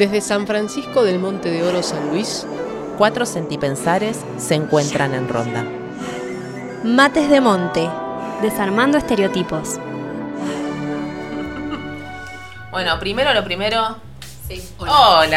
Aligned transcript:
Desde 0.00 0.22
San 0.22 0.46
Francisco 0.46 1.04
del 1.04 1.18
Monte 1.18 1.50
de 1.50 1.62
Oro 1.62 1.82
San 1.82 2.08
Luis, 2.08 2.46
cuatro 2.96 3.26
centipensares 3.26 4.18
se 4.38 4.54
encuentran 4.54 5.12
en 5.12 5.28
ronda. 5.28 5.62
Mates 6.82 7.28
de 7.28 7.42
Monte, 7.42 7.86
desarmando 8.40 8.96
estereotipos. 8.96 9.78
Bueno, 12.70 12.98
primero 12.98 13.34
lo 13.34 13.44
primero. 13.44 13.98
Sí. 14.48 14.66
Hola. 14.78 15.36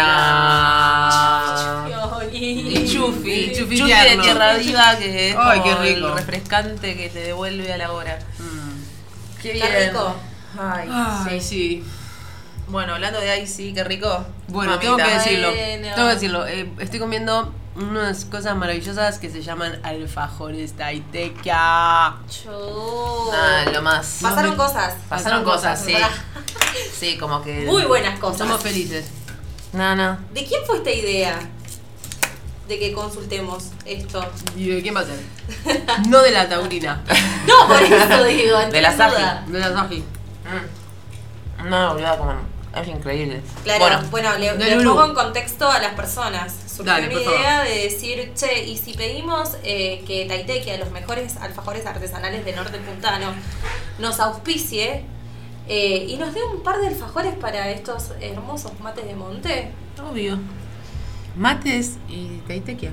Y 2.31 2.87
Chufi, 2.87 3.51
Chufi 3.53 3.79
Chufi 3.79 3.91
de. 3.91 4.17
Tierra 4.21 4.53
Viva 4.53 4.95
que 4.97 5.31
es 5.31 5.35
Ay, 5.37 5.59
como 5.59 5.81
qué 5.81 5.93
rico. 5.93 6.07
el 6.07 6.13
refrescante 6.15 6.95
que 6.95 7.09
te 7.09 7.19
devuelve 7.19 7.73
a 7.73 7.77
la 7.77 7.91
hora. 7.91 8.17
Qué 9.41 9.51
Qué 9.59 9.87
rico. 9.89 10.15
Ay, 10.57 10.87
Ay, 10.89 11.41
sí. 11.41 11.49
sí. 11.49 11.83
Bueno, 12.73 12.95
hablando 12.95 13.19
de 13.21 13.29
ahí 13.29 13.45
sí, 13.45 13.71
qué 13.71 13.83
rico. 13.83 14.25
Bueno, 14.47 14.71
Mamita. 14.71 14.81
tengo 14.81 14.97
que 14.97 15.13
decirlo. 15.13 15.49
Bueno. 15.51 15.93
Tengo 15.95 16.07
que 16.07 16.13
decirlo. 16.15 16.47
eh, 16.47 16.71
estoy 16.79 16.99
comiendo 16.99 17.53
unas 17.75 18.25
cosas 18.25 18.55
maravillosas 18.55 19.19
que 19.19 19.29
se 19.29 19.43
llaman 19.43 19.79
alfajores 19.83 20.73
taitequia. 20.73 21.55
Ah, 21.55 22.15
lo 23.71 23.81
más. 23.83 24.17
Pasaron 24.23 24.55
cosas. 24.55 24.95
Pasaron 25.07 25.43
cosas, 25.43 25.79
sí. 25.85 25.93
Sí, 26.99 27.19
como 27.19 27.43
que. 27.43 27.65
Muy 27.67 27.83
buenas 27.83 28.17
cosas. 28.17 28.39
Somos 28.39 28.59
felices. 28.63 29.05
No, 29.71 29.95
no. 29.95 30.17
¿De 30.33 30.43
quién 30.43 30.65
fue 30.65 30.77
esta 30.77 30.89
idea? 30.91 31.37
De 32.67 32.79
que 32.79 32.91
consultemos 32.93 33.65
esto. 33.85 34.25
¿Y 34.55 34.69
de 34.69 34.81
quién 34.81 34.95
va 34.95 35.01
a 35.01 35.05
ser? 35.05 35.19
No 36.09 36.23
de 36.23 36.31
la 36.31 36.49
taurina. 36.49 37.03
No, 37.45 37.67
por 37.67 37.83
eso 37.83 38.23
digo. 38.23 38.57
De 38.71 38.81
la 38.81 38.97
Saji. 38.97 39.51
De 39.51 39.59
la 39.59 39.71
Saji. 39.73 40.03
Mm. 41.59 41.69
No, 41.69 41.93
boluda, 41.93 42.17
como. 42.17 42.52
Es 42.75 42.87
increíble. 42.87 43.41
Claro, 43.63 43.85
Bueno, 44.09 44.31
bueno, 44.33 44.55
le, 44.57 44.83
pongo 44.83 45.05
en 45.05 45.13
contexto 45.13 45.69
a 45.69 45.79
las 45.79 45.93
personas. 45.93 46.53
Surgió 46.65 46.93
Dale, 46.93 47.07
una 47.07 47.21
idea 47.21 47.63
de 47.63 47.83
decir, 47.83 48.33
che, 48.33 48.63
y 48.65 48.77
si 48.77 48.93
pedimos 48.93 49.57
eh, 49.63 50.03
que 50.07 50.25
Taitequia, 50.25 50.77
los 50.77 50.89
mejores 50.89 51.37
alfajores 51.37 51.85
artesanales 51.85 52.43
de 52.43 52.53
Norte 52.53 52.79
Puntano, 52.79 53.27
nos 53.99 54.19
auspicie 54.19 55.05
eh, 55.67 56.05
y 56.09 56.17
nos 56.17 56.33
dé 56.33 56.43
un 56.43 56.63
par 56.63 56.79
de 56.79 56.87
alfajores 56.87 57.35
para 57.35 57.69
estos 57.69 58.11
hermosos 58.19 58.71
mates 58.79 59.05
de 59.05 59.15
monte. 59.15 59.71
obvio. 60.09 60.39
Mates 61.35 61.97
y 62.09 62.39
taitequia. 62.47 62.91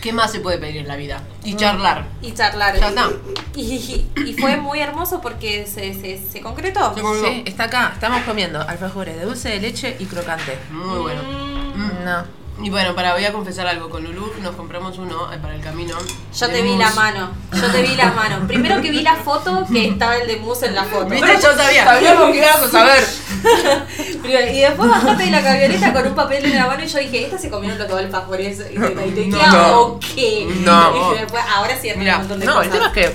¿Qué 0.00 0.12
más 0.12 0.30
se 0.32 0.40
puede 0.40 0.58
pedir 0.58 0.76
en 0.78 0.88
la 0.88 0.96
vida? 0.96 1.22
Y 1.44 1.56
charlar. 1.56 2.06
Y 2.22 2.32
charlar. 2.32 2.78
Ya 2.78 2.88
está. 2.90 3.08
Y, 3.54 4.06
y 4.24 4.34
fue 4.38 4.56
muy 4.56 4.80
hermoso 4.80 5.20
porque 5.20 5.66
se, 5.66 5.94
se, 5.94 6.18
se 6.30 6.40
concretó. 6.40 6.94
Se 6.94 7.00
concretó. 7.00 7.26
Sí, 7.26 7.42
está 7.46 7.64
acá. 7.64 7.90
Estamos 7.94 8.20
comiendo 8.22 8.60
alfajores 8.60 9.16
de 9.16 9.24
dulce 9.24 9.48
de 9.48 9.60
leche 9.60 9.96
y 9.98 10.04
crocante. 10.04 10.58
Muy 10.70 10.98
bueno. 11.00 11.22
Mm, 11.22 12.04
No. 12.04 12.45
Y 12.62 12.70
bueno, 12.70 12.94
para 12.94 13.12
voy 13.12 13.24
a 13.24 13.32
confesar 13.32 13.66
algo. 13.66 13.90
Con 13.90 14.02
Lulu 14.02 14.32
nos 14.40 14.54
compramos 14.56 14.96
uno 14.98 15.32
eh, 15.32 15.38
para 15.40 15.54
el 15.54 15.60
camino. 15.60 15.94
Yo 16.34 16.46
de 16.48 16.52
te 16.54 16.62
vi 16.62 16.70
mousse. 16.70 16.84
la 16.84 16.90
mano, 16.94 17.30
yo 17.52 17.70
te 17.70 17.82
vi 17.82 17.94
la 17.96 18.10
mano. 18.12 18.46
Primero 18.46 18.80
que 18.80 18.90
vi 18.90 19.02
la 19.02 19.16
foto, 19.16 19.66
que 19.70 19.88
estaba 19.88 20.16
el 20.16 20.26
de 20.26 20.36
mousse 20.38 20.64
en 20.66 20.74
la 20.74 20.84
foto. 20.84 21.06
¿Viste? 21.06 21.34
Yo 21.42 21.54
sabía. 21.54 21.84
Sabíamos 21.84 22.30
que 22.30 22.36
ibas 22.38 22.74
a. 22.74 22.96
Primero, 24.22 24.52
y 24.52 24.60
después 24.60 24.90
bajaste 24.90 25.24
de 25.24 25.30
la 25.30 25.42
camioneta 25.42 25.92
con 25.92 26.06
un 26.06 26.14
papel 26.14 26.44
en 26.46 26.56
la 26.56 26.66
mano 26.66 26.82
y 26.82 26.86
yo 26.88 26.98
dije, 26.98 27.24
¿esta 27.24 27.38
se 27.38 27.50
comieron 27.50 27.78
los 27.78 27.88
dos 27.88 27.98
alfajores 27.98 28.58
de 28.58 28.64
Taitequia 28.64 29.46
No. 29.48 29.80
o 29.80 30.00
qué? 30.00 30.48
No. 30.64 31.12
Y 31.14 31.18
después, 31.18 31.42
ahora 31.54 31.78
sí, 31.80 31.90
Mirá, 31.96 32.14
un 32.14 32.20
montón 32.20 32.40
de 32.40 32.46
No, 32.46 32.62
el 32.62 32.70
tema 32.70 32.86
es 32.86 32.92
que 32.92 33.12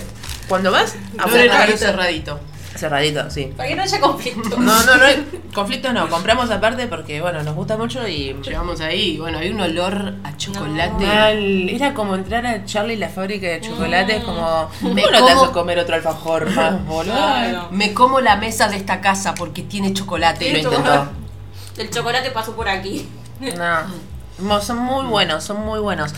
cuando 0.48 0.72
vas 0.72 0.96
a 1.18 1.26
el 1.26 1.32
regalo 1.32 1.78
cerradito. 1.78 2.40
Cerradito, 2.82 3.30
sí. 3.30 3.54
Para 3.56 3.70
que 3.70 3.76
no 3.76 3.84
haya 3.84 4.00
conflicto. 4.00 4.58
No, 4.58 4.84
no, 4.86 4.98
no 4.98 5.04
hay 5.06 5.42
conflictos, 5.54 5.94
no. 5.94 6.10
Compramos 6.10 6.50
aparte 6.52 6.88
porque, 6.88 7.22
bueno, 7.22 7.42
nos 7.44 7.56
gusta 7.56 7.78
mucho 7.78 8.08
y. 8.08 8.34
Llegamos 8.44 8.82
ahí 8.82 9.12
y 9.16 9.18
bueno, 9.20 9.38
hay 9.38 9.50
un 9.52 9.62
olor 9.62 10.16
a 10.24 10.36
chocolate. 10.36 11.06
Mal. 11.06 11.70
Era 11.70 11.94
como 11.94 12.16
entrar 12.16 12.46
a 12.46 12.66
Charlie 12.66 12.98
la 12.98 13.10
fábrica 13.10 13.48
de 13.48 13.62
chocolates, 13.62 14.24
como. 14.24 14.70
Me 14.82 15.02
¿Cómo 15.04 15.12
no 15.12 15.26
te 15.26 15.32
como- 15.32 15.42
haces 15.44 15.50
comer 15.54 15.80
otro 15.80 15.96
alfajor 15.96 16.50
más, 16.56 16.86
boludo? 16.88 17.14
Claro. 17.14 17.68
Me 17.72 17.94
como 17.94 18.20
la 18.20 18.36
mesa 18.36 18.68
de 18.68 18.78
esta 18.78 19.00
casa 19.00 19.34
porque 19.36 19.62
tiene 19.62 19.94
chocolate. 19.94 20.50
Y 20.50 20.52
lo 20.54 20.58
intentó. 20.60 21.08
El 21.78 21.90
chocolate 21.90 22.32
pasó 22.32 22.56
por 22.56 22.68
aquí. 22.68 23.08
No. 23.40 23.80
Mo- 24.40 24.60
Son 24.62 24.78
muy 24.80 25.06
buenos, 25.06 25.44
son 25.44 25.64
muy 25.66 25.80
buenos. 25.80 26.14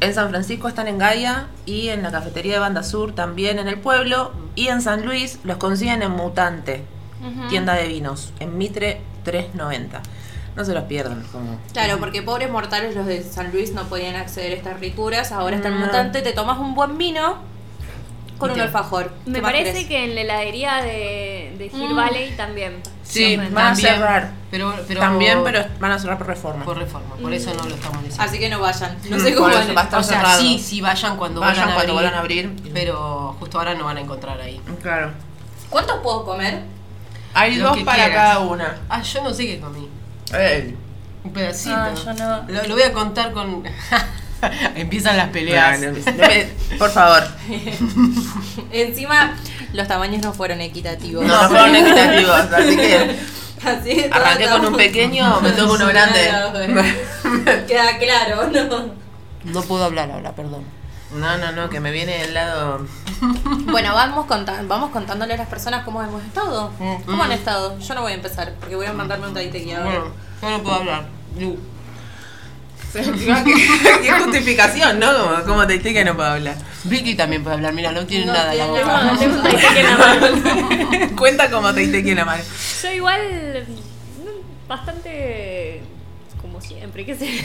en 0.00 0.14
San 0.14 0.28
Francisco 0.28 0.68
están 0.68 0.88
en 0.88 0.98
Gaia 0.98 1.46
y 1.66 1.88
en 1.88 2.02
la 2.02 2.10
cafetería 2.10 2.54
de 2.54 2.58
Banda 2.58 2.82
Sur 2.82 3.14
también 3.14 3.58
en 3.58 3.68
el 3.68 3.78
pueblo. 3.78 4.32
Y 4.54 4.68
en 4.68 4.82
San 4.82 5.06
Luis 5.06 5.38
los 5.44 5.56
consiguen 5.56 6.02
en 6.02 6.10
Mutante, 6.10 6.84
tienda 7.48 7.72
de 7.74 7.88
vinos, 7.88 8.32
en 8.40 8.58
Mitre 8.58 9.00
390. 9.24 10.02
No 10.56 10.64
se 10.64 10.72
los 10.72 10.84
pierdan. 10.84 11.22
Como... 11.32 11.58
Claro, 11.72 11.98
porque 11.98 12.22
pobres 12.22 12.50
mortales 12.50 12.94
los 12.94 13.06
de 13.06 13.22
San 13.22 13.50
Luis 13.52 13.72
no 13.72 13.84
podían 13.84 14.14
acceder 14.16 14.52
a 14.52 14.56
estas 14.56 14.80
ricturas. 14.80 15.32
Ahora 15.32 15.56
está 15.56 15.68
el 15.68 15.74
No. 15.80 15.86
mutante, 15.86 16.22
te 16.22 16.32
tomas 16.32 16.58
un 16.58 16.74
buen 16.74 16.96
vino 16.96 17.38
con 18.38 18.50
un 18.50 18.60
alfajor. 18.60 19.12
¿Qué 19.24 19.30
Me 19.30 19.40
parece 19.40 19.86
que 19.88 20.04
en 20.04 20.14
la 20.14 20.20
heladería 20.22 20.76
de, 20.82 21.54
de 21.58 21.66
Hill 21.72 21.92
Mm. 21.92 21.96
Valley 21.96 22.30
también. 22.36 22.74
Sí, 23.02 23.36
van 23.36 23.66
a 23.72 23.74
cerrar. 23.76 24.32
Pero, 24.50 24.74
pero, 24.88 25.00
También, 25.00 25.40
pero 25.44 25.64
van 25.80 25.92
a 25.92 25.98
cerrar 25.98 26.18
por 26.18 26.26
reforma. 26.28 26.64
por 26.64 26.78
reforma, 26.78 27.16
por 27.16 27.32
eso 27.34 27.52
no 27.54 27.64
lo 27.64 27.74
estamos 27.74 28.02
diciendo. 28.02 28.22
Así 28.24 28.38
que 28.38 28.48
no 28.48 28.60
vayan. 28.60 28.96
No 29.10 29.16
Mm, 29.16 29.20
sé 29.20 29.34
cómo 29.34 29.46
van. 29.48 29.76
va 29.76 29.80
a 29.80 29.84
estar 29.84 30.00
o 30.00 30.02
sea, 30.02 30.18
cerrado. 30.18 30.40
sí, 30.40 30.58
sí 30.58 30.80
vayan 30.80 31.16
cuando 31.16 31.40
Vayan 31.40 31.56
vayan 31.56 31.70
a 31.70 31.74
cuando 31.74 32.16
a 32.16 32.18
abrir. 32.20 32.52
Pero 32.72 33.36
justo 33.40 33.58
ahora 33.58 33.74
no 33.74 33.84
van 33.84 33.96
a 33.96 34.00
encontrar 34.00 34.40
ahí. 34.40 34.60
Claro. 34.82 35.10
¿Cuántos 35.70 35.98
puedo 36.00 36.24
comer? 36.24 36.62
Hay 37.34 37.56
Lo 37.56 37.68
dos 37.70 37.78
para 37.82 38.04
quieras. 38.04 38.14
cada 38.14 38.38
una. 38.40 38.78
Ah, 38.88 39.02
yo 39.02 39.22
no 39.22 39.34
sé 39.34 39.46
qué 39.46 39.60
comí. 39.60 39.88
Ey. 40.34 40.76
Un 41.24 41.32
pedacito. 41.32 41.74
Ah, 41.74 41.92
yo 41.94 42.12
no. 42.12 42.44
Lo, 42.48 42.62
lo 42.68 42.74
voy 42.74 42.82
a 42.82 42.92
contar 42.92 43.32
con. 43.32 43.64
Empiezan 44.74 45.16
las 45.16 45.28
peleas. 45.28 45.80
No 45.80 46.78
Por 46.78 46.90
favor. 46.90 47.22
Encima, 48.72 49.36
los 49.72 49.88
tamaños 49.88 50.22
no 50.22 50.32
fueron 50.32 50.60
equitativos. 50.60 51.24
No, 51.24 51.42
no 51.42 51.48
fueron 51.48 51.74
equitativos, 51.76 52.52
así 52.52 52.76
que 52.76 53.18
Así 53.64 53.94
que 53.94 54.10
arranqué 54.12 54.46
con 54.48 54.66
un 54.66 54.76
pequeño, 54.76 55.40
me 55.40 55.50
toco 55.52 55.74
uno 55.74 55.86
grande. 55.86 56.30
Queda 57.66 57.98
claro, 57.98 58.50
¿no? 58.50 58.94
No 59.44 59.62
puedo 59.62 59.84
hablar 59.84 60.10
ahora, 60.10 60.34
perdón. 60.34 60.64
No, 61.14 61.38
no, 61.38 61.52
no, 61.52 61.70
que 61.70 61.80
me 61.80 61.90
viene 61.90 62.22
el 62.22 62.34
lado. 62.34 62.86
Bueno, 63.66 63.94
vamos, 63.94 64.26
conta- 64.26 64.62
vamos 64.66 64.90
contándole 64.90 65.34
a 65.34 65.36
las 65.38 65.48
personas 65.48 65.84
cómo 65.84 66.02
hemos 66.02 66.22
estado. 66.24 66.70
¿Cómo 67.06 67.22
han 67.22 67.32
estado? 67.32 67.78
Yo 67.78 67.94
no 67.94 68.02
voy 68.02 68.12
a 68.12 68.16
empezar, 68.16 68.52
porque 68.60 68.76
voy 68.76 68.86
a 68.86 68.92
mandarme 68.92 69.26
un 69.28 69.34
taitequi 69.34 69.72
ahora. 69.72 69.90
Bueno, 69.90 70.14
yo 70.42 70.50
no 70.50 70.62
puedo 70.62 70.76
hablar. 70.76 71.06
¿Qué, 72.92 73.02
qué 74.02 74.12
justificación, 74.12 74.98
¿no? 75.00 75.12
Como, 75.16 75.42
como 75.44 75.66
te 75.66 75.74
dije 75.78 75.92
que 75.92 76.04
no 76.04 76.14
puedo 76.14 76.28
hablar. 76.28 76.54
Vicky 76.84 77.14
también 77.14 77.42
puede 77.42 77.56
hablar, 77.56 77.72
mira, 77.72 77.90
no 77.92 78.04
tiene 78.06 78.26
No 78.26 78.32
nada 78.34 78.52
en 78.52 78.58
la 78.58 78.64
tiene 78.66 78.80
boca. 78.84 78.92
nada. 79.02 79.18
Tengo 79.18 79.36
un 79.36 79.42
taitequí 79.42 79.78
en 79.78 79.86
la 79.90 79.96
mano. 79.98 81.16
Cuenta 81.16 81.50
como 81.50 81.74
te 81.74 81.80
dije 81.80 82.10
en 82.10 82.16
la 82.16 82.24
mano. 82.24 82.42
Yo 82.82 82.90
igual 82.92 83.66
mm, 83.68 84.68
bastante 84.68 85.82
como 86.40 86.60
siempre, 86.60 87.04
qué 87.06 87.16
sé. 87.16 87.44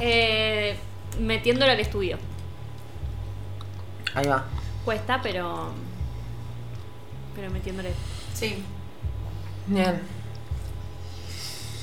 eh, 0.00 0.76
metiéndolo 1.18 1.70
al 1.72 1.80
estudio. 1.80 2.18
Ahí 4.14 4.26
va. 4.26 4.44
Cuesta, 4.84 5.20
pero 5.22 5.70
pero 7.34 7.50
metiéndole. 7.50 7.90
Sí. 8.34 8.62
Bien. 9.66 10.00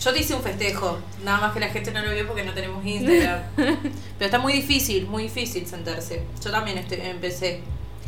Yo 0.01 0.11
te 0.13 0.19
hice 0.19 0.33
un 0.35 0.41
festejo, 0.41 0.99
nada 1.23 1.39
más 1.39 1.53
que 1.53 1.59
la 1.61 1.69
gente 1.69 1.91
no 1.91 2.01
lo 2.01 2.11
vio 2.11 2.27
porque 2.27 2.43
no 2.43 2.53
tenemos 2.53 2.85
Instagram. 2.85 3.41
Pero 3.55 3.79
está 4.19 4.37
muy 4.37 4.51
difícil, 4.51 5.07
muy 5.07 5.23
difícil 5.23 5.65
sentarse. 5.65 6.25
Yo 6.43 6.51
también 6.51 6.77
estoy- 6.77 6.99
empecé. 7.01 7.61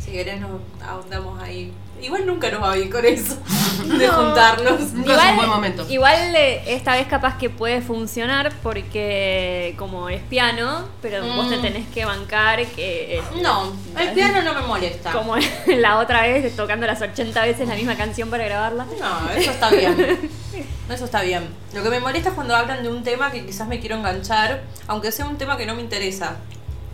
Si 0.06 0.12
querés 0.12 0.40
nos 0.40 0.50
ahondamos 0.86 1.42
ahí. 1.42 1.72
Igual 2.00 2.26
nunca 2.26 2.50
nos 2.50 2.62
va 2.62 2.74
bien 2.74 2.90
con 2.90 3.04
eso, 3.06 3.36
de 3.98 4.06
No. 4.06 4.12
juntarnos. 4.12 4.92
Nunca 4.92 5.14
es 5.24 5.30
un 5.30 5.36
buen 5.36 5.48
momento. 5.48 5.86
igual, 5.88 6.36
eh, 6.36 6.62
esta 6.66 6.94
vez 6.94 7.06
capaz 7.06 7.38
que 7.38 7.48
puede 7.50 7.80
funcionar 7.80 8.52
porque 8.62 9.74
como 9.78 10.08
es 10.10 10.20
piano, 10.22 10.86
pero 11.00 11.24
vos 11.26 11.48
te 11.48 11.56
Mm. 11.56 11.62
tenés 11.62 11.86
que 11.88 12.04
bancar 12.04 12.64
que... 12.66 13.16
eh, 13.18 13.22
No, 13.42 13.72
el 13.98 14.12
piano 14.12 14.42
no 14.42 14.52
me 14.54 14.60
molesta. 14.66 15.10
Como 15.10 15.36
la 15.66 15.98
otra 15.98 16.20
vez, 16.22 16.54
tocando 16.54 16.86
las 16.86 17.00
80 17.00 17.42
veces 17.44 17.66
la 17.66 17.74
misma 17.74 17.96
canción 17.96 18.28
para 18.30 18.44
grabarla. 18.44 18.84
No, 19.00 19.30
eso 19.34 19.50
está 19.50 19.70
bien. 19.70 20.30
Eso 20.88 21.04
está 21.06 21.20
bien. 21.22 21.48
Lo 21.74 21.82
que 21.82 21.90
me 21.90 21.98
molesta 21.98 22.28
es 22.28 22.34
cuando 22.36 22.54
hablan 22.54 22.80
de 22.84 22.88
un 22.88 23.02
tema 23.02 23.32
que 23.32 23.44
quizás 23.44 23.66
me 23.66 23.80
quiero 23.80 23.96
enganchar, 23.96 24.62
aunque 24.86 25.10
sea 25.10 25.26
un 25.26 25.36
tema 25.36 25.56
que 25.56 25.66
no 25.66 25.74
me 25.74 25.82
interesa. 25.82 26.36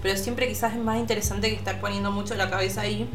Pero 0.02 0.18
siempre 0.18 0.48
quizás 0.48 0.72
es 0.72 0.78
más 0.78 0.98
interesante 0.98 1.48
que 1.48 1.56
estar 1.56 1.80
poniendo 1.80 2.10
mucho 2.10 2.34
la 2.34 2.50
cabeza 2.50 2.82
ahí. 2.82 3.08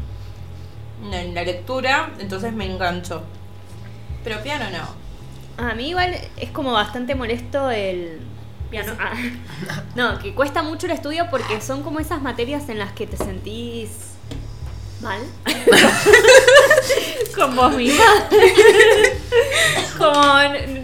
en 1.12 1.34
la 1.34 1.42
lectura, 1.42 2.10
entonces 2.18 2.52
me 2.52 2.66
engancho. 2.66 3.22
Pero 4.24 4.42
piano 4.42 4.64
no. 4.70 5.64
A 5.64 5.74
mí 5.74 5.90
igual 5.90 6.16
es 6.36 6.50
como 6.50 6.72
bastante 6.72 7.14
molesto 7.14 7.70
el 7.70 8.20
piano. 8.70 8.94
Ah. 8.98 9.12
No, 9.94 10.18
que 10.18 10.34
cuesta 10.34 10.62
mucho 10.62 10.86
el 10.86 10.92
estudio 10.92 11.28
porque 11.30 11.60
son 11.60 11.82
como 11.82 11.98
esas 12.00 12.22
materias 12.22 12.68
en 12.68 12.78
las 12.78 12.92
que 12.92 13.06
te 13.06 13.16
sentís 13.16 14.17
mal. 15.00 15.20
Con 17.34 17.54
vos 17.56 17.74
misma. 17.74 18.04
como, 19.98 20.22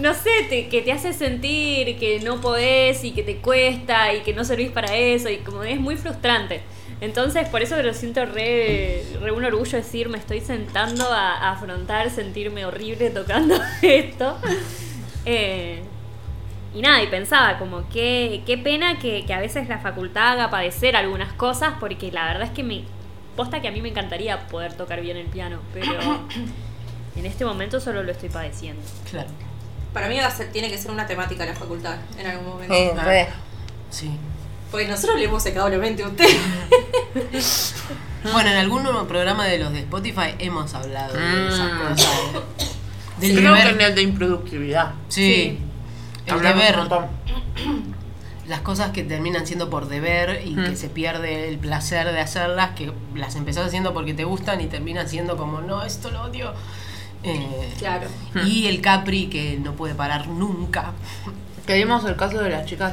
no 0.01 0.15
sé, 0.15 0.31
te- 0.49 0.69
que 0.69 0.83
te 0.83 0.93
hace 0.93 1.13
sentir 1.13 1.99
que 1.99 2.21
no 2.21 2.41
podés 2.41 3.05
y 3.05 3.13
que 3.13 3.23
te 3.23 3.37
cuesta 3.39 4.13
y 4.13 4.21
que 4.23 4.35
no 4.35 4.45
servís 4.45 4.71
para 4.71 4.95
eso 4.97 5.29
y 5.31 5.39
como 5.39 5.63
es 5.65 5.79
muy 5.81 5.97
frustrante. 5.97 6.63
Entonces, 7.01 7.49
por 7.49 7.61
eso 7.63 7.81
lo 7.83 7.93
siento 7.93 8.25
re, 8.25 9.05
re 9.21 9.33
un 9.33 9.45
orgullo 9.45 9.77
decir, 9.79 10.09
me 10.09 10.19
estoy 10.19 10.41
sentando 10.41 11.05
a, 11.13 11.33
a 11.35 11.53
afrontar, 11.53 12.11
sentirme 12.11 12.65
horrible 12.65 13.11
tocando 13.11 13.57
esto. 13.83 14.39
Eh, 15.25 15.83
y 16.75 16.83
nada, 16.83 17.03
y 17.03 17.07
pensaba 17.09 17.59
como 17.59 17.89
qué, 17.89 18.43
qué 18.47 18.59
pena 18.59 18.99
que, 18.99 19.25
que 19.27 19.35
a 19.35 19.41
veces 19.41 19.69
la 19.69 19.79
facultad 19.79 20.33
haga 20.33 20.51
padecer 20.51 20.97
algunas 20.97 21.33
cosas, 21.35 21.75
porque 21.81 22.11
la 22.13 22.27
verdad 22.27 22.45
es 22.45 22.51
que 22.51 22.63
me. 22.65 22.85
Posta 23.37 23.61
que 23.61 23.69
a 23.69 23.73
mí 23.73 23.81
me 23.83 23.89
encantaría 23.89 24.47
poder 24.49 24.75
tocar 24.75 25.01
bien 25.01 25.17
el 25.17 25.27
piano, 25.27 25.59
pero 25.73 25.93
en 27.17 27.27
este 27.27 27.45
momento 27.45 27.81
solo 27.81 28.03
lo 28.03 28.13
estoy 28.13 28.29
padeciendo. 28.29 28.83
Claro. 29.11 29.29
Para 29.93 30.09
mí 30.09 30.19
va 30.19 30.27
a 30.27 30.31
ser, 30.31 30.51
tiene 30.53 30.71
que 30.71 30.79
ser 30.79 30.91
una 30.91 31.07
temática 31.07 31.45
la 31.47 31.55
facultad 31.55 31.97
en 32.19 32.27
algún 32.27 32.47
momento. 32.49 32.75
Eh. 32.75 33.29
Sí. 33.91 34.11
Porque 34.71 34.89
nosotros 34.89 35.17
le 35.19 35.25
hemos 35.27 35.43
secado 35.43 35.69
la 35.69 35.79
mente 35.79 36.03
a 36.03 36.09
usted. 36.09 36.27
Bueno, 38.33 38.51
en 38.51 38.57
algún 38.57 38.83
nuevo 38.83 39.05
programa 39.07 39.45
de 39.45 39.59
los 39.59 39.71
de 39.73 39.81
Spotify 39.81 40.35
hemos 40.39 40.73
hablado 40.73 41.13
de 41.15 41.49
esas 41.49 41.73
Mm. 41.73 41.79
cosas. 41.91 42.09
Del 43.21 43.37
Creo 43.37 43.55
que 43.55 43.61
en 43.61 43.67
deber. 43.69 43.89
el 43.91 43.95
de 43.95 44.03
improductividad. 44.03 44.95
Sí. 45.09 45.59
El 46.25 46.33
Hablamos 46.33 46.63
deber. 46.65 46.79
un. 46.81 47.94
Las 48.49 48.61
cosas 48.61 48.91
que 48.91 49.03
terminan 49.03 49.47
siendo 49.47 49.71
por 49.71 49.89
deber 49.89 50.43
y 50.47 50.51
Mm. 50.55 50.65
que 50.65 50.77
se 50.77 50.89
pierde 50.89 51.49
el 51.49 51.59
placer 51.59 52.13
de 52.13 52.21
hacerlas, 52.21 52.71
que 52.77 52.93
las 53.15 53.37
empezás 53.37 53.67
haciendo 53.67 53.95
porque 53.95 54.13
te 54.15 54.25
gustan 54.25 54.61
y 54.61 54.67
terminan 54.67 55.09
siendo 55.09 55.37
como, 55.37 55.61
no, 55.63 55.83
esto 55.83 56.11
lo 56.11 56.23
odio. 56.23 56.53
Eh, 57.23 57.73
claro. 57.79 58.07
Y 58.45 58.67
el 58.67 58.83
Capri 58.83 59.29
que 59.29 59.59
no 59.59 59.73
puede 59.73 59.95
parar 59.95 60.29
nunca. 60.29 60.93
Que 61.67 61.75
vimos 61.77 62.05
el 62.05 62.17
caso 62.17 62.39
de 62.39 62.51
las 62.51 62.67
chicas 62.67 62.93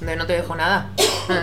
de 0.00 0.16
No 0.16 0.24
te 0.26 0.32
dejo 0.34 0.54
nada. 0.56 0.90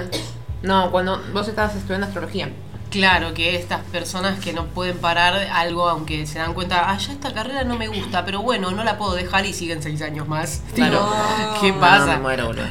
No, 0.63 0.89
cuando 0.89 1.21
vos 1.31 1.47
estabas 1.47 1.75
estudiando 1.75 2.07
astrología. 2.07 2.49
Claro, 2.89 3.33
que 3.35 3.55
estas 3.55 3.81
personas 3.81 4.39
que 4.39 4.51
no 4.53 4.65
pueden 4.67 4.97
parar 4.97 5.35
algo, 5.53 5.87
aunque 5.89 6.25
se 6.25 6.39
dan 6.39 6.53
cuenta, 6.55 6.89
ah, 6.89 6.97
ya 6.97 7.11
esta 7.13 7.33
carrera 7.33 7.63
no 7.65 7.77
me 7.77 7.87
gusta, 7.87 8.25
pero 8.25 8.41
bueno, 8.41 8.71
no 8.71 8.83
la 8.83 8.97
puedo 8.97 9.13
dejar 9.13 9.45
y 9.45 9.53
siguen 9.53 9.83
seis 9.83 10.01
años 10.01 10.27
más. 10.27 10.63
Claro. 10.73 11.01
No. 11.53 11.61
¿Qué 11.61 11.71
No, 11.71 11.79
pasa? 11.79 12.05
me 12.07 12.17
muero, 12.17 12.47
boludo. 12.47 12.65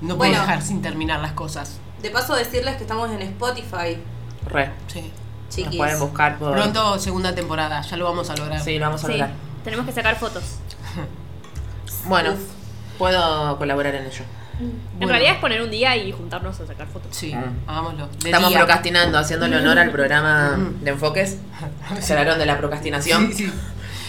No 0.00 0.16
puedo 0.16 0.30
Bueno. 0.30 0.40
dejar 0.40 0.62
sin 0.62 0.82
terminar 0.82 1.20
las 1.20 1.32
cosas. 1.32 1.78
De 2.02 2.10
paso 2.10 2.34
decirles 2.34 2.76
que 2.76 2.82
estamos 2.82 3.10
en 3.10 3.22
Spotify, 3.22 3.98
Re. 4.46 4.70
Sí. 4.88 5.00
Nos 5.00 5.48
chiquis. 5.56 5.76
pueden 5.78 5.98
buscar 6.00 6.38
por. 6.38 6.52
Pronto 6.52 6.98
segunda 6.98 7.34
temporada, 7.34 7.80
ya 7.80 7.96
lo 7.96 8.04
vamos 8.04 8.28
a 8.30 8.36
lograr. 8.36 8.60
Sí, 8.60 8.78
lo 8.78 8.86
vamos 8.86 9.02
a 9.04 9.06
Sí, 9.06 9.12
lograr. 9.12 9.30
tenemos 9.62 9.86
que 9.86 9.92
sacar 9.92 10.16
fotos. 10.16 10.42
Bueno, 12.06 12.32
Uf. 12.32 12.38
puedo 12.98 13.56
colaborar 13.58 13.94
en 13.94 14.06
ello. 14.06 14.24
En 14.60 14.72
Bueno. 14.98 15.08
realidad 15.12 15.34
es 15.34 15.40
poner 15.40 15.62
un 15.62 15.70
día 15.70 15.96
y 15.96 16.12
juntarnos 16.12 16.60
a 16.60 16.66
sacar 16.66 16.86
fotos. 16.86 17.08
Sí, 17.16 17.34
Mm. 17.34 17.68
hagámoslo. 17.68 18.06
De 18.08 18.28
Estamos 18.28 18.50
día. 18.50 18.58
procrastinando, 18.58 19.18
haciéndole 19.18 19.56
honor 19.56 19.78
al 19.78 19.90
programa 19.90 20.56
de 20.82 20.90
enfoques. 20.90 21.38
Se 22.00 22.12
hablaron 22.12 22.38
de 22.38 22.46
la 22.46 22.58
procrastinación. 22.58 23.28
Sí, 23.32 23.46
sí. 23.46 23.52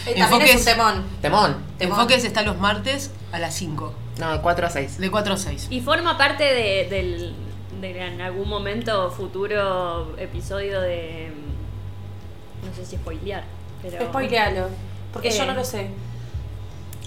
Eh, 0.06 0.14
también 0.18 0.28
Enfoques- 0.28 0.54
es 0.54 0.56
un 0.60 0.64
temón. 0.64 1.04
Temón. 1.22 1.56
Temón. 1.78 1.98
Enfoques 1.98 2.24
está 2.24 2.42
los 2.42 2.58
martes 2.58 3.10
a 3.32 3.38
las 3.40 3.54
5, 3.54 3.92
No, 4.18 4.32
de 4.32 4.40
4 4.40 4.66
a 4.66 4.70
6. 4.70 4.98
de 4.98 5.10
4 5.10 5.34
a 5.34 5.36
6. 5.36 5.66
Y 5.70 5.80
forma 5.80 6.16
parte 6.16 6.44
de, 6.44 6.86
del, 6.88 7.34
de 7.80 8.06
en 8.06 8.20
algún 8.20 8.48
momento 8.48 9.10
futuro 9.10 10.14
episodio 10.18 10.80
de. 10.80 11.30
No 12.66 12.74
sé 12.74 12.84
si 12.86 12.96
spoilear, 12.96 13.44
pero. 13.82 14.00
Spoilealo. 14.06 14.68
Porque 15.12 15.28
Eh. 15.28 15.34
yo 15.36 15.44
no 15.46 15.54
lo 15.54 15.64
sé. 15.64 15.88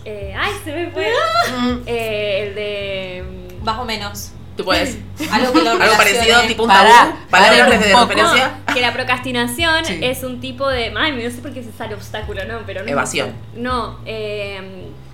Eh, 0.06 0.34
¡Ay, 0.38 0.54
se 0.64 0.72
me 0.74 0.90
fue! 0.92 1.12
Eh, 1.86 2.48
el 2.48 2.56
de. 2.56 3.24
Más 3.64 3.78
o 3.80 3.86
menos. 3.86 4.32
Tú 4.56 4.64
puedes. 4.66 4.98
Algo 5.32 5.54
que 5.54 5.62
lo 5.62 5.72
Algo 5.72 5.98
parecido, 5.98 6.42
tipo 6.44 6.64
un 6.64 6.70
tabú. 6.70 6.88
Palabras 6.90 7.16
paren 7.30 7.64
un 7.66 7.70
de 7.80 7.92
poco. 7.92 8.06
referencia. 8.08 8.60
No, 8.68 8.74
que 8.74 8.82
la 8.82 8.94
procrastinación 8.94 9.86
Sí. 9.86 10.00
es 10.02 10.24
un 10.24 10.40
tipo 10.40 10.68
de. 10.70 10.94
Ay, 10.98 11.12
no 11.14 11.30
sé 11.32 11.42
por 11.42 11.54
qué 11.54 11.64
se 11.64 11.72
sale 11.72 11.96
obstáculo, 11.96 12.46
no, 12.46 12.60
pero 12.66 12.84
no. 12.84 12.90
Evasión. 12.90 13.34
No, 13.56 14.00
eh. 14.06 14.62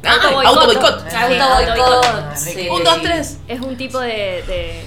Ah, 0.06 0.20
autoboicot. 0.46 1.10
Sí. 2.36 2.68
Un, 2.70 2.84
dos, 2.84 3.02
tres. 3.02 3.38
Es 3.48 3.60
un 3.62 3.76
tipo 3.78 4.00
de. 4.00 4.44
de, 4.48 4.84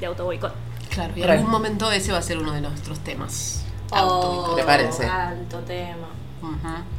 de 0.00 0.06
autoboicot. 0.06 0.52
Claro, 0.90 1.12
y 1.16 1.22
en 1.22 1.30
algún 1.30 1.50
momento 1.50 1.90
ese 1.90 2.12
va 2.12 2.18
a 2.18 2.22
ser 2.22 2.38
uno 2.38 2.52
de 2.52 2.60
nuestros 2.60 2.98
temas. 3.00 3.64
Oh, 3.90 4.52
Prepárense. 4.54 5.06
Alto 5.06 5.58
tema. 5.60 6.08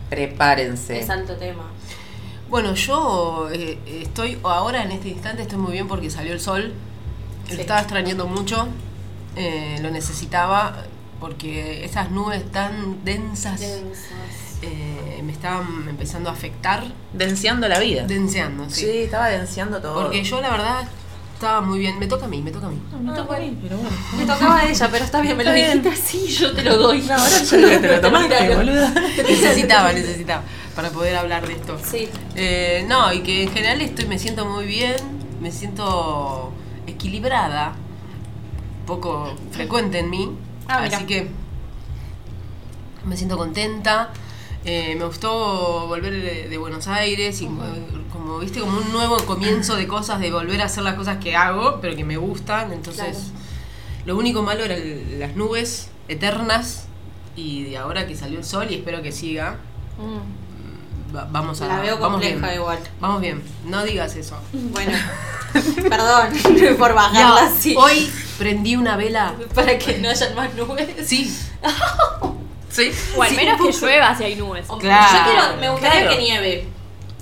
Prepárense. 0.09 0.99
Es 0.99 1.09
alto 1.09 1.35
tema. 1.35 1.63
Bueno, 2.49 2.73
yo 2.75 3.49
eh, 3.51 3.79
estoy 4.01 4.39
ahora 4.43 4.83
en 4.83 4.91
este 4.91 5.09
instante 5.09 5.41
estoy 5.43 5.57
muy 5.57 5.71
bien 5.73 5.87
porque 5.87 6.09
salió 6.09 6.33
el 6.33 6.39
sol. 6.39 6.73
Sí. 7.47 7.55
Lo 7.55 7.61
estaba 7.61 7.79
extrañando 7.81 8.25
mucho. 8.27 8.67
eh, 9.35 9.77
lo 9.81 9.89
necesitaba 9.91 10.83
porque 11.19 11.83
esas 11.85 12.11
nubes 12.11 12.51
tan 12.51 13.03
densas 13.03 13.61
eh, 14.63 15.21
me 15.23 15.31
estaban 15.31 15.87
empezando 15.89 16.29
a 16.29 16.33
afectar. 16.33 16.83
Denciando 17.13 17.67
la 17.67 17.79
vida. 17.79 18.05
Denseando, 18.05 18.69
Sí, 18.69 18.81
sí. 18.81 18.97
estaba 19.03 19.27
denciando 19.27 19.81
todo. 19.81 20.03
Porque 20.03 20.23
yo 20.23 20.41
la 20.41 20.49
verdad 20.51 20.87
estaba 21.33 21.61
muy 21.61 21.79
bien. 21.79 21.99
Me 21.99 22.07
toca 22.07 22.25
a 22.25 22.27
mí, 22.27 22.41
me 22.41 22.51
toca 22.51 22.67
a 22.67 22.69
mí. 22.69 22.79
Me 23.01 23.13
toca 23.13 23.35
a 23.35 23.39
mí, 23.39 23.57
pero 23.61 23.77
bueno. 23.77 23.95
Me 24.17 24.25
tocaba 24.25 24.59
a 24.59 24.69
ella, 24.69 24.89
pero 24.91 25.05
está 25.05 25.21
bien, 25.21 25.35
me 25.37 25.43
lo 25.43 25.51
dijiste 25.51 25.89
así, 25.89 26.27
yo 26.27 26.53
te 26.53 26.63
lo 26.63 26.77
doy. 26.77 27.01
No, 27.01 27.13
ahora 27.13 27.35
que 27.49 27.77
te 27.79 27.87
lo 27.95 28.01
tomaste, 28.01 28.55
boluda. 28.55 28.89
necesitaba, 29.17 29.91
necesitaba 29.93 30.43
para 30.75 30.89
poder 30.89 31.15
hablar 31.15 31.45
de 31.45 31.53
esto. 31.53 31.77
Sí. 31.83 32.09
Eh, 32.35 32.85
no, 32.87 33.13
y 33.13 33.21
que 33.21 33.43
en 33.43 33.51
general 33.51 33.81
estoy, 33.81 34.05
me 34.07 34.17
siento 34.17 34.45
muy 34.45 34.65
bien, 34.65 34.95
me 35.41 35.51
siento 35.51 36.51
equilibrada, 36.87 37.73
poco 38.87 39.33
frecuente 39.51 39.99
en 39.99 40.09
mí, 40.09 40.31
Ah, 40.67 40.79
mira. 40.81 40.97
así 40.97 41.05
que 41.05 41.27
me 43.05 43.17
siento 43.17 43.37
contenta. 43.37 44.09
Eh, 44.65 44.95
me 44.97 45.03
gustó 45.05 45.87
volver 45.87 46.13
de, 46.13 46.47
de 46.47 46.57
Buenos 46.57 46.87
Aires 46.87 47.41
y 47.41 47.49
como 48.11 48.39
viste 48.39 48.61
como 48.61 48.77
un 48.77 48.91
nuevo 48.93 49.17
comienzo 49.25 49.75
de 49.75 49.87
cosas, 49.87 50.19
de 50.21 50.31
volver 50.31 50.61
a 50.61 50.65
hacer 50.65 50.83
las 50.83 50.95
cosas 50.95 51.17
que 51.17 51.35
hago, 51.35 51.79
pero 51.81 51.95
que 51.95 52.03
me 52.05 52.15
gustan. 52.17 52.71
Entonces, 52.71 53.17
Claro. 53.17 54.05
lo 54.05 54.17
único 54.17 54.41
malo 54.41 54.63
eran 54.63 54.79
las 55.19 55.35
nubes 55.35 55.89
eternas 56.07 56.85
y 57.35 57.63
de 57.63 57.77
ahora 57.77 58.07
que 58.07 58.15
salió 58.15 58.39
el 58.39 58.45
sol 58.45 58.67
y 58.69 58.75
espero 58.75 59.01
que 59.01 59.11
siga. 59.11 59.57
Mm, 59.97 60.43
Va- 61.15 61.27
vamos 61.29 61.61
a 61.61 61.67
La 61.67 61.79
veo 61.81 61.95
vamos 61.99 62.21
compleja 62.21 62.47
bien. 62.47 62.53
igual. 62.59 62.79
Vamos 62.99 63.21
bien, 63.21 63.43
no 63.65 63.83
digas 63.83 64.15
eso. 64.15 64.35
Bueno, 64.51 64.93
perdón 65.89 66.29
por 66.79 66.93
bajarla 66.95 67.47
así. 67.47 67.75
hoy 67.77 68.09
prendí 68.39 68.75
una 68.77 68.95
vela. 68.97 69.35
Para 69.53 69.77
que 69.77 69.99
no 69.99 70.09
hayan 70.09 70.33
más 70.35 70.53
nubes. 70.55 70.87
Sí, 71.07 71.35
Sí. 72.73 72.91
O 73.15 73.21
al 73.23 73.33
menos 73.35 73.61
que 73.61 73.71
llueva 73.81 74.17
si 74.17 74.23
hay 74.23 74.35
nubes. 74.35 74.65
Claro, 74.79 75.17
Yo 75.17 75.31
quiero, 75.31 75.57
me 75.61 75.69
gustaría 75.69 76.01
claro. 76.01 76.17
que 76.17 76.23
nieve. 76.23 76.67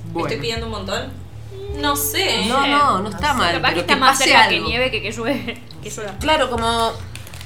¿Me 0.06 0.12
bueno. 0.14 0.28
estoy 0.30 0.42
pidiendo 0.42 0.66
un 0.68 0.72
montón? 0.72 1.12
No 1.76 1.96
sé. 1.96 2.46
No, 2.48 2.66
no, 2.68 3.00
no 3.00 3.10
está 3.10 3.34
mal. 3.34 3.54
Capaz 3.56 3.70
que 3.70 3.74
pero 3.76 3.82
está 3.82 3.94
que 3.96 4.00
más 4.00 4.12
pase 4.18 4.24
cerca 4.30 4.48
que 4.50 4.56
algo. 4.56 4.68
nieve 4.68 4.92
que 4.92 5.02
que 5.02 5.12
llueve. 5.12 5.62
Que 5.84 5.90
llueva. 5.90 6.14
Claro, 6.20 6.50
como. 6.50 6.92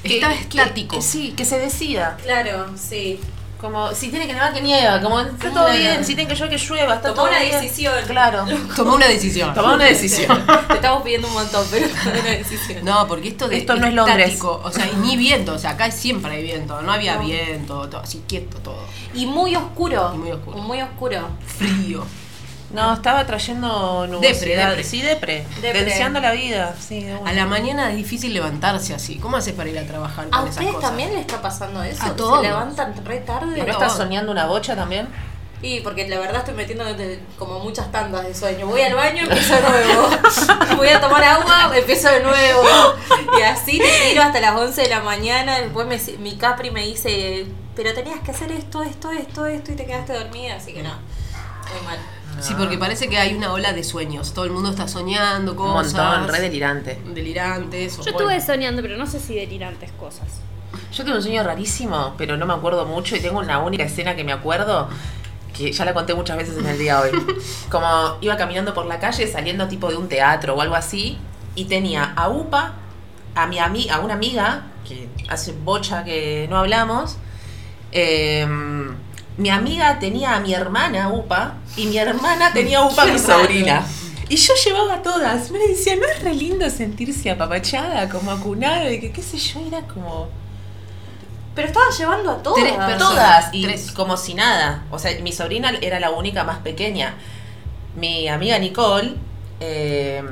Está 0.04 0.32
estático. 0.32 0.96
que- 0.96 1.02
sí, 1.02 1.32
que 1.36 1.44
se 1.44 1.58
decida. 1.58 2.16
Claro, 2.22 2.66
sí. 2.76 3.18
Como 3.60 3.92
si 3.94 4.08
tiene 4.10 4.26
que 4.26 4.34
nevar, 4.34 4.52
que 4.52 4.60
nieva. 4.60 5.00
Como 5.00 5.20
está 5.20 5.50
todo 5.50 5.70
bien. 5.72 6.04
Si 6.04 6.14
tiene 6.14 6.28
que 6.28 6.34
llueve, 6.36 6.56
que 6.56 6.62
llueva. 6.62 6.94
Está 6.96 7.08
Tomó 7.08 7.22
todo 7.22 7.28
una 7.30 7.40
bien. 7.40 7.60
decisión. 7.60 7.94
Claro. 8.06 8.44
Tomó 8.76 8.94
una 8.96 9.06
decisión. 9.08 9.54
Tomó 9.54 9.74
una 9.74 9.84
decisión. 9.84 10.46
Te 10.68 10.74
estamos 10.74 11.02
pidiendo 11.02 11.28
un 11.28 11.34
montón, 11.34 11.66
pero 11.70 11.86
tomó 11.88 12.10
una 12.20 12.30
decisión. 12.30 12.84
No, 12.84 13.06
porque 13.08 13.28
esto 13.28 13.48
de 13.48 13.58
Esto 13.58 13.76
no 13.76 13.86
es 13.86 13.94
Londres. 13.94 14.38
o 14.42 14.70
sea, 14.70 14.86
y 14.86 14.96
ni 14.96 15.16
viento, 15.16 15.54
o 15.54 15.58
sea, 15.58 15.70
acá 15.70 15.90
siempre 15.90 16.32
hay 16.36 16.42
viento, 16.42 16.80
no 16.82 16.92
había 16.92 17.16
viento, 17.16 17.88
todo 17.88 18.00
así 18.02 18.22
quieto 18.28 18.58
todo. 18.58 18.84
Y 19.14 19.24
muy 19.26 19.56
oscuro. 19.56 20.12
Y 20.14 20.18
muy 20.18 20.32
oscuro. 20.32 20.58
Muy 20.58 20.82
oscuro. 20.82 21.28
Frío. 21.46 22.04
No, 22.72 22.92
estaba 22.94 23.24
trayendo 23.26 24.06
nubosidad. 24.08 24.68
depre. 24.70 24.84
Sí, 24.84 25.00
depre. 25.00 25.46
Depre. 25.62 25.84
Deseando 25.84 26.20
la 26.20 26.32
vida. 26.32 26.74
Sí, 26.80 27.02
de. 27.02 27.14
A 27.24 27.32
la 27.32 27.46
mañana 27.46 27.90
es 27.90 27.96
difícil 27.96 28.34
levantarse 28.34 28.92
así. 28.94 29.16
¿Cómo 29.18 29.36
haces 29.36 29.54
para 29.54 29.70
ir 29.70 29.78
a 29.78 29.86
trabajar 29.86 30.28
con 30.28 30.34
¿A 30.34 30.38
esas 30.42 30.50
ustedes 30.56 30.74
cosas? 30.74 30.90
también 30.90 31.12
le 31.14 31.20
está 31.20 31.40
pasando 31.40 31.82
eso? 31.82 32.02
A 32.04 32.16
todos. 32.16 32.40
Se 32.40 32.48
levantan 32.48 32.94
re 33.04 33.18
tarde. 33.18 33.58
¿Y 33.58 33.62
no 33.62 33.72
estás 33.72 33.96
soñando 33.96 34.32
una 34.32 34.46
bocha 34.46 34.74
también? 34.74 35.08
Y 35.62 35.80
porque 35.80 36.06
la 36.06 36.18
verdad 36.18 36.38
estoy 36.40 36.54
metiendo 36.54 36.84
como 37.38 37.60
muchas 37.60 37.90
tandas 37.90 38.26
de 38.26 38.34
sueño. 38.34 38.66
Voy 38.66 38.82
al 38.82 38.94
baño, 38.94 39.22
empiezo 39.22 39.54
de 39.54 39.62
nuevo. 39.62 40.10
Voy 40.76 40.88
a 40.88 41.00
tomar 41.00 41.24
agua, 41.24 41.72
empiezo 41.74 42.08
de 42.10 42.22
nuevo. 42.22 42.62
Y 43.38 43.42
así 43.42 43.78
te 43.78 44.08
tiro 44.10 44.22
hasta 44.22 44.40
las 44.40 44.54
11 44.54 44.82
de 44.82 44.88
la 44.88 45.00
mañana. 45.00 45.58
Después 45.60 45.86
me, 45.86 45.98
mi 46.18 46.36
Capri 46.36 46.70
me 46.70 46.82
dice, 46.82 47.46
pero 47.74 47.94
tenías 47.94 48.20
que 48.20 48.32
hacer 48.32 48.52
esto, 48.52 48.82
esto, 48.82 49.10
esto, 49.10 49.46
esto 49.46 49.72
y 49.72 49.76
te 49.76 49.86
quedaste 49.86 50.12
dormida. 50.12 50.56
Así 50.56 50.74
que 50.74 50.82
no, 50.82 50.92
muy 50.92 51.86
mal. 51.86 51.98
Sí, 52.40 52.54
porque 52.56 52.76
parece 52.78 53.08
que 53.08 53.18
hay 53.18 53.34
una 53.34 53.52
ola 53.52 53.72
de 53.72 53.82
sueños. 53.82 54.32
Todo 54.34 54.44
el 54.44 54.50
mundo 54.50 54.70
está 54.70 54.86
soñando 54.88 55.52
Un 55.52 55.56
cosas. 55.58 55.94
montón, 55.94 56.28
re 56.34 56.40
delirante. 56.40 57.00
Delirantes. 57.14 57.96
Yo 57.96 58.02
bueno. 58.12 58.30
estuve 58.30 58.40
soñando, 58.54 58.82
pero 58.82 58.96
no 58.96 59.06
sé 59.06 59.20
si 59.20 59.34
delirantes 59.34 59.90
cosas. 59.92 60.26
Yo 60.92 61.04
tengo 61.04 61.16
un 61.16 61.22
sueño 61.22 61.42
rarísimo, 61.42 62.14
pero 62.18 62.36
no 62.36 62.46
me 62.46 62.52
acuerdo 62.54 62.84
mucho 62.86 63.16
y 63.16 63.20
tengo 63.20 63.38
una 63.40 63.58
única 63.58 63.84
escena 63.84 64.14
que 64.14 64.24
me 64.24 64.32
acuerdo 64.32 64.88
que 65.56 65.72
ya 65.72 65.84
la 65.86 65.94
conté 65.94 66.14
muchas 66.14 66.36
veces 66.36 66.58
en 66.58 66.66
el 66.66 66.78
día 66.78 67.00
hoy. 67.00 67.10
Como 67.70 68.18
iba 68.20 68.36
caminando 68.36 68.74
por 68.74 68.84
la 68.86 68.98
calle 69.00 69.26
saliendo 69.26 69.66
tipo 69.68 69.88
de 69.88 69.96
un 69.96 70.08
teatro 70.08 70.54
o 70.54 70.60
algo 70.60 70.74
así 70.74 71.16
y 71.54 71.64
tenía 71.64 72.12
a 72.14 72.28
Upa, 72.28 72.74
a 73.34 73.46
mi 73.46 73.58
ami 73.58 73.88
a 73.88 74.00
una 74.00 74.14
amiga 74.14 74.66
que 74.86 75.08
hace 75.28 75.52
bocha 75.52 76.04
que 76.04 76.46
no 76.50 76.58
hablamos. 76.58 77.16
eh, 77.92 78.46
mi 79.36 79.50
amiga 79.50 79.98
tenía 79.98 80.36
a 80.36 80.40
mi 80.40 80.54
hermana 80.54 81.08
Upa 81.10 81.54
y 81.76 81.86
mi 81.86 81.98
hermana 81.98 82.52
tenía 82.52 82.78
a 82.78 82.86
Upa 82.86 83.04
mi 83.04 83.18
sobrina. 83.18 83.84
Y 84.28 84.36
yo 84.36 84.54
llevaba 84.64 84.94
a 84.94 85.02
todas. 85.02 85.50
Me 85.50 85.58
decía, 85.58 85.94
¿no 85.96 86.04
es 86.04 86.22
re 86.22 86.34
lindo 86.34 86.68
sentirse 86.68 87.30
apapachada, 87.30 88.08
como 88.08 88.32
acunada? 88.32 88.90
Y 88.90 88.98
que 88.98 89.12
qué 89.12 89.22
sé 89.22 89.38
yo, 89.38 89.60
era 89.66 89.82
como... 89.82 90.28
Pero 91.54 91.68
estaba 91.68 91.86
llevando 91.96 92.30
a 92.32 92.42
todas. 92.42 92.60
Tres 92.60 92.76
personas. 92.76 92.98
Todas, 92.98 93.48
y 93.52 93.62
Tres. 93.62 93.92
como 93.92 94.16
si 94.16 94.34
nada. 94.34 94.84
O 94.90 94.98
sea, 94.98 95.18
mi 95.20 95.32
sobrina 95.32 95.70
era 95.80 96.00
la 96.00 96.10
única 96.10 96.44
más 96.44 96.58
pequeña. 96.58 97.14
Mi 97.94 98.28
amiga 98.28 98.58
Nicole 98.58 99.14
eh, 99.60 100.22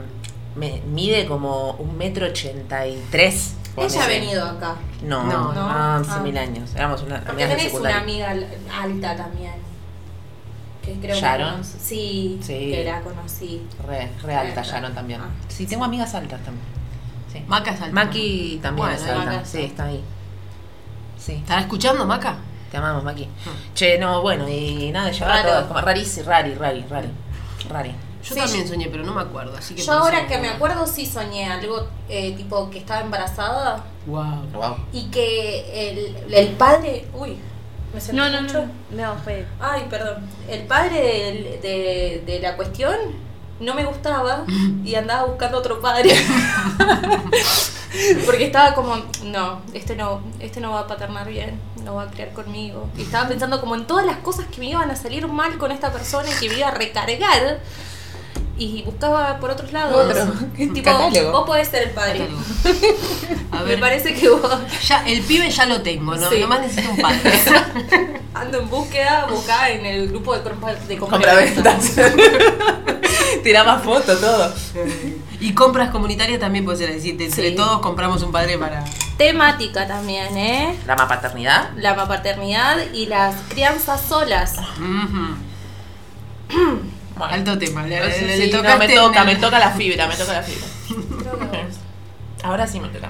me 0.57 0.83
mide 0.93 1.27
como 1.27 1.73
un 1.73 1.97
metro 1.97 2.27
ochenta 2.27 2.87
y 2.87 3.03
tres. 3.11 3.55
Ella 3.76 4.04
ha 4.04 4.07
venido 4.07 4.45
acá. 4.45 4.76
No, 5.02 5.25
No, 5.25 5.52
no, 5.52 5.69
hace 5.71 6.11
Ah. 6.12 6.21
mil 6.23 6.37
años. 6.38 6.71
Éramos 6.75 7.02
una 7.02 7.16
Porque 7.21 7.43
amigas 7.45 7.50
de 7.50 7.57
tenés 7.57 7.75
una 7.81 7.99
amiga 7.99 8.31
al- 8.31 8.49
alta 8.81 9.16
también. 9.16 9.52
Que 10.83 10.93
creo 11.00 11.16
¿Sharon? 11.16 11.59
que 11.59 11.64
Sí, 11.64 12.38
Sí. 12.43 12.71
que 12.71 12.85
la 12.85 13.00
conocí. 13.00 13.66
Re, 13.87 14.11
re 14.23 14.35
alta 14.35 14.62
Re- 14.62 14.69
Sharon 14.69 14.95
también. 14.95 15.21
ah. 15.23 15.28
Sí, 15.49 15.66
tengo 15.66 15.85
amigas 15.85 16.14
altas 16.14 16.40
también. 16.43 16.66
Sí. 17.33 17.43
Maca 17.49 17.73
es 17.73 17.81
alta. 17.81 17.95
Maki 17.95 18.61
también 18.62 18.87
Bueno, 18.87 19.02
es 19.02 19.09
alta. 19.11 19.25
Maca 19.33 19.45
Sí, 19.45 19.62
está. 19.62 19.85
ahí. 19.87 20.04
Sí, 21.19 21.33
¿Estará 21.33 21.62
escuchando, 21.62 22.04
Maca? 22.07 22.37
te 22.71 22.76
amamos, 22.76 23.02
Maki. 23.04 23.28
Che, 23.75 23.99
no, 23.99 24.21
bueno, 24.23 24.49
y 24.49 24.90
nada, 24.93 25.11
llevaba 25.11 25.37
Raro. 25.37 25.49
todas. 25.49 25.64
Como 25.66 25.81
rari, 25.81 26.04
rari, 26.26 26.54
rari, 26.54 26.85
rari. 26.90 27.09
Rari. 27.71 27.95
Yo 28.25 28.35
Sí, 28.35 28.40
también 28.40 28.66
soñé, 28.69 28.88
pero 28.90 29.04
no 29.04 29.12
me 29.14 29.21
acuerdo. 29.21 29.57
Así 29.57 29.75
que 29.75 29.83
Yo 29.83 29.93
ahora 29.93 30.26
que 30.26 30.38
me 30.38 30.49
acuerdo 30.49 30.87
sí 30.87 31.04
soñé 31.07 31.47
algo 31.47 31.87
eh, 32.09 32.33
tipo 32.37 32.71
que 32.71 32.78
estaba 32.78 33.00
embarazada 33.02 33.85
Wow. 34.07 34.47
Wow. 34.52 34.76
y 34.93 35.04
que 35.11 35.90
el, 35.90 36.16
el 36.35 36.49
padre... 36.57 37.07
Uy, 37.14 37.37
me 37.93 38.00
sentí 38.00 38.16
No, 38.16 38.28
no, 38.31 38.43
mucho. 38.43 38.66
no. 38.90 39.02
No, 39.14 39.16
fue. 39.23 39.47
Ay, 39.61 39.87
perdón. 39.90 40.26
El 40.49 40.62
padre 40.66 41.59
de, 41.62 42.23
de 42.26 42.40
la 42.40 42.57
cuestión 42.57 42.97
no 43.61 43.75
me 43.75 43.85
gustaba 43.85 44.45
y 44.85 44.95
andaba 44.97 45.26
buscando 45.26 45.59
otro 45.59 45.81
padre. 45.81 46.11
Porque 48.26 48.47
estaba 48.47 48.75
como, 48.75 48.97
no, 49.25 49.61
este 49.73 49.95
no, 49.95 50.21
este 50.40 50.61
no 50.61 50.73
va 50.73 50.81
a 50.81 50.87
paternar 50.88 51.28
bien, 51.28 51.61
no 51.85 51.95
va 51.95 52.02
a 52.04 52.07
criar 52.11 52.33
conmigo. 52.33 52.88
Y 52.97 53.02
estaba 53.02 53.28
pensando 53.28 53.61
como 53.61 53.76
en 53.76 53.87
todas 53.87 54.04
las 54.04 54.16
cosas 54.19 54.47
que 54.47 54.59
me 54.59 54.66
iban 54.71 54.90
a 54.90 54.97
salir 54.97 55.26
mal 55.28 55.57
con 55.59 55.71
esta 55.71 55.93
persona 55.93 56.28
y 56.28 56.35
que 56.40 56.49
me 56.49 56.59
iba 56.59 56.69
a 56.69 56.73
recargar. 56.73 57.61
Y 58.57 58.83
buscaba 58.83 59.39
por 59.41 59.51
otros 59.51 59.73
lados. 59.73 59.95
Otro. 60.11 60.33
Tipo, 60.57 60.83
Catálogo. 60.85 61.33
vos 61.33 61.47
podés 61.47 61.67
ser 61.69 61.83
el 61.89 61.91
padre. 61.91 62.29
A 63.51 63.63
Me 63.67 63.77
parece 63.79 64.15
que 64.15 64.29
vos 64.29 64.41
ya, 64.87 65.05
el 65.07 65.23
pibe 65.23 65.51
ya 65.51 65.67
lo 65.67 65.83
tengo, 65.83 66.15
¿no? 66.15 66.29
Sí. 66.31 66.39
Nomás 66.41 66.61
necesito 66.61 66.91
un 66.93 66.99
padre. 67.01 67.33
ando 68.35 68.61
en 68.61 68.71
búsqueda, 68.71 69.27
buscá 69.29 69.71
en 69.71 69.85
el 69.87 70.09
grupo 70.09 70.37
de, 70.37 70.43
compra- 70.45 70.75
de 70.87 70.97
Compraventas. 70.99 71.97
Tiraba 73.43 73.79
fotos, 73.81 74.21
todo. 74.21 74.55
y 75.41 75.53
compras 75.53 75.91
comunitarias 75.91 76.39
también 76.41 76.65
puede 76.65 76.79
ser 76.79 76.93
decir, 76.95 77.21
entre 77.21 77.51
Sí. 77.51 77.55
todos 77.57 77.81
compramos 77.81 78.23
un 78.23 78.31
padre 78.33 78.57
para. 78.57 78.85
Temática 79.19 79.87
también, 79.87 80.37
¿eh? 80.39 80.79
La 80.87 80.95
mapaternidad. 80.97 81.71
la 81.77 81.95
paternidad 82.07 82.77
y 82.93 83.07
las 83.07 83.35
crianzas 83.49 84.01
solas. 84.09 84.55
Ujú. 84.79 85.35
Bueno. 87.16 87.33
Alto 87.35 87.59
tema. 87.59 87.87
Le, 87.87 88.12
Sí, 88.12 88.25
le- 88.25 88.37
sí, 88.37 88.42
le 88.47 88.52
no, 88.52 88.59
tocaste 88.59 88.88
me 88.88 88.94
toca, 88.94 89.21
el- 89.21 89.26
me 89.26 89.37
toca 89.37 89.59
la 89.59 89.71
fibra, 89.71 90.06
me 90.09 90.16
toca 90.16 90.33
la 90.33 90.42
fibra. 90.42 90.66
Ahora 92.42 92.66
sí 92.66 92.80
me 92.80 92.88
toca. 92.88 93.09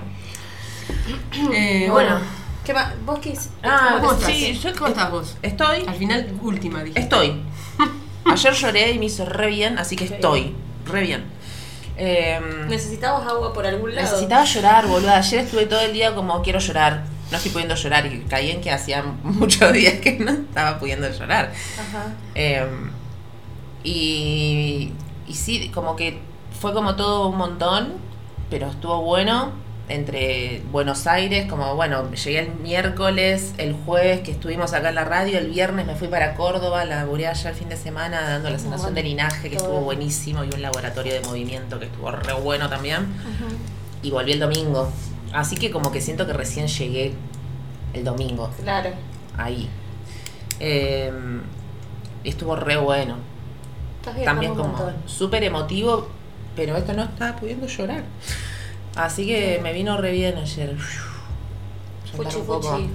Eh, 1.52 1.88
Bueno. 1.90 1.92
bueno, 1.92 2.20
¿Qué 2.64 2.72
más? 2.72 2.92
¿Vos 3.04 3.18
qué 3.18 3.30
hiciste? 3.30 3.52
Ah, 3.62 3.98
¿cómo 4.00 4.14
sí, 4.18 4.46
estás? 4.52 4.62
yo- 4.72 4.78
¿Cómo 4.78 4.88
estás 4.88 5.10
vos? 5.10 5.36
Estoy, 5.42 5.84
Al 5.86 5.94
final, 5.96 6.32
última, 6.40 6.82
dije. 6.82 6.98
estoy. 6.98 7.42
Ayer 8.24 8.52
lloré 8.54 8.90
y 8.92 8.98
me 8.98 9.04
hizo 9.06 9.26
re 9.26 9.48
bien, 9.48 9.78
así 9.78 9.96
que 9.96 10.04
estoy. 10.04 10.54
Re 10.86 11.02
bien. 11.02 11.24
Eh, 11.98 12.40
¿Necesitabas 12.68 13.26
agua 13.26 13.52
por 13.52 13.66
algún 13.66 13.94
lado? 13.94 14.06
necesitaba 14.06 14.44
llorar, 14.46 14.86
boluda. 14.86 15.18
Ayer 15.18 15.40
estuve 15.44 15.66
todo 15.66 15.80
el 15.80 15.92
día 15.92 16.14
como 16.14 16.40
quiero 16.42 16.58
llorar. 16.58 17.04
No 17.30 17.36
estoy 17.36 17.52
pudiendo 17.52 17.74
llorar 17.74 18.06
y 18.06 18.20
caí 18.28 18.50
en 18.50 18.60
que 18.62 18.70
hacía 18.70 19.02
muchos 19.22 19.70
días 19.72 19.94
que 20.00 20.12
no 20.18 20.30
estaba 20.32 20.78
pudiendo 20.78 21.10
llorar. 21.10 21.52
Ajá. 21.78 22.12
Eh, 22.34 22.66
y, 23.84 24.92
y 25.28 25.34
sí, 25.34 25.70
como 25.72 25.94
que 25.96 26.18
fue 26.58 26.72
como 26.72 26.96
todo 26.96 27.28
un 27.28 27.36
montón, 27.36 27.92
pero 28.50 28.68
estuvo 28.68 29.00
bueno. 29.02 29.62
Entre 29.86 30.62
Buenos 30.72 31.06
Aires, 31.06 31.46
como 31.46 31.76
bueno, 31.76 32.10
llegué 32.12 32.38
el 32.38 32.54
miércoles, 32.54 33.52
el 33.58 33.74
jueves 33.74 34.20
que 34.22 34.30
estuvimos 34.30 34.72
acá 34.72 34.88
en 34.88 34.94
la 34.94 35.04
radio, 35.04 35.36
el 35.36 35.50
viernes 35.50 35.84
me 35.86 35.94
fui 35.94 36.08
para 36.08 36.36
Córdoba, 36.36 36.86
laburé 36.86 37.26
allá 37.26 37.50
el 37.50 37.54
fin 37.54 37.68
de 37.68 37.76
semana 37.76 38.22
dando 38.22 38.48
la 38.48 38.56
bueno. 38.56 38.90
de 38.92 39.02
linaje, 39.02 39.50
que 39.50 39.56
Todo. 39.56 39.66
estuvo 39.66 39.80
buenísimo, 39.82 40.42
y 40.42 40.48
un 40.54 40.62
laboratorio 40.62 41.12
de 41.12 41.20
movimiento 41.20 41.78
que 41.78 41.84
estuvo 41.84 42.10
re 42.10 42.32
bueno 42.32 42.70
también. 42.70 43.08
Y 44.00 44.10
volví 44.10 44.32
el 44.32 44.40
domingo. 44.40 44.88
Así 45.34 45.54
que 45.56 45.70
como 45.70 45.92
que 45.92 46.00
siento 46.00 46.26
que 46.26 46.32
recién 46.32 46.66
llegué 46.66 47.12
el 47.92 48.04
domingo 48.04 48.50
Claro. 48.62 48.88
ahí. 49.36 49.68
Eh, 50.60 51.12
estuvo 52.24 52.56
re 52.56 52.78
bueno. 52.78 53.16
También 54.24 54.54
como 54.54 54.76
súper 55.06 55.44
emotivo, 55.44 56.08
pero 56.56 56.76
esto 56.76 56.92
no 56.92 57.04
estaba 57.04 57.36
pudiendo 57.36 57.66
llorar. 57.66 58.04
Así 58.96 59.26
que 59.26 59.60
me 59.62 59.72
vino 59.72 59.96
re 59.96 60.12
bien 60.12 60.36
ayer. 60.36 60.76
Fuchi, 62.16 62.36
un 62.36 62.46
poco. 62.46 62.70
fuchi. 62.70 62.90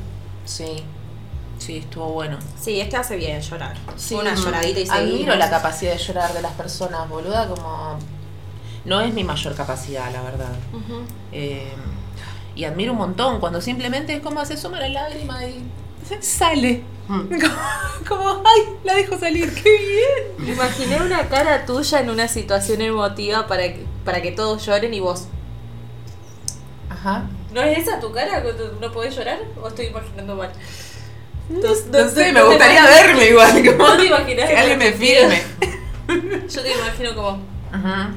Sí, 0.45 0.83
sí, 1.57 1.77
estuvo 1.77 2.09
bueno. 2.13 2.37
Sí, 2.59 2.79
es 2.79 2.89
que 2.89 2.97
hace 2.97 3.17
bien 3.17 3.41
llorar. 3.41 3.75
Sí, 3.95 4.15
Una 4.15 4.33
lloradita 4.33 4.79
y 4.79 4.89
Admiro 4.89 5.35
la 5.35 5.49
capacidad 5.49 5.91
de 5.91 5.97
llorar 5.97 6.33
de 6.33 6.41
las 6.41 6.53
personas, 6.53 7.07
boluda, 7.09 7.47
como... 7.47 7.97
No 8.85 9.01
es 9.01 9.13
mi 9.13 9.23
mayor 9.23 9.55
capacidad, 9.55 10.11
la 10.11 10.21
verdad. 10.21 10.55
Eh, 11.31 11.73
y 12.55 12.63
admiro 12.63 12.93
un 12.93 12.97
montón 12.97 13.39
cuando 13.39 13.61
simplemente 13.61 14.13
es 14.13 14.21
como 14.21 14.43
se 14.45 14.53
asoma 14.53 14.79
la 14.79 14.89
lágrima 14.89 15.45
y 15.45 15.63
sale. 16.21 16.83
Mm. 17.09 17.27
Como, 18.07 18.29
ay, 18.45 18.61
la 18.83 18.95
dejo 18.95 19.17
salir, 19.19 19.53
qué 19.53 19.69
bien. 19.77 20.47
Me 20.47 20.53
Imaginé 20.53 20.97
una 21.01 21.27
cara 21.27 21.65
tuya 21.65 21.99
en 21.99 22.09
una 22.09 22.27
situación 22.27 22.81
emotiva 22.81 23.45
para 23.47 23.63
que, 23.63 23.85
para 24.05 24.21
que 24.21 24.31
todos 24.31 24.65
lloren 24.65 24.93
y 24.93 24.99
vos. 24.99 25.27
Ajá. 26.89 27.27
¿No 27.51 27.61
es 27.61 27.79
esa 27.79 27.99
tu 27.99 28.11
cara 28.11 28.41
cuando 28.43 28.77
no 28.79 28.91
podés 28.91 29.15
llorar? 29.15 29.39
¿O 29.61 29.67
estoy 29.67 29.87
imaginando 29.87 30.35
mal? 30.35 30.51
No, 31.49 31.59
No- 31.59 31.67
no 31.67 32.05
no 32.05 32.09
sé, 32.11 32.31
me 32.31 32.43
gustaría 32.43 32.85
verme 32.85 33.25
igual. 33.29 33.63
Como 33.77 33.87
No 33.89 33.97
te 33.97 34.05
imaginas 34.05 34.49
que 34.49 34.57
alguien 34.57 34.77
me 34.79 34.91
filme. 34.93 35.41
Yo 36.47 36.61
te 36.61 36.73
imagino 36.73 37.15
como. 37.15 37.39
Ajá. 37.71 38.11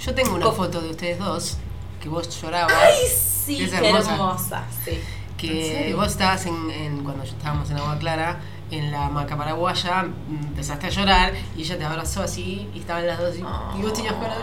Yo 0.00 0.14
tengo 0.14 0.34
una 0.34 0.50
foto 0.50 0.80
de 0.80 0.90
ustedes 0.90 1.18
dos, 1.18 1.58
que 2.00 2.08
vos 2.08 2.28
llorabas. 2.40 2.72
¡Ay, 2.74 2.94
sí! 3.08 3.62
Es 3.64 3.70
¡Qué 3.70 3.88
hermosa! 3.88 4.64
Sí. 4.84 5.00
¿En 5.38 5.84
que 5.88 5.94
vos 5.94 6.06
estabas 6.08 6.46
en, 6.46 6.70
en- 6.70 7.04
cuando 7.04 7.22
estábamos 7.24 7.70
en 7.70 7.76
Agua 7.76 7.98
Clara, 7.98 8.38
en 8.70 8.90
la 8.90 9.08
maca 9.10 9.36
paraguaya, 9.36 10.02
mm, 10.04 10.46
empezaste 10.48 10.86
a 10.86 10.90
llorar 10.90 11.32
y 11.56 11.62
ella 11.62 11.78
te 11.78 11.84
abrazó 11.84 12.22
así 12.22 12.68
y 12.74 12.80
estaban 12.80 13.06
las 13.06 13.18
dos 13.18 13.36
y, 13.36 13.40
y 13.78 13.82
vos 13.82 13.92
tenías 13.92 14.14
cara 14.14 14.36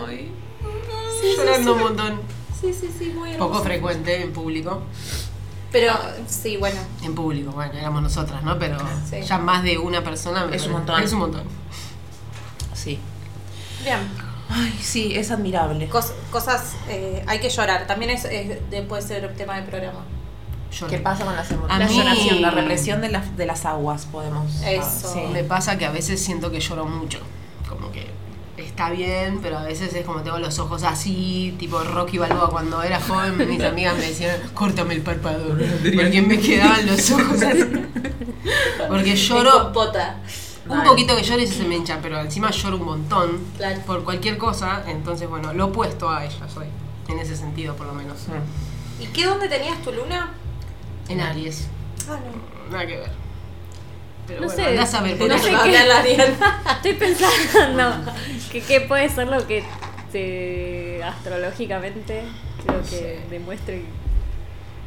llorando 1.36 1.74
un 1.74 1.80
montón. 1.80 2.20
Sí, 2.60 2.72
sí, 2.72 2.90
sí, 2.98 3.06
muy 3.14 3.32
hermosa. 3.32 3.50
Poco 3.52 3.64
frecuente 3.64 4.22
en 4.22 4.32
público. 4.32 4.82
Pero, 5.72 5.92
sí, 6.28 6.56
bueno. 6.56 6.80
En 7.02 7.14
público, 7.14 7.50
bueno, 7.50 7.72
éramos 7.74 8.02
nosotras, 8.02 8.42
¿no? 8.44 8.58
Pero 8.58 8.78
Sí. 9.10 9.20
ya 9.22 9.38
más 9.38 9.62
de 9.64 9.76
una 9.76 10.02
persona 10.04 10.46
me 10.46 10.56
Es 10.56 10.66
un 10.66 10.72
montón. 10.72 11.02
Es 11.02 11.12
un 11.12 11.18
montón. 11.18 11.42
Sí. 12.72 12.98
Bien. 13.82 13.98
Ay, 14.48 14.72
sí, 14.80 15.14
es 15.16 15.30
admirable. 15.30 15.88
Cos- 15.90 16.12
cosas. 16.30 16.74
eh, 16.88 17.24
hay 17.26 17.40
que 17.40 17.48
llorar. 17.50 17.86
También 17.86 18.10
es, 18.12 18.24
es- 18.24 18.70
de- 18.70 18.82
puede 18.82 19.02
ser 19.02 19.34
tema 19.36 19.56
de 19.56 19.62
programa. 19.62 20.04
¿Qué 20.88 20.98
pasa 20.98 21.24
con 21.24 21.34
las 21.36 21.50
emociones? 21.50 21.90
mí- 21.90 21.96
La 21.96 22.04
lloración, 22.04 22.42
la 22.42 22.50
represión 22.50 23.00
de 23.00 23.08
las, 23.10 23.36
de 23.36 23.46
las 23.46 23.64
aguas, 23.66 24.06
podemos. 24.06 24.52
Eso. 24.62 25.12
Sí. 25.12 25.20
Me 25.32 25.44
pasa 25.44 25.78
que 25.78 25.86
a 25.86 25.90
veces 25.90 26.20
siento 26.20 26.50
que 26.50 26.60
lloro 26.60 26.84
mucho. 26.86 27.18
Como 27.68 27.90
que 27.92 28.06
está 28.56 28.90
bien, 28.90 29.40
pero 29.42 29.58
a 29.58 29.62
veces 29.64 29.94
es 29.94 30.04
como 30.06 30.20
tengo 30.22 30.38
los 30.38 30.58
ojos 30.58 30.82
así, 30.84 31.54
tipo 31.58 31.78
Rocky 31.82 32.18
Balboa. 32.18 32.50
Cuando 32.50 32.82
era 32.82 33.00
joven, 33.00 33.36
mis 33.48 33.62
amigas 33.64 33.96
me 33.96 34.06
decían, 34.06 34.36
córtame 34.54 34.94
el 34.94 35.02
párpado. 35.02 35.56
Porque 35.94 36.22
me 36.22 36.38
quedaban 36.38 36.86
los 36.86 37.10
ojos 37.10 37.42
así. 37.42 37.64
Porque 38.88 39.16
lloro. 39.16 39.64
Compota. 39.64 40.16
Un 40.68 40.82
poquito 40.82 41.14
que 41.14 41.22
lloro 41.22 41.42
y 41.42 41.46
se 41.46 41.62
me 41.64 41.76
hincha, 41.76 41.98
pero 42.00 42.18
encima 42.20 42.50
lloro 42.50 42.78
un 42.78 42.84
montón 42.86 43.38
Claro. 43.58 43.80
por 43.86 44.02
cualquier 44.02 44.38
cosa. 44.38 44.82
Entonces, 44.86 45.28
bueno, 45.28 45.52
lo 45.52 45.66
opuesto 45.66 46.08
a 46.08 46.24
ella 46.24 46.48
soy. 46.52 46.66
En 47.08 47.18
ese 47.18 47.36
sentido, 47.36 47.76
por 47.76 47.86
lo 47.86 47.92
menos. 47.92 48.16
Mm. 48.28 49.02
¿Y 49.02 49.06
qué 49.08 49.26
dónde 49.26 49.48
tenías 49.48 49.82
tu 49.82 49.92
luna? 49.92 50.32
En 51.08 51.20
Aries. 51.20 51.68
Ah, 52.08 52.16
no. 52.16 52.72
Nada 52.72 52.86
que 52.86 52.96
ver. 52.96 53.10
Pero 54.26 54.40
No 54.40 54.46
bueno, 54.46 54.62
sé, 54.62 54.68
andás 54.70 54.94
a 54.94 55.02
ver. 55.02 55.12
no 55.12 55.26
porque 55.26 55.38
sé 55.38 55.50
qué-. 55.62 56.34
Estoy 56.76 56.92
pensando 56.94 58.12
que 58.50 58.60
qué 58.62 58.80
puede 58.82 59.08
ser 59.08 59.28
lo 59.28 59.46
que 59.46 59.62
te 60.12 61.02
astrológicamente 61.02 62.22
creo 62.64 62.82
que 62.82 63.20
demuestre 63.28 63.82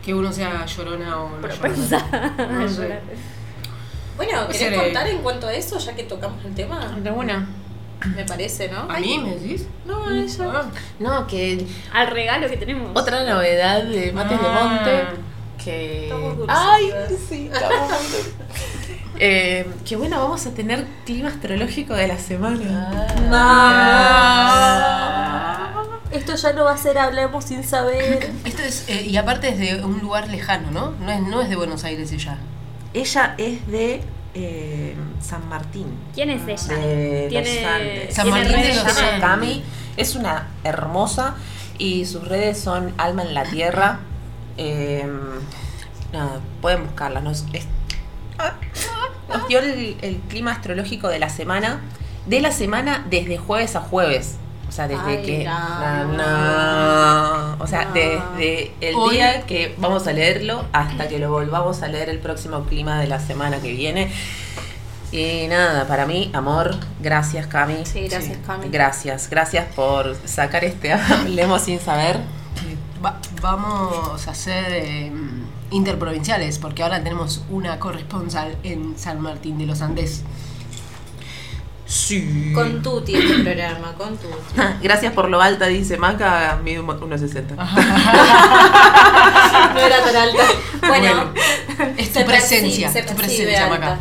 Que 0.04 0.14
uno 0.14 0.32
sea 0.32 0.66
llorona 0.66 1.20
o 1.22 1.30
no 1.30 1.42
propensa 1.42 1.98
a 2.12 2.46
No 2.46 2.68
sé. 2.68 2.82
llorar. 2.84 3.02
Bueno, 4.18 4.48
¿querés 4.48 4.74
eh, 4.74 4.76
contar 4.76 5.08
en 5.08 5.20
cuanto 5.20 5.46
a 5.46 5.54
eso, 5.54 5.78
ya 5.78 5.96
que 5.96 6.02
tocamos 6.02 6.44
el 6.44 6.56
tema? 6.56 6.98
De 7.04 7.12
una. 7.12 7.48
Me 8.16 8.26
parece, 8.26 8.68
¿no? 8.68 8.80
¿A 8.92 8.98
mí 9.00 9.20
me 9.20 9.36
decís? 9.36 9.68
No, 9.86 10.10
eso. 10.10 10.52
Ah. 10.52 10.66
No, 10.98 11.28
que 11.28 11.64
Al 11.94 12.08
regalo 12.08 12.50
que 12.50 12.58
tenemos. 12.58 13.00
otra 13.00 13.24
novedad 13.24 13.84
de 13.84 14.12
Mates 14.12 14.40
de 14.42 14.48
Ah. 14.48 14.64
Monte. 14.64 15.22
Que. 15.68 16.04
Estamos 16.04 16.38
dulces, 16.38 16.56
Ay, 16.58 16.92
¿verdad? 16.92 17.10
sí, 17.30 17.50
estamos 17.54 17.80
muy 17.90 17.98
dulces. 17.98 18.34
Eh, 19.20 19.68
que 19.86 19.96
bueno, 19.96 20.20
vamos 20.22 20.46
a 20.46 20.52
tener 20.52 20.86
clima 21.06 21.30
astrológico 21.30 21.94
de 21.96 22.08
la 22.08 22.18
semana. 22.20 23.08
No. 26.12 26.18
Esto 26.18 26.36
ya 26.36 26.54
no 26.54 26.64
va 26.64 26.74
a 26.74 26.78
ser 26.78 26.98
hablemos 26.98 27.44
sin 27.46 27.64
saber. 27.64 28.32
Esto 28.46 28.62
es, 28.64 28.86
eh, 28.88 29.04
y 29.06 29.18
aparte 29.18 29.50
es 29.50 29.60
de 29.60 29.84
un 29.84 30.00
lugar 30.00 30.30
lejano, 30.30 30.72
¿no? 30.72 30.92
No 31.04 31.12
es, 31.12 31.22
no 31.22 31.42
es 31.42 31.50
de 31.50 31.56
Buenos 31.56 31.84
Aires 31.84 32.12
ella. 32.12 32.38
Ella 32.94 33.36
es 33.38 33.68
de 33.68 34.02
eh, 34.34 34.96
San 35.22 35.48
Martín. 35.50 35.88
¿Quién 36.14 36.30
es 36.30 36.44
ella? 36.48 36.78
de 36.78 37.26
Tiene- 37.30 37.62
los 37.62 37.72
Andes. 37.72 38.16
San 38.16 38.30
Martín 38.30 38.62
de 38.62 38.68
los 38.70 38.78
Andes. 38.86 39.20
Cami, 39.20 39.64
es 39.98 40.16
una 40.16 40.48
hermosa 40.64 41.36
y 41.78 42.06
sus 42.06 42.26
redes 42.28 42.58
son 42.60 42.94
Alma 42.98 43.24
en 43.24 43.34
la 43.34 43.44
Tierra. 43.44 44.00
Eh, 44.58 45.06
nada, 46.14 46.40
pueden 46.62 46.84
buscarla. 46.86 47.20
Nos, 47.22 47.46
es- 47.54 47.68
nos 49.30 49.48
dio 49.48 49.60
el, 49.60 49.98
el 50.02 50.18
clima 50.30 50.52
astrológico 50.52 51.08
de 51.10 51.20
la 51.20 51.30
semana. 51.30 51.82
De 52.26 52.42
la 52.42 52.52
semana 52.52 53.06
desde 53.10 53.38
jueves 53.38 53.76
a 53.76 53.82
jueves. 53.82 54.36
O 54.68 54.72
sea, 54.72 54.88
desde 54.88 55.02
Ay, 55.18 55.24
que. 55.26 55.44
no. 55.46 56.14
no, 56.14 56.18
no. 57.58 57.64
O 57.64 57.68
sea, 57.68 57.86
No. 57.86 57.94
desde 57.94 58.74
el 58.82 58.96
Hoy- 58.96 59.16
día 59.16 59.42
que 59.44 59.74
vamos 59.78 60.06
a 60.08 60.12
leerlo 60.14 60.66
hasta 60.74 61.08
que 61.08 61.20
lo 61.20 61.32
volvamos 61.32 61.82
a 61.84 61.88
leer 61.88 62.10
el 62.10 62.20
próximo 62.20 62.64
clima 62.66 63.00
de 63.00 63.08
la 63.08 63.20
semana 63.20 63.60
que 63.62 63.72
viene. 63.72 64.12
Y 65.10 65.48
nada, 65.48 65.88
para 65.88 66.06
mí, 66.06 66.30
amor, 66.34 66.76
gracias 67.00 67.48
Cami. 67.48 67.86
Sí, 67.86 68.10
gracias, 68.10 68.36
Sí. 68.36 68.42
Cami. 68.46 68.68
Gracias, 68.68 69.30
gracias 69.30 69.66
por 69.74 70.18
sacar 70.26 70.66
este 70.66 70.92
Hablemos 70.94 71.62
sin 71.62 71.80
saber. 71.80 72.20
Va- 73.04 73.18
vamos 73.42 74.28
a 74.28 74.32
hacer 74.32 74.66
eh, 74.70 75.12
interprovinciales, 75.72 76.60
porque 76.60 76.84
ahora 76.84 77.04
tenemos 77.04 77.44
una 77.50 77.80
corresponsal 77.80 78.56
en 78.64 78.98
San 78.98 79.20
Martín 79.22 79.58
de 79.58 79.66
los 79.66 79.82
Andes. 79.82 80.24
Sí. 81.86 82.52
Con 82.54 82.82
Tuti 82.82 83.16
este 83.16 83.40
programa, 83.44 83.94
con 83.94 84.18
Tuti. 84.18 84.36
Gracias 84.82 85.14
por 85.14 85.30
lo 85.30 85.42
alta, 85.42 85.68
dice 85.68 85.98
Maca, 85.98 86.60
mide 86.64 86.82
un- 86.82 86.88
1,60. 86.88 87.56
No 89.74 89.80
era 89.80 90.04
tan 90.04 90.16
alta. 90.16 90.44
Bueno, 90.88 91.32
Es 91.98 92.12
tu 92.12 92.20
se 92.20 92.26
presencia, 92.26 92.90
percibe- 92.90 92.94
se 92.94 93.04
tu 93.04 93.16
presencia, 93.16 93.64
alta. 93.66 93.80
Maca. 93.80 93.98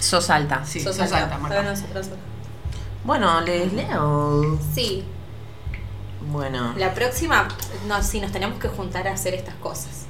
Sos 0.00 0.30
alta. 0.30 0.64
Sí, 0.64 0.80
Sos 0.80 0.96
sos 0.96 1.04
alta. 1.12 1.24
alta, 1.24 1.38
Maca. 1.38 1.74
Bueno, 3.04 3.40
les 3.42 3.72
leo. 3.72 4.58
Sí, 4.74 5.04
Bueno. 6.32 6.74
la 6.76 6.92
próxima, 6.94 7.46
no, 7.86 8.02
sí, 8.02 8.20
nos 8.20 8.32
tenemos 8.32 8.58
que 8.58 8.68
juntar 8.68 9.06
a 9.08 9.12
hacer 9.12 9.34
estas 9.34 9.54
cosas. 9.56 10.06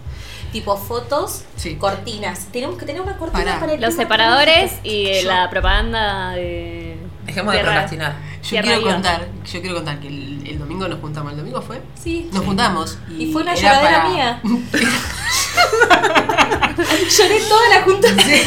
Tipo 0.53 0.77
fotos, 0.77 1.45
Sí. 1.57 1.77
cortinas. 1.77 2.47
Tenemos 2.53 2.77
que 2.77 2.85
tener 2.87 3.01
una 3.03 3.17
cortina 3.17 3.45
Pará. 3.45 3.61
para 3.61 3.73
el 3.75 3.81
Los 3.81 3.95
separadores 3.95 4.73
y 4.83 5.07
eh, 5.07 5.23
Yo- 5.23 5.29
la 5.29 5.49
propaganda 5.51 6.31
de. 6.33 6.97
Dejemos 7.25 7.53
de 7.55 7.61
procrastinar. 7.61 8.15
Yo 8.43 8.61
quiero 8.63 8.83
contar, 8.83 9.29
yo 9.53 9.61
quiero 9.61 9.77
contar 9.77 10.01
que 10.01 10.09
el, 10.09 10.43
el 10.47 10.59
domingo 10.59 10.89
nos 10.89 11.01
juntamos. 11.01 11.33
¿El 11.33 11.39
domingo 11.39 11.61
fue? 11.63 11.81
Sí. 12.03 12.29
Nos 12.33 12.45
juntamos. 12.45 12.99
Y, 13.11 13.25
Y 13.25 13.33
fue 13.33 13.43
una 13.43 13.53
era 13.55 13.61
lloradera 13.63 14.03
para- 14.03 14.09
mía. 14.11 14.41
Lloré 17.19 17.41
toda 17.49 17.69
la 17.69 17.83
junta. 17.83 18.09
Sí, 18.25 18.43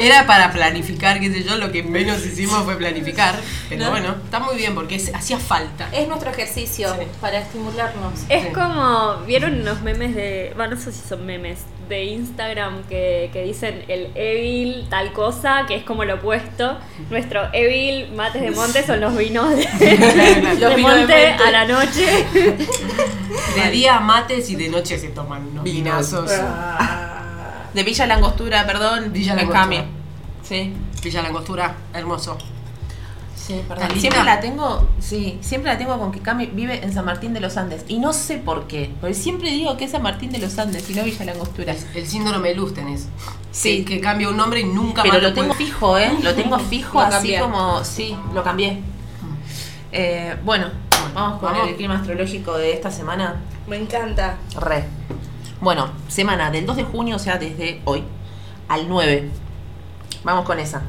era 0.00 0.26
para 0.26 0.50
planificar, 0.52 1.20
qué 1.20 1.32
sé 1.32 1.44
yo, 1.44 1.56
lo 1.56 1.70
que 1.70 1.82
menos 1.82 2.24
hicimos 2.24 2.64
fue 2.64 2.76
planificar. 2.76 3.34
Pero 3.68 3.84
No. 3.84 3.90
bueno, 3.90 4.14
está 4.24 4.40
muy 4.40 4.56
bien 4.56 4.74
porque 4.74 4.96
es- 4.96 5.14
hacía 5.14 5.38
falta. 5.38 5.88
Es 5.92 6.08
nuestro 6.08 6.30
ejercicio 6.30 6.88
Sí. 6.98 7.06
para 7.20 7.38
estimularnos. 7.38 8.14
Es 8.28 8.44
Sí. 8.46 8.52
como, 8.52 9.18
¿vieron 9.26 9.60
unos 9.60 9.80
memes 9.82 10.14
de, 10.14 10.52
bueno, 10.56 10.74
no 10.74 10.80
sé 10.80 10.92
si 10.92 11.06
son 11.06 11.24
memes, 11.26 11.60
de 11.88 12.04
Instagram 12.04 12.82
que, 12.88 13.30
que 13.32 13.44
dicen 13.44 13.82
el 13.88 14.10
evil 14.14 14.86
tal 14.90 15.12
cosa, 15.12 15.64
que 15.66 15.74
es 15.76 15.84
como 15.84 16.04
lo 16.04 16.16
opuesto? 16.16 16.76
Nuestro 17.10 17.48
evil 17.52 18.12
mates 18.14 18.42
de 18.42 18.50
monte 18.50 18.84
son 18.86 19.00
los 19.00 19.14
vinos 19.28 19.50
de, 19.50 20.56
Los 20.60 21.40
a 21.46 21.50
la 21.50 21.64
noche. 21.66 22.26
De 22.32 23.70
día 23.70 24.00
mates 24.00 24.48
y 24.50 24.56
de 24.56 24.68
noche 24.68 24.98
se 24.98 25.08
toman 25.08 25.46
unos 25.48 25.64
vinazos. 25.64 26.30
De 27.74 27.82
Villa 27.82 28.06
Langostura, 28.06 28.66
perdón. 28.66 29.12
Villa 29.12 29.34
Langostura. 29.34 29.60
Cami. 29.62 29.84
Sí. 30.42 30.72
Villa 31.02 31.22
Langostura, 31.22 31.74
hermoso. 31.92 32.38
Sí, 33.36 33.62
perdón. 33.66 33.88
Talita. 33.88 34.00
Siempre 34.00 34.24
la 34.24 34.40
tengo, 34.40 34.88
sí, 35.00 35.38
siempre 35.40 35.72
la 35.72 35.78
tengo 35.78 35.98
con 35.98 36.12
que 36.12 36.20
Cami 36.20 36.46
vive 36.46 36.82
en 36.84 36.92
San 36.92 37.04
Martín 37.06 37.32
de 37.32 37.40
los 37.40 37.56
Andes. 37.56 37.84
Y 37.88 37.98
no 37.98 38.12
sé 38.12 38.36
por 38.38 38.66
qué. 38.66 38.90
Porque 39.00 39.14
siempre 39.14 39.50
digo 39.50 39.76
que 39.76 39.84
es 39.86 39.92
San 39.92 40.02
Martín 40.02 40.30
de 40.32 40.38
los 40.38 40.58
Andes 40.58 40.88
y 40.90 40.94
no 40.94 41.02
Villa 41.04 41.24
Langostura. 41.24 41.74
El 41.94 42.06
síndrome 42.06 42.48
de 42.50 42.54
luz 42.56 42.74
tenés. 42.74 43.06
Sí. 43.52 43.84
Que, 43.84 43.94
que 43.96 44.00
cambia 44.00 44.28
un 44.28 44.36
nombre 44.36 44.60
y 44.60 44.64
nunca 44.64 45.02
Pero 45.02 45.14
más 45.14 45.22
lo 45.22 45.32
tengo 45.32 45.48
puede- 45.54 45.64
fijo, 45.64 45.98
¿eh? 45.98 46.10
Lo 46.22 46.34
tengo 46.34 46.58
fijo 46.58 46.94
Lo 47.00 47.06
así 47.06 47.14
cambié. 47.14 47.40
como. 47.40 47.84
Sí, 47.84 48.16
lo 48.34 48.42
cambié. 48.42 48.82
Eh, 49.92 50.36
bueno, 50.44 50.70
vamos 51.14 51.40
con 51.40 51.52
Vamos. 51.52 51.68
el 51.68 51.76
clima 51.76 51.96
astrológico 51.96 52.56
de 52.56 52.72
esta 52.72 52.90
semana. 52.90 53.36
Me 53.66 53.76
encanta. 53.76 54.38
Re. 54.58 54.84
Bueno, 55.60 55.90
semana 56.08 56.50
del 56.50 56.66
2 56.66 56.76
de 56.76 56.84
junio, 56.84 57.16
o 57.16 57.18
sea, 57.18 57.38
desde 57.38 57.80
hoy 57.84 58.04
al 58.68 58.88
9. 58.88 59.30
Vamos 60.24 60.44
con 60.44 60.58
esa. 60.58 60.82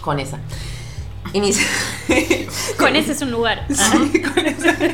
Con 0.00 0.18
esa. 0.18 0.38
Inicia. 1.32 1.66
Con 2.78 2.94
ese 2.94 3.12
es 3.12 3.20
un 3.20 3.32
lugar. 3.32 3.66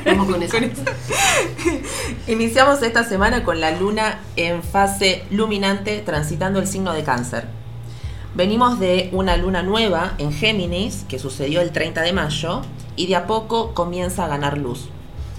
Vamos 0.07 0.29
con 0.29 0.43
eso. 0.43 0.57
Iniciamos 2.27 2.83
esta 2.83 3.05
semana 3.05 3.45
con 3.45 3.61
la 3.61 3.71
luna 3.73 4.19
en 4.37 4.63
fase 4.63 5.25
luminante 5.31 5.99
transitando 6.01 6.59
el 6.59 6.67
signo 6.67 6.95
de 6.95 7.05
cáncer. 7.05 7.47
Venimos 8.35 8.81
de 8.81 9.11
una 9.13 9.37
luna 9.37 9.63
nueva 9.63 10.15
en 10.17 10.33
Géminis 10.33 11.05
que 11.07 11.19
sucedió 11.19 11.61
el 11.61 11.71
30 11.71 12.01
de 12.01 12.15
mayo 12.15 12.63
y 12.97 13.07
de 13.07 13.17
a 13.17 13.27
poco 13.27 13.75
comienza 13.75 14.25
a 14.25 14.29
ganar 14.29 14.57
luz. 14.57 14.89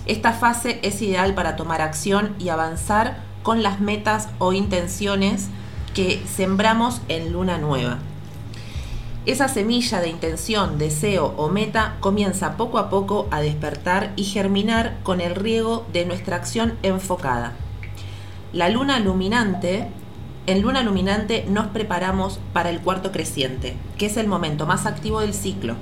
Esta 0.06 0.32
fase 0.32 0.80
es 0.84 1.02
ideal 1.02 1.34
para 1.34 1.56
tomar 1.56 1.82
acción 1.82 2.36
y 2.38 2.50
avanzar 2.50 3.18
con 3.42 3.64
las 3.64 3.80
metas 3.80 4.30
o 4.38 4.54
intenciones 4.54 5.50
que 5.96 6.22
sembramos 6.28 7.02
en 7.08 7.34
luna 7.34 7.58
nueva. 7.58 7.98
Esa 9.26 9.48
semilla 9.48 10.00
de 10.00 10.10
intención, 10.10 10.78
deseo 10.78 11.34
o 11.36 11.50
meta 11.50 11.96
comienza 12.00 12.58
poco 12.58 12.78
a 12.78 12.92
poco 12.92 13.28
a 13.32 13.42
despertar 13.42 14.14
y 14.18 14.26
germinar 14.26 14.98
con 15.02 15.20
el 15.20 15.34
riego 15.34 15.84
de 15.94 16.06
nuestra 16.06 16.36
acción 16.36 16.78
enfocada. 16.84 17.54
La 18.52 18.70
luna 18.70 19.00
luminante, 19.00 19.88
en 20.48 20.62
luna 20.62 20.84
luminante 20.84 21.46
nos 21.50 21.68
preparamos 21.68 22.40
para 22.52 22.70
el 22.70 22.80
cuarto 22.82 23.12
creciente, 23.12 23.76
que 23.98 24.08
es 24.08 24.18
el 24.18 24.28
momento 24.28 24.66
más 24.66 24.86
activo 24.86 25.22
del 25.22 25.34
ciclo. 25.34 25.76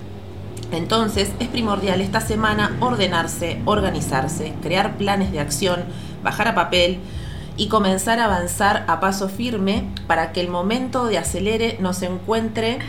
Entonces 0.71 1.31
es 1.39 1.47
primordial 1.49 1.99
esta 2.01 2.21
semana 2.21 2.75
ordenarse, 2.79 3.61
organizarse, 3.65 4.53
crear 4.61 4.97
planes 4.97 5.31
de 5.31 5.39
acción, 5.39 5.83
bajar 6.23 6.47
a 6.47 6.55
papel 6.55 6.99
y 7.57 7.67
comenzar 7.67 8.19
a 8.19 8.25
avanzar 8.25 8.85
a 8.87 8.99
paso 8.99 9.27
firme 9.27 9.85
para 10.07 10.31
que 10.31 10.39
el 10.41 10.47
momento 10.49 11.05
de 11.07 11.17
acelere 11.17 11.77
nos 11.81 12.01
encuentre 12.03 12.79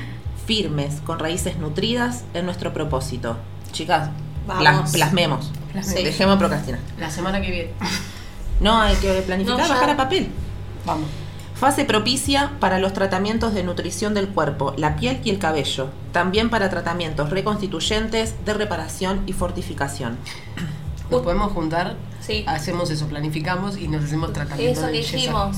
firmes, 0.46 1.00
con 1.04 1.18
raíces 1.18 1.56
nutridas 1.58 2.24
en 2.34 2.44
nuestro 2.44 2.72
propósito. 2.72 3.36
Chicas, 3.72 4.10
Vamos. 4.46 4.62
plas- 4.62 4.92
plasmemos. 4.92 5.50
Dejemos 5.94 6.34
de 6.34 6.38
procrastinar. 6.38 6.80
La 6.98 7.10
semana 7.10 7.40
que 7.40 7.50
viene. 7.50 7.70
No, 8.60 8.80
hay 8.80 8.94
que 8.96 9.10
planificar, 9.22 9.58
No, 9.60 9.68
bajar 9.74 9.90
a 9.90 9.96
papel. 9.96 10.28
Vamos. 10.84 11.08
Fase 11.62 11.84
propicia 11.84 12.50
para 12.58 12.80
los 12.80 12.92
tratamientos 12.92 13.54
de 13.54 13.62
nutrición 13.62 14.14
del 14.14 14.26
cuerpo, 14.30 14.74
la 14.76 14.96
piel 14.96 15.20
y 15.22 15.30
el 15.30 15.38
cabello. 15.38 15.90
También 16.10 16.50
para 16.50 16.68
tratamientos 16.70 17.30
reconstituyentes, 17.30 18.34
de 18.44 18.52
reparación 18.54 19.22
y 19.26 19.32
fortificación. 19.32 20.18
Nos 21.08 21.22
podemos 21.22 21.52
juntar, 21.52 21.94
Sí. 22.20 22.42
hacemos 22.48 22.90
eso, 22.90 23.06
planificamos 23.06 23.76
y 23.76 23.86
nos 23.86 24.02
hacemos 24.02 24.32
tratamiento 24.32 24.80
Eso 24.80 24.86
de 24.88 24.92
dijimos. 24.92 25.56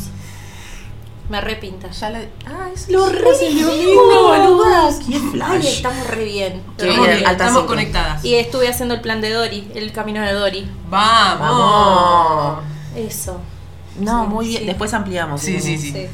Me 1.31 1.40
repinta. 1.40 1.90
Ya 1.90 2.11
la... 2.11 2.19
Ah, 2.45 2.69
es 2.75 2.90
Lo 2.90 3.09
re. 3.09 3.21
Qué 3.40 5.14
Ay, 5.14 5.21
flash. 5.33 5.64
estamos 5.64 6.07
re 6.09 6.25
bien. 6.25 6.62
Qué 6.77 6.87
Estamos, 6.90 7.07
bien, 7.09 7.27
estamos 7.27 7.55
cinco. 7.55 7.67
conectadas. 7.67 8.23
Y 8.27 8.35
estuve 8.35 8.69
haciendo 8.69 8.93
el 8.95 9.01
plan 9.01 9.23
de 9.23 9.31
Dory, 9.31 9.73
el 9.75 9.90
camino 9.93 10.21
de 10.21 10.35
Dory. 10.35 10.71
Vamos. 10.90 11.40
Vamos. 11.40 12.64
Eso. 12.95 13.40
No, 14.01 14.25
Sí, 14.25 14.29
muy 14.31 14.47
bien. 14.49 14.61
sí. 14.61 14.67
Después 14.67 14.95
ampliamos. 14.95 15.41
Sí, 15.41 15.61
sí, 15.61 15.79
sí. 15.79 15.93
Sí. 15.93 16.07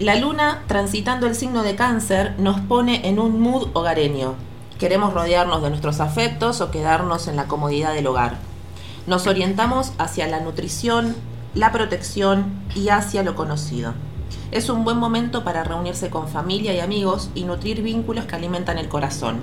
La 0.00 0.16
luna, 0.16 0.64
transitando 0.66 1.26
el 1.26 1.34
signo 1.36 1.62
de 1.62 1.76
cáncer, 1.76 2.34
nos 2.38 2.60
pone 2.60 3.08
en 3.08 3.18
un 3.18 3.40
mood 3.40 3.68
hogareño. 3.74 4.34
Queremos 4.78 5.14
rodearnos 5.14 5.62
de 5.62 5.70
nuestros 5.70 6.00
afectos 6.00 6.60
o 6.60 6.70
quedarnos 6.70 7.28
en 7.28 7.36
la 7.36 7.44
comodidad 7.46 7.94
del 7.94 8.08
hogar. 8.08 8.38
Nos 9.06 9.26
orientamos 9.26 9.92
hacia 9.98 10.26
la 10.26 10.40
nutrición, 10.40 11.14
la 11.54 11.70
protección 11.70 12.46
y 12.74 12.88
hacia 12.88 13.22
lo 13.22 13.36
conocido. 13.36 13.94
Es 14.50 14.68
un 14.68 14.82
buen 14.84 14.98
momento 14.98 15.44
para 15.44 15.62
reunirse 15.62 16.10
con 16.10 16.28
familia 16.28 16.74
y 16.74 16.80
amigos 16.80 17.30
y 17.34 17.44
nutrir 17.44 17.82
vínculos 17.82 18.24
que 18.24 18.34
alimentan 18.34 18.78
el 18.78 18.88
corazón. 18.88 19.40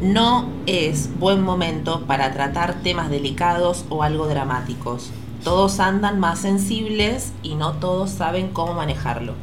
No 0.00 0.48
es 0.66 1.10
buen 1.18 1.42
momento 1.42 2.02
para 2.06 2.32
tratar 2.32 2.74
temas 2.82 3.10
delicados 3.10 3.84
o 3.88 4.02
algo 4.02 4.26
dramáticos. 4.26 5.10
Todos 5.46 5.78
andan 5.78 6.18
más 6.18 6.40
sensibles 6.40 7.32
y 7.44 7.54
no 7.54 7.74
todos 7.74 8.10
saben 8.10 8.48
cómo 8.48 8.74
manejarlo. 8.74 9.34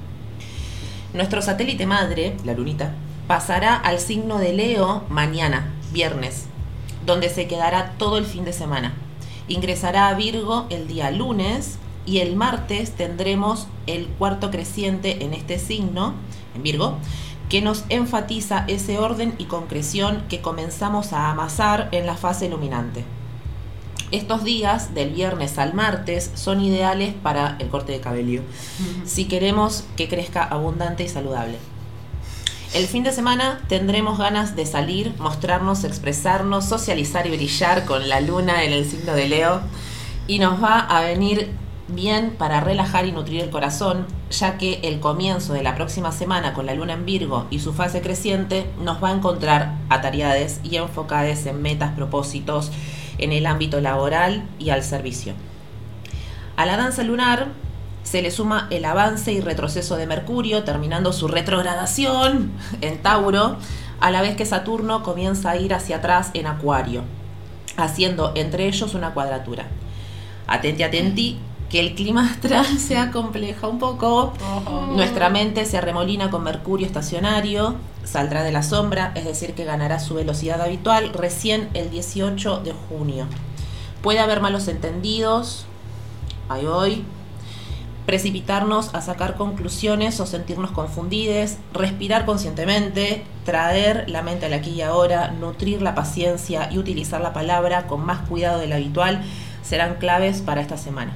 Nuestro 1.14 1.42
satélite 1.42 1.86
madre, 1.86 2.36
la 2.44 2.52
lunita, 2.52 2.94
pasará 3.26 3.78
al 3.78 4.00
signo 4.00 4.38
de 4.38 4.52
Leo 4.52 5.04
mañana, 5.08 5.72
viernes, 5.94 6.48
donde 7.06 7.30
se 7.30 7.48
quedará 7.48 7.94
todo 7.98 8.18
el 8.18 8.26
fin 8.26 8.44
de 8.44 8.52
semana. 8.52 8.92
Ingresará 9.48 10.10
a 10.10 10.14
Virgo 10.14 10.66
el 10.70 10.90
día 10.90 11.10
lunes 11.10 11.78
y 12.06 12.18
el 12.18 12.36
martes 12.36 12.92
tendremos 12.92 13.68
el 13.88 14.08
cuarto 14.08 14.52
creciente 14.52 15.24
en 15.24 15.34
este 15.34 15.58
signo, 15.58 16.16
en 16.54 16.64
Virgo, 16.64 16.98
que 17.48 17.62
nos 17.62 17.86
enfatiza 17.88 18.66
ese 18.68 19.00
orden 19.00 19.36
y 19.38 19.46
concreción 19.46 20.26
que 20.28 20.42
comenzamos 20.42 21.14
a 21.14 21.32
amasar 21.32 21.88
en 21.94 22.06
la 22.06 22.18
fase 22.18 22.48
iluminante. 22.48 23.06
Estos 24.14 24.44
días, 24.44 24.94
del 24.94 25.10
viernes 25.10 25.58
al 25.58 25.74
martes, 25.74 26.30
son 26.36 26.62
ideales 26.62 27.16
para 27.16 27.56
el 27.58 27.70
corte 27.70 27.94
de 27.94 28.00
cabello, 28.00 28.44
si 29.06 29.26
queremos 29.26 29.86
que 29.98 30.08
crezca 30.08 30.44
abundante 30.44 31.04
y 31.04 31.10
saludable. 31.10 31.58
El 32.76 32.86
fin 32.86 33.02
de 33.02 33.12
semana 33.12 33.60
tendremos 33.70 34.20
ganas 34.20 34.56
de 34.56 34.68
salir, 34.68 35.16
mostrarnos, 35.18 35.84
expresarnos, 35.84 36.66
socializar 36.66 37.26
y 37.26 37.32
brillar 37.32 37.86
con 37.86 38.08
la 38.08 38.22
luna 38.22 38.64
en 38.64 38.74
el 38.74 38.86
signo 38.86 39.14
de 39.16 39.28
Leo. 39.28 39.62
Y 40.28 40.38
nos 40.38 40.64
va 40.64 40.78
a 40.78 41.02
venir 41.02 41.50
bien 41.88 42.36
para 42.38 42.60
relajar 42.60 43.08
y 43.08 43.14
nutrir 43.14 43.42
el 43.42 43.50
corazón, 43.50 44.06
ya 44.30 44.60
que 44.60 44.80
el 44.84 45.00
comienzo 45.00 45.54
de 45.54 45.64
la 45.64 45.74
próxima 45.74 46.12
semana 46.12 46.54
con 46.54 46.68
la 46.68 46.76
luna 46.76 46.94
en 46.94 47.06
Virgo 47.06 47.48
y 47.50 47.62
su 47.62 47.74
fase 47.74 48.02
creciente 48.02 48.68
nos 48.80 49.04
va 49.04 49.10
a 49.10 49.14
encontrar 49.14 49.74
atareadas 49.90 50.60
y 50.62 50.76
enfocadas 50.76 51.48
en 51.48 51.64
metas, 51.64 51.94
propósitos 51.96 52.72
en 53.18 53.32
el 53.32 53.46
ámbito 53.46 53.82
laboral 53.82 54.44
y 54.60 54.70
al 54.70 54.84
servicio. 54.84 55.34
A 56.56 56.66
la 56.66 56.78
danza 56.78 57.04
lunar 57.04 57.48
se 58.04 58.22
le 58.22 58.32
suma 58.32 58.68
el 58.70 58.86
avance 58.86 59.32
y 59.32 59.42
retroceso 59.42 59.96
de 59.96 60.06
Mercurio, 60.06 60.64
terminando 60.64 61.14
su 61.14 61.28
retrogradación 61.28 62.52
en 62.82 63.02
Tauro, 63.02 63.58
a 64.00 64.12
la 64.12 64.22
vez 64.22 64.36
que 64.36 64.46
Saturno 64.46 65.04
comienza 65.04 65.52
a 65.52 65.58
ir 65.58 65.74
hacia 65.74 65.98
atrás 65.98 66.32
en 66.34 66.46
Acuario, 66.46 67.04
haciendo 67.78 68.34
entre 68.36 68.68
ellos 68.68 68.94
una 68.94 69.14
cuadratura. 69.14 69.68
Atenti, 70.48 70.84
atenti, 70.84 71.40
que 71.70 71.80
el 71.80 71.96
clima 71.96 72.30
astral 72.30 72.78
se 72.78 72.98
acompleja 72.98 73.68
un 73.68 73.80
poco. 73.80 74.34
Nuestra 74.92 75.30
mente 75.30 75.66
se 75.66 75.78
arremolina 75.78 76.30
con 76.30 76.44
Mercurio 76.44 76.86
estacionario, 76.86 77.76
saldrá 78.04 78.44
de 78.44 78.52
la 78.52 78.64
sombra, 78.64 79.12
es 79.16 79.26
decir, 79.26 79.54
que 79.54 79.66
ganará 79.66 80.00
su 80.00 80.16
velocidad 80.16 80.62
habitual 80.62 81.12
recién 81.14 81.70
el 81.74 81.90
18 81.90 82.60
de 82.60 82.74
junio. 82.74 83.28
Puede 84.02 84.20
haber 84.20 84.42
malos 84.42 84.68
entendidos, 84.68 85.66
ahí 86.50 86.66
voy, 86.66 87.06
precipitarnos 88.06 88.94
a 88.94 89.02
sacar 89.02 89.36
conclusiones 89.36 90.20
o 90.20 90.26
sentirnos 90.26 90.72
confundidos, 90.72 91.56
respirar 91.74 92.26
conscientemente, 92.26 93.24
traer 93.46 94.10
la 94.10 94.22
mente 94.22 94.46
al 94.48 94.54
aquí 94.54 94.72
y 94.72 94.82
ahora, 94.82 95.32
nutrir 95.32 95.82
la 95.82 95.96
paciencia 95.96 96.70
y 96.72 96.78
utilizar 96.78 97.22
la 97.22 97.34
palabra 97.34 97.88
con 97.88 98.06
más 98.06 98.28
cuidado 98.28 98.60
del 98.60 98.74
habitual 98.74 99.24
serán 99.62 99.96
claves 99.96 100.42
para 100.42 100.62
esta 100.62 100.78
semana. 100.78 101.14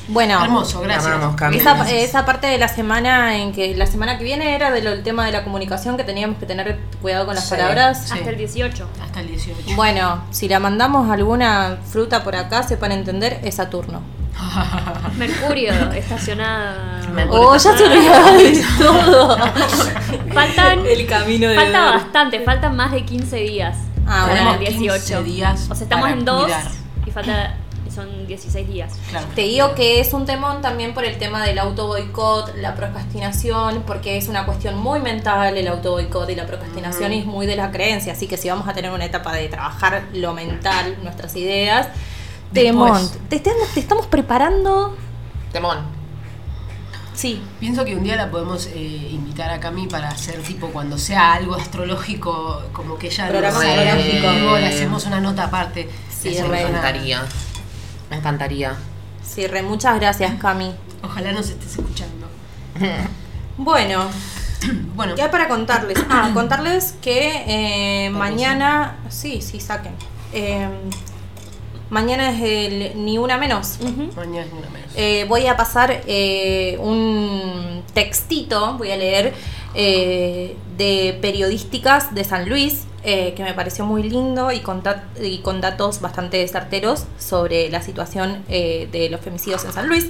Bueno, 0.10 0.44
Hermoso, 0.44 0.82
gracias. 0.82 1.06
Amamos, 1.14 1.36
esa, 1.40 1.74
Gracias. 1.76 1.92
esa 2.04 2.26
parte 2.26 2.48
de 2.48 2.58
la 2.58 2.68
semana 2.68 3.38
en 3.38 3.52
que 3.54 3.76
la 3.76 3.86
semana 3.86 4.18
que 4.18 4.24
viene 4.24 4.56
era 4.56 4.72
del 4.72 5.04
tema 5.04 5.26
de 5.26 5.32
la 5.32 5.44
comunicación 5.44 5.98
que 5.98 6.04
teníamos 6.04 6.38
que 6.40 6.46
tener 6.46 6.80
cuidado 7.02 7.26
con 7.26 7.36
las 7.36 7.44
Sí. 7.46 7.52
palabras. 7.52 8.06
Sí. 8.08 8.14
Hasta 8.18 8.30
el 8.32 8.38
18. 8.38 8.88
Hasta 9.04 9.20
el 9.22 9.28
18. 9.28 9.76
Bueno, 9.76 10.24
si 10.32 10.48
la 10.50 10.60
mandamos 10.60 11.10
alguna 11.12 11.78
fruta 11.90 12.24
por 12.24 12.36
acá, 12.36 12.64
sepan 12.64 12.92
entender, 12.92 13.40
es 13.44 13.56
Saturno. 13.56 14.02
Mercurio, 15.18 15.74
estacionada. 15.92 17.02
Mercurio. 17.14 17.42
Oh, 17.50 17.56
ya 17.58 17.78
se 17.78 17.84
olvidaba 17.84 18.32
de 18.32 18.64
todo. 18.80 19.38
Faltan. 20.34 20.86
El 20.86 21.06
camino 21.08 21.50
de 21.50 21.56
Falta 21.56 21.82
bastante, 21.92 22.40
faltan 22.42 22.76
más 22.76 22.92
de 22.92 23.04
15 23.06 23.36
días. 23.38 23.78
Ah, 24.08 24.26
bueno. 24.28 24.54
el 24.54 24.60
18. 24.60 24.98
15 25.20 25.24
días 25.24 25.68
O 25.70 25.76
sea, 25.76 25.84
estamos 25.84 26.10
en 26.10 26.26
2 26.26 26.44
cuidar. 26.46 26.64
y 27.06 27.12
falta. 27.12 27.54
Son 27.94 28.28
16 28.28 28.68
días. 28.68 28.94
Claro. 29.10 29.26
Te 29.36 29.42
digo 29.42 29.74
que 29.76 30.00
es 30.00 30.14
un 30.14 30.26
temón 30.26 30.62
también 30.62 30.94
por 30.94 31.04
el 31.06 31.18
tema 31.18 31.44
del 31.46 31.58
auto 31.60 31.88
boicot, 31.88 32.56
la 32.58 32.76
procrastinación, 32.76 33.84
porque 33.88 34.18
es 34.18 34.28
una 34.28 34.46
cuestión 34.46 34.78
muy 34.78 35.00
mental 35.00 35.58
el 35.58 35.68
auto 35.68 35.92
boicot 35.92 36.30
y 36.30 36.36
la 36.36 36.46
procrastinación 36.46 37.14
y 37.14 37.20
es 37.20 37.26
muy 37.26 37.46
de 37.46 37.56
la 37.56 37.72
creencia. 37.72 38.14
Así 38.14 38.28
que 38.28 38.38
si 38.38 38.50
vamos 38.50 38.68
a 38.68 38.74
tener 38.74 38.92
una 38.92 39.06
etapa 39.06 39.34
de 39.34 39.48
trabajar 39.50 40.04
lo 40.14 40.34
mental, 40.34 40.98
nuestras 41.04 41.36
ideas, 41.36 41.88
temón. 42.54 43.00
Te, 43.30 43.36
estamos- 43.38 43.68
te 43.74 43.80
estamos 43.80 44.08
preparando. 44.08 44.96
Temón. 45.52 46.00
Sí, 47.14 47.42
Pienso 47.60 47.84
que 47.84 47.96
un 47.98 48.04
día 48.04 48.16
la 48.16 48.32
podemos 48.32 48.68
eh, 48.68 48.78
invitar 49.12 49.50
a 49.50 49.60
Cami 49.60 49.88
para 49.88 50.08
hacer 50.08 50.40
tipo 50.42 50.68
cuando 50.70 50.98
sea 50.98 51.34
algo 51.34 51.56
astrológico, 51.56 52.64
como 52.72 52.98
que 52.98 53.08
ella 53.08 53.28
Programa 53.28 53.60
astrológico. 53.60 54.58
le 54.58 54.66
hacemos 54.68 55.06
una 55.06 55.20
nota 55.20 55.44
aparte. 55.46 55.90
Sí. 56.10 56.30
Me 56.40 56.46
una- 56.46 56.62
encantaría. 56.62 57.22
Me 58.10 58.18
encantaría. 58.18 58.76
sí, 59.24 59.46
re, 59.48 59.62
muchas 59.62 60.00
gracias, 60.00 60.34
Cami. 60.40 60.74
Ojalá 61.04 61.32
nos 61.32 61.50
estés 61.50 61.78
escuchando. 61.78 62.28
Bueno, 63.58 64.08
Bueno, 64.96 65.16
¿qué 65.16 65.22
hay 65.24 65.30
para 65.30 65.48
contarles? 65.50 65.98
Ah, 66.10 66.32
contarles 66.34 66.94
que 67.02 67.44
eh, 68.06 68.10
mañana. 68.10 68.98
Sí, 69.10 69.42
sí, 69.42 69.60
saquen. 69.60 69.94
Eh, 70.34 70.68
mañana 71.90 72.30
es 72.32 72.42
el 72.42 73.04
Ni 73.04 73.18
Una 73.18 73.38
Menos. 73.38 73.80
mañana 74.16 74.46
es 74.46 74.54
ni 74.54 74.60
una 74.60 74.70
menos. 74.70 74.92
Eh, 74.96 75.26
voy 75.28 75.48
a 75.48 75.58
pasar 75.58 76.04
eh, 76.08 76.78
un 76.82 77.84
textito, 77.94 78.78
voy 78.78 78.92
a 78.92 78.98
leer, 78.98 79.34
eh, 79.76 80.56
de 80.78 81.18
periodísticas 81.22 82.14
de 82.16 82.24
San 82.24 82.48
Luis, 82.48 82.84
eh, 83.04 83.34
que 83.36 83.44
me 83.44 83.54
pareció 83.54 83.86
muy 83.86 84.04
lindo 84.04 84.52
y 84.52 84.60
con, 84.60 84.82
datos 84.84 86.02
bastante 86.02 86.46
certeros 86.48 87.06
sobre 87.18 87.70
la 87.70 87.82
situación 87.82 88.44
eh, 88.50 88.90
de 88.92 89.10
los 89.10 89.22
femicidios 89.22 89.64
en 89.66 89.74
San 89.74 89.88
Luis. 89.88 90.08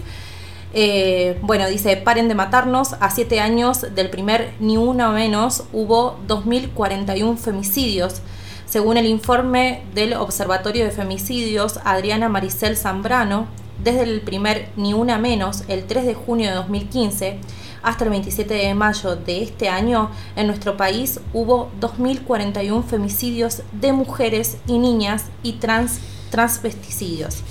Eh, 0.73 1.37
bueno, 1.41 1.67
dice, 1.67 1.97
paren 1.97 2.27
de 2.27 2.35
matarnos. 2.35 2.93
A 2.99 3.09
siete 3.11 3.39
años 3.39 3.95
del 3.95 4.09
primer 4.09 4.53
Ni 4.59 4.77
Uno 4.77 5.11
Menos 5.11 5.63
hubo 5.73 6.19
2.041 6.27 7.37
femicidios. 7.37 8.21
Según 8.65 8.97
el 8.97 9.07
informe 9.07 9.83
del 9.95 10.13
Observatorio 10.13 10.85
de 10.85 10.91
Femicidios, 10.91 11.79
Adriana 11.85 12.29
Maricel 12.29 12.77
Zambrano, 12.77 13.47
desde 13.83 14.03
el 14.03 14.21
primer 14.21 14.69
Ni 14.75 14.93
Una 14.93 15.17
Menos, 15.17 15.63
el 15.67 15.85
3 15.85 16.05
de 16.05 16.13
junio 16.13 16.49
de 16.49 16.55
2015, 16.55 17.39
hasta 17.81 18.03
el 18.03 18.09
27 18.09 18.53
de 18.53 18.73
mayo 18.73 19.15
de 19.15 19.43
este 19.43 19.69
año, 19.69 20.11
en 20.35 20.47
nuestro 20.47 20.77
país 20.77 21.19
hubo 21.33 21.69
2.041 21.79 22.83
femicidios 22.83 23.63
de 23.71 23.93
mujeres 23.93 24.57
y 24.67 24.79
niñas 24.79 25.25
y 25.43 25.53
trans, 25.53 25.99
transvesticidios. 26.29 27.43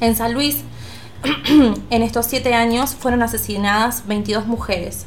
En 0.00 0.16
San 0.16 0.32
Luis, 0.32 0.64
en 1.90 2.02
estos 2.02 2.26
siete 2.26 2.54
años 2.54 2.94
fueron 2.94 3.22
asesinadas 3.22 4.06
22 4.06 4.46
mujeres. 4.46 5.06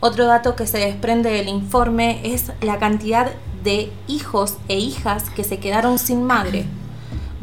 Otro 0.00 0.26
dato 0.26 0.54
que 0.54 0.66
se 0.66 0.78
desprende 0.78 1.30
del 1.30 1.48
informe 1.48 2.20
es 2.22 2.52
la 2.60 2.78
cantidad 2.78 3.32
de 3.64 3.90
hijos 4.06 4.54
e 4.68 4.78
hijas 4.78 5.30
que 5.30 5.42
se 5.42 5.58
quedaron 5.58 5.98
sin 5.98 6.22
madre. 6.22 6.66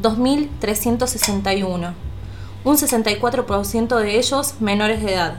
2.361. 0.02 1.94
Un 2.63 2.78
64% 2.78 3.98
de 4.00 4.18
ellos 4.18 4.56
menores 4.62 5.04
de 5.04 5.13
edad. 5.13 5.36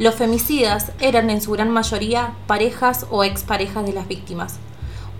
Los 0.00 0.14
femicidas 0.14 0.92
eran 0.98 1.28
en 1.28 1.42
su 1.42 1.50
gran 1.50 1.68
mayoría 1.68 2.32
parejas 2.46 3.06
o 3.10 3.22
exparejas 3.22 3.84
de 3.84 3.92
las 3.92 4.08
víctimas. 4.08 4.58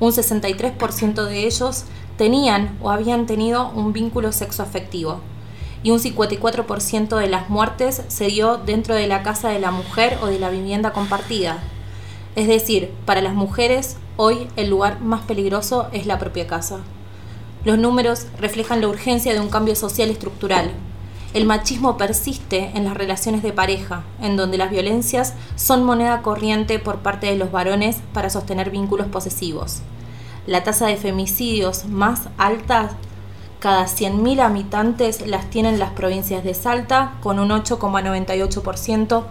Un 0.00 0.10
63% 0.10 1.22
de 1.26 1.46
ellos 1.46 1.84
tenían 2.16 2.78
o 2.80 2.90
habían 2.90 3.26
tenido 3.26 3.68
un 3.72 3.92
vínculo 3.92 4.32
sexoafectivo 4.32 5.20
y 5.82 5.90
un 5.90 5.98
54% 5.98 7.14
de 7.18 7.28
las 7.28 7.50
muertes 7.50 8.04
se 8.08 8.28
dio 8.28 8.56
dentro 8.56 8.94
de 8.94 9.06
la 9.06 9.22
casa 9.22 9.50
de 9.50 9.58
la 9.58 9.70
mujer 9.70 10.16
o 10.22 10.28
de 10.28 10.38
la 10.38 10.48
vivienda 10.48 10.94
compartida. 10.94 11.58
Es 12.34 12.48
decir, 12.48 12.90
para 13.04 13.20
las 13.20 13.34
mujeres 13.34 13.98
hoy 14.16 14.48
el 14.56 14.70
lugar 14.70 15.02
más 15.02 15.20
peligroso 15.20 15.88
es 15.92 16.06
la 16.06 16.18
propia 16.18 16.46
casa. 16.46 16.78
Los 17.66 17.76
números 17.76 18.28
reflejan 18.38 18.80
la 18.80 18.88
urgencia 18.88 19.34
de 19.34 19.40
un 19.40 19.50
cambio 19.50 19.76
social 19.76 20.08
estructural. 20.08 20.72
El 21.32 21.46
machismo 21.46 21.96
persiste 21.96 22.72
en 22.74 22.84
las 22.84 22.96
relaciones 22.96 23.44
de 23.44 23.52
pareja, 23.52 24.02
en 24.20 24.36
donde 24.36 24.58
las 24.58 24.72
violencias 24.72 25.34
son 25.54 25.84
moneda 25.84 26.22
corriente 26.22 26.80
por 26.80 26.98
parte 26.98 27.28
de 27.28 27.36
los 27.36 27.52
varones 27.52 27.98
para 28.12 28.30
sostener 28.30 28.70
vínculos 28.70 29.06
posesivos. 29.06 29.82
La 30.48 30.64
tasa 30.64 30.88
de 30.88 30.96
femicidios 30.96 31.84
más 31.84 32.22
alta 32.36 32.90
cada 33.60 33.84
100.000 33.84 34.40
habitantes 34.40 35.24
las 35.24 35.48
tienen 35.50 35.78
las 35.78 35.90
provincias 35.90 36.42
de 36.42 36.54
Salta 36.54 37.12
con 37.22 37.38
un 37.38 37.50
8,98%, 37.50 39.24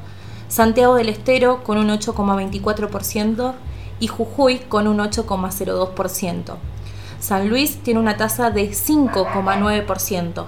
Santiago 0.48 0.96
del 0.96 1.10
Estero 1.10 1.66
con 1.66 1.78
un 1.78 1.90
8,24% 1.90 3.56
y 4.00 4.08
Jujuy 4.08 4.60
con 4.60 4.88
un 4.88 5.00
8,02%. 5.00 6.56
San 7.20 7.50
Luis 7.50 7.84
tiene 7.84 8.00
una 8.00 8.16
tasa 8.16 8.52
de 8.52 8.70
5,9% 8.70 10.46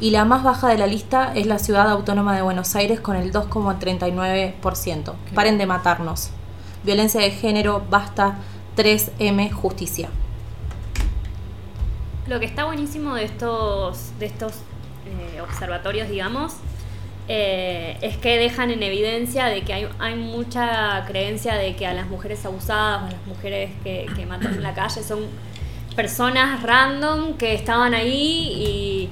y 0.00 0.10
la 0.10 0.24
más 0.24 0.42
baja 0.42 0.68
de 0.68 0.78
la 0.78 0.86
lista 0.86 1.32
es 1.34 1.46
la 1.46 1.58
ciudad 1.58 1.88
autónoma 1.90 2.34
de 2.36 2.42
Buenos 2.42 2.74
Aires 2.76 3.00
con 3.00 3.16
el 3.16 3.32
2,39%. 3.32 5.14
Paren 5.34 5.58
de 5.58 5.66
matarnos. 5.66 6.30
Violencia 6.84 7.20
de 7.20 7.30
género, 7.30 7.82
basta 7.90 8.38
3M, 8.76 9.50
justicia. 9.52 10.08
Lo 12.26 12.38
que 12.38 12.46
está 12.46 12.64
buenísimo 12.64 13.14
de 13.14 13.24
estos, 13.24 14.12
de 14.18 14.26
estos 14.26 14.52
eh, 15.06 15.40
observatorios, 15.40 16.08
digamos, 16.08 16.54
eh, 17.26 17.98
es 18.00 18.16
que 18.18 18.38
dejan 18.38 18.70
en 18.70 18.82
evidencia 18.82 19.46
de 19.46 19.62
que 19.62 19.74
hay, 19.74 19.88
hay 19.98 20.14
mucha 20.14 21.04
creencia 21.06 21.56
de 21.56 21.74
que 21.74 21.86
a 21.86 21.92
las 21.92 22.08
mujeres 22.08 22.44
abusadas 22.46 23.02
o 23.02 23.06
a 23.06 23.10
las 23.10 23.26
mujeres 23.26 23.70
que, 23.82 24.06
que 24.14 24.26
matan 24.26 24.54
en 24.54 24.62
la 24.62 24.74
calle 24.74 25.02
son 25.02 25.26
personas 25.98 26.62
random 26.62 27.34
que 27.34 27.54
estaban 27.54 27.92
ahí 27.92 28.52
y, 28.54 29.08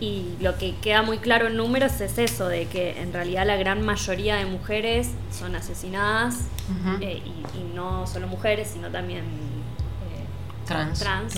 y 0.00 0.36
lo 0.40 0.56
que 0.56 0.74
queda 0.76 1.02
muy 1.02 1.18
claro 1.18 1.46
en 1.48 1.56
números 1.56 2.00
es 2.00 2.16
eso, 2.18 2.48
de 2.48 2.66
que 2.66 3.00
en 3.00 3.12
realidad 3.12 3.46
la 3.46 3.56
gran 3.56 3.82
mayoría 3.82 4.36
de 4.36 4.46
mujeres 4.46 5.10
son 5.30 5.54
asesinadas 5.54 6.36
eh, 7.00 7.22
y, 7.24 7.58
y 7.58 7.72
no 7.74 8.06
solo 8.06 8.26
mujeres, 8.26 8.70
sino 8.72 8.88
también 8.88 9.20
eh, 9.24 10.66
Trans. 10.66 10.98
trans 11.00 11.34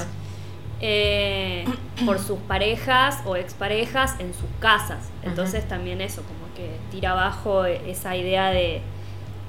eh, 0.80 1.64
por 2.04 2.18
sus 2.18 2.38
parejas 2.40 3.18
o 3.24 3.36
exparejas 3.36 4.14
en 4.18 4.32
sus 4.34 4.48
casas. 4.60 4.98
Entonces 5.22 5.66
también 5.68 6.00
eso, 6.00 6.22
como 6.22 6.52
que 6.56 6.76
tira 6.90 7.12
abajo 7.12 7.64
esa 7.64 8.16
idea 8.16 8.50
de 8.50 8.82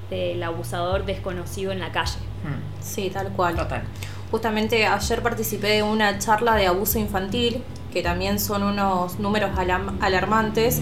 del 0.10 0.44
abusador 0.44 1.06
desconocido 1.06 1.72
en 1.72 1.80
la 1.80 1.92
calle. 1.92 2.18
Mm, 2.44 2.84
Sí, 2.84 3.10
tal 3.10 3.30
cual. 3.30 3.56
Total. 3.56 3.84
Justamente 4.30 4.86
ayer 4.86 5.22
participé 5.24 5.68
de 5.70 5.84
una 5.84 6.20
charla 6.20 6.56
de 6.56 6.68
abuso 6.68 7.00
infantil, 7.00 7.64
que 7.94 8.02
también 8.02 8.40
son 8.40 8.64
unos 8.64 9.20
números 9.20 9.52
alarmantes, 10.02 10.82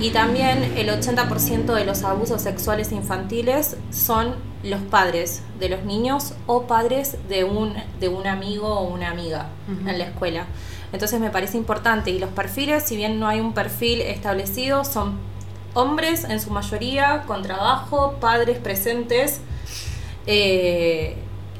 y 0.00 0.10
también 0.10 0.74
el 0.76 0.88
80% 0.88 1.72
de 1.72 1.84
los 1.84 2.02
abusos 2.02 2.42
sexuales 2.42 2.92
infantiles 2.92 3.76
son 3.90 4.34
los 4.62 4.80
padres 4.82 5.42
de 5.60 5.68
los 5.68 5.84
niños 5.84 6.34
o 6.46 6.62
padres 6.62 7.16
de 7.28 7.44
un, 7.44 7.74
de 8.00 8.08
un 8.08 8.26
amigo 8.26 8.66
o 8.66 8.88
una 8.88 9.10
amiga 9.10 9.48
en 9.68 9.98
la 9.98 10.04
escuela. 10.04 10.46
Entonces 10.92 11.20
me 11.20 11.30
parece 11.30 11.56
importante 11.56 12.10
y 12.10 12.18
los 12.18 12.30
perfiles, 12.30 12.84
si 12.84 12.96
bien 12.96 13.20
no 13.20 13.28
hay 13.28 13.40
un 13.40 13.52
perfil 13.52 14.00
establecido, 14.00 14.84
son 14.84 15.18
hombres 15.74 16.24
en 16.24 16.40
su 16.40 16.50
mayoría, 16.50 17.24
con 17.26 17.42
trabajo, 17.42 18.16
padres 18.20 18.58
presentes, 18.58 19.40
eh, 20.26 21.16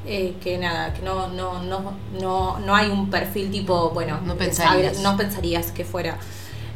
eh, 0.06 0.34
que 0.42 0.58
nada, 0.58 0.92
que 0.94 1.02
no, 1.02 1.28
no, 1.28 1.62
no, 1.62 1.94
no, 2.20 2.58
no 2.58 2.74
hay 2.74 2.90
un 2.90 3.10
perfil 3.10 3.50
tipo, 3.50 3.90
bueno, 3.90 4.20
No 4.24 4.36
pensarías. 4.36 5.00
no 5.00 5.16
pensarías 5.16 5.70
que 5.72 5.84
fuera. 5.84 6.18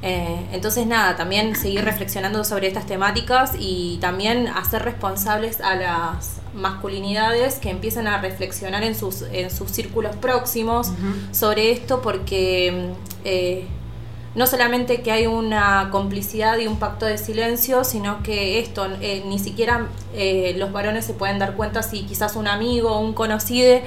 Eh, 0.00 0.46
entonces 0.52 0.86
nada, 0.86 1.16
también 1.16 1.56
seguir 1.56 1.84
reflexionando 1.84 2.44
sobre 2.44 2.68
estas 2.68 2.86
temáticas 2.86 3.52
y 3.58 3.98
también 4.00 4.46
hacer 4.46 4.82
responsables 4.82 5.60
a 5.60 5.74
las 5.74 6.36
masculinidades 6.54 7.56
que 7.56 7.70
empiecen 7.70 8.06
a 8.06 8.20
reflexionar 8.20 8.82
en 8.84 8.94
sus, 8.94 9.22
en 9.32 9.50
sus 9.50 9.70
círculos 9.70 10.14
próximos 10.16 10.90
sobre 11.32 11.72
esto 11.72 12.00
porque 12.00 12.90
eh, 13.24 13.66
no 14.34 14.46
solamente 14.46 15.02
que 15.02 15.10
hay 15.10 15.26
una 15.26 15.88
complicidad 15.90 16.58
y 16.58 16.66
un 16.66 16.78
pacto 16.78 17.06
de 17.06 17.18
silencio, 17.18 17.84
sino 17.84 18.22
que 18.22 18.58
esto, 18.60 18.86
eh, 19.00 19.24
ni 19.26 19.38
siquiera 19.38 19.86
eh, 20.14 20.54
los 20.56 20.72
varones 20.72 21.04
se 21.04 21.14
pueden 21.14 21.38
dar 21.38 21.54
cuenta 21.54 21.82
si 21.82 22.02
quizás 22.02 22.36
un 22.36 22.46
amigo 22.46 22.92
o 22.92 23.00
un 23.00 23.14
conocido 23.14 23.80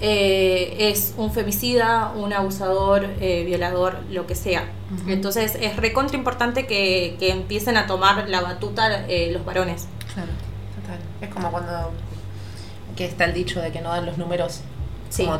eh, 0.00 0.90
es 0.90 1.14
un 1.16 1.32
femicida, 1.32 2.12
un 2.14 2.32
abusador, 2.32 3.06
eh, 3.20 3.44
violador, 3.46 3.98
lo 4.10 4.26
que 4.26 4.34
sea. 4.34 4.68
Entonces 5.06 5.56
es 5.58 5.76
recontra 5.76 6.16
importante 6.16 6.66
que, 6.66 7.16
que 7.18 7.30
empiecen 7.30 7.76
a 7.76 7.86
tomar 7.86 8.28
la 8.28 8.42
batuta 8.42 9.06
eh, 9.08 9.30
los 9.32 9.44
varones. 9.44 9.88
Claro. 10.12 10.28
Total. 10.80 10.98
Es 11.22 11.34
como 11.34 11.50
cuando 11.50 11.92
que 12.94 13.06
está 13.06 13.24
el 13.24 13.34
dicho 13.34 13.60
de 13.60 13.72
que 13.72 13.80
no 13.80 13.88
dan 13.88 14.04
los 14.04 14.18
números. 14.18 14.60
Sí. 15.08 15.24
Como 15.24 15.38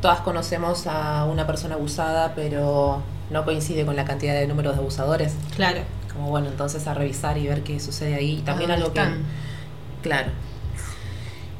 todas 0.00 0.20
conocemos 0.20 0.86
a 0.88 1.24
una 1.24 1.46
persona 1.46 1.76
abusada, 1.76 2.34
pero 2.34 3.02
no 3.30 3.44
coincide 3.44 3.84
con 3.86 3.96
la 3.96 4.04
cantidad 4.04 4.34
de 4.34 4.46
números 4.46 4.74
de 4.74 4.80
abusadores. 4.80 5.34
Claro. 5.56 5.80
Como 6.12 6.28
bueno, 6.30 6.48
entonces 6.48 6.86
a 6.86 6.94
revisar 6.94 7.36
y 7.38 7.46
ver 7.46 7.62
qué 7.62 7.80
sucede 7.80 8.14
ahí. 8.14 8.38
Y 8.38 8.42
también 8.42 8.70
¿A 8.70 8.74
algo 8.74 8.86
dónde 8.88 9.00
que. 9.00 9.06
están? 9.08 9.24
Claro. 10.02 10.30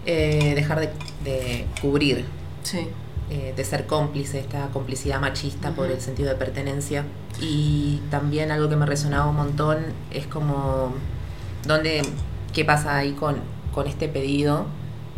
Eh, 0.06 0.52
dejar 0.54 0.80
de, 0.80 0.90
de 1.24 1.66
cubrir, 1.80 2.26
Sí. 2.62 2.86
eh, 3.30 3.54
de 3.56 3.64
ser 3.64 3.86
cómplice, 3.86 4.38
esta 4.38 4.68
complicidad 4.68 5.18
machista 5.20 5.70
por 5.70 5.90
el 5.90 6.00
sentido 6.00 6.28
de 6.28 6.34
pertenencia. 6.34 7.04
Y 7.40 8.00
también 8.10 8.50
algo 8.50 8.68
que 8.68 8.76
me 8.76 8.86
resonaba 8.86 9.26
un 9.26 9.36
montón 9.36 9.78
es 10.10 10.26
como. 10.26 10.92
¿dónde, 11.66 12.02
¿Qué 12.52 12.64
pasa 12.64 12.96
ahí 12.98 13.12
con, 13.12 13.36
con 13.74 13.86
este 13.86 14.08
pedido? 14.08 14.66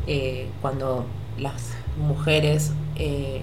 eh, 0.08 0.48
cuando 0.62 1.04
las 1.36 1.72
mujeres 1.98 2.70
eh, 2.94 3.42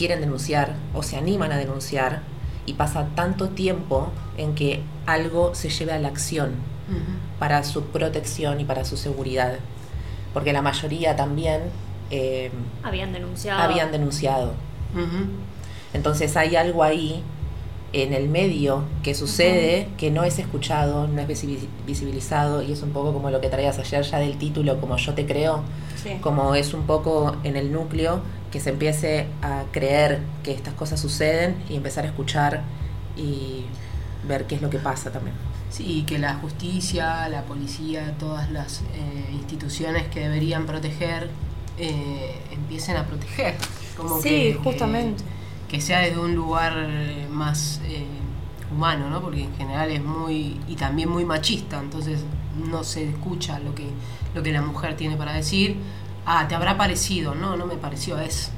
quieren 0.00 0.20
denunciar 0.22 0.76
o 0.94 1.02
se 1.02 1.18
animan 1.18 1.52
a 1.52 1.58
denunciar 1.58 2.22
y 2.64 2.72
pasa 2.72 3.08
tanto 3.14 3.50
tiempo 3.50 4.08
en 4.38 4.54
que 4.54 4.80
algo 5.04 5.54
se 5.54 5.68
lleve 5.68 5.92
a 5.92 5.98
la 5.98 6.08
acción 6.08 6.54
para 7.38 7.62
su 7.64 7.82
protección 7.84 8.60
y 8.60 8.64
para 8.64 8.86
su 8.86 8.96
seguridad. 8.96 9.56
Porque 10.32 10.54
la 10.54 10.62
mayoría 10.62 11.16
también 11.16 11.60
eh, 12.10 12.50
Habían 12.82 13.12
denunciado. 13.12 13.60
habían 13.62 13.92
denunciado. 13.92 14.54
Entonces 15.92 16.34
hay 16.38 16.56
algo 16.56 16.82
ahí 16.82 17.22
en 17.92 18.12
el 18.14 18.28
medio 18.28 18.84
que 19.02 19.14
sucede, 19.14 19.88
que 19.98 20.10
no 20.10 20.22
es 20.24 20.38
escuchado, 20.38 21.08
no 21.08 21.20
es 21.22 21.28
visi- 21.28 21.66
visibilizado, 21.86 22.62
y 22.62 22.72
es 22.72 22.82
un 22.82 22.90
poco 22.90 23.12
como 23.12 23.30
lo 23.30 23.40
que 23.40 23.48
traías 23.48 23.78
ayer 23.78 24.02
ya 24.04 24.18
del 24.18 24.38
título, 24.38 24.80
como 24.80 24.96
yo 24.96 25.14
te 25.14 25.26
creo, 25.26 25.62
Sí. 26.00 26.10
como 26.20 26.54
es 26.54 26.72
un 26.72 26.84
poco 26.86 27.36
en 27.44 27.56
el 27.56 27.72
núcleo, 27.72 28.20
que 28.52 28.60
se 28.60 28.70
empiece 28.70 29.26
a 29.42 29.64
creer 29.72 30.20
que 30.42 30.52
estas 30.52 30.74
cosas 30.74 31.00
suceden 31.00 31.56
y 31.68 31.76
empezar 31.76 32.04
a 32.04 32.08
escuchar 32.08 32.62
y 33.16 33.64
ver 34.26 34.46
qué 34.46 34.54
es 34.56 34.62
lo 34.62 34.70
que 34.70 34.78
pasa 34.78 35.10
también. 35.10 35.34
Sí, 35.70 36.04
que 36.06 36.18
la 36.18 36.34
justicia, 36.34 37.28
la 37.28 37.42
policía, 37.42 38.14
todas 38.18 38.50
las 38.50 38.80
eh, 38.94 39.32
instituciones 39.32 40.06
que 40.08 40.20
deberían 40.20 40.66
proteger 40.66 41.30
eh, 41.78 42.34
empiecen 42.52 42.96
a 42.96 43.06
proteger. 43.06 43.54
Como 43.96 44.20
Sí, 44.20 44.28
que- 44.28 44.52
que- 44.52 44.54
justamente. 44.64 45.22
Que, 45.22 45.39
sea 45.78 46.00
desde 46.00 46.18
un 46.18 46.34
lugar 46.34 46.72
eh, 46.76 47.28
más 47.30 47.80
eh, 47.84 48.06
humano, 48.72 49.10
¿no? 49.10 49.20
Porque 49.20 49.44
en 49.44 49.54
general 49.56 49.90
es 49.90 50.02
muy. 50.02 50.58
y 50.66 50.76
también 50.76 51.10
muy 51.10 51.24
machista, 51.24 51.78
entonces 51.78 52.24
no 52.70 52.82
se 52.82 53.08
escucha 53.08 53.58
lo 53.58 53.74
que, 53.74 53.88
lo 54.34 54.42
que 54.42 54.52
la 54.52 54.62
mujer 54.62 54.96
tiene 54.96 55.16
para 55.16 55.32
decir. 55.32 55.76
Ah, 56.26 56.46
te 56.48 56.54
habrá 56.54 56.76
parecido, 56.76 57.34
no, 57.34 57.56
no 57.56 57.66
me 57.66 57.76
pareció, 57.76 58.18
es. 58.18 58.50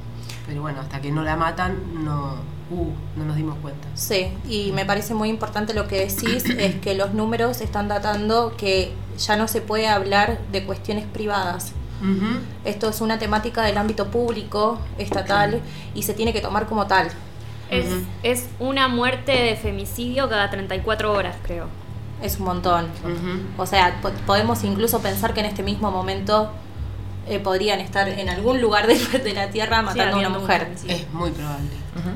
Pero 0.47 0.61
bueno, 0.61 0.81
hasta 0.81 1.01
que 1.01 1.11
no 1.11 1.23
la 1.23 1.35
matan, 1.35 2.03
no, 2.03 2.35
uh, 2.71 2.87
no 3.15 3.25
nos 3.25 3.35
dimos 3.35 3.57
cuenta. 3.61 3.87
Sí, 3.95 4.27
y 4.49 4.71
me 4.73 4.85
parece 4.85 5.13
muy 5.13 5.29
importante 5.29 5.73
lo 5.73 5.87
que 5.87 6.05
decís, 6.05 6.45
es 6.57 6.75
que 6.75 6.95
los 6.95 7.13
números 7.13 7.61
están 7.61 7.87
datando 7.87 8.55
que 8.57 8.93
ya 9.17 9.35
no 9.35 9.47
se 9.47 9.61
puede 9.61 9.87
hablar 9.87 10.39
de 10.51 10.65
cuestiones 10.65 11.05
privadas. 11.05 11.73
Esto 12.65 12.89
es 12.89 13.01
una 13.01 13.17
temática 13.19 13.61
del 13.63 13.77
ámbito 13.77 14.07
público, 14.11 14.79
estatal, 14.97 15.61
y 15.95 16.03
se 16.03 16.13
tiene 16.13 16.33
que 16.33 16.41
tomar 16.41 16.65
como 16.65 16.85
tal. 16.87 17.07
Es, 17.69 17.85
es 18.23 18.49
una 18.59 18.87
muerte 18.87 19.31
de 19.31 19.55
femicidio 19.55 20.29
cada 20.29 20.49
34 20.49 21.11
horas, 21.13 21.35
creo. 21.43 21.67
Es 22.21 22.37
un 22.39 22.45
montón. 22.45 22.87
O 23.57 23.65
sea, 23.65 23.99
po- 24.01 24.11
podemos 24.25 24.63
incluso 24.63 24.99
pensar 25.01 25.33
que 25.33 25.39
en 25.39 25.47
este 25.47 25.63
mismo 25.63 25.91
momento 25.91 26.51
eh, 27.27 27.39
podrían 27.39 27.79
estar 27.79 28.07
en 28.09 28.29
algún 28.29 28.61
lugar 28.61 28.85
de, 28.87 28.95
de 29.19 29.33
la 29.33 29.49
Tierra 29.49 29.81
matando 29.81 30.17
a 30.17 30.19
una 30.19 30.29
mujer. 30.41 30.67
Es 30.91 31.13
muy 31.13 31.31
probable. 31.31 31.69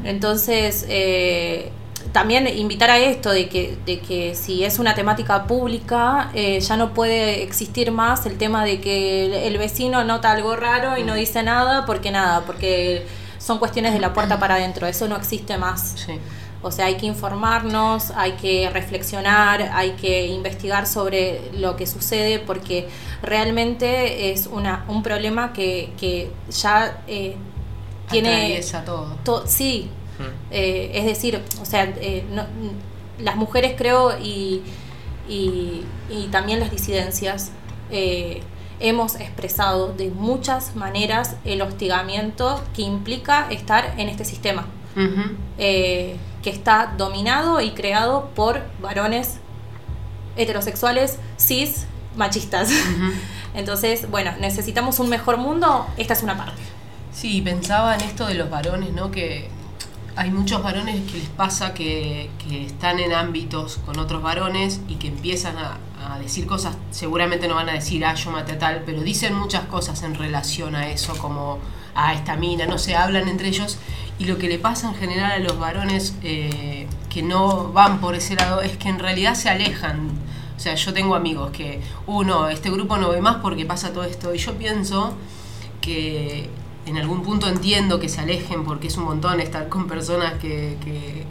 Entonces, 0.04 0.86
eh, 0.90 1.72
también 2.12 2.48
invitar 2.48 2.90
a 2.90 2.98
esto 3.00 3.32
de 3.32 3.50
que, 3.50 3.78
de 3.86 4.00
que 4.00 4.36
si 4.36 4.64
es 4.64 4.80
una 4.80 4.96
temática 4.96 5.46
pública, 5.46 6.32
eh, 6.34 6.60
ya 6.60 6.78
no 6.78 6.94
puede 6.94 7.44
existir 7.44 7.92
más 7.92 8.26
el 8.26 8.38
tema 8.38 8.64
de 8.66 8.80
que 8.80 9.26
el, 9.26 9.34
el 9.34 9.58
vecino 9.58 10.04
nota 10.04 10.32
algo 10.32 10.56
raro 10.56 10.98
y 10.98 11.04
no 11.04 11.16
dice 11.16 11.44
nada, 11.44 11.86
porque 11.86 12.12
nada, 12.12 12.46
porque 12.46 13.06
son 13.40 13.60
cuestiones 13.60 13.94
de 13.94 14.00
la 14.00 14.14
puerta 14.14 14.40
para 14.40 14.56
adentro, 14.56 14.88
eso 14.88 15.08
no 15.08 15.16
existe 15.16 15.58
más. 15.58 15.96
Sí. 16.06 16.20
O 16.64 16.72
sea, 16.72 16.86
hay 16.86 16.96
que 16.98 17.06
informarnos, 17.06 18.12
hay 18.16 18.32
que 18.34 18.70
reflexionar, 18.72 19.70
hay 19.74 19.92
que 19.92 20.26
investigar 20.28 20.88
sobre 20.88 21.40
lo 21.54 21.76
que 21.76 21.86
sucede 21.86 22.40
porque 22.40 22.90
realmente 23.22 24.32
es 24.32 24.48
una, 24.48 24.84
un 24.88 25.04
problema 25.04 25.54
que, 25.54 25.92
que 26.00 26.32
ya 26.50 27.02
eh, 27.08 27.36
tiene... 28.10 28.60
Todo. 28.86 29.16
to- 29.24 29.44
sí, 29.46 29.90
eh, 30.52 30.92
es 30.94 31.06
decir, 31.06 31.42
o 31.62 31.66
sea, 31.66 31.84
eh, 32.00 32.26
no- 32.32 32.46
las 33.20 33.36
mujeres 33.36 33.74
creo 33.78 34.18
y, 34.20 34.62
y, 35.28 35.84
y 36.10 36.28
también 36.32 36.60
las 36.60 36.72
disidencias 36.72 37.52
eh, 37.92 38.42
hemos 38.80 39.16
expresado 39.16 39.92
de 39.94 40.10
muchas 40.12 40.76
maneras 40.76 41.36
el 41.46 41.62
hostigamiento 41.64 42.64
que 42.76 42.84
implica 42.84 43.48
estar 43.50 43.94
en 43.98 44.08
este 44.10 44.24
sistema 44.26 44.66
que 46.44 46.50
está 46.52 46.94
dominado 46.98 47.60
y 47.62 47.72
creado 47.72 48.30
por 48.36 48.62
varones 48.82 49.38
heterosexuales, 50.36 51.18
cis, 51.40 51.86
machistas. 52.16 52.70
Entonces, 53.56 54.10
bueno, 54.12 54.32
necesitamos 54.40 55.00
un 55.00 55.10
mejor 55.10 55.38
mundo, 55.38 55.88
esta 55.98 56.14
es 56.14 56.22
una 56.24 56.38
parte. 56.38 56.62
Sí, 57.12 57.42
pensaba 57.42 57.96
en 57.96 58.02
esto 58.02 58.28
de 58.28 58.36
los 58.36 58.50
varones, 58.50 58.92
¿no? 58.94 59.10
Que 59.10 59.50
hay 60.18 60.32
muchos 60.32 60.64
varones 60.64 61.10
que 61.10 61.20
les 61.20 61.30
pasa 61.30 61.74
que, 61.76 62.30
están 62.50 63.00
en 63.00 63.14
ámbitos 63.14 63.78
con 63.86 64.00
otros 64.00 64.22
varones 64.24 64.82
y 64.88 64.96
que 64.96 65.08
empiezan 65.10 65.56
a, 65.58 65.78
decir 66.20 66.48
cosas, 66.48 66.78
seguramente 66.90 67.50
no 67.50 67.56
van 67.56 67.68
a 67.68 67.74
decir, 67.74 68.06
ah, 68.06 68.16
yo 68.16 68.32
maté 68.32 68.54
a 68.54 68.60
tal, 68.60 68.84
pero 68.86 69.02
dicen 69.02 69.34
muchas 69.34 69.66
cosas 69.66 70.02
en 70.04 70.16
relación 70.16 70.74
a 70.74 70.90
eso, 70.90 71.16
como 71.18 71.60
a 71.96 72.14
esta 72.14 72.38
mina, 72.38 72.66
no 72.66 72.78
se 72.78 72.96
hablan 72.96 73.28
entre 73.28 73.50
ellos. 73.50 73.78
Y 74.18 74.26
lo 74.26 74.38
que 74.38 74.48
le 74.48 74.58
pasa 74.58 74.88
en 74.88 74.96
general 74.96 75.34
a 75.34 75.40
los 75.40 75.60
varones 75.60 76.16
eh, 76.24 76.88
que 77.10 77.22
no 77.22 77.72
van 77.74 78.00
por 78.00 78.16
ese 78.16 78.36
lado 78.36 78.62
es 78.62 78.78
que 78.78 78.88
en 78.88 79.00
realidad 79.00 79.36
se 79.36 79.50
alejan. 79.50 80.10
O 80.56 80.60
sea, 80.60 80.76
yo 80.76 80.94
tengo 80.94 81.14
amigos 81.14 81.52
que, 81.52 81.82
uno, 82.08 82.48
este 82.48 82.72
grupo 82.72 82.98
no 82.98 83.10
ve 83.10 83.22
más 83.22 83.38
porque 83.38 83.66
pasa 83.66 83.92
todo 83.92 84.06
esto. 84.06 84.34
Y 84.34 84.38
yo 84.38 84.58
pienso 84.58 85.14
que 85.82 86.50
en 86.88 86.98
algún 86.98 87.22
punto 87.22 87.48
entiendo 87.48 88.00
que 88.00 88.10
se 88.10 88.22
alejen 88.22 88.64
porque 88.64 88.88
es 88.88 88.98
un 88.98 89.04
montón 89.04 89.40
estar 89.40 89.70
con 89.70 89.88
personas 89.88 90.34
que, 90.36 90.78
que, 90.84 91.26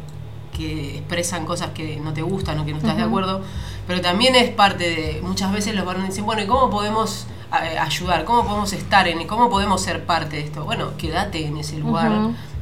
que 0.57 0.99
expresan 0.99 1.45
cosas 1.47 1.71
que 1.71 1.97
no 1.97 2.13
te 2.13 2.23
gustan 2.23 2.59
o 2.59 2.65
que 2.65 2.73
no 2.73 2.79
estás 2.79 2.97
de 2.97 3.03
acuerdo, 3.03 3.43
pero 3.87 4.01
también 4.01 4.35
es 4.35 4.51
parte 4.51 4.85
de, 4.85 5.21
muchas 5.23 5.53
veces 5.53 5.75
los 5.75 5.85
varones 5.85 6.11
dicen, 6.11 6.27
bueno, 6.27 6.43
¿y 6.43 6.47
cómo 6.47 6.71
podemos 6.71 7.27
eh, 7.63 7.79
ayudar? 7.79 8.25
¿Cómo 8.25 8.45
podemos 8.45 8.73
estar 8.73 9.09
en, 9.09 9.27
cómo 9.27 9.51
podemos 9.51 9.81
ser 9.81 10.05
parte 10.05 10.37
de 10.37 10.43
esto? 10.43 10.65
Bueno, 10.65 10.97
quédate 10.97 11.45
en 11.47 11.57
ese 11.57 11.79
lugar 11.79 12.13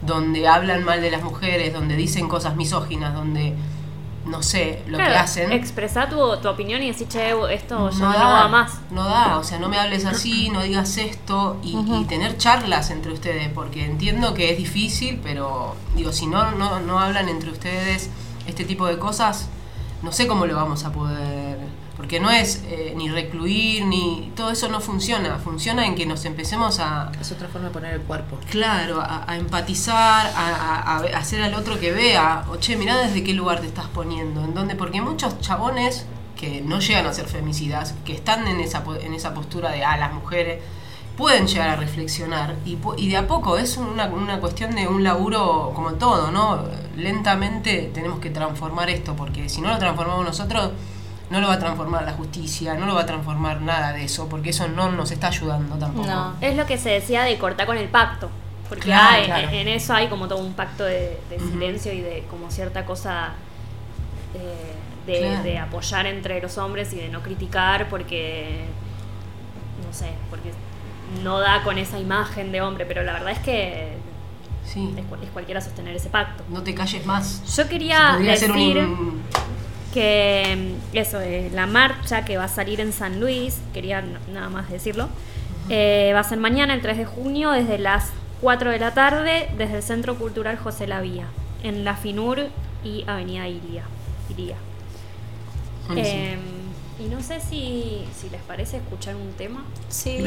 donde 0.02 0.46
hablan 0.48 0.84
mal 0.84 1.00
de 1.00 1.10
las 1.10 1.22
mujeres, 1.22 1.72
donde 1.72 1.96
dicen 1.96 2.28
cosas 2.28 2.56
misóginas, 2.56 3.14
donde, 3.14 3.54
no 4.26 4.42
sé, 4.42 4.82
lo 4.86 4.96
que 4.96 5.04
hacen. 5.04 5.52
Expresá 5.52 6.08
tu, 6.08 6.16
tu 6.38 6.48
opinión 6.48 6.82
y 6.82 6.88
decir, 6.88 7.08
che, 7.08 7.32
esto 7.52 7.90
ya 7.90 7.98
No 7.98 8.12
no, 8.12 8.18
da, 8.18 8.24
va 8.24 8.48
más. 8.48 8.72
No 8.90 9.04
da, 9.04 9.38
o 9.38 9.44
sea, 9.44 9.58
no 9.58 9.68
me 9.68 9.78
hables 9.78 10.06
así, 10.06 10.50
no 10.50 10.62
digas 10.62 10.96
esto 10.96 11.58
y, 11.62 11.76
y 11.76 12.04
tener 12.04 12.36
charlas 12.38 12.90
entre 12.90 13.12
ustedes, 13.12 13.48
porque 13.50 13.84
entiendo 13.84 14.34
que 14.34 14.50
es 14.50 14.58
difícil, 14.58 15.20
pero 15.22 15.76
digo, 15.94 16.12
si 16.12 16.26
no, 16.26 16.52
no, 16.52 16.80
no 16.80 16.98
hablan 16.98 17.28
entre 17.28 17.50
ustedes 17.50 18.10
este 18.46 18.64
tipo 18.64 18.86
de 18.86 18.98
cosas, 18.98 19.48
no 20.02 20.12
sé 20.12 20.26
cómo 20.26 20.46
lo 20.46 20.56
vamos 20.56 20.84
a 20.84 20.92
poder, 20.92 21.58
porque 21.96 22.18
no 22.20 22.30
es 22.30 22.62
eh, 22.66 22.92
ni 22.96 23.08
recluir, 23.08 23.84
ni 23.86 24.32
todo 24.34 24.50
eso 24.50 24.68
no 24.68 24.80
funciona, 24.80 25.38
funciona 25.38 25.86
en 25.86 25.94
que 25.94 26.06
nos 26.06 26.24
empecemos 26.24 26.80
a, 26.80 27.12
Es 27.20 27.30
otra 27.32 27.48
forma 27.48 27.68
de 27.68 27.74
poner 27.74 27.94
el 27.94 28.00
cuerpo. 28.02 28.38
Claro, 28.50 29.00
a, 29.00 29.24
a 29.30 29.36
empatizar, 29.36 30.26
a, 30.26 30.48
a- 30.84 30.96
a 30.96 31.02
ve- 31.02 31.14
hacer 31.14 31.40
al 31.42 31.54
otro 31.54 31.78
que 31.78 31.92
vea, 31.92 32.44
o 32.50 32.56
che, 32.56 32.76
mirá 32.76 32.96
desde 32.98 33.22
qué 33.22 33.32
lugar 33.34 33.60
te 33.60 33.66
estás 33.66 33.86
poniendo, 33.86 34.42
en 34.44 34.54
dónde, 34.54 34.74
porque 34.74 35.00
muchos 35.00 35.40
chabones 35.40 36.06
que 36.36 36.60
no 36.62 36.80
llegan 36.80 37.06
a 37.06 37.12
ser 37.12 37.26
femicidas, 37.28 37.94
que 38.04 38.12
están 38.12 38.48
en 38.48 38.58
esa, 38.60 38.82
en 39.00 39.14
esa 39.14 39.32
postura 39.32 39.70
de, 39.70 39.84
ah, 39.84 39.96
las 39.96 40.12
mujeres, 40.12 40.62
pueden 41.16 41.46
llegar 41.46 41.68
a 41.68 41.76
reflexionar, 41.76 42.56
y, 42.66 42.76
y 42.96 43.08
de 43.08 43.16
a 43.16 43.28
poco 43.28 43.56
es 43.56 43.76
una, 43.76 44.06
una 44.06 44.40
cuestión 44.40 44.74
de 44.74 44.88
un 44.88 45.04
laburo 45.04 45.70
como 45.72 45.92
todo, 45.92 46.32
¿no? 46.32 46.64
Lentamente 46.96 47.90
tenemos 47.94 48.18
que 48.18 48.30
transformar 48.30 48.90
esto, 48.90 49.14
porque 49.14 49.48
si 49.48 49.60
no 49.60 49.68
lo 49.68 49.78
transformamos 49.78 50.24
nosotros, 50.24 50.72
no 51.30 51.40
lo 51.40 51.48
va 51.48 51.54
a 51.54 51.58
transformar 51.58 52.04
la 52.04 52.12
justicia, 52.12 52.74
no 52.74 52.86
lo 52.86 52.94
va 52.94 53.02
a 53.02 53.06
transformar 53.06 53.60
nada 53.62 53.92
de 53.92 54.04
eso, 54.04 54.28
porque 54.28 54.50
eso 54.50 54.68
no 54.68 54.90
nos 54.92 55.10
está 55.10 55.28
ayudando 55.28 55.76
tampoco. 55.76 56.06
No. 56.06 56.34
Es 56.40 56.56
lo 56.56 56.66
que 56.66 56.76
se 56.78 56.90
decía 56.90 57.22
de 57.22 57.36
cortar 57.38 57.66
con 57.66 57.76
el 57.78 57.88
pacto. 57.88 58.30
Porque 58.68 58.84
Claro, 58.84 59.16
hay- 59.16 59.24
claro. 59.26 59.48
en 59.50 59.68
eso 59.68 59.92
hay 59.92 60.08
como 60.08 60.26
todo 60.26 60.38
un 60.38 60.54
pacto 60.54 60.84
de, 60.84 61.18
silencio 61.38 61.92
y 61.92 62.00
de 62.00 62.24
como 62.30 62.50
cierta 62.50 62.84
cosa 62.86 63.32
eh, 64.34 64.74
de, 65.06 65.18
Claro. 65.20 65.42
de 65.42 65.58
apoyar 65.58 66.06
entre 66.06 66.40
los 66.40 66.56
hombres 66.58 66.92
y 66.92 66.96
de 66.96 67.08
no 67.08 67.20
criticar 67.22 67.88
porque, 67.88 68.64
no 69.86 69.92
sé, 69.92 70.12
porque 70.30 70.50
no 71.22 71.38
da 71.40 71.62
con 71.62 71.76
esa 71.78 71.98
imagen 71.98 72.50
de 72.52 72.62
hombre, 72.62 72.86
pero 72.86 73.02
la 73.02 73.12
verdad 73.12 73.30
es 73.32 73.38
que 73.40 73.92
Sí. 74.64 74.94
es, 74.96 75.04
cual- 75.04 75.22
es 75.22 75.28
cualquiera 75.30 75.60
sostener 75.60 75.94
ese 75.94 76.08
pacto. 76.08 76.42
No 76.48 76.62
te 76.62 76.74
calles 76.74 77.04
más. 77.04 77.42
Yo 77.54 77.68
quería 77.68 78.12
Podría 78.14 78.36
ser 78.36 78.50
un 78.50 78.56
decir 78.58 78.88
que 79.94 80.74
mm, 80.92 80.96
eso, 80.96 81.20
eh, 81.20 81.50
la 81.54 81.66
marcha 81.66 82.24
que 82.24 82.36
va 82.36 82.44
a 82.44 82.48
salir 82.48 82.80
en 82.80 82.92
San 82.92 83.20
Luis, 83.20 83.60
quería 83.72 84.04
nada 84.32 84.50
más 84.50 84.68
decirlo, 84.68 85.08
eh, 85.70 86.10
va 86.12 86.20
a 86.20 86.24
ser 86.24 86.38
mañana, 86.38 86.74
el 86.74 86.82
3 86.82 86.98
de 86.98 87.04
junio, 87.06 87.52
desde 87.52 87.78
las 87.78 88.10
4 88.42 88.70
de 88.72 88.78
la 88.80 88.92
tarde, 88.92 89.48
desde 89.56 89.76
el 89.76 89.82
Centro 89.82 90.18
Cultural 90.18 90.58
José 90.58 90.88
Lavía, 90.88 91.26
en 91.62 91.84
La 91.84 91.94
Finur 91.96 92.48
y 92.82 93.04
Avenida 93.06 93.48
Iría. 93.48 93.84
Iría. 94.28 94.56
Eh, 95.96 96.36
y 96.98 97.04
no 97.04 97.22
sé 97.22 97.40
si, 97.40 98.04
si 98.18 98.28
les 98.30 98.42
parece 98.42 98.78
escuchar 98.78 99.14
un 99.16 99.32
tema. 99.32 99.64
Sí, 99.88 100.18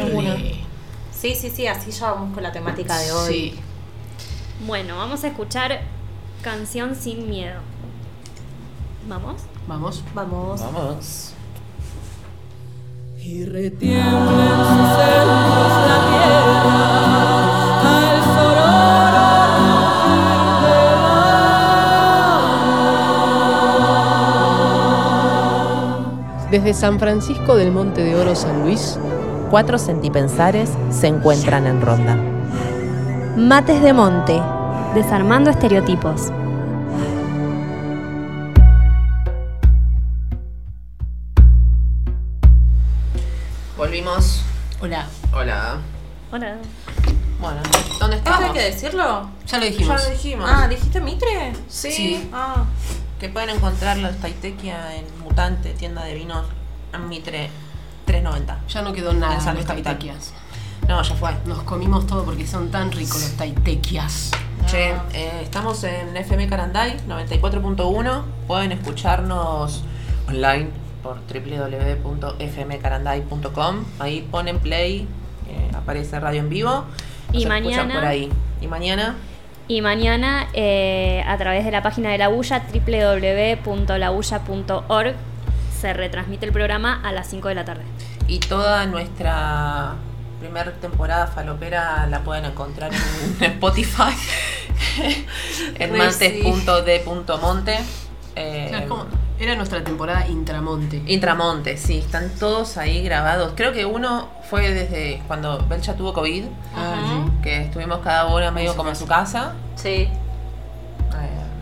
sí, 1.11 1.35
sí, 1.35 1.49
sí, 1.49 1.67
así 1.67 1.91
ya 1.91 2.11
vamos 2.11 2.33
con 2.33 2.41
la 2.41 2.51
temática 2.51 2.97
de 2.97 3.11
hoy. 3.11 3.33
Sí. 3.33 3.59
Bueno, 4.65 4.97
vamos 4.97 5.23
a 5.23 5.27
escuchar 5.27 5.81
Canción 6.41 6.95
sin 6.95 7.29
Miedo. 7.29 7.59
¿Vamos? 9.07 9.41
Vamos. 9.67 10.01
Vamos. 10.15 10.61
Vamos. 10.61 11.33
Y 13.19 13.43
Desde 26.49 26.73
San 26.73 26.97
Francisco 26.97 27.57
del 27.57 27.71
Monte 27.71 28.05
de 28.05 28.15
Oro, 28.15 28.33
San 28.33 28.61
Luis, 28.61 28.97
cuatro 29.51 29.77
centipensares 29.77 30.71
se 30.89 31.07
encuentran 31.07 31.67
en 31.67 31.81
ronda. 31.81 32.15
Mates 33.35 33.81
de 33.81 33.91
Monte, 33.91 34.41
desarmando 34.95 35.49
estereotipos. 35.49 36.31
Volvimos. 43.97 44.41
Hola. 44.79 45.07
Hola. 45.33 45.77
Hola. 46.31 46.57
Bueno, 47.39 47.61
¿dónde 47.99 48.17
¿Esto 48.17 48.29
estamos? 48.29 48.43
hay 48.43 48.51
que 48.51 48.61
decirlo? 48.61 49.29
Ya 49.47 49.57
lo 49.57 49.65
dijimos. 49.65 50.01
Ya 50.01 50.07
lo 50.07 50.13
dijimos. 50.13 50.49
Ah, 50.53 50.67
¿dijiste 50.67 51.01
Mitre? 51.01 51.53
sí. 51.67 51.91
sí. 51.91 52.29
Ah. 52.31 52.65
Que 53.19 53.29
pueden 53.29 53.49
encontrar 53.49 53.97
los 53.97 54.15
Taitequia 54.17 54.95
en 54.95 55.05
Mutante, 55.23 55.73
tienda 55.73 56.03
de 56.03 56.13
vinos, 56.13 56.45
en 56.93 57.09
Mitre 57.09 57.49
3.90. 58.05 58.67
Ya 58.67 58.83
no 58.83 58.93
quedó 58.93 59.13
nada 59.13 59.33
En 59.33 59.41
San 59.41 59.55
de 59.55 59.61
Luis 59.63 59.67
Capital. 59.67 59.97
No, 60.87 61.01
ya 61.01 61.15
fue. 61.15 61.31
Nos 61.45 61.63
comimos 61.63 62.05
todo 62.05 62.23
porque 62.23 62.45
son 62.45 62.69
tan 62.69 62.91
ricos 62.91 63.19
los 63.19 63.31
taitequias. 63.31 64.29
Che, 64.67 64.91
eh, 65.13 65.41
estamos 65.41 65.83
en 65.85 66.15
FM 66.15 66.47
Caranday 66.47 66.99
94.1. 67.07 68.21
Pueden 68.45 68.73
escucharnos 68.73 69.81
online 70.27 70.86
por 71.07 71.17
www.fmcaranday.com. 71.27 73.85
Ahí 73.99 74.27
ponen 74.29 74.59
play, 74.59 75.07
eh, 75.49 75.71
aparece 75.75 76.19
radio 76.19 76.41
en 76.41 76.49
vivo. 76.49 76.83
Y 77.31 77.45
Nos 77.45 77.49
mañana- 77.49 77.93
por 77.95 78.05
ahí. 78.05 78.29
Y 78.61 78.67
mañana 78.67 79.15
Y 79.69 79.81
mañana 79.81 80.47
eh, 80.53 81.21
a 81.27 81.37
través 81.37 81.65
de 81.65 81.71
la 81.71 81.81
página 81.83 82.09
de 82.09 82.17
la 82.17 82.29
Bulla, 82.29 82.63
www.labulla.org, 82.73 85.13
se 85.79 85.93
retransmite 85.93 86.45
el 86.45 86.51
programa 86.53 87.01
a 87.03 87.11
las 87.11 87.27
5 87.29 87.49
de 87.49 87.55
la 87.55 87.65
tarde. 87.65 87.83
y 88.27 88.39
toda 88.39 88.85
nuestra 88.87 89.93
primera 90.39 90.71
temporada 90.73 91.27
falopera 91.27 92.05
la 92.07 92.19
pueden 92.19 92.45
encontrar 92.45 92.91
en 92.93 93.43
Spotify 93.51 94.13
en 95.79 95.91
sí. 95.91 95.97
mantes.d.monte. 96.43 97.77
Eh, 98.35 98.85
como- 98.87 99.05
Era 99.39 99.55
nuestra 99.55 99.83
temporada 99.83 100.27
Intramonte. 100.27 101.03
Intramonte, 101.05 101.77
sí, 101.77 101.99
están 101.99 102.29
todos 102.39 102.77
ahí 102.77 103.03
grabados. 103.03 103.53
Creo 103.55 103.71
que 103.71 103.85
uno 103.85 104.29
fue 104.49 104.71
desde 104.71 105.21
cuando 105.27 105.59
Belcha 105.67 105.95
tuvo 105.95 106.13
COVID, 106.13 106.45
Ah, 106.75 107.25
que 107.43 107.63
estuvimos 107.65 107.99
cada 107.99 108.25
uno 108.27 108.51
medio 108.51 108.75
como 108.75 108.89
en 108.89 108.95
su 108.95 109.05
casa, 109.05 109.53
Sí. 109.75 110.09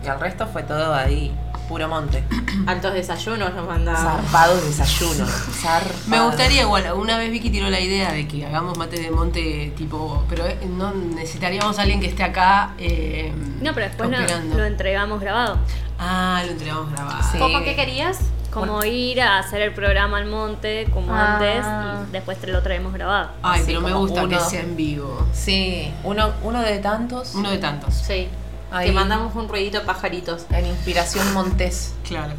Y 0.06 0.08
al 0.08 0.20
resto 0.20 0.46
fue 0.46 0.62
todo 0.62 0.94
ahí, 0.94 1.34
puro 1.68 1.88
monte. 1.88 2.22
Altos 2.66 2.94
desayunos 2.94 3.52
nos 3.54 3.66
mandaban. 3.66 4.02
Zarpados 4.22 4.64
desayunos. 4.64 5.28
Me 6.06 6.20
gustaría 6.20 6.62
igual, 6.62 6.84
una 6.94 7.18
vez 7.18 7.30
Vicky 7.32 7.50
tiró 7.50 7.68
la 7.68 7.80
idea 7.80 8.12
de 8.12 8.28
que 8.28 8.46
hagamos 8.46 8.78
mate 8.78 9.00
de 9.00 9.10
monte 9.10 9.72
tipo, 9.76 10.24
pero 10.28 10.46
eh, 10.46 10.58
no 10.70 10.92
necesitaríamos 10.92 11.78
a 11.78 11.82
alguien 11.82 12.00
que 12.00 12.06
esté 12.06 12.22
acá 12.22 12.70
eh, 12.78 13.32
No, 13.60 13.74
pero 13.74 13.86
después 13.86 14.08
no- 14.08 14.18
lo 14.56 14.64
entregamos 14.64 15.20
grabado. 15.20 15.58
Ah, 15.98 16.42
lo 16.46 16.52
entregamos 16.52 16.92
grabado. 16.92 17.18
Sí. 17.32 17.38
¿Cómo 17.38 17.62
qué 17.64 17.74
querías? 17.74 18.18
Como 18.52 18.82
ir 18.84 19.20
a 19.20 19.38
hacer 19.38 19.60
el 19.60 19.74
programa 19.74 20.16
al 20.18 20.26
monte, 20.26 20.86
como 20.94 21.12
Ah. 21.12 21.34
antes, 21.34 21.66
y 22.08 22.12
después 22.12 22.38
te 22.38 22.46
lo 22.46 22.62
traemos 22.62 22.92
grabado. 22.94 23.30
Ay, 23.42 23.58
Así 23.60 23.66
pero 23.66 23.80
me 23.82 23.92
gusta 23.92 24.20
que 24.20 24.26
uno. 24.36 24.40
sea 24.48 24.60
en 24.62 24.76
vivo. 24.76 25.26
Sí, 25.34 25.92
uno, 26.04 26.30
uno 26.42 26.62
de 26.62 26.78
tantos. 26.78 27.34
Uno 27.34 27.50
de 27.50 27.58
tantos. 27.58 27.92
Sí. 27.94 28.28
Ahí. 28.70 28.88
Te 28.88 28.92
mandamos 28.92 29.34
un 29.34 29.48
ruidito 29.48 29.78
de 29.80 29.84
pajaritos. 29.86 30.46
En 30.50 30.66
Inspiración 30.66 31.32
Montés. 31.34 31.94
Claro. 32.04 32.32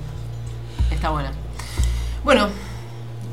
Está 0.92 1.10
buena. 1.10 1.32
Bueno, 2.24 2.50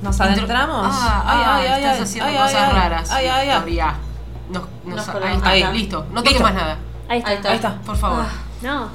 ¿Nos 0.03 0.21
adentramos? 0.21 0.87
Ah, 0.91 1.23
ah, 1.57 1.77
estás 1.77 2.01
haciendo 2.03 2.31
ay, 2.31 2.37
cosas 2.37 2.55
ay, 2.57 2.63
ay. 2.67 2.73
raras. 2.73 3.11
Ay, 3.11 3.27
ay, 3.27 3.49
ay. 3.49 3.57
Victoria. 3.57 3.95
Nos- 4.51 4.63
nos- 4.85 5.07
Nos 5.07 5.43
ahí 5.45 5.63
Ahí. 5.63 5.73
listo. 5.79 6.07
No 6.13 6.23
toques 6.23 6.41
más 6.43 6.55
nada. 6.55 6.77
Ahí 7.09 7.19
está. 7.19 7.31
Ahí 7.31 7.37
está. 7.37 7.49
Ahí 7.51 7.57
está. 7.57 7.75
Por 7.81 7.97
favor. 7.97 8.25
No, 8.63 8.89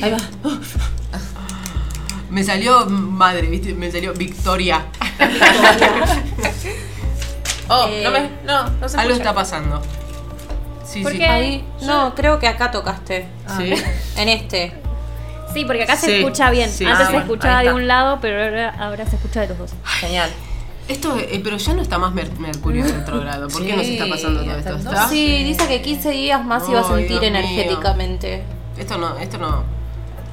Ahí 0.00 0.10
va. 0.12 0.18
Me 2.30 2.44
salió 2.44 2.86
madre, 2.86 3.48
¿viste? 3.48 3.74
Me 3.74 3.90
salió 3.90 4.12
Victoria. 4.14 4.86
Oh, 7.68 7.86
Eh, 7.88 8.02
no 8.04 8.10
me. 8.10 8.30
No, 8.44 8.68
no 8.68 8.88
se 8.88 8.96
Algo 8.98 9.12
escucha. 9.12 9.30
está 9.30 9.34
pasando. 9.34 9.80
Sí, 10.92 11.02
¿Por 11.02 11.12
sí. 11.12 11.18
qué? 11.18 11.26
Ahí, 11.26 11.64
no, 11.82 12.14
creo 12.14 12.38
que 12.38 12.48
acá 12.48 12.70
tocaste. 12.70 13.26
Sí. 13.56 13.72
En 14.16 14.28
este. 14.28 14.72
sí, 15.54 15.64
porque 15.64 15.84
acá 15.84 15.96
Sí, 15.96 16.06
se 16.06 16.18
escucha 16.20 16.50
bien. 16.50 16.70
sí. 16.70 16.84
Antes 16.84 17.00
Ah, 17.00 17.06
se 17.06 17.12
bueno, 17.12 17.26
escuchaba 17.32 17.62
de 17.62 17.72
un 17.72 17.86
lado, 17.86 18.18
pero 18.20 18.42
ahora, 18.42 18.74
ahora 18.78 19.06
se 19.06 19.16
escucha 19.16 19.40
de 19.40 19.48
los 19.48 19.58
dos. 19.58 19.70
Genial. 20.00 20.30
Esto, 20.88 21.16
eh, 21.16 21.40
pero 21.42 21.56
ya 21.56 21.72
no 21.74 21.80
está 21.82 21.96
más 21.96 22.12
Mer- 22.12 22.36
Mercurio 22.38 22.84
retrógrado. 22.84 23.48
¿Por 23.48 23.64
qué 23.64 23.76
nos 23.76 23.86
está 23.86 24.06
pasando 24.08 24.42
todo 24.42 24.56
esto? 24.58 24.76
¿Está? 24.76 25.08
Sí, 25.08 25.44
dice 25.44 25.66
que 25.68 25.80
15 25.80 26.10
días 26.10 26.44
más 26.44 26.68
iba 26.68 26.80
a 26.80 26.84
sentir 26.84 27.06
Dios 27.08 27.20
mío. 27.20 27.28
energéticamente. 27.30 28.42
Esto 28.76 28.98
no, 28.98 29.16
esto 29.18 29.38
no. 29.38 29.62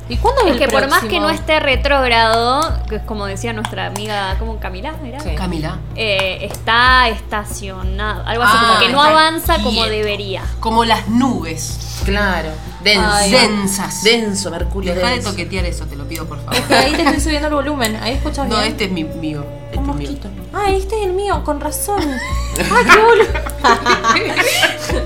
¿Y 0.09 0.17
cuándo 0.17 0.41
es 0.41 0.47
Es 0.47 0.53
el 0.53 0.59
que 0.59 0.67
por 0.67 0.89
más 0.89 1.03
que 1.05 1.19
no 1.19 1.29
esté 1.29 1.59
retrógrado, 1.59 2.83
que 2.89 2.95
es 2.95 3.03
como 3.03 3.25
decía 3.27 3.53
nuestra 3.53 3.85
amiga, 3.85 4.35
¿cómo 4.39 4.59
Camila? 4.59 4.93
¿Era? 5.05 5.19
Sí. 5.19 5.29
Camila. 5.35 5.77
Eh, 5.95 6.39
está 6.41 7.07
estacionado, 7.09 8.23
algo 8.25 8.43
así 8.43 8.53
Ah, 8.57 8.65
como 8.67 8.79
que 8.79 8.89
no 8.91 9.01
avanza 9.01 9.61
como 9.61 9.85
debería. 9.85 10.41
Como 10.59 10.83
las 10.83 11.07
nubes. 11.07 12.01
Claro. 12.05 12.49
Denso. 12.83 13.07
Ay. 13.11 13.31
Densas. 13.31 14.03
Denso, 14.03 14.49
Mercurio 14.49 14.95
Deja 14.95 15.09
de 15.09 15.19
toquetear 15.19 15.65
eso, 15.65 15.85
te 15.85 15.95
lo 15.95 16.05
pido 16.07 16.25
por 16.25 16.37
favor. 16.43 16.55
Es 16.55 16.61
que 16.65 16.73
ahí 16.73 16.93
te 16.93 17.03
estoy 17.03 17.19
subiendo 17.21 17.47
el 17.49 17.53
volumen. 17.53 17.95
Ahí 17.97 18.13
escuchas 18.13 18.47
No, 18.47 18.55
bien. 18.57 18.69
este 18.71 18.85
es 18.85 18.91
mi 18.91 19.03
mío. 19.03 19.45
Mío. 19.93 20.09
Ah, 20.53 20.71
este 20.71 20.99
es 20.99 21.07
el 21.07 21.13
mío, 21.13 21.43
con 21.43 21.59
razón. 21.59 22.01
¡Ay, 22.01 22.85
qué 22.91 23.01
boludo! 23.01 23.27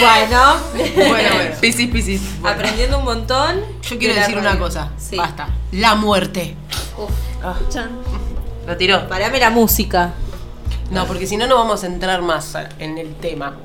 bueno, 0.00 0.56
Bueno, 0.72 1.08
bueno. 1.08 1.54
Piscis, 1.60 1.90
piscis. 1.90 2.22
aprendiendo 2.44 2.98
un 2.98 3.04
montón. 3.04 3.60
Yo 3.82 3.98
quiero 3.98 4.14
de 4.14 4.20
decir 4.20 4.36
una 4.38 4.58
cosa. 4.58 4.90
Sí. 4.98 5.16
Basta. 5.16 5.48
La 5.72 5.94
muerte. 5.94 6.56
Chan. 7.70 7.90
Lo 8.66 8.76
tiró. 8.76 9.08
Parame 9.08 9.38
la 9.38 9.50
música. 9.50 10.12
No, 10.90 11.06
porque 11.06 11.26
si 11.26 11.36
no, 11.36 11.46
no 11.46 11.56
vamos 11.56 11.82
a 11.84 11.86
entrar 11.86 12.20
más 12.22 12.54
en 12.78 12.98
el 12.98 13.14
tema. 13.16 13.56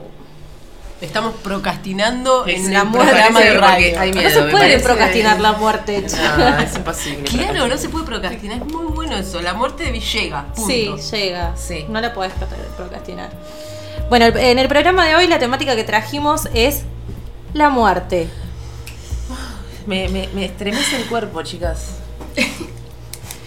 Estamos 0.99 1.35
procrastinando 1.43 2.45
Es 2.47 2.65
en 2.65 2.73
la 2.73 2.81
el 2.81 2.87
muerte, 2.87 3.11
programa 3.11 3.39
de 3.39 3.45
porque 3.53 3.59
radio. 3.67 3.99
hay 3.99 4.11
No 4.11 4.17
miedo, 4.17 4.29
se 4.31 4.41
me 4.41 4.51
puede 4.51 4.63
parece. 4.63 4.83
procrastinar 4.83 5.39
la 5.39 5.53
muerte. 5.53 6.05
No, 6.37 6.57
es 6.59 6.75
imposible. 6.75 7.23
Claro, 7.25 7.67
no 7.67 7.77
se 7.77 7.89
puede 7.89 8.05
procrastinar. 8.05 8.57
Es 8.57 8.65
muy 8.73 8.85
bueno 8.87 9.15
eso. 9.15 9.39
La 9.41 9.53
muerte 9.53 9.91
llega. 9.99 10.45
Punto. 10.55 10.67
Sí, 10.67 10.91
llega. 11.11 11.55
Sí. 11.55 11.85
No 11.87 12.01
la 12.01 12.13
podés 12.13 12.33
pro- 12.33 12.47
procrastinar. 12.75 13.29
Bueno, 14.09 14.25
en 14.25 14.57
el 14.57 14.67
programa 14.67 15.05
de 15.05 15.15
hoy 15.15 15.27
la 15.27 15.37
temática 15.37 15.75
que 15.75 15.83
trajimos 15.83 16.47
es 16.55 16.81
la 17.53 17.69
muerte. 17.69 18.27
Me, 19.85 20.09
me, 20.09 20.27
me 20.33 20.45
estremece 20.45 20.95
el 20.97 21.05
cuerpo, 21.05 21.43
chicas. 21.43 21.97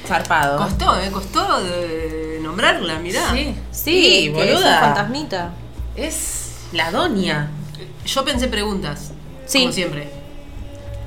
Zarpado. 0.07 0.57
Costó, 0.59 0.99
¿eh? 1.01 1.11
Costó 1.11 1.63
de 1.63 2.39
nombrarla, 2.43 2.99
mirá. 2.99 3.23
Sí. 3.33 3.55
Sí, 3.71 4.33
que 4.35 4.51
es 4.51 4.57
un 4.57 4.63
boluda. 4.63 4.81
fantasmita. 4.81 5.51
Es 5.97 6.50
la 6.73 6.91
doña. 6.91 7.51
Yo 8.07 8.25
pensé 8.25 8.49
preguntas. 8.49 9.13
Sí. 9.47 9.61
Como 9.61 9.73
siempre. 9.73 10.21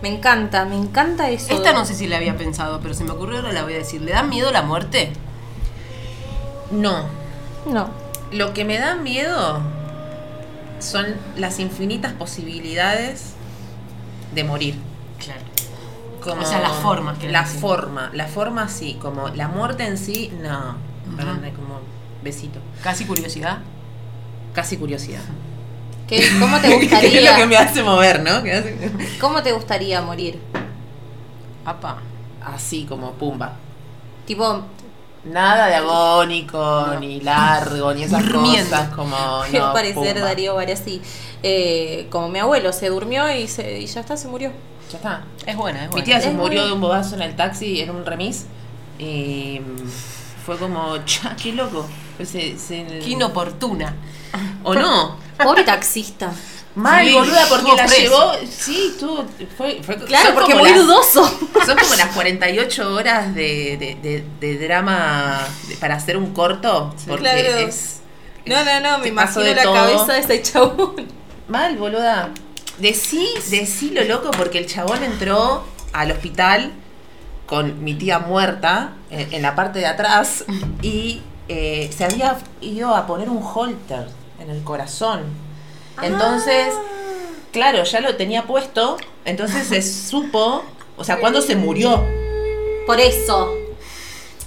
Me 0.01 0.09
encanta, 0.09 0.65
me 0.65 0.75
encanta 0.75 1.29
eso. 1.29 1.53
Esta 1.53 1.71
no 1.71 1.85
sé 1.85 1.95
si 1.95 2.07
la 2.07 2.17
había 2.17 2.35
pensado, 2.35 2.81
pero 2.81 2.93
se 2.93 3.05
me 3.05 3.11
ocurrió 3.11 3.37
ahora 3.37 3.53
la 3.53 3.63
voy 3.63 3.73
a 3.73 3.77
decir. 3.77 4.01
¿Le 4.01 4.11
da 4.11 4.23
miedo 4.23 4.51
la 4.51 4.61
muerte? 4.61 5.13
No. 6.71 7.05
No. 7.65 7.89
Lo 8.31 8.53
que 8.53 8.65
me 8.65 8.79
da 8.79 8.95
miedo 8.95 9.61
son 10.79 11.05
las 11.37 11.59
infinitas 11.59 12.11
posibilidades 12.11 13.33
de 14.35 14.43
morir. 14.43 14.75
Claro. 15.19 15.41
Como 16.21 16.41
O 16.41 16.45
sea, 16.45 16.59
las 16.59 16.73
formas, 16.73 17.17
querés 17.17 17.31
La 17.31 17.45
forma. 17.45 18.09
La 18.13 18.27
forma 18.27 18.67
sí. 18.67 18.97
Como 19.01 19.29
la 19.29 19.47
muerte 19.47 19.85
en 19.85 19.97
sí, 19.97 20.33
no. 20.41 20.75
Perdón, 21.15 21.39
como 21.55 21.79
besito. 22.23 22.59
Casi 22.81 23.05
curiosidad. 23.05 23.59
Casi 24.53 24.77
curiosidad. 24.77 25.21
¿Qué- 26.19 26.39
¿Cómo 26.39 26.59
te 26.59 26.67
es 26.73 26.73
lo 26.73 26.79
que 26.79 26.87
gustaría? 26.87 27.45
me 27.45 27.57
hace 27.57 27.83
mover, 27.83 28.21
¿no? 28.21 28.31
Hace- 28.31 28.91
¿Cómo 29.19 29.41
te 29.43 29.51
gustaría 29.51 30.01
morir? 30.01 30.39
Apa. 31.65 31.97
Así 32.43 32.85
como 32.85 33.11
pumba. 33.13 33.53
Tipo, 34.25 34.61
Nada 35.25 35.67
de 35.67 35.75
agónico, 35.75 36.85
ni 36.99 37.21
largo, 37.21 37.93
ni 37.93 38.03
esas 38.03 38.25
Durmiendo. 38.25 38.69
cosas 38.69 38.89
como. 38.89 39.15
al 39.43 39.53
No, 39.53 39.71
parecer 39.73 40.15
pumba. 40.15 40.27
Darío 40.27 40.55
Barassi, 40.55 41.01
eh, 41.41 42.07
como 42.09 42.27
mi 42.27 42.39
abuelo, 42.39 42.73
se 42.73 42.89
durmió 42.89 43.31
y, 43.33 43.47
se, 43.47 43.79
y 43.79 43.85
ya 43.85 44.01
está, 44.01 44.17
se 44.17 44.27
murió. 44.27 44.51
Ya 44.91 44.97
está. 44.97 45.23
Es 45.45 45.55
buena, 45.55 45.85
es 45.85 45.89
buena. 45.89 45.95
Mi 45.95 46.03
tía 46.03 46.19
se 46.19 46.27
Es 46.27 46.33
murió 46.35 46.59
muy- 46.61 46.67
de 46.67 46.73
un 46.75 46.81
bobazo 46.81 47.15
en 47.15 47.21
el 47.21 47.37
taxi 47.37 47.79
en 47.79 47.91
un 47.91 48.05
remis. 48.05 48.47
Y 48.99 49.61
fue 50.45 50.57
como, 50.57 50.97
cha, 51.05 51.37
qué 51.41 51.53
loco. 51.53 51.85
Pues 52.17 52.27
se- 52.29 52.57
se- 52.57 52.85
Qué 52.85 53.09
inoportuna. 53.11 53.95
O 54.63 54.73
no. 54.75 55.17
Pobre 55.43 55.63
taxista. 55.63 56.31
Mal, 56.75 57.05
Sí, 57.05 57.13
boluda, 57.13 57.45
porque 57.49 57.71
la 57.75 57.85
preso. 57.85 58.01
llevó. 58.01 58.31
Sí, 58.49 58.95
tuvo. 58.99 59.25
Fue, 59.57 59.79
fue- 59.83 59.95
Claro, 60.05 60.33
porque 60.33 60.55
muy 60.55 60.69
las- 60.71 60.79
dudoso. 60.79 61.23
Son 61.65 61.77
como 61.77 61.93
las 61.95 62.07
48 62.15 62.93
horas 62.95 63.35
de, 63.35 63.77
de, 63.77 63.95
de- 64.01 64.25
de 64.39 64.65
drama 64.67 65.47
para 65.79 65.95
hacer 65.95 66.17
un 66.17 66.33
corto. 66.33 66.95
Porque 67.07 67.21
Claro. 67.21 67.39
es. 67.59 67.99
No, 68.47 68.63
no, 68.65 68.79
no, 68.79 68.97
me 68.97 69.09
imagino 69.09 69.43
de 69.45 69.55
la 69.55 69.63
todo. 69.63 69.73
cabeza 69.75 70.13
de 70.13 70.19
ese 70.19 70.41
chabón. 70.41 70.95
Mal, 71.47 71.77
boluda. 71.77 72.29
Decí, 72.79 73.29
decí 73.51 73.91
lo 73.91 74.03
loco 74.05 74.31
porque 74.31 74.57
el 74.57 74.65
chabón 74.65 75.03
entró 75.03 75.63
al 75.93 76.09
hospital 76.11 76.71
con 77.45 77.83
mi 77.83 77.93
tía 77.93 78.17
muerta 78.17 78.93
en, 79.11 79.31
en 79.31 79.41
la 79.43 79.53
parte 79.53 79.77
de 79.77 79.85
atrás 79.85 80.43
y 80.81 81.21
eh, 81.49 81.91
se 81.95 82.03
había 82.05 82.39
ido 82.61 82.95
a 82.95 83.05
poner 83.05 83.29
un 83.29 83.43
holter 83.43 84.07
en 84.43 84.49
el 84.49 84.63
corazón. 84.63 85.23
Entonces, 86.01 86.73
claro, 87.51 87.83
ya 87.83 88.01
lo 88.01 88.15
tenía 88.15 88.43
puesto, 88.43 88.97
entonces 89.25 89.67
se 89.67 89.81
supo, 90.09 90.63
o 90.97 91.03
sea, 91.03 91.19
cuando 91.19 91.41
se 91.41 91.55
murió. 91.55 92.03
Por 92.85 92.99
eso. 92.99 93.62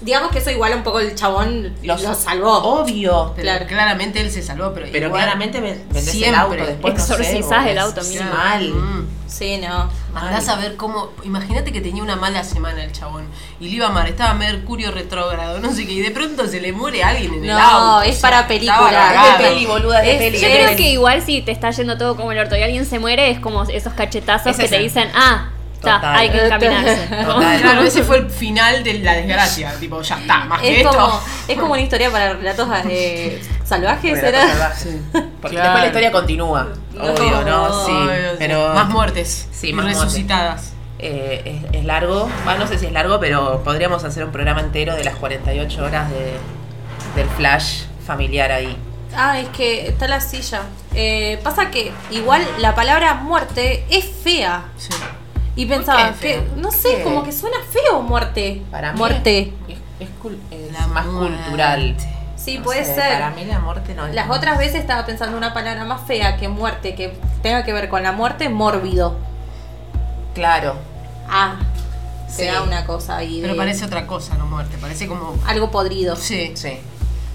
Digamos 0.00 0.30
que 0.30 0.38
eso 0.38 0.50
igual 0.50 0.74
un 0.74 0.82
poco 0.82 1.00
el 1.00 1.14
chabón 1.14 1.74
lo, 1.82 1.96
salvó. 2.14 2.52
Obvio. 2.80 3.32
Pero 3.34 3.44
Claro. 3.48 3.66
claramente 3.66 4.20
él 4.20 4.30
se 4.30 4.42
salvó, 4.42 4.72
pero, 4.74 4.86
Pero 4.92 5.06
igual- 5.06 5.22
claramente 5.22 5.60
ven- 5.60 5.84
vendés 5.88 6.06
el 6.08 6.12
siempre 6.12 6.40
auto 6.40 6.54
después. 6.66 6.94
no 6.94 7.00
sé, 7.00 7.12
exorcizás 7.14 7.66
el 7.66 7.78
auto 7.78 8.00
es 8.02 8.08
mínimo. 8.10 8.30
Mal. 8.32 8.68
Mm. 8.74 9.06
Sí, 9.26 9.58
no. 9.58 9.90
Andás 10.14 10.48
a 10.48 10.56
ver 10.56 10.76
cómo. 10.76 11.10
Imagínate 11.24 11.72
que 11.72 11.80
tenía 11.80 12.02
una 12.02 12.14
mala 12.16 12.44
semana 12.44 12.84
el 12.84 12.92
chabón. 12.92 13.26
Y 13.58 13.68
le 13.68 13.76
iba 13.76 13.88
mal, 13.88 14.06
estaba 14.06 14.34
Mercurio 14.34 14.90
retrógrado, 14.92 15.58
no 15.60 15.72
sé 15.72 15.86
qué. 15.86 15.92
Y 15.94 16.00
de 16.00 16.10
pronto 16.10 16.46
se 16.46 16.60
le 16.60 16.72
muere 16.72 17.02
alguien 17.02 17.34
en 17.34 17.44
el 17.44 17.50
No, 17.50 17.58
auto. 17.58 18.02
es 18.08 18.16
o 18.16 18.20
sea, 18.20 18.30
para 18.30 18.46
película. 18.48 19.32
Es 19.32 19.38
de 19.38 19.44
peli, 19.48 19.66
boluda, 19.66 20.00
es 20.02 20.06
de 20.06 20.12
Es- 20.12 20.18
peli. 20.18 20.38
Yo 20.40 20.46
Es- 20.46 20.64
creo 20.66 20.76
que 20.76 20.90
igual 20.90 21.22
si 21.22 21.42
te 21.42 21.50
está 21.52 21.70
yendo 21.70 21.98
todo 21.98 22.16
como 22.16 22.32
el 22.32 22.38
orto 22.38 22.56
y 22.56 22.62
alguien 22.62 22.86
se 22.86 22.98
muere, 22.98 23.30
es 23.30 23.40
como 23.40 23.64
esos 23.64 23.92
cachetazos 23.94 24.52
Es 24.52 24.56
que 24.58 24.68
te 24.68 24.78
dicen, 24.78 25.08
ah, 25.14 25.48
está, 25.76 25.94
Total. 25.96 26.16
hay 26.16 26.30
que 26.30 26.44
encaminarse. 26.46 27.06
Total. 27.24 27.60
Claro, 27.60 27.82
ese 27.82 28.02
fue 28.02 28.18
el 28.18 28.30
final 28.30 28.82
de 28.84 28.94
la 29.00 29.12
desgracia. 29.14 29.74
Tipo, 29.78 30.02
ya 30.02 30.18
está, 30.18 30.44
más 30.44 30.60
que 30.60 30.80
Es 30.80 30.86
esto. 30.86 31.22
es 31.48 31.58
como 31.58 31.72
una 31.72 31.80
historia 31.82 32.10
para 32.10 32.32
relatos 32.34 32.68
eh, 32.88 33.40
salvajes, 33.64 34.20
Relatos 34.20 34.28
¿era? 34.44 34.48
salvajes. 34.52 34.96
Porque 35.40 35.56
Claro. 35.56 35.62
después 35.62 35.80
la 35.82 35.86
historia 35.86 36.12
continúa. 36.12 36.68
Obvio, 36.98 37.42
¿no? 37.44 37.86
Sí. 37.86 37.92
Dios. 37.92 38.34
Pero 38.38 38.74
Más 38.74 38.88
muertes. 38.88 39.48
Sí, 39.52 39.72
más 39.72 39.84
muertes. 39.84 40.02
resucitadas. 40.04 40.72
eh, 40.98 41.62
es, 41.70 41.80
es 41.80 41.84
largo. 41.84 42.28
Bueno, 42.44 42.60
no 42.60 42.66
sé 42.66 42.78
si 42.78 42.86
es 42.86 42.92
largo, 42.92 43.20
pero 43.20 43.62
podríamos 43.62 44.02
hacer 44.04 44.24
un 44.24 44.32
programa 44.32 44.60
entero 44.60 44.94
de 44.96 45.04
las 45.04 45.14
48 45.16 45.84
horas 45.84 46.10
de, 46.10 46.36
del 47.14 47.28
flash 47.36 47.82
familiar 48.06 48.50
ahí. 48.50 48.76
Ah, 49.14 49.38
es 49.40 49.48
que 49.50 49.88
está 49.88 50.08
la 50.08 50.20
silla. 50.20 50.62
Eh, 50.94 51.38
pasa 51.42 51.70
que 51.70 51.92
igual 52.10 52.42
la 52.58 52.74
palabra 52.74 53.14
muerte 53.14 53.84
es 53.90 54.04
fea. 54.24 54.64
Sí. 54.78 54.90
Y 55.56 55.66
pensaba 55.66 56.12
qué 56.20 56.42
que, 56.42 56.42
no 56.60 56.70
sé, 56.70 56.96
¿Qué? 56.98 57.02
como 57.02 57.24
que 57.24 57.32
suena 57.32 57.56
feo 57.70 58.02
muerte. 58.02 58.62
Para 58.70 58.92
mí 58.92 58.98
muerte. 58.98 59.52
Es, 59.68 59.78
es 60.00 60.08
cul- 60.22 60.38
es 60.50 60.70
La 60.72 60.86
más 60.86 61.06
muerte. 61.06 61.36
cultural. 61.42 61.96
Sí, 62.36 62.58
No 62.58 62.64
puede 62.64 62.84
sé, 62.84 62.94
ser. 62.94 63.12
Para 63.14 63.30
mí 63.30 63.44
la 63.46 63.58
muerte 63.58 63.94
no 63.94 64.06
es. 64.06 64.14
Las 64.14 64.28
otras 64.30 64.58
veces 64.58 64.76
estaba 64.76 65.04
pensando 65.06 65.36
una 65.36 65.54
palabra 65.54 65.84
más 65.84 66.02
fea 66.06 66.36
que 66.36 66.48
muerte, 66.48 66.94
que 66.94 67.12
tenga 67.42 67.64
que 67.64 67.72
ver 67.72 67.88
con 67.88 68.02
la 68.02 68.12
muerte, 68.12 68.48
mórbido. 68.50 69.16
Claro. 70.34 70.74
Ah, 71.28 71.56
Sí. 72.28 72.42
se 72.42 72.46
da 72.46 72.62
una 72.62 72.84
cosa 72.84 73.16
ahí 73.16 73.36
de 73.40 73.46
Pero 73.46 73.56
parece 73.56 73.84
otra 73.84 74.06
cosa, 74.06 74.34
no 74.36 74.46
muerte. 74.46 74.76
Parece 74.80 75.06
como. 75.08 75.36
algo 75.46 75.70
podrido. 75.70 76.16
Sí. 76.16 76.52
Sí. 76.54 76.78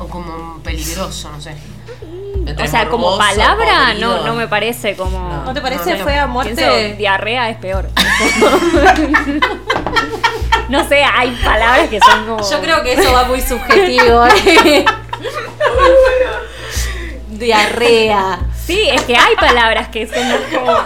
O 0.01 0.07
como 0.07 0.59
peligroso, 0.63 1.29
no 1.29 1.39
sé. 1.39 1.55
Entre 2.47 2.65
O 2.65 2.67
sea, 2.67 2.89
como 2.89 3.19
palabra 3.19 3.93
no, 3.93 4.25
no 4.25 4.33
me 4.33 4.47
parece 4.47 4.95
como... 4.95 5.19
No. 5.19 5.45
¿No 5.45 5.53
te 5.53 5.61
parece 5.61 5.95
no, 5.95 6.03
fea 6.03 6.23
Pienso, 6.23 6.27
muerte? 6.27 6.95
diarrea 6.97 7.51
es 7.51 7.57
peor. 7.57 7.87
no 10.69 10.87
sé, 10.87 11.03
hay 11.03 11.29
palabras 11.43 11.87
que 11.89 11.99
son 11.99 12.25
como... 12.25 12.49
Yo 12.49 12.61
creo 12.61 12.81
que 12.81 12.93
eso 12.93 13.13
va 13.13 13.25
muy 13.25 13.41
subjetivo. 13.41 14.25
¿eh? 14.45 14.85
Diarrea. 17.29 18.39
Sí, 18.65 18.89
es 18.89 19.03
que 19.03 19.15
hay 19.15 19.35
palabras 19.35 19.89
que 19.89 20.07
son 20.07 20.23
como... 20.51 20.73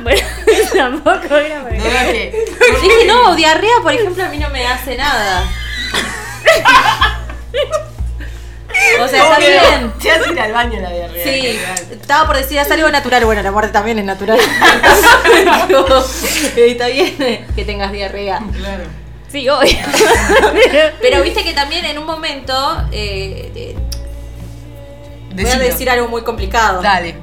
Bueno, 0.00 0.26
tampoco 0.74 1.36
era 1.36 1.62
para 1.62 1.76
No 1.76 1.84
que. 2.10 2.32
Dije, 2.80 3.04
no, 3.06 3.36
diarrea, 3.36 3.82
por 3.82 3.92
ejemplo, 3.92 4.24
a 4.24 4.28
mí 4.28 4.38
no 4.38 4.48
me 4.48 4.66
hace 4.66 4.96
nada. 4.96 5.44
O 9.02 9.08
sea, 9.08 9.22
está 9.24 9.38
bien. 9.38 9.92
Te 10.00 10.10
hace 10.10 10.32
ir 10.32 10.40
al 10.40 10.52
baño 10.52 10.80
la 10.80 10.90
diarrea. 10.90 11.24
Sí, 11.24 11.58
estaba 11.92 12.26
por 12.26 12.36
decir, 12.36 12.58
es 12.58 12.70
algo 12.70 12.88
natural. 12.92 13.24
Bueno, 13.24 13.42
la 13.42 13.50
muerte 13.52 13.72
también 13.72 13.98
es 13.98 14.04
natural. 14.04 14.38
Pero, 15.66 15.86
está 16.56 16.86
bien 16.88 17.46
que 17.54 17.64
tengas 17.64 17.92
diarrea. 17.92 18.40
Claro. 18.56 18.84
Sí, 19.30 19.48
obvio. 19.48 19.76
Pero 21.00 21.22
viste 21.22 21.44
que 21.44 21.52
también 21.52 21.84
en 21.84 21.98
un 21.98 22.06
momento. 22.06 22.52
eh, 22.92 23.52
eh, 23.54 23.76
voy 25.34 25.50
a 25.50 25.58
decir 25.58 25.88
algo 25.88 26.08
muy 26.08 26.22
complicado. 26.22 26.82
Dale. 26.82 27.16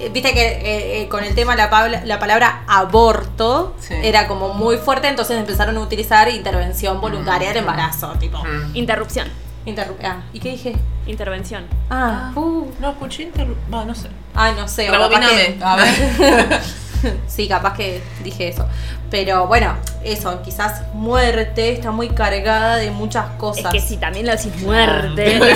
Eh, 0.00 0.10
Viste 0.12 0.34
que 0.34 0.42
eh, 0.46 1.02
eh, 1.02 1.08
con 1.08 1.24
el 1.24 1.34
tema 1.34 1.54
la, 1.56 1.70
la 2.04 2.18
palabra 2.18 2.64
aborto 2.66 3.74
Sí. 3.80 3.94
era 4.02 4.26
como 4.26 4.52
muy 4.52 4.76
fuerte, 4.76 5.08
entonces 5.08 5.38
empezaron 5.38 5.76
a 5.76 5.80
utilizar 5.80 6.28
intervención 6.28 7.00
voluntaria 7.00 7.48
del 7.48 7.58
embarazo, 7.58 8.12
tipo. 8.18 8.38
Mm. 8.38 8.76
Interrupción. 8.76 9.28
Interru- 9.66 9.96
ah, 10.04 10.16
¿Y 10.32 10.40
qué 10.40 10.50
dije? 10.50 10.74
Intervención. 11.06 11.64
Ah, 11.90 12.32
uh, 12.34 12.66
No 12.80 12.90
escuché 12.90 13.30
interru- 13.32 13.56
Va, 13.72 13.84
no 13.84 13.94
sé. 13.94 14.08
ay, 14.34 14.52
no 14.56 14.66
sé. 14.68 14.90
Rebobiname. 14.90 15.56
A 15.62 15.76
ver. 15.76 16.60
sí, 17.26 17.46
capaz 17.48 17.74
que 17.74 18.02
dije 18.22 18.48
eso. 18.48 18.66
Pero 19.10 19.46
bueno, 19.46 19.74
eso, 20.02 20.40
quizás 20.42 20.82
muerte 20.94 21.72
está 21.72 21.90
muy 21.90 22.08
cargada 22.08 22.76
de 22.76 22.90
muchas 22.90 23.26
cosas. 23.38 23.66
Es 23.66 23.70
que 23.70 23.80
si 23.80 23.96
también 23.98 24.26
lo 24.26 24.32
decís 24.32 24.56
muerte. 24.62 25.38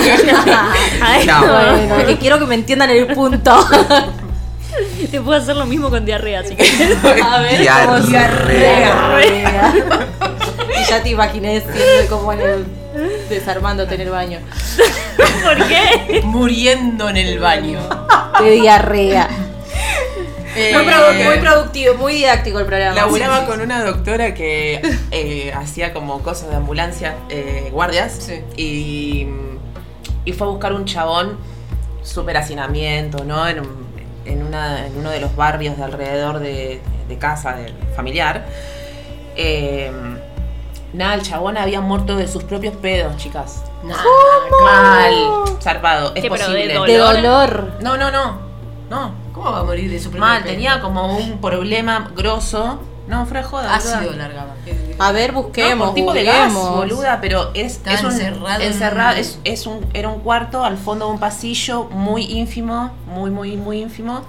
Ah. 0.47 0.73
Ay, 1.01 1.25
No. 1.25 1.41
no. 1.41 1.47
Bueno, 1.87 1.97
es 1.97 2.05
que 2.05 2.17
quiero 2.17 2.39
que 2.39 2.45
me 2.45 2.55
entiendan 2.55 2.89
el 2.91 3.07
punto. 3.13 3.67
Te 5.11 5.19
puedo 5.19 5.37
hacer 5.41 5.55
lo 5.55 5.65
mismo 5.65 5.89
con 5.89 6.05
diarrea, 6.05 6.41
así 6.41 6.55
que. 6.55 6.63
A 7.23 7.39
ver, 7.39 7.59
Diarrea. 7.59 7.85
como 7.85 7.99
diarrea. 8.07 9.73
Y 10.79 10.89
ya 10.89 11.01
te 11.01 11.09
imaginé 11.09 11.59
siendo 11.61 12.15
como 12.17 12.31
en 12.33 12.41
el 12.41 12.65
desarmándote 13.29 13.95
en 13.95 14.01
el 14.01 14.09
baño. 14.09 14.39
¿Por 15.43 15.67
qué? 15.67 16.21
Muriendo 16.23 17.09
en 17.09 17.17
el 17.17 17.39
baño. 17.39 17.79
De 18.41 18.51
diarrea. 18.51 19.27
Eh, 20.55 20.71
Muy, 20.73 20.83
produ- 20.83 21.23
muy 21.25 21.37
productivo, 21.37 21.93
muy 21.95 22.13
didáctico 22.13 22.59
el 22.59 22.65
programa. 22.65 22.95
Laburaba 22.95 23.45
con 23.45 23.61
una 23.61 23.83
doctora 23.83 24.33
que 24.33 24.81
eh, 25.11 25.53
hacía 25.55 25.93
como 25.93 26.21
cosas 26.23 26.49
de 26.49 26.55
ambulancia, 26.55 27.15
eh, 27.29 27.69
guardias, 27.71 28.13
Sí. 28.19 28.41
y, 28.57 29.27
y 30.25 30.33
fue 30.33 30.47
a 30.47 30.49
buscar 30.49 30.73
un 30.73 30.85
chabón, 30.85 31.37
súper 32.03 32.37
hacinamiento, 32.37 33.23
¿no? 33.25 33.47
En, 33.47 33.61
en, 34.25 34.43
una, 34.43 34.87
en 34.87 34.97
uno 34.97 35.11
de 35.11 35.19
los 35.19 35.35
barrios 35.35 35.77
de 35.77 35.83
alrededor 35.83 36.39
de, 36.39 36.81
de 37.07 37.17
casa 37.19 37.53
del 37.53 37.73
familiar. 37.95 38.45
Eh, 39.35 39.91
nada, 40.93 41.13
el 41.15 41.21
chabón 41.21 41.57
había 41.57 41.81
muerto 41.81 42.15
de 42.15 42.27
sus 42.27 42.43
propios 42.43 42.75
pedos, 42.75 43.15
chicas. 43.17 43.63
Mal, 44.63 45.13
zarpado, 45.61 46.13
es 46.15 46.21
¿Qué, 46.23 46.29
pero 46.29 46.49
de 46.49 46.67
posible. 46.67 46.73
dolor? 46.73 46.87
De 46.87 46.97
dolor. 47.21 47.71
No, 47.81 47.97
no, 47.97 48.11
no, 48.11 48.37
no. 48.89 49.11
¿Cómo 49.33 49.51
va 49.51 49.59
a 49.59 49.63
morir 49.63 49.89
de 49.89 49.97
su 49.99 50.09
propio 50.09 50.19
Mal, 50.21 50.41
pelo? 50.43 50.53
tenía 50.53 50.81
como 50.81 51.17
un 51.17 51.39
problema 51.39 52.11
grosso. 52.15 52.79
No, 53.07 53.25
fuera 53.25 53.41
de 53.41 53.47
joda. 53.47 53.75
Ácido 53.75 53.95
boluda. 54.01 54.17
largaba. 54.17 54.53
A 54.99 55.11
ver, 55.11 55.33
No, 55.33 55.41
busquemos. 55.43 55.87
por 55.87 55.95
tipo 55.95 56.13
de 56.13 56.23
gas, 56.25 56.53
boluda, 56.53 57.19
pero 57.21 57.49
es, 57.55 57.81
es 57.85 58.03
un 58.03 58.11
encerrado 58.11 58.61
en 58.61 58.67
encerrado, 58.67 59.17
es, 59.17 59.39
es 59.45 59.65
un, 59.65 59.83
era 59.93 60.09
un 60.09 60.19
cuarto 60.19 60.63
al 60.63 60.77
fondo 60.77 61.07
de 61.07 61.13
un 61.13 61.19
pasillo 61.19 61.85
muy 61.85 62.23
ínfimo, 62.25 62.91
muy, 63.07 63.31
muy, 63.31 63.57
muy 63.57 63.81
ínfimo. 63.81 64.21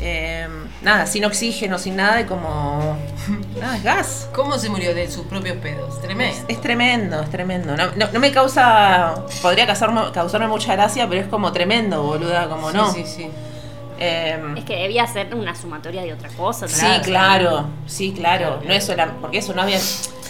Eh, 0.00 0.46
nada, 0.82 1.06
sin 1.06 1.24
oxígeno, 1.24 1.78
sin 1.78 1.96
nada, 1.96 2.20
y 2.20 2.24
como. 2.24 2.96
Nada, 3.60 3.76
es 3.76 3.82
gas. 3.84 4.28
¿Cómo 4.34 4.58
se 4.58 4.68
murió 4.68 4.94
de 4.94 5.10
sus 5.10 5.24
propios 5.26 5.56
pedos? 5.58 6.00
Tremendo. 6.02 6.44
Es 6.48 6.60
tremendo, 6.60 7.20
es 7.22 7.30
tremendo. 7.30 7.76
No, 7.76 7.86
no- 7.96 8.08
no 8.12 8.20
me 8.20 8.32
causa. 8.32 9.14
Podría 9.40 9.66
causarme, 9.66 10.02
causarme 10.12 10.46
mucha 10.48 10.72
gracia, 10.74 11.08
pero 11.08 11.20
es 11.22 11.28
como 11.28 11.52
tremendo, 11.52 12.02
boluda, 12.02 12.48
como 12.48 12.70
no. 12.72 12.92
Sí, 12.92 13.04
sí, 13.06 13.12
sí. 13.16 13.30
Eh, 13.98 14.54
Es 14.56 14.64
que 14.64 14.74
debía 14.76 15.06
ser 15.06 15.32
una 15.34 15.54
sumatoria 15.54 16.02
de 16.02 16.12
otra 16.12 16.28
cosa. 16.30 16.66
sí, 16.66 16.84
claro, 17.04 17.66
sí, 17.86 18.12
claro. 18.12 18.60
No 18.66 18.74
es 18.74 18.84
sola, 18.84 19.12
porque 19.20 19.38
eso 19.38 19.54
no 19.54 19.62
había. 19.62 19.78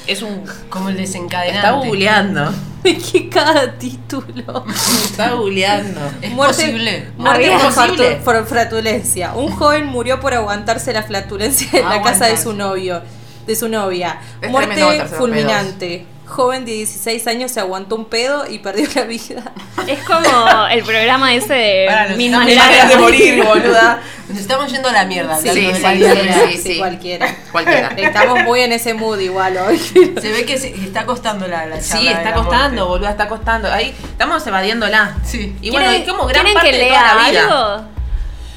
Es 0.07 0.23
un. 0.23 0.45
Como 0.69 0.89
el 0.91 0.97
desencadenante. 0.97 1.57
Está 1.59 1.71
googleando. 1.73 2.53
que 2.85 3.29
cada 3.31 3.79
título. 3.79 4.65
Está 5.05 5.31
googleando. 5.33 6.01
Es 6.21 6.31
Muerte- 6.33 6.65
posible. 6.67 7.09
Muerte 7.17 7.51
por, 7.51 7.75
posible. 7.75 8.45
flatulencia. 8.45 9.35
Un 9.35 9.51
joven 9.53 9.87
murió 9.87 10.21
por 10.21 10.35
aguantarse 10.35 10.93
la 10.93 11.03
flatulencia 11.03 11.69
en 11.73 11.89
la 11.89 12.03
casa 12.03 12.27
de 12.27 12.37
su 12.37 12.53
novio, 12.53 13.01
de 13.47 13.57
su 13.57 13.69
novia. 13.69 14.21
Es 14.43 14.51
Muerte 14.51 15.05
fulminante. 15.17 16.07
Joven 16.27 16.65
de 16.65 16.73
16 16.73 17.27
años 17.27 17.51
se 17.53 17.61
aguantó 17.61 17.97
un 17.97 18.07
pedo 18.07 18.45
y 18.49 18.59
perdió 18.59 18.89
la 18.95 19.03
vida. 19.03 19.53
Es 19.87 20.01
como 20.05 20.67
el 20.71 20.83
programa 20.83 21.35
ese 21.35 21.53
de 21.55 21.89
Ahora 21.89 22.87
de 22.89 22.97
morir, 22.97 23.45
boluda. 23.45 24.01
Nos 24.29 24.39
estamos 24.39 24.73
yendo 24.73 24.89
a 24.89 24.93
la 24.93 25.05
mierda. 25.05 25.37
Sí, 25.37 25.49
de 25.49 25.55
sí, 25.55 25.83
la 25.83 25.91
sí, 25.91 25.97
vida. 25.97 26.15
sí, 26.51 26.59
sí. 26.59 26.79
cualquiera. 26.79 27.37
Cualquiera. 27.53 27.89
Estamos 27.97 28.43
muy 28.45 28.61
en 28.61 28.73
ese 28.73 28.95
mood 28.95 29.19
igual 29.21 29.57
hoy. 29.59 29.79
Se 29.79 30.33
ve 30.33 30.47
que 30.47 30.57
se- 30.59 30.71
está 30.75 31.05
costando 31.05 31.47
la, 31.47 31.67
la 31.67 31.81
Sí, 31.83 32.05
de 32.05 32.11
está 32.13 32.31
la 32.31 32.35
costando, 32.35 32.69
muerte. 32.69 32.83
boluda, 32.83 33.11
está 33.11 33.29
costando. 33.29 33.71
Ahí 33.71 33.95
estamos 34.11 34.47
evadiéndola. 34.47 35.17
Sí. 35.25 35.55
Y 35.61 35.71
bueno, 35.71 35.91
es 35.91 36.09
como 36.09 36.25
gran 36.27 36.43
¿Quieren 36.43 36.55
parte 36.55 36.71
que 36.71 36.77
de 36.79 36.85
lea 36.85 37.01
toda 37.11 37.15
la 37.23 37.31
vida. 37.31 37.43
algo? 37.75 37.89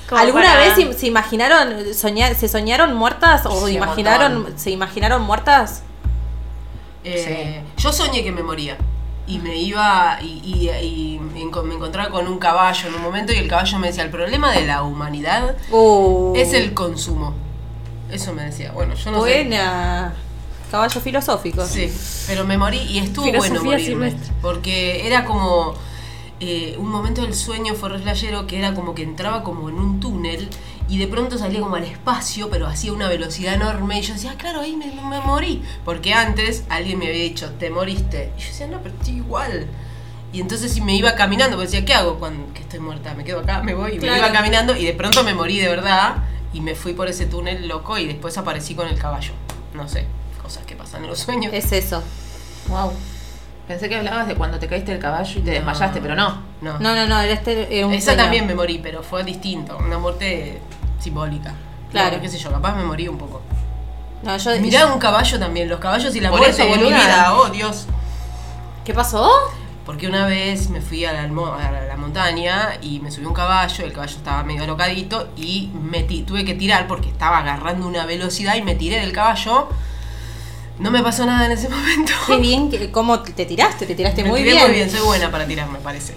Como 0.08 0.22
¿Alguna 0.22 0.46
para- 0.46 0.60
vez 0.62 0.74
se, 0.76 0.94
se 0.94 1.08
imaginaron, 1.08 1.94
soñar, 1.94 2.34
se 2.36 2.48
soñaron 2.48 2.94
muertas 2.96 3.46
o 3.46 3.68
Sí, 3.68 3.74
imaginaron, 3.74 4.54
se 4.58 4.72
imaginaron 4.72 5.22
muertas? 5.24 5.84
Eh, 7.16 7.62
Yo 7.78 7.92
soñé 7.94 8.24
que 8.24 8.32
me 8.32 8.44
moría. 8.44 8.78
Y 9.28 9.40
me 9.40 9.58
iba 9.58 10.20
y, 10.22 10.42
y- 10.44 10.70
y 10.70 11.20
me 11.20 11.42
enco- 11.42 11.64
me 11.64 11.76
encontraba 11.76 12.10
con 12.10 12.28
un 12.28 12.40
caballo 12.40 12.88
en 12.88 12.96
un 12.96 13.02
momento 13.02 13.34
y 13.34 13.36
el 13.38 13.48
caballo 13.50 13.78
me 13.80 13.88
decía, 13.88 14.04
el 14.04 14.10
problema 14.10 14.52
de 14.54 14.66
la 14.66 14.84
humanidad 14.84 15.58
Uh, 15.70 16.34
es 16.36 16.54
el 16.54 16.74
consumo. 16.74 17.34
Eso 18.10 18.34
me 18.34 18.44
decía. 18.44 18.72
Bueno, 18.72 18.94
yo 18.96 19.12
no 19.12 19.18
sé. 19.18 19.44
buena. 19.44 20.14
Caballo 20.72 21.02
filosófico. 21.02 21.66
Sí, 21.66 21.92
pero 22.28 22.46
me 22.46 22.58
morí 22.58 22.78
y 22.78 23.00
estuvo 23.00 23.26
Filosofía 23.26 23.60
bueno 23.60 23.72
morirme. 23.72 24.10
silvestre. 24.12 24.34
Porque 24.42 25.06
era 25.08 25.26
como 25.26 25.74
eh, 26.40 26.76
un 26.78 26.90
momento 26.90 27.22
del 27.22 27.34
sueño 27.34 27.74
fue 27.74 27.90
que 28.48 28.60
era 28.60 28.74
como 28.74 28.94
que 28.96 29.04
entraba 29.04 29.44
como 29.44 29.70
en 29.70 29.76
un 29.76 30.00
túnel 30.00 30.50
y 30.90 30.98
de 31.00 31.08
pronto 31.08 31.38
salía 31.38 31.60
como 31.60 31.76
al 31.76 31.84
espacio, 31.84 32.50
pero 32.50 32.68
hacía 32.68 32.94
una 32.94 33.08
velocidad 33.10 33.54
enorme. 33.56 34.00
Y 34.00 34.02
yo 34.04 34.14
decía, 34.14 34.32
ah, 34.34 34.38
claro, 34.38 34.62
ahí 34.62 34.76
me, 34.76 34.86
me 34.88 35.20
morí. 35.22 35.62
Porque 35.84 36.14
antes 36.14 36.64
alguien 36.70 37.00
me 37.00 37.08
había 37.08 37.24
dicho, 37.24 37.52
te 37.60 37.70
moriste. 37.70 38.32
Y 38.38 38.42
yo 38.42 38.48
decía, 38.48 38.68
no, 38.68 38.80
pero 38.82 38.96
estoy 38.96 39.16
igual. 39.18 39.68
Y 40.34 40.42
entonces 40.42 40.72
sí 40.74 40.82
me 40.82 40.96
iba 40.96 41.16
caminando, 41.16 41.56
porque 41.58 41.72
decía, 41.72 41.86
¿qué 41.86 41.94
hago 41.94 42.20
cuando 42.20 42.54
que 42.54 42.62
estoy 42.62 42.80
muerta? 42.80 43.14
Me 43.16 43.24
quedo 43.24 43.40
acá, 43.42 43.62
me 43.64 43.74
voy. 43.74 43.94
Y 43.96 43.98
Claro. 43.98 44.14
me 44.14 44.20
iba 44.28 44.32
caminando 44.32 44.76
y 44.76 44.86
de 44.86 44.94
pronto 44.94 45.24
me 45.24 45.34
morí 45.34 45.58
de 45.60 45.68
verdad. 45.70 46.18
Y 46.54 46.62
me 46.62 46.76
fui 46.76 46.94
por 46.94 47.08
ese 47.08 47.26
túnel 47.26 47.68
loco 47.68 47.98
y 47.98 48.06
después 48.08 48.38
aparecí 48.38 48.74
con 48.74 48.88
el 48.88 48.98
caballo. 48.98 49.34
No 49.74 49.88
sé, 49.88 50.06
cosas 50.42 50.66
que 50.66 50.76
pasan 50.76 51.04
en 51.04 51.10
los 51.10 51.20
sueños. 51.20 51.54
Es 51.54 51.72
eso. 51.74 52.02
Wow. 52.70 52.92
Pensé 53.68 53.90
que 53.90 53.98
hablabas 53.98 54.28
de 54.30 54.36
cuando 54.36 54.58
te 54.60 54.68
caíste 54.68 54.92
del 54.94 55.02
caballo 55.02 55.30
y 55.32 55.42
te 55.42 55.50
No. 55.52 55.52
desmayaste, 55.56 56.00
pero 56.02 56.16
no. 56.16 56.42
No. 56.62 56.80
No, 56.80 56.96
no, 56.96 57.06
no, 57.06 57.20
era 57.20 57.34
este, 57.34 57.78
era 57.78 57.86
un 57.86 57.94
Esa 57.94 58.12
sueño. 58.12 58.24
también 58.24 58.48
me 58.48 58.56
morí, 58.56 58.80
pero 58.82 59.04
fue 59.04 59.24
distinto. 59.26 59.78
Una 59.78 59.98
muerte 60.00 60.60
simbólica. 61.00 61.54
Claro. 61.92 62.18
No, 62.18 62.22
qué 62.22 62.30
sé 62.30 62.38
yo, 62.38 62.52
capaz 62.52 62.76
me 62.76 62.84
morí 62.84 63.08
un 63.08 63.18
poco. 63.18 63.42
No, 64.24 64.36
yo, 64.38 64.60
Mirá 64.60 64.88
un 64.88 65.00
caballo 65.00 65.40
también, 65.40 65.70
los 65.70 65.80
caballos 65.80 66.16
y 66.16 66.20
la 66.20 66.30
Por 66.30 66.40
muerte 66.40 66.64
eso, 66.70 66.80
vida. 66.86 67.34
Oh, 67.34 67.50
Dios. 67.50 67.86
¿Qué 68.84 68.94
pasó? 68.94 69.30
Porque 69.86 70.08
una 70.08 70.26
vez 70.26 70.70
me 70.70 70.82
fui 70.82 71.06
a 71.06 71.14
la, 71.14 71.24
a 71.24 71.98
montaña 71.98 72.74
y 72.82 73.00
me 73.00 73.10
subí 73.10 73.26
un 73.26 73.34
caballo, 73.34 73.86
el 73.86 73.94
caballo 73.94 74.18
estaba 74.18 74.44
medio 74.44 74.64
alocadito 74.64 75.30
y 75.38 75.70
me 75.82 76.04
tuve 76.04 76.44
que 76.44 76.56
tirar 76.56 76.88
porque 76.88 77.10
estaba 77.10 77.38
agarrando 77.38 77.88
una 77.88 78.06
velocidad 78.06 78.56
y 78.56 78.64
me 78.64 78.76
tiré 78.76 79.00
del 79.00 79.14
caballo. 79.14 79.70
No 80.80 80.92
me 80.92 81.02
pasó 81.02 81.26
nada 81.26 81.46
en 81.46 81.54
ese 81.54 81.70
momento. 81.70 82.12
Qué 82.28 82.38
bien, 82.38 82.70
que, 82.70 82.92
cómo 82.92 83.22
te 83.22 83.46
tiraste, 83.46 83.86
te 83.86 83.96
tiraste 83.96 84.24
Me 84.24 84.30
muy 84.30 84.40
tiré 84.42 84.52
bien. 84.54 84.64
muy 84.66 84.76
bien, 84.76 84.90
soy 84.90 85.02
buena 85.02 85.32
para 85.32 85.46
tirar, 85.48 85.70
me 85.70 85.80
parece. 85.80 86.16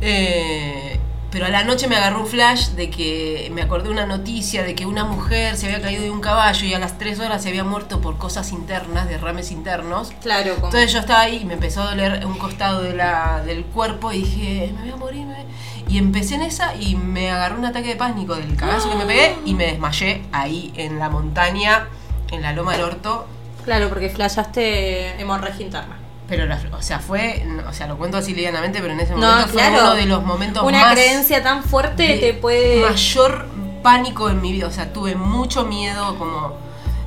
Eh, 0.00 0.98
pero 1.30 1.46
a 1.46 1.48
la 1.48 1.62
noche 1.64 1.86
me 1.86 1.96
agarró 1.96 2.20
un 2.20 2.26
flash 2.26 2.70
de 2.70 2.90
que 2.90 3.50
me 3.54 3.62
acordé 3.62 3.88
una 3.88 4.04
noticia 4.04 4.64
de 4.64 4.74
que 4.74 4.84
una 4.86 5.04
mujer 5.04 5.56
se 5.56 5.66
había 5.66 5.80
caído 5.80 6.02
de 6.02 6.10
un 6.10 6.20
caballo 6.20 6.66
y 6.66 6.74
a 6.74 6.78
las 6.78 6.98
3 6.98 7.20
horas 7.20 7.42
se 7.42 7.50
había 7.50 7.62
muerto 7.62 8.00
por 8.00 8.18
cosas 8.18 8.52
internas, 8.52 9.08
derrames 9.08 9.50
internos. 9.52 10.12
Claro, 10.20 10.54
como... 10.56 10.66
Entonces 10.66 10.92
yo 10.92 10.98
estaba 10.98 11.20
ahí 11.20 11.40
y 11.42 11.44
me 11.44 11.54
empezó 11.54 11.82
a 11.82 11.90
doler 11.90 12.26
un 12.26 12.36
costado 12.36 12.82
de 12.82 12.94
la, 12.94 13.42
del 13.44 13.64
cuerpo 13.64 14.12
y 14.12 14.18
dije, 14.18 14.72
me 14.74 14.82
voy 14.82 14.90
a 14.90 14.96
morir. 14.96 15.26
me 15.26 15.34
voy 15.34 15.42
a-". 15.42 15.90
Y 15.90 15.98
empecé 15.98 16.36
en 16.36 16.42
esa 16.42 16.74
y 16.76 16.96
me 16.96 17.30
agarró 17.30 17.58
un 17.58 17.64
ataque 17.64 17.88
de 17.88 17.96
pánico 17.96 18.34
del 18.34 18.56
cagazo 18.56 18.90
que 18.90 18.96
me 18.96 19.06
pegué 19.06 19.36
y 19.44 19.54
me 19.54 19.66
desmayé 19.66 20.22
ahí 20.32 20.72
en 20.76 20.98
la 20.98 21.10
montaña, 21.10 21.88
en 22.30 22.42
la 22.42 22.52
loma 22.52 22.72
del 22.72 22.82
orto. 22.82 23.26
Claro, 23.64 23.88
porque 23.88 24.08
flashaste 24.08 25.20
hemorragia 25.20 25.66
interna. 25.66 25.99
Pero, 26.30 26.46
la- 26.46 26.58
o 26.72 26.80
sea, 26.80 26.98
fue, 27.00 27.44
o 27.68 27.72
sea, 27.74 27.86
lo 27.88 27.98
cuento 27.98 28.16
así 28.16 28.32
livianamente, 28.34 28.80
pero 28.80 28.94
en 28.94 29.00
ese 29.00 29.14
No, 29.14 29.18
momento 29.26 29.48
fue 29.48 29.68
uno 29.68 29.94
de 29.94 30.06
los 30.06 30.22
momentos 30.24 30.62
Una 30.62 30.80
más 30.80 30.92
creencia 30.92 31.42
tan 31.42 31.62
fuerte 31.64 32.04
de 32.04 32.16
te 32.18 32.34
puede... 32.34 32.80
mayor 32.88 33.46
pánico 33.82 34.30
en 34.30 34.40
mi 34.40 34.52
vida. 34.52 34.68
O 34.68 34.70
sea, 34.70 34.92
tuve 34.92 35.14
mucho 35.16 35.64
miedo, 35.66 36.16
como, 36.18 36.54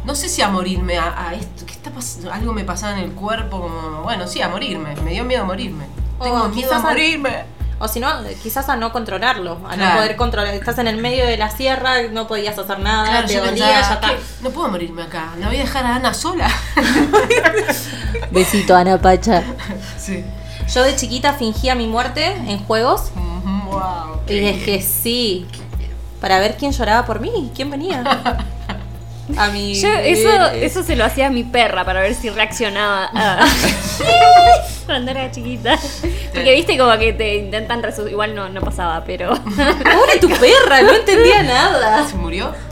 no 0.05 0.13
sé 0.13 0.28
si 0.30 0.41
a 0.41 0.49
morirme, 0.49 0.97
a, 0.97 1.30
a 1.30 1.34
esto, 1.36 1.65
¿qué 1.65 1.71
está 1.71 1.89
pasando? 1.89 2.32
Algo 2.34 2.51
me 2.53 2.65
pasaba 2.65 2.93
en 2.93 2.99
el 3.05 3.11
cuerpo, 3.13 3.61
como, 3.61 4.03
bueno, 4.03 4.28
sí, 4.28 4.41
a 4.41 4.49
morirme. 4.49 4.93
Me 5.05 5.11
dio 5.11 5.24
miedo 5.24 5.43
a 5.43 5.45
morirme. 5.45 5.86
O 6.19 6.24
Tengo 6.26 6.49
miedo 6.49 6.74
a- 6.74 6.80
morirme. 6.80 7.45
O 7.80 7.88
si 7.88 7.99
no, 7.99 8.07
quizás 8.41 8.69
a 8.69 8.76
no 8.78 8.91
controlarlo, 8.93 9.59
a 9.67 9.76
no 9.76 9.95
poder 9.95 10.15
controlar. 10.15 10.53
Estás 10.53 10.78
en 10.78 10.88
el 10.88 10.97
medio 10.97 11.26
de 11.26 11.38
la 11.38 11.49
sierra, 11.51 12.01
no 12.11 12.28
podías 12.28 12.57
hacer 12.57 12.80
nada, 12.80 13.05
Claro, 13.05 13.28
te 13.28 13.39
dolía, 13.39 13.69
ya 13.71 13.93
está. 13.93 14.09
"¿Qué? 14.09 14.17
no 14.41 14.49
puedo 14.51 14.69
morirme 14.69 15.03
acá, 15.03 15.30
la 15.39 15.47
voy 15.47 15.57
a 15.57 15.59
dejar 15.61 15.86
a 15.86 15.95
Ana 15.95 16.13
sola. 16.13 16.49
Besito, 18.32 18.76
Ana 18.76 18.97
Pacha. 18.99 19.43
sí. 19.97 20.24
Yo 20.74 20.82
de 20.84 20.95
chiquita 20.95 21.34
fingía 21.34 21.76
mi 21.76 21.88
muerte 21.88 22.26
en 22.26 22.57
juegos 22.59 23.11
wow. 23.65 24.21
y 24.30 24.38
es 24.45 24.63
que 24.63 24.82
sí, 24.82 25.45
para 26.21 26.39
ver 26.39 26.55
quién 26.57 26.71
lloraba 26.71 27.05
por 27.05 27.19
mí, 27.19 27.51
quién 27.53 27.69
venía. 27.69 28.03
A 29.38 29.47
mi... 29.49 29.80
Yo 29.80 29.88
eso, 29.89 30.49
eso 30.51 30.84
se 30.84 30.95
lo 30.95 31.05
hacía 31.05 31.28
a 31.28 31.30
mi 31.30 31.43
perra 31.43 31.86
para 31.86 32.01
ver 32.01 32.13
si 32.13 32.30
reaccionaba 32.30 33.09
a- 33.13 33.45
cuando 34.86 35.11
era 35.11 35.32
chiquita. 35.32 35.80
Porque 36.34 36.53
viste 36.53 36.78
como 36.78 36.97
que 36.97 37.13
te 37.13 37.36
intentan 37.38 37.82
resucitar. 37.82 38.11
Igual 38.11 38.36
no, 38.36 38.49
no 38.49 38.61
pasaba, 38.61 39.03
pero. 39.05 39.30
Pobre 39.34 40.19
tu 40.19 40.30
perra, 40.30 40.82
no 40.82 40.93
entendía 40.93 41.41
nada. 41.43 42.07
¿Se 42.07 42.15
murió? 42.15 42.53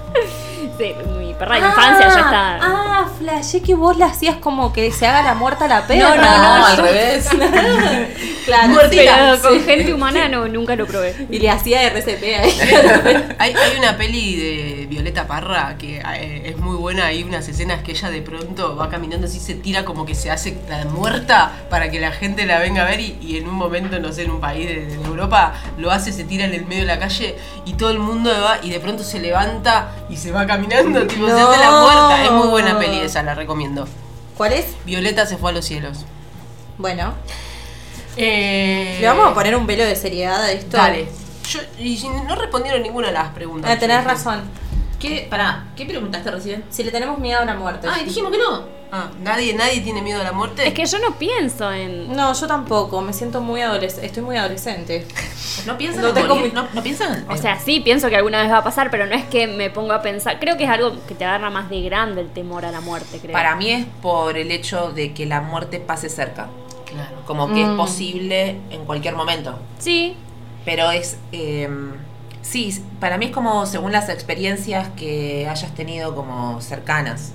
Sí, 0.78 0.94
perra 1.42 1.56
de 1.56 1.62
infancia 1.68 2.08
ya 2.08 2.20
está. 2.20 2.58
Ah, 2.62 3.08
flashé 3.18 3.62
que 3.64 3.74
vos 3.74 3.98
la 3.98 4.06
hacías 4.08 4.36
como 4.38 4.72
que 4.72 4.92
se 4.92 5.08
haga 5.08 5.24
la 5.24 5.34
muerta 5.34 5.68
la 5.68 5.88
perra. 5.88 6.16
No, 6.16 6.16
no, 6.16 6.22
no, 6.38 6.60
No, 6.60 6.66
al 6.68 6.78
yo- 6.78 6.84
revés. 6.84 7.28
claro, 8.46 8.74
pero 8.90 9.36
sí. 9.36 9.42
con 9.42 9.64
gente 9.64 9.94
humana 9.94 10.28
no, 10.30 10.48
nunca 10.48 10.76
lo 10.76 10.86
probé. 10.86 11.16
Y 11.32 11.40
le 11.40 11.50
hacía 11.50 11.82
RCP 11.88 12.24
ahí. 12.40 12.52
Hay, 13.40 13.54
hay 13.56 13.78
una 13.80 13.98
peli 13.98 14.36
de 14.36 14.86
Violeta 14.88 15.26
Parra 15.26 15.76
que 15.80 15.98
eh, 15.98 16.44
es 16.46 16.58
muy 16.58 16.76
buena. 16.76 17.08
Hay 17.08 17.24
unas 17.24 17.48
escenas 17.48 17.82
que 17.82 17.92
ella 17.92 18.12
de 18.12 18.22
pronto 18.22 18.76
va 18.76 18.90
caminando 18.90 19.26
así, 19.26 19.40
se 19.40 19.56
tira 19.56 19.84
como 19.84 20.06
que 20.06 20.14
se 20.14 20.30
hace 20.30 20.60
la 20.70 20.86
muerta 20.86 21.52
para 21.72 21.90
que 21.90 22.00
la 22.00 22.12
gente 22.12 22.46
la 22.46 22.60
venga 22.60 22.84
a 22.84 22.86
ver. 22.86 23.00
Y, 23.00 23.18
y 23.20 23.38
en 23.38 23.48
un 23.48 23.56
momento, 23.56 24.00
no 24.00 24.12
sé, 24.14 24.24
en 24.24 24.32
un 24.32 24.40
país 24.40 24.68
de, 24.68 24.86
de 24.86 24.94
Europa, 25.06 25.54
lo 25.80 25.90
hace, 25.92 26.12
se 26.12 26.24
tira 26.24 26.46
en 26.46 26.54
el 26.54 26.66
medio 26.68 26.82
de 26.82 26.88
la 26.88 27.00
calle 27.00 27.36
y 27.66 27.74
todo 27.74 27.90
el 27.90 28.00
mundo 28.00 28.30
va 28.30 28.60
y 28.62 28.70
de 28.70 28.80
pronto 28.80 29.04
se 29.04 29.20
levanta 29.20 29.92
y 30.10 30.18
se 30.18 30.32
va 30.32 30.46
caminando, 30.46 31.08
tipo, 31.08 31.26
la. 31.34 32.26
Es 32.26 32.32
muy 32.32 32.48
buena 32.48 32.78
peli 32.80 33.00
esa, 33.00 33.24
la 33.24 33.34
recomiendo. 33.36 33.88
¿Cuál 34.38 34.54
es? 34.54 34.66
Violeta 34.86 35.26
se 35.26 35.38
fue 35.38 35.52
a 35.52 35.54
los 35.54 35.66
cielos. 35.66 36.06
Bueno, 36.78 37.14
Eh, 38.18 38.98
le 39.00 39.08
vamos 39.08 39.30
a 39.30 39.34
poner 39.34 39.56
un 39.56 39.66
velo 39.66 39.86
de 39.86 39.96
seriedad 39.96 40.44
a 40.44 40.52
esto. 40.52 40.78
Dale. 40.78 41.08
Yo, 41.50 41.60
y 41.80 42.02
no 42.28 42.36
respondieron 42.36 42.82
ninguna 42.82 43.08
de 43.08 43.14
las 43.14 43.30
preguntas. 43.30 43.72
Ah, 43.72 43.80
tenés 43.80 44.04
razón. 44.04 44.42
¿Qué? 45.02 45.28
Pará, 45.30 45.66
¿qué 45.76 45.86
preguntaste 45.86 46.30
recién? 46.32 46.64
Si 46.70 46.84
le 46.84 46.92
tenemos 46.92 47.18
miedo 47.20 47.40
a 47.42 47.46
la 47.46 47.56
muerte. 47.56 47.88
Ay, 47.92 48.06
dijimos 48.06 48.32
que 48.32 48.38
no. 48.38 48.80
Ah, 48.94 49.10
¿nadie, 49.22 49.54
nadie 49.54 49.80
tiene 49.80 50.02
miedo 50.02 50.20
a 50.20 50.24
la 50.26 50.34
muerte. 50.34 50.68
Es 50.68 50.74
que 50.74 50.86
yo 50.86 51.00
no 51.00 51.18
pienso 51.18 51.72
en. 51.72 52.14
No, 52.14 52.34
yo 52.34 52.46
tampoco. 52.46 53.02
Me 53.02 53.14
siento 53.14 53.40
muy 53.42 53.62
adolescente. 53.62 54.06
Estoy 54.06 54.22
muy 54.24 54.36
adolescente. 54.38 55.08
¿No 55.66 55.78
piensan 55.78 56.02
No 56.04 56.10
en 56.10 56.14
tengo 56.16 56.36
morir? 56.36 56.52
mi- 56.54 56.54
¿No, 56.62 56.68
no 56.74 56.84
piensan? 56.84 57.26
O 57.30 57.38
sea, 57.38 57.58
sí, 57.60 57.80
pienso 57.80 58.10
que 58.10 58.18
alguna 58.18 58.42
vez 58.44 58.52
va 58.52 58.58
a 58.58 58.64
pasar, 58.64 58.92
pero 58.92 59.06
no 59.06 59.16
es 59.16 59.24
que 59.26 59.48
me 59.48 59.70
pongo 59.70 59.94
a 59.94 60.02
pensar. 60.02 60.40
Creo 60.40 60.58
que 60.58 60.66
es 60.66 60.70
algo 60.70 60.94
que 61.08 61.16
te 61.16 61.24
agarra 61.26 61.50
más 61.50 61.70
de 61.70 61.82
grande 61.82 62.20
el 62.22 62.30
temor 62.30 62.66
a 62.66 62.72
la 62.72 62.82
muerte, 62.82 63.20
creo. 63.20 63.32
Para 63.32 63.56
mí 63.56 63.70
es 63.72 63.86
por 64.02 64.38
el 64.38 64.52
hecho 64.52 64.92
de 64.92 65.14
que 65.14 65.26
la 65.26 65.40
muerte 65.42 65.80
pase 65.80 66.10
cerca. 66.10 66.50
Claro. 66.86 67.24
Como 67.26 67.48
que 67.48 67.64
Mm. 67.66 67.72
es 67.72 67.78
posible 67.78 68.58
en 68.70 68.84
cualquier 68.86 69.16
momento. 69.16 69.58
Sí, 69.80 70.16
Pero 70.66 70.92
es. 70.92 71.18
eh, 71.32 71.70
sí, 72.52 72.84
para 73.00 73.18
mí 73.18 73.26
es 73.28 73.32
como 73.32 73.66
según 73.66 73.92
las 73.92 74.10
experiencias 74.10 74.90
que 74.98 75.48
hayas 75.50 75.74
tenido 75.74 76.14
como 76.16 76.60
cercanas. 76.62 77.32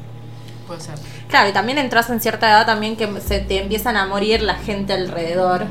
Puede 0.66 0.80
ser. 0.80 0.94
Claro, 1.28 1.48
y 1.48 1.52
también 1.52 1.78
entras 1.78 2.10
en 2.10 2.20
cierta 2.20 2.48
edad 2.50 2.66
también 2.66 2.96
que 2.96 3.20
se 3.20 3.38
te 3.40 3.60
empiezan 3.62 3.96
a 3.96 4.06
morir 4.06 4.42
la 4.42 4.54
gente 4.56 4.92
alrededor. 4.92 5.64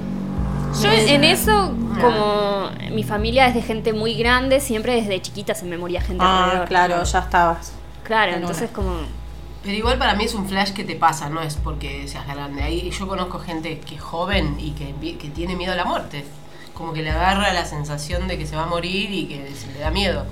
Yo 0.82 0.92
en 0.92 1.24
eso, 1.24 1.74
como 2.02 2.70
mi 2.92 3.04
familia 3.04 3.48
es 3.48 3.54
de 3.56 3.62
gente 3.62 3.94
muy 3.94 4.16
grande, 4.16 4.60
siempre 4.60 4.96
desde 4.96 5.22
chiquita 5.22 5.56
se 5.56 5.66
me 5.66 5.78
moría 5.78 6.02
gente 6.02 6.24
Ah, 6.26 6.44
alrededor. 6.46 6.68
claro, 6.68 7.04
ya 7.04 7.20
estabas. 7.20 7.72
Claro, 8.04 8.32
En 8.34 8.40
entonces 8.40 8.64
una. 8.70 8.74
como... 8.74 8.96
Pero 9.64 9.78
igual 9.78 9.98
para 9.98 10.14
mí 10.16 10.26
es 10.26 10.34
un 10.36 10.48
flash 10.48 10.72
que 10.74 10.84
te 10.84 10.96
pasa, 10.96 11.30
no 11.30 11.42
es 11.42 11.56
porque 11.56 12.08
seas 12.08 12.28
grande. 12.28 12.62
Ahí 12.62 12.90
yo 12.92 13.08
conozco 13.08 13.40
gente 13.40 13.80
que 13.80 13.96
es 13.96 14.02
joven 14.02 14.58
y 14.60 14.72
que 14.72 15.30
tiene 15.30 15.56
miedo 15.56 15.74
a 15.74 15.76
la 15.76 15.86
muerte. 15.86 16.24
Como 16.76 16.94
que 16.94 17.02
le 17.02 17.10
agarra 17.10 17.52
la 17.54 17.66
sensación 17.66 18.28
de 18.28 18.38
que 18.38 18.46
se 18.46 18.56
va 18.56 18.64
a 18.64 18.68
morir 18.68 19.10
y 19.12 19.26
que 19.26 19.50
se 19.56 19.72
le 19.74 19.80
da 19.80 19.90
miedo. 19.90 20.26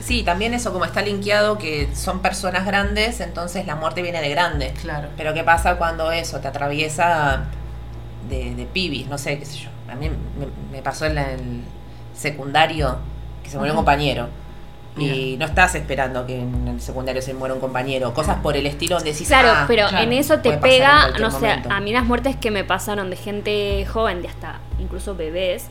Sí, 0.00 0.22
también 0.22 0.54
eso, 0.54 0.72
como 0.72 0.84
está 0.84 1.02
linkeado 1.02 1.58
que 1.58 1.88
son 1.96 2.20
personas 2.20 2.64
grandes, 2.64 3.20
entonces 3.20 3.66
la 3.66 3.74
muerte 3.74 4.02
viene 4.02 4.20
de 4.20 4.28
grande. 4.28 4.72
Claro. 4.80 5.08
Pero 5.16 5.34
¿qué 5.34 5.42
pasa 5.42 5.76
cuando 5.78 6.12
eso 6.12 6.38
te 6.38 6.46
atraviesa 6.48 7.44
de, 8.28 8.54
de 8.54 8.66
pibis? 8.66 9.08
No 9.08 9.18
sé, 9.18 9.38
qué 9.38 9.44
sé 9.46 9.58
yo. 9.58 9.70
A 9.90 9.96
mí 9.96 10.08
me, 10.10 10.16
me 10.76 10.82
pasó 10.82 11.06
en 11.06 11.14
la- 11.16 11.32
el 11.32 11.62
secundario 12.14 12.98
que 13.42 13.50
se 13.50 13.56
murió 13.58 13.72
un 13.72 13.76
compañero. 13.78 14.28
Y 14.98 15.36
no 15.38 15.44
estás 15.44 15.74
esperando 15.74 16.24
que 16.26 16.40
en 16.40 16.68
el 16.68 16.80
secundario 16.80 17.20
se 17.20 17.34
muera 17.34 17.52
un 17.52 17.60
compañero. 17.60 18.14
Cosas 18.14 18.38
por 18.42 18.56
el 18.56 18.64
estilo 18.66 18.96
donde 18.96 19.12
decís, 19.12 19.28
Claro, 19.28 19.50
"Ah, 19.54 19.64
pero 19.68 19.88
claro, 19.88 20.04
en 20.04 20.12
eso 20.14 20.38
te 20.38 20.52
pega, 20.56 21.08
no 21.20 21.30
sé, 21.30 21.36
momento". 21.40 21.68
a 21.70 21.80
mí 21.80 21.92
las 21.92 22.04
muertes 22.06 22.34
que 22.36 22.50
me 22.50 22.64
pasaron 22.64 23.10
de 23.10 23.16
gente 23.16 23.84
joven, 23.84 24.22
de 24.22 24.28
hasta 24.28 24.60
incluso 24.78 25.14
bebés, 25.14 25.66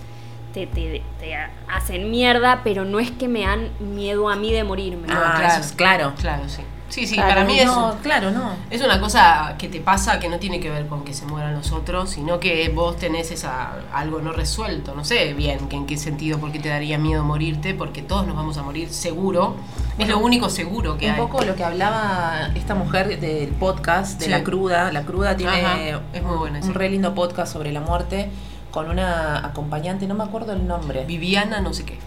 te, 0.55 0.67
te, 0.67 1.03
te 1.19 1.35
hacen 1.67 2.09
mierda, 2.09 2.61
pero 2.63 2.85
no 2.85 2.99
es 2.99 3.11
que 3.11 3.27
me 3.27 3.41
dan 3.41 3.69
miedo 3.79 4.29
a 4.29 4.35
mí 4.37 4.53
de 4.53 4.63
morirme. 4.63 5.07
Ah, 5.09 5.33
claro. 5.37 5.47
eso 5.53 5.59
es 5.61 5.71
claro. 5.73 6.13
Claro, 6.19 6.47
sí. 6.47 6.61
Sí, 6.87 7.07
sí, 7.07 7.15
Claro, 7.15 7.29
para 7.29 7.45
mí 7.45 7.59
es, 7.59 7.65
No, 7.65 7.95
claro, 8.03 8.29
no. 8.31 8.51
es 8.69 8.81
una 8.81 8.99
cosa 9.01 9.55
que 9.57 9.67
te 9.67 9.79
pasa 9.81 10.19
que 10.19 10.29
no 10.29 10.37
tiene 10.37 10.59
que 10.59 10.69
ver 10.69 10.85
con 10.87 11.03
que 11.03 11.13
se 11.15 11.25
mueran 11.25 11.55
los 11.55 11.71
otros, 11.71 12.11
sino 12.11 12.39
que 12.39 12.69
vos 12.69 12.95
tenés 12.97 13.31
esa, 13.31 13.73
algo 13.91 14.21
no 14.21 14.31
resuelto. 14.31 14.93
No 14.95 15.03
sé 15.03 15.33
bien 15.33 15.67
que 15.67 15.75
en 15.75 15.87
qué 15.87 15.97
sentido, 15.97 16.37
por 16.39 16.51
qué 16.51 16.59
te 16.59 16.69
daría 16.69 16.97
miedo 16.99 17.23
morirte, 17.23 17.73
porque 17.73 18.01
todos 18.03 18.25
nos 18.27 18.35
vamos 18.35 18.57
a 18.59 18.61
morir 18.63 18.89
seguro. 18.93 19.55
Es 19.97 20.07
lo 20.07 20.19
único 20.19 20.49
seguro 20.49 20.97
que 20.97 21.07
un 21.07 21.13
hay. 21.13 21.17
poco 21.19 21.41
lo 21.43 21.55
que 21.55 21.63
hablaba 21.63 22.51
esta 22.55 22.75
mujer 22.75 23.19
del 23.19 23.49
podcast 23.49 24.19
de 24.19 24.25
Sí. 24.25 24.31
la 24.31 24.43
cruda. 24.43 24.91
La 24.93 25.01
cruda 25.01 25.35
tiene 25.35 25.65
Ajá, 25.65 25.77
es 26.13 26.23
muy 26.23 26.37
buena, 26.37 26.59
un 26.59 26.65
sí. 26.65 26.71
re 26.71 26.89
lindo 26.89 27.13
podcast 27.15 27.51
sobre 27.51 27.71
la 27.73 27.81
muerte 27.81 28.29
con 28.75 28.89
una 28.89 29.37
acompañante, 29.47 30.05
no 30.05 30.15
me 30.15 30.25
acuerdo 30.25 30.51
el 30.51 30.67
nombre. 30.67 31.05
Viviana, 31.05 31.61
no 31.61 31.73
sé 31.73 31.85
qué. 31.85 31.97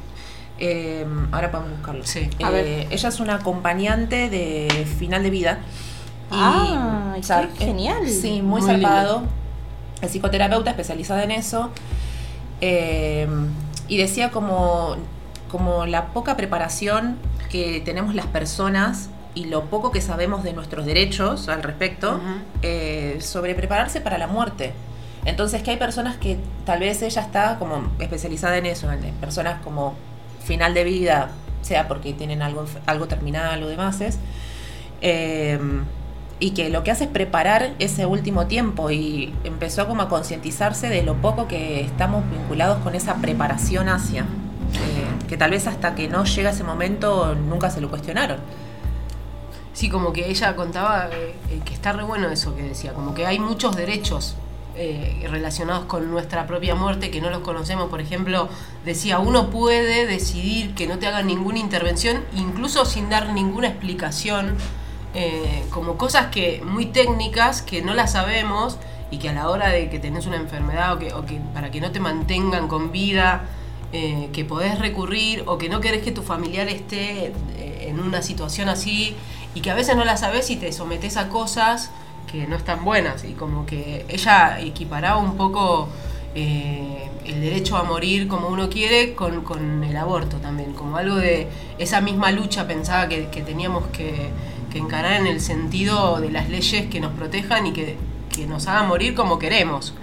Eh, 0.59 1.07
ahora 1.33 1.51
podemos 1.51 1.73
buscarlo. 1.79 2.05
Sí. 2.05 2.29
A 2.45 2.51
Eh, 2.51 2.53
ver. 2.53 2.87
Ella 2.93 3.09
es 3.09 3.21
una 3.21 3.37
acompañante 3.37 4.29
de 4.29 4.87
final 4.99 5.23
de 5.23 5.31
vida. 5.31 5.61
Y, 6.31 6.35
Ah, 6.35 7.15
qué 7.17 7.33
eh, 7.33 7.49
genial. 7.57 8.07
Sí, 8.07 8.43
muy, 8.43 8.61
Muy 8.61 8.71
zarpado. 8.71 9.23
Es 10.03 10.11
psicoterapeuta 10.13 10.69
especializada 10.71 11.25
en 11.25 11.31
eso. 11.31 11.71
Eh, 12.61 13.27
y 13.89 13.97
decía 13.97 14.31
como, 14.31 14.97
como 15.51 15.87
la 15.87 16.09
poca 16.09 16.37
preparación 16.37 17.17
que 17.51 17.81
tenemos 17.83 18.15
las 18.15 18.27
personas 18.27 19.09
y 19.35 19.47
lo 19.47 19.65
poco 19.71 19.91
que 19.91 20.03
sabemos 20.03 20.45
de 20.45 20.53
nuestros 20.53 20.85
derechos 20.85 21.49
al 21.49 21.63
respecto 21.63 22.21
eh, 22.61 23.17
sobre 23.23 23.55
prepararse 23.55 24.03
para 24.03 24.19
la 24.19 24.27
muerte. 24.27 24.75
Entonces 25.29 25.63
que 25.63 25.73
hay 25.73 25.77
personas 25.77 26.17
que 26.17 26.39
tal 26.65 26.81
vez 26.81 27.03
ella 27.03 27.21
está 27.21 27.59
como 27.59 27.91
especializada 27.99 28.57
en 28.57 28.65
eso, 28.65 28.89
personas 29.21 29.61
como 29.63 29.95
final 30.43 30.73
de 30.73 30.85
vida, 30.85 31.33
sea 31.61 31.87
porque 31.87 32.15
tienen 32.15 32.41
algo, 32.41 32.65
algo 32.87 33.09
terminal 33.09 33.63
o 33.63 33.69
demás, 33.69 34.01
es, 34.01 34.19
eh, 35.03 35.59
y 36.41 36.53
que 36.53 36.71
lo 36.71 36.83
que 36.83 36.93
hace 36.93 37.05
es 37.05 37.11
preparar 37.11 37.75
ese 37.79 38.07
último 38.07 38.47
tiempo 38.47 38.91
y 38.91 39.35
empezó 39.45 39.87
como 39.87 40.01
a 40.01 40.09
concientizarse 40.09 40.89
de 40.89 41.03
lo 41.03 41.17
poco 41.17 41.47
que 41.47 41.83
estamos 41.83 42.25
vinculados 42.31 42.79
con 42.79 42.95
esa 42.95 43.17
preparación 43.17 43.91
hacia, 43.91 44.23
eh, 44.23 45.27
que 45.29 45.37
tal 45.37 45.51
vez 45.51 45.67
hasta 45.67 45.95
que 45.95 46.09
no 46.09 46.25
llega 46.25 46.51
ese 46.51 46.65
momento 46.65 47.35
nunca 47.35 47.69
se 47.69 47.83
lo 47.83 47.91
cuestionaron. 47.91 48.39
Sí, 49.75 49.91
como 49.91 50.15
que 50.15 50.31
ella 50.31 50.57
contaba 50.57 51.09
eh, 51.13 51.35
eh, 51.51 51.61
que 51.67 51.75
está 51.75 51.93
re 51.93 52.03
bueno 52.03 52.31
eso 52.31 52.57
que 52.57 52.63
decía, 52.63 52.95
como 52.95 53.13
que 53.13 53.27
hay 53.27 53.39
muchos 53.39 53.77
derechos 53.77 54.35
eh, 54.81 55.27
relacionados 55.29 55.87
con 55.87 56.09
nuestra 56.09 56.47
propia 56.47 56.77
muerte 56.77 57.11
que 57.11 57.21
no 57.21 57.31
los 57.31 57.41
conocemos. 57.41 57.91
Por 57.91 58.01
ejemplo, 58.01 58.49
decía, 58.85 59.19
uno 59.19 59.51
puede 59.51 60.07
decidir 60.07 60.73
que 60.77 60.87
no 60.87 61.01
te 61.01 61.09
hagan 61.09 61.27
ninguna 61.27 61.59
intervención, 61.59 62.23
incluso 62.37 62.85
sin 62.85 63.11
dar 63.11 63.33
ninguna 63.33 63.67
explicación, 63.67 64.55
eh, 65.15 65.65
como 65.71 65.97
cosas 65.99 66.27
que 66.27 66.63
muy 66.65 66.87
técnicas 66.87 67.61
que 67.61 67.83
no 67.83 67.93
las 67.93 68.13
sabemos 68.13 68.79
y 69.11 69.19
que 69.19 69.31
a 69.31 69.33
la 69.33 69.51
hora 69.51 69.71
de 69.71 69.91
que 69.91 69.99
tenés 69.99 70.27
una 70.27 70.37
enfermedad 70.37 70.93
o 70.93 70.99
que, 71.01 71.13
o 71.13 71.27
que 71.27 71.41
para 71.53 71.73
que 71.73 71.81
no 71.81 71.91
te 71.91 71.99
mantengan 71.99 72.69
con 72.69 72.93
vida, 72.93 73.47
eh, 73.93 74.29
que 74.33 74.45
podés 74.45 74.79
recurrir 74.79 75.43
o 75.47 75.59
que 75.59 75.69
no 75.69 75.81
querés 75.81 76.05
que 76.05 76.13
tu 76.13 76.23
familiar 76.23 76.69
esté 76.69 77.33
en 77.59 77.99
una 77.99 78.23
situación 78.23 78.69
así 78.69 79.17
y 79.57 79.61
que 79.61 79.73
a 79.73 79.75
veces 79.75 79.97
no 79.97 80.05
la 80.05 80.17
sabes 80.17 80.51
y 80.51 80.57
te 80.57 80.71
sometes 80.73 81.17
a 81.17 81.31
cosas 81.31 81.91
que 82.31 82.47
no 82.47 82.57
están 82.57 82.85
buenas 82.85 83.25
y 83.25 83.33
como 83.33 83.67
que 83.67 84.05
ella 84.09 84.61
equiparaba 84.61 85.19
un 85.19 85.37
poco 85.37 85.89
eh, 86.35 87.09
el 87.25 87.41
derecho 87.41 87.77
a 87.77 87.83
morir 87.83 88.29
como 88.29 88.49
uno 88.49 88.69
quiere 88.69 89.15
con, 89.15 89.43
con 89.43 89.83
el 89.83 89.97
aborto 89.97 90.37
también, 90.37 90.73
como 90.73 90.97
algo 90.97 91.17
de 91.17 91.49
esa 91.79 92.01
misma 92.01 92.31
lucha 92.31 92.67
pensaba 92.67 93.09
que, 93.09 93.29
que 93.29 93.43
teníamos 93.43 93.87
que, 93.89 94.31
que 94.71 94.79
encarar 94.79 95.21
en 95.21 95.27
el 95.27 95.41
sentido 95.41 96.21
de 96.21 96.31
las 96.31 96.49
leyes 96.49 96.87
que 96.87 97.01
nos 97.01 97.13
protejan 97.13 97.67
y 97.67 97.73
que, 97.73 97.97
que 98.35 98.47
nos 98.47 98.67
hagan 98.69 98.89
morir 98.89 99.15
como 99.15 99.39
queremos. 99.39 99.95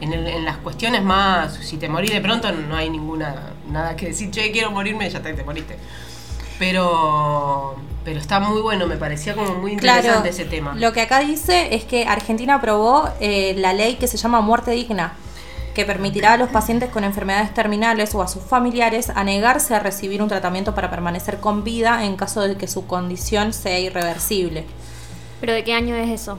En, 0.00 0.12
en 0.12 0.44
las 0.44 0.56
cuestiones 0.58 1.02
más, 1.02 1.54
si 1.54 1.76
te 1.76 1.88
morís 1.88 2.10
de 2.10 2.20
pronto 2.20 2.50
no 2.50 2.76
hay 2.76 2.90
ninguna, 2.90 3.52
nada 3.70 3.96
que 3.96 4.06
decir, 4.06 4.30
che, 4.30 4.50
quiero 4.50 4.70
morirme, 4.70 5.08
ya 5.08 5.22
te, 5.22 5.32
te 5.32 5.44
moriste. 5.44 5.78
Pero, 6.58 7.76
pero 8.04 8.18
está 8.20 8.38
muy 8.40 8.60
bueno, 8.60 8.86
me 8.86 8.96
parecía 8.96 9.34
como 9.34 9.54
muy 9.54 9.72
interesante 9.72 10.10
Claro, 10.12 10.24
ese 10.28 10.44
tema. 10.44 10.74
lo 10.74 10.92
que 10.92 11.00
acá 11.00 11.20
dice 11.20 11.74
es 11.74 11.84
que 11.84 12.06
Argentina 12.06 12.56
aprobó 12.56 13.08
eh, 13.20 13.54
la 13.56 13.72
ley 13.72 13.94
que 13.96 14.06
se 14.08 14.16
llama 14.18 14.40
muerte 14.40 14.72
digna, 14.72 15.14
que 15.74 15.84
permitirá 15.84 16.34
a 16.34 16.36
los 16.36 16.50
pacientes 16.50 16.90
con 16.90 17.02
enfermedades 17.02 17.52
terminales 17.54 18.14
o 18.14 18.22
a 18.22 18.28
sus 18.28 18.42
familiares 18.44 19.10
a 19.10 19.24
negarse 19.24 19.74
a 19.74 19.80
recibir 19.80 20.22
un 20.22 20.28
tratamiento 20.28 20.74
para 20.74 20.88
permanecer 20.90 21.40
con 21.40 21.64
vida 21.64 22.04
en 22.04 22.16
caso 22.16 22.42
de 22.42 22.56
que 22.56 22.68
su 22.68 22.86
condición 22.86 23.52
sea 23.52 23.78
irreversible. 23.80 24.66
¿Pero 25.40 25.52
de 25.52 25.64
qué 25.64 25.74
año 25.74 25.96
es 25.96 26.10
eso? 26.10 26.38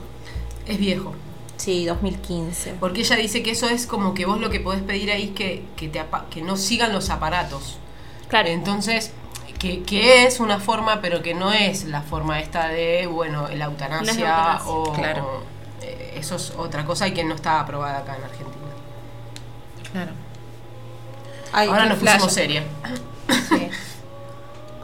Es 0.66 0.78
viejo. 0.78 1.14
Sí, 1.58 1.84
2015. 1.86 2.74
Porque 2.80 3.00
ella 3.00 3.16
dice 3.16 3.42
que 3.42 3.50
eso 3.50 3.68
es 3.68 3.86
como 3.86 4.14
que 4.14 4.24
vos 4.26 4.40
lo 4.40 4.50
que 4.50 4.60
podés 4.60 4.82
pedir 4.82 5.10
ahí 5.10 5.24
es 5.24 5.30
que, 5.30 5.64
que, 5.76 5.88
te 5.88 6.00
apa- 6.00 6.26
que 6.30 6.42
no 6.42 6.56
sigan 6.56 6.92
los 6.92 7.10
aparatos. 7.10 7.78
Claro. 8.28 8.48
Entonces, 8.48 9.12
que, 9.58 9.82
que 9.82 10.24
es 10.26 10.40
una 10.40 10.60
forma, 10.60 11.00
pero 11.00 11.22
que 11.22 11.34
no 11.34 11.52
es 11.52 11.84
la 11.84 12.02
forma 12.02 12.40
esta 12.40 12.68
de, 12.68 13.06
bueno, 13.06 13.48
la 13.54 13.66
eutanasia, 13.66 14.04
No 14.04 14.10
es 14.12 14.18
la 14.18 14.28
eutanasia. 14.28 14.70
o... 14.70 14.92
Claro. 14.92 15.42
eh, 15.82 16.14
eso 16.18 16.36
es 16.36 16.52
otra 16.56 16.84
cosa 16.84 17.06
y 17.08 17.12
que 17.12 17.24
no 17.24 17.34
está 17.34 17.60
aprobada 17.60 17.98
acá 17.98 18.16
en 18.16 18.24
Argentina. 18.24 18.56
Claro. 19.92 20.12
Ay, 21.52 21.68
Ahora 21.68 21.86
nos 21.86 21.98
pusimos 21.98 22.32
seria. 22.32 22.62
Sí. 23.48 23.68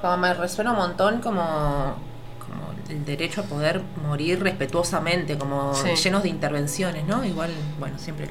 Como 0.00 0.16
me 0.16 0.32
resuena 0.34 0.72
un 0.72 0.78
montón 0.78 1.20
como, 1.20 1.94
como 2.40 2.72
el 2.88 3.04
derecho 3.04 3.42
a 3.42 3.44
poder 3.44 3.82
morir 4.06 4.42
respetuosamente, 4.42 5.36
como 5.38 5.74
Sí. 5.74 5.94
llenos 5.96 6.22
de 6.22 6.28
intervenciones, 6.30 7.04
¿no? 7.06 7.24
Igual, 7.24 7.52
bueno, 7.78 7.98
siempre 7.98 8.28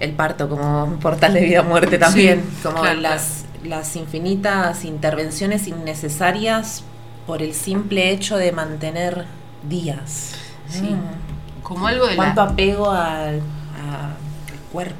el 0.00 0.12
parto 0.12 0.48
como 0.48 0.84
un 0.84 0.98
portal 0.98 1.34
de 1.34 1.40
vida 1.40 1.60
o 1.60 1.64
muerte 1.64 1.98
también, 1.98 2.42
Sí, 2.56 2.62
como 2.62 2.80
claro, 2.82 3.00
las, 3.00 3.43
las 3.64 3.96
infinitas 3.96 4.84
intervenciones 4.84 5.66
innecesarias 5.66 6.82
por 7.26 7.42
el 7.42 7.54
simple 7.54 8.10
hecho 8.10 8.36
de 8.36 8.52
mantener 8.52 9.24
días. 9.68 10.32
Sí. 10.68 10.82
Mm. 10.82 11.62
Como 11.62 11.86
algo 11.86 12.06
de 12.06 12.16
Cuánto 12.16 12.44
la... 12.44 12.50
apego 12.50 12.90
al, 12.90 13.40
a- 13.40 14.06
al 14.10 14.58
cuerpo. 14.72 14.96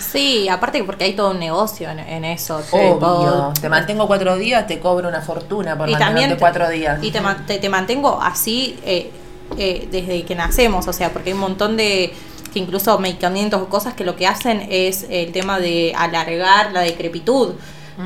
Sí, 0.00 0.48
aparte 0.48 0.78
que 0.78 0.84
porque 0.84 1.04
hay 1.04 1.14
todo 1.14 1.32
un 1.32 1.38
negocio 1.38 1.90
en, 1.90 1.98
en 1.98 2.24
eso. 2.24 2.62
Obvio. 2.70 2.94
Todo- 2.96 3.52
Te 3.60 3.68
mantengo 3.68 4.06
cuatro 4.06 4.36
días, 4.38 4.66
te 4.66 4.80
cobro 4.80 5.08
una 5.08 5.20
fortuna 5.20 5.76
por 5.76 5.88
y 5.88 5.92
mantenerte 5.92 6.20
también 6.20 6.38
cuatro 6.40 6.68
días. 6.70 6.98
y 7.02 7.10
te- 7.46 7.58
te 7.58 7.68
mantengo 7.68 8.18
así 8.20 8.78
eh, 8.84 9.10
eh, 9.58 9.88
desde 9.92 10.24
que 10.24 10.34
nacemos 10.34 10.88
o 10.88 10.92
sea 10.92 11.12
porque 11.12 11.30
hay 11.30 11.34
un 11.34 11.40
montón 11.40 11.76
de 11.76 12.12
que 12.56 12.60
incluso 12.60 12.98
medicamentos 12.98 13.60
o 13.60 13.68
cosas 13.68 13.92
que 13.92 14.02
lo 14.02 14.16
que 14.16 14.26
hacen 14.26 14.66
es 14.70 15.04
el 15.10 15.30
tema 15.30 15.58
de 15.60 15.92
alargar 15.94 16.72
la 16.72 16.80
decrepitud 16.80 17.52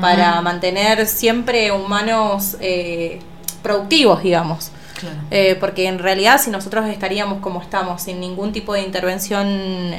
para 0.01 0.41
mantener 0.41 1.07
siempre 1.07 1.71
humanos 1.71 2.57
eh, 2.59 3.19
productivos 3.63 4.21
digamos 4.23 4.71
Claro. 4.99 5.15
Eh, 5.31 5.55
porque 5.59 5.87
en 5.87 5.97
realidad 5.97 6.39
si 6.39 6.51
nosotros 6.51 6.85
estaríamos 6.87 7.39
como 7.39 7.59
estamos 7.61 8.03
sin 8.03 8.19
ningún 8.19 8.51
tipo 8.51 8.73
de 8.75 8.81
intervención 8.83 9.47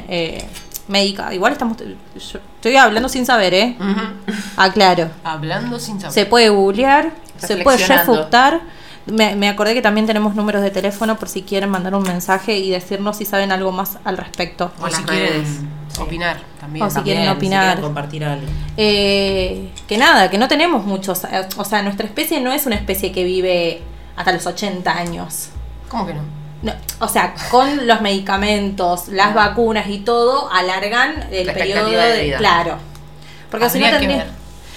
eh, 0.07 0.45
médica 0.87 1.33
igual 1.33 1.51
estamos 1.51 1.75
yo 1.77 2.39
estoy 2.55 2.75
hablando 2.77 3.09
sin 3.09 3.25
saber 3.25 3.53
eh 3.53 3.75
Ujú. 3.79 4.33
aclaro 4.55 5.09
Hablando 5.25 5.77
sin 5.79 5.99
saber. 5.99 6.13
se 6.13 6.25
puede 6.25 6.47
googlear, 6.49 7.11
se 7.37 7.57
puede 7.57 7.85
refutar. 7.85 8.61
Me, 9.05 9.35
me 9.35 9.49
acordé 9.49 9.73
que 9.73 9.81
también 9.81 10.05
tenemos 10.07 10.33
números 10.35 10.61
de 10.61 10.71
teléfono 10.71 11.17
por 11.17 11.27
si 11.27 11.41
quieren 11.41 11.69
mandar 11.69 11.93
un 11.93 12.03
mensaje 12.03 12.57
y 12.57 12.69
decirnos 12.69 13.17
si 13.17 13.25
saben 13.25 13.51
algo 13.51 13.71
más 13.71 13.97
al 14.05 14.17
respecto. 14.17 14.71
O 14.81 14.87
si 14.87 14.93
las 14.93 15.01
quieren 15.01 15.33
redes. 15.33 15.47
Sí. 15.89 16.01
opinar 16.01 16.37
también. 16.59 16.85
O 16.85 16.89
si 16.89 16.95
También, 16.95 17.17
quieren 17.17 17.35
opinar. 17.37 17.63
quieren 17.65 17.83
compartir 17.83 18.23
algo. 18.25 18.47
Eh, 18.77 19.69
que 19.87 19.97
nada, 19.97 20.29
que 20.29 20.37
no 20.37 20.47
tenemos 20.47 20.85
muchos. 20.85 21.23
eh, 21.25 21.47
O 21.57 21.65
sea, 21.65 21.81
nuestra 21.83 22.05
especie 22.07 22.39
no 22.39 22.51
es 22.53 22.65
una 22.65 22.75
especie 22.75 23.11
que 23.11 23.23
vive 23.25 23.81
hasta 24.15 24.31
los 24.31 24.45
80 24.47 24.89
años. 24.91 25.49
¿Cómo 25.89 26.05
que 26.07 26.13
no? 26.13 26.21
No, 26.63 26.71
o 26.99 27.09
sea, 27.09 27.35
con 27.51 27.85
los 27.87 27.99
medicamentos, 27.99 29.09
las 29.09 29.33
vacunas 29.33 29.87
y 29.89 29.99
todo, 29.99 30.49
alargan 30.49 31.27
el 31.29 31.47
La 31.47 31.53
periodo 31.53 31.89
de 31.89 31.97
de, 31.97 32.23
vida. 32.23 32.37
Claro. 32.37 32.77
Porque 33.51 33.69
si 33.69 33.79
no 33.79 33.85
ver. 33.85 34.27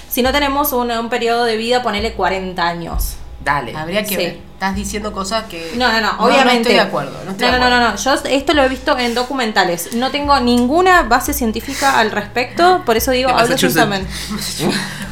Si 0.08 0.22
no 0.22 0.32
tenemos 0.32 0.72
un, 0.72 0.90
un 0.90 1.08
periodo 1.08 1.44
de 1.44 1.56
vida, 1.56 1.82
ponele 1.84 2.14
40 2.14 2.66
años. 2.66 3.16
Dale. 3.47 3.76
Habría 3.76 4.03
que 4.03 4.09
Sí. 4.09 4.16
ver. 4.16 4.38
Estás 4.55 4.74
diciendo 4.74 5.12
cosas 5.12 5.44
que. 5.44 5.72
No, 5.76 5.92
no, 5.92 6.01
no, 6.01 6.11
obviamente. 6.18 6.53
No 6.55 6.57
estoy 6.62 6.74
de 6.74 6.80
acuerdo. 6.80 7.12
No, 7.24 7.30
estoy 7.30 7.47
no, 7.47 7.53
de 7.55 7.59
no, 7.61 7.70
no, 7.70 7.80
no, 7.80 7.90
no. 7.90 7.97
Yo 7.97 8.14
esto 8.14 8.55
lo 8.55 8.64
he 8.64 8.68
visto 8.68 8.99
en 8.99 9.14
documentales. 9.14 9.94
No 9.94 10.11
tengo 10.11 10.40
ninguna 10.40 11.03
base 11.05 11.32
científica 11.32 12.01
al 12.01 12.11
respecto, 12.11 12.82
por 12.84 12.97
eso 12.97 13.12
digo, 13.12 13.30
hablo 13.30 13.57
saber. 13.57 14.05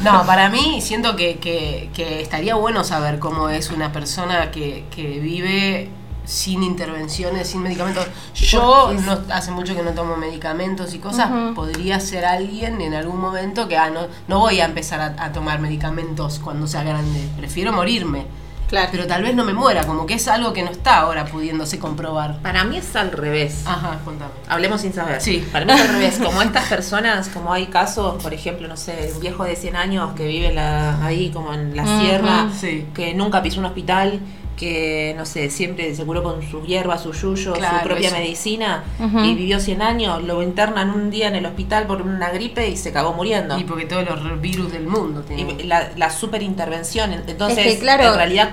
No, 0.03 0.25
para 0.25 0.49
mí 0.49 0.81
siento 0.81 1.15
que, 1.15 1.37
que- 1.37 1.89
que 1.93 2.21
estaría 2.21 2.55
bueno 2.55 2.83
saber 2.83 3.19
cómo 3.19 3.49
es 3.49 3.69
una 3.71 3.91
persona 3.93 4.51
que, 4.51 4.83
que 4.93 5.03
vive 5.19 5.89
sin 6.25 6.63
intervenciones, 6.63 7.47
sin 7.49 7.61
medicamentos. 7.63 8.05
Yo 8.33 8.91
no, 9.05 9.19
hace 9.33 9.51
mucho 9.51 9.75
que 9.75 9.83
no 9.83 9.91
tomo 9.91 10.15
medicamentos 10.17 10.93
y 10.93 10.99
cosas. 10.99 11.29
Ujú. 11.29 11.53
Podría 11.55 11.99
ser 11.99 12.25
alguien 12.25 12.81
en 12.81 12.93
algún 12.93 13.19
momento 13.19 13.67
que 13.67 13.77
ah, 13.77 13.89
no, 13.89 14.01
no 14.27 14.39
voy 14.39 14.59
a 14.59 14.65
empezar 14.65 14.99
a, 15.01 15.15
a 15.23 15.31
tomar 15.31 15.59
medicamentos 15.59 16.39
cuando 16.39 16.67
sea 16.67 16.83
grande. 16.83 17.27
Prefiero 17.37 17.71
morirme. 17.73 18.25
Claro. 18.67 18.89
Pero 18.91 19.05
tal 19.05 19.21
vez 19.21 19.35
no 19.35 19.45
me 19.45 19.53
muera, 19.53 19.83
como 19.85 20.07
que 20.07 20.15
es 20.15 20.27
algo 20.27 20.51
que 20.51 20.63
no 20.63 20.71
está 20.71 20.97
ahora 20.97 21.25
pudiéndose 21.25 21.77
comprobar. 21.77 22.39
Para 22.39 22.63
mí 22.63 22.77
es 22.77 22.95
al 22.95 23.11
revés. 23.11 23.61
Ajá, 23.65 23.99
contame. 24.03 24.31
Hablemos 24.47 24.81
sin 24.81 24.91
saber. 24.91 25.21
Sí. 25.21 25.47
Para 25.51 25.65
mí 25.65 25.71
es 25.73 25.81
al 25.81 25.87
revés. 25.89 26.17
Como 26.23 26.41
estas 26.41 26.65
personas, 26.67 27.27
como 27.29 27.53
hay 27.53 27.67
casos, 27.67 28.21
por 28.23 28.33
ejemplo, 28.33 28.67
no 28.67 28.75
sé, 28.75 29.11
un 29.13 29.19
viejo 29.21 29.43
de 29.43 29.55
100 29.55 29.75
años 29.75 30.13
que 30.15 30.25
vive 30.25 30.51
la- 30.51 31.05
ahí 31.05 31.29
como 31.29 31.53
en 31.53 31.75
la 31.75 31.83
Ujú. 31.83 32.01
sierra, 32.01 32.49
Sí. 32.59 32.87
que 32.95 33.13
nunca 33.13 33.43
pisó 33.43 33.59
un 33.59 33.65
hospital, 33.67 34.19
que 34.57 35.13
no 35.17 35.25
sé, 35.25 35.49
siempre 35.49 35.93
se 35.93 36.05
curó 36.05 36.23
con 36.23 36.41
sus 36.41 36.65
hierbas, 36.65 37.03
yuyos, 37.03 37.57
Claro, 37.57 37.79
su 37.79 37.83
propia 37.83 38.07
eso. 38.07 38.17
medicina, 38.17 38.83
y 38.99 39.35
vivió 39.35 39.59
100 39.59 39.81
años, 39.81 40.23
lo 40.23 40.41
internan 40.41 40.91
un 40.91 41.09
día 41.09 41.27
en 41.27 41.35
el 41.35 41.45
hospital 41.45 41.87
por 41.87 42.01
una 42.01 42.29
gripe 42.29 42.67
y 42.69 42.77
se 42.77 42.93
cagó 42.93 43.13
muriendo. 43.13 43.59
Y 43.59 43.63
porque 43.65 43.85
todos 43.85 44.05
los 44.23 44.39
virus 44.41 44.71
del 44.71 44.87
mundo 44.87 45.21
tienen. 45.21 45.59
Y 45.59 45.63
la, 45.63 45.89
la 45.97 46.09
super 46.09 46.41
intervención. 46.41 47.11
Entonces, 47.13 47.65
Es 47.65 47.73
que, 47.75 47.79
claro- 47.79 48.05
en 48.11 48.15
realidad, 48.15 48.51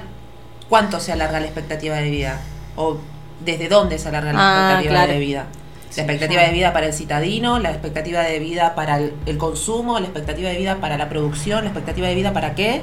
¿cuánto 0.68 0.98
se 0.98 1.12
alarga 1.12 1.38
la 1.38 1.46
expectativa 1.46 1.96
de 1.96 2.10
vida? 2.10 2.40
¿O 2.76 2.96
desde 3.44 3.68
dónde 3.68 3.98
se 3.98 4.08
alarga 4.08 4.32
la 4.32 4.38
Ah, 4.40 4.62
expectativa 4.72 4.94
claro. 5.04 5.12
de 5.12 5.18
vida? 5.18 5.46
La 5.94 6.02
expectativa 6.04 6.42
de 6.42 6.52
vida 6.52 6.72
para 6.72 6.86
el 6.86 6.94
citadino, 6.94 7.58
la 7.58 7.70
expectativa 7.70 8.22
de 8.22 8.38
vida 8.38 8.74
para 8.74 8.96
el, 8.96 9.12
el 9.26 9.36
consumo, 9.36 9.98
la 10.00 10.06
expectativa 10.06 10.48
de 10.48 10.56
vida 10.56 10.76
para 10.80 10.96
la 10.96 11.08
producción, 11.10 11.64
la 11.64 11.70
expectativa 11.70 12.08
de 12.08 12.14
vida 12.14 12.32
para 12.32 12.54
qué, 12.54 12.80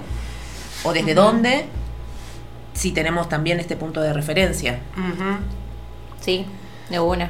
o 0.83 0.93
desde 0.93 1.15
dónde, 1.15 1.65
si 2.79 2.91
tenemos 2.93 3.27
también 3.27 3.59
este 3.59 3.75
punto 3.75 3.99
de 3.99 4.13
referencia. 4.13 4.79
Sí, 6.21 6.45
de 6.89 6.99
una. 6.99 7.29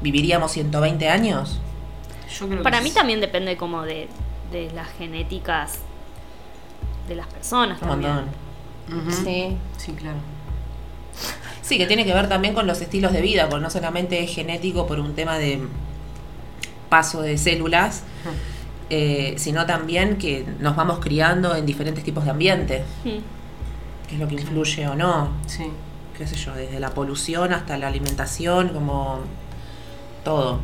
¿Viviríamos 0.00 0.52
120 0.52 1.08
años? 1.10 1.58
Yo 2.38 2.48
creo 2.48 2.62
Para 2.62 2.78
que 2.78 2.84
mí 2.84 2.90
también 2.90 3.20
depende 3.20 3.56
como 3.58 3.82
de, 3.82 4.08
de 4.52 4.70
las 4.72 4.88
genéticas 4.98 5.74
de 7.08 7.16
las 7.16 7.26
personas 7.26 7.80
Un 7.82 7.88
también. 7.88 8.12
montón. 8.14 9.12
Sí. 9.12 9.56
Sí, 9.76 9.92
claro. 9.92 10.16
Sí, 11.62 11.76
que 11.78 11.86
tiene 11.86 12.04
que 12.06 12.14
ver 12.14 12.28
también 12.28 12.54
con 12.54 12.66
los 12.66 12.80
estilos 12.80 13.12
de 13.12 13.20
vida, 13.20 13.48
porque 13.48 13.62
no 13.62 13.70
solamente 13.70 14.22
es 14.22 14.34
genético 14.34 14.86
por 14.86 15.00
un 15.00 15.14
tema 15.14 15.36
de 15.38 15.60
paso 16.88 17.20
de 17.22 17.36
células, 17.36 18.04
eh, 18.88 19.34
sino 19.36 19.66
también 19.66 20.16
que 20.16 20.46
nos 20.60 20.76
vamos 20.76 21.00
criando 21.00 21.54
en 21.56 21.66
diferentes 21.66 22.04
tipos 22.04 22.24
de 22.24 22.30
ambiente, 22.30 22.84
Mm. 23.04 23.18
Que 24.08 24.14
es 24.14 24.20
lo 24.20 24.28
que 24.28 24.34
influye 24.34 24.86
o 24.88 24.94
no, 24.94 25.30
Sí. 25.46 25.70
qué 26.16 26.26
sé 26.26 26.36
yo, 26.36 26.54
desde 26.54 26.78
la 26.80 26.90
polución 26.90 27.52
hasta 27.52 27.76
la 27.78 27.88
alimentación, 27.88 28.68
como 28.70 29.20
todo. 30.24 30.60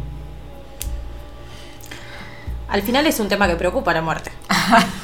Al 2.68 2.82
final 2.82 3.06
es 3.06 3.20
un 3.20 3.28
tema 3.28 3.46
que 3.48 3.56
preocupa 3.56 3.92
la 3.92 4.00
muerte. 4.02 4.32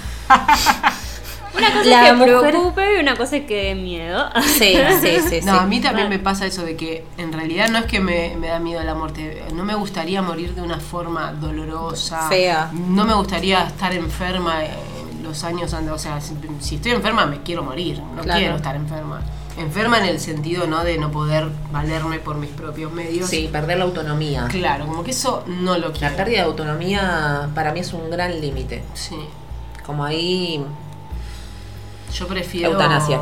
Una 1.57 1.73
cosa 1.73 1.85
La 1.87 2.03
es 2.05 2.11
que 2.11 2.17
mujer- 2.17 2.41
preocupe 2.51 2.97
y 2.97 3.01
una 3.01 3.17
cosa 3.17 3.37
es 3.39 3.47
que 3.47 3.65
dé 3.65 3.75
miedo. 3.75 4.31
Sí, 4.43 4.77
sí, 5.01 5.17
sí. 5.29 5.41
No, 5.45 5.53
sí. 5.55 5.59
a 5.59 5.67
mí 5.67 5.81
también 5.81 6.09
me 6.09 6.19
pasa 6.21 6.47
eso 6.47 6.63
de 6.63 6.77
que 6.77 7.05
en 7.17 7.33
realidad 7.33 7.69
no 7.69 7.79
es 7.79 7.87
que 7.87 7.99
me, 7.99 8.37
me 8.37 8.47
da 8.49 8.61
miedo 8.61 8.83
la 8.85 8.95
muerte, 8.95 9.43
no 9.55 9.65
me 9.65 9.75
gustaría 9.75 10.23
morir 10.23 10.55
de 10.55 10.63
una 10.63 10.79
forma 10.79 11.33
dolorosa, 11.33 12.29
Fea. 12.29 12.71
no 12.73 13.05
me 13.05 13.15
gustaría 13.15 13.65
estar 13.67 13.93
enferma 13.93 14.65
en 14.65 14.71
los 15.29 15.45
años 15.45 15.73
antes, 15.75 15.93
o 15.93 15.99
sea, 15.99 16.21
si, 16.21 16.75
estoy 16.77 16.93
enferma 16.93 17.27
me 17.27 17.43
quiero 17.43 17.63
morir, 17.63 18.01
no 18.17 18.23
Claro. 18.23 18.41
quiero 18.41 18.57
estar 18.57 18.75
enferma. 18.77 19.21
Enferma 19.57 19.99
en 19.99 20.05
el 20.05 20.21
sentido 20.21 20.67
no 20.69 20.85
de 20.85 20.99
no 20.99 21.11
poder 21.11 21.49
valerme 21.73 22.21
por 22.21 22.37
mis 22.37 22.51
propios 22.51 22.93
medios. 22.93 23.29
Sí, 23.29 23.49
perder 23.51 23.79
la 23.79 23.85
autonomía. 23.85 24.47
Claro, 24.51 24.87
como 24.87 25.03
que 25.03 25.11
eso 25.11 25.43
no 25.47 25.77
lo 25.79 25.93
quiero. 25.93 26.11
La 26.11 26.17
pérdida 26.17 26.39
de 26.39 26.45
autonomía 26.45 27.49
para 27.55 27.73
mí 27.73 27.81
es 27.81 27.93
un 27.93 28.09
gran 28.09 28.41
límite. 28.41 28.85
Sí. 28.95 29.17
Como 29.85 30.05
ahí... 30.05 30.65
Yo 32.15 32.27
prefiero 32.29 32.71
Eutanasia. 32.73 33.21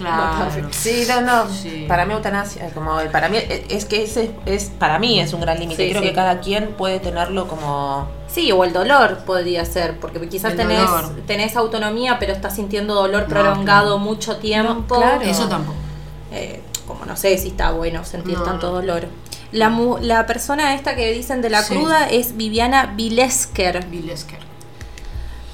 Claro. 0.00 0.50
Sí, 0.70 1.04
no, 1.08 1.20
no. 1.20 1.48
Sí. 1.52 1.84
Para 1.86 2.06
mí 2.06 2.14
eutanasia, 2.14 2.66
es 2.66 2.72
como 2.72 2.96
para 3.12 3.28
mí 3.28 3.36
es 3.36 3.62
es 3.68 3.84
que 3.84 4.02
ese 4.02 4.30
es 4.46 4.70
para 4.70 4.98
mí 4.98 5.20
es 5.20 5.34
un 5.34 5.42
gran 5.42 5.58
límite. 5.58 5.84
Sí, 5.84 5.90
Creo 5.90 6.02
sí. 6.02 6.08
que 6.08 6.14
cada 6.14 6.40
quien 6.40 6.72
puede 6.72 7.00
tenerlo 7.00 7.46
como 7.46 8.08
Sí, 8.32 8.52
o 8.52 8.62
el 8.64 8.72
dolor 8.72 9.24
podría 9.26 9.64
ser, 9.64 9.98
porque 9.98 10.28
quizás 10.28 10.54
tenés, 10.54 10.88
tenés 11.26 11.56
autonomía, 11.56 12.18
pero 12.20 12.32
estás 12.32 12.54
sintiendo 12.54 12.94
dolor 12.94 13.22
No, 13.22 13.28
prolongado 13.28 13.96
claro. 13.96 13.98
mucho 13.98 14.36
tiempo. 14.36 14.96
claro. 14.96 15.22
Eso 15.22 15.48
tampoco. 15.48 15.76
Eh, 16.32 16.62
como 16.86 17.04
no 17.06 17.16
sé 17.16 17.36
si 17.38 17.48
está 17.48 17.72
bueno 17.72 18.04
sentir 18.04 18.38
No, 18.38 18.44
tanto 18.44 18.68
no. 18.68 18.74
dolor. 18.74 19.08
La, 19.52 19.68
mu- 19.68 19.98
la 19.98 20.26
persona 20.26 20.74
esta 20.74 20.94
que 20.94 21.10
dicen 21.12 21.42
de 21.42 21.50
la 21.50 21.62
Sí. 21.62 21.74
cruda 21.74 22.08
es 22.08 22.36
Viviana 22.36 22.92
Vilesker. 22.94 23.84
Bill 23.86 24.10
Esker. 24.10 24.38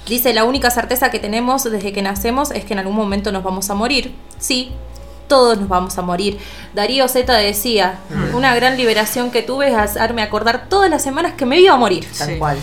Dice, 0.07 0.35
la 0.35 0.45
única 0.45 0.71
certeza 0.71 1.11
que 1.11 1.19
tenemos 1.19 1.65
desde 1.65 1.93
que 1.93 2.03
nacemos 2.03 2.51
es 2.51 2.65
que 2.65 2.75
en 2.75 2.79
algún 2.81 2.95
momento 2.95 3.33
nos 3.33 3.43
vamos 3.43 3.71
a 3.71 3.75
morir. 3.75 4.15
Sí, 4.39 4.71
todos 5.29 5.59
nos 5.59 5.69
vamos 5.69 5.97
a 5.99 6.03
morir. 6.03 6.39
Darío 6.75 7.09
Z 7.09 7.33
decía, 7.35 7.99
una 8.35 8.55
gran 8.55 8.77
liberación 8.77 9.31
que 9.31 9.43
tuve 9.43 9.69
es 9.69 9.75
hacerme 9.75 10.23
acordar 10.23 10.69
todas 10.69 10.91
las 10.91 11.03
semanas 11.03 11.35
que 11.35 11.47
me 11.47 11.61
iba 11.61 11.75
a 11.75 11.77
morir. 11.77 12.07
tal 12.19 12.29
Sí. 12.29 12.37
cual. 12.39 12.59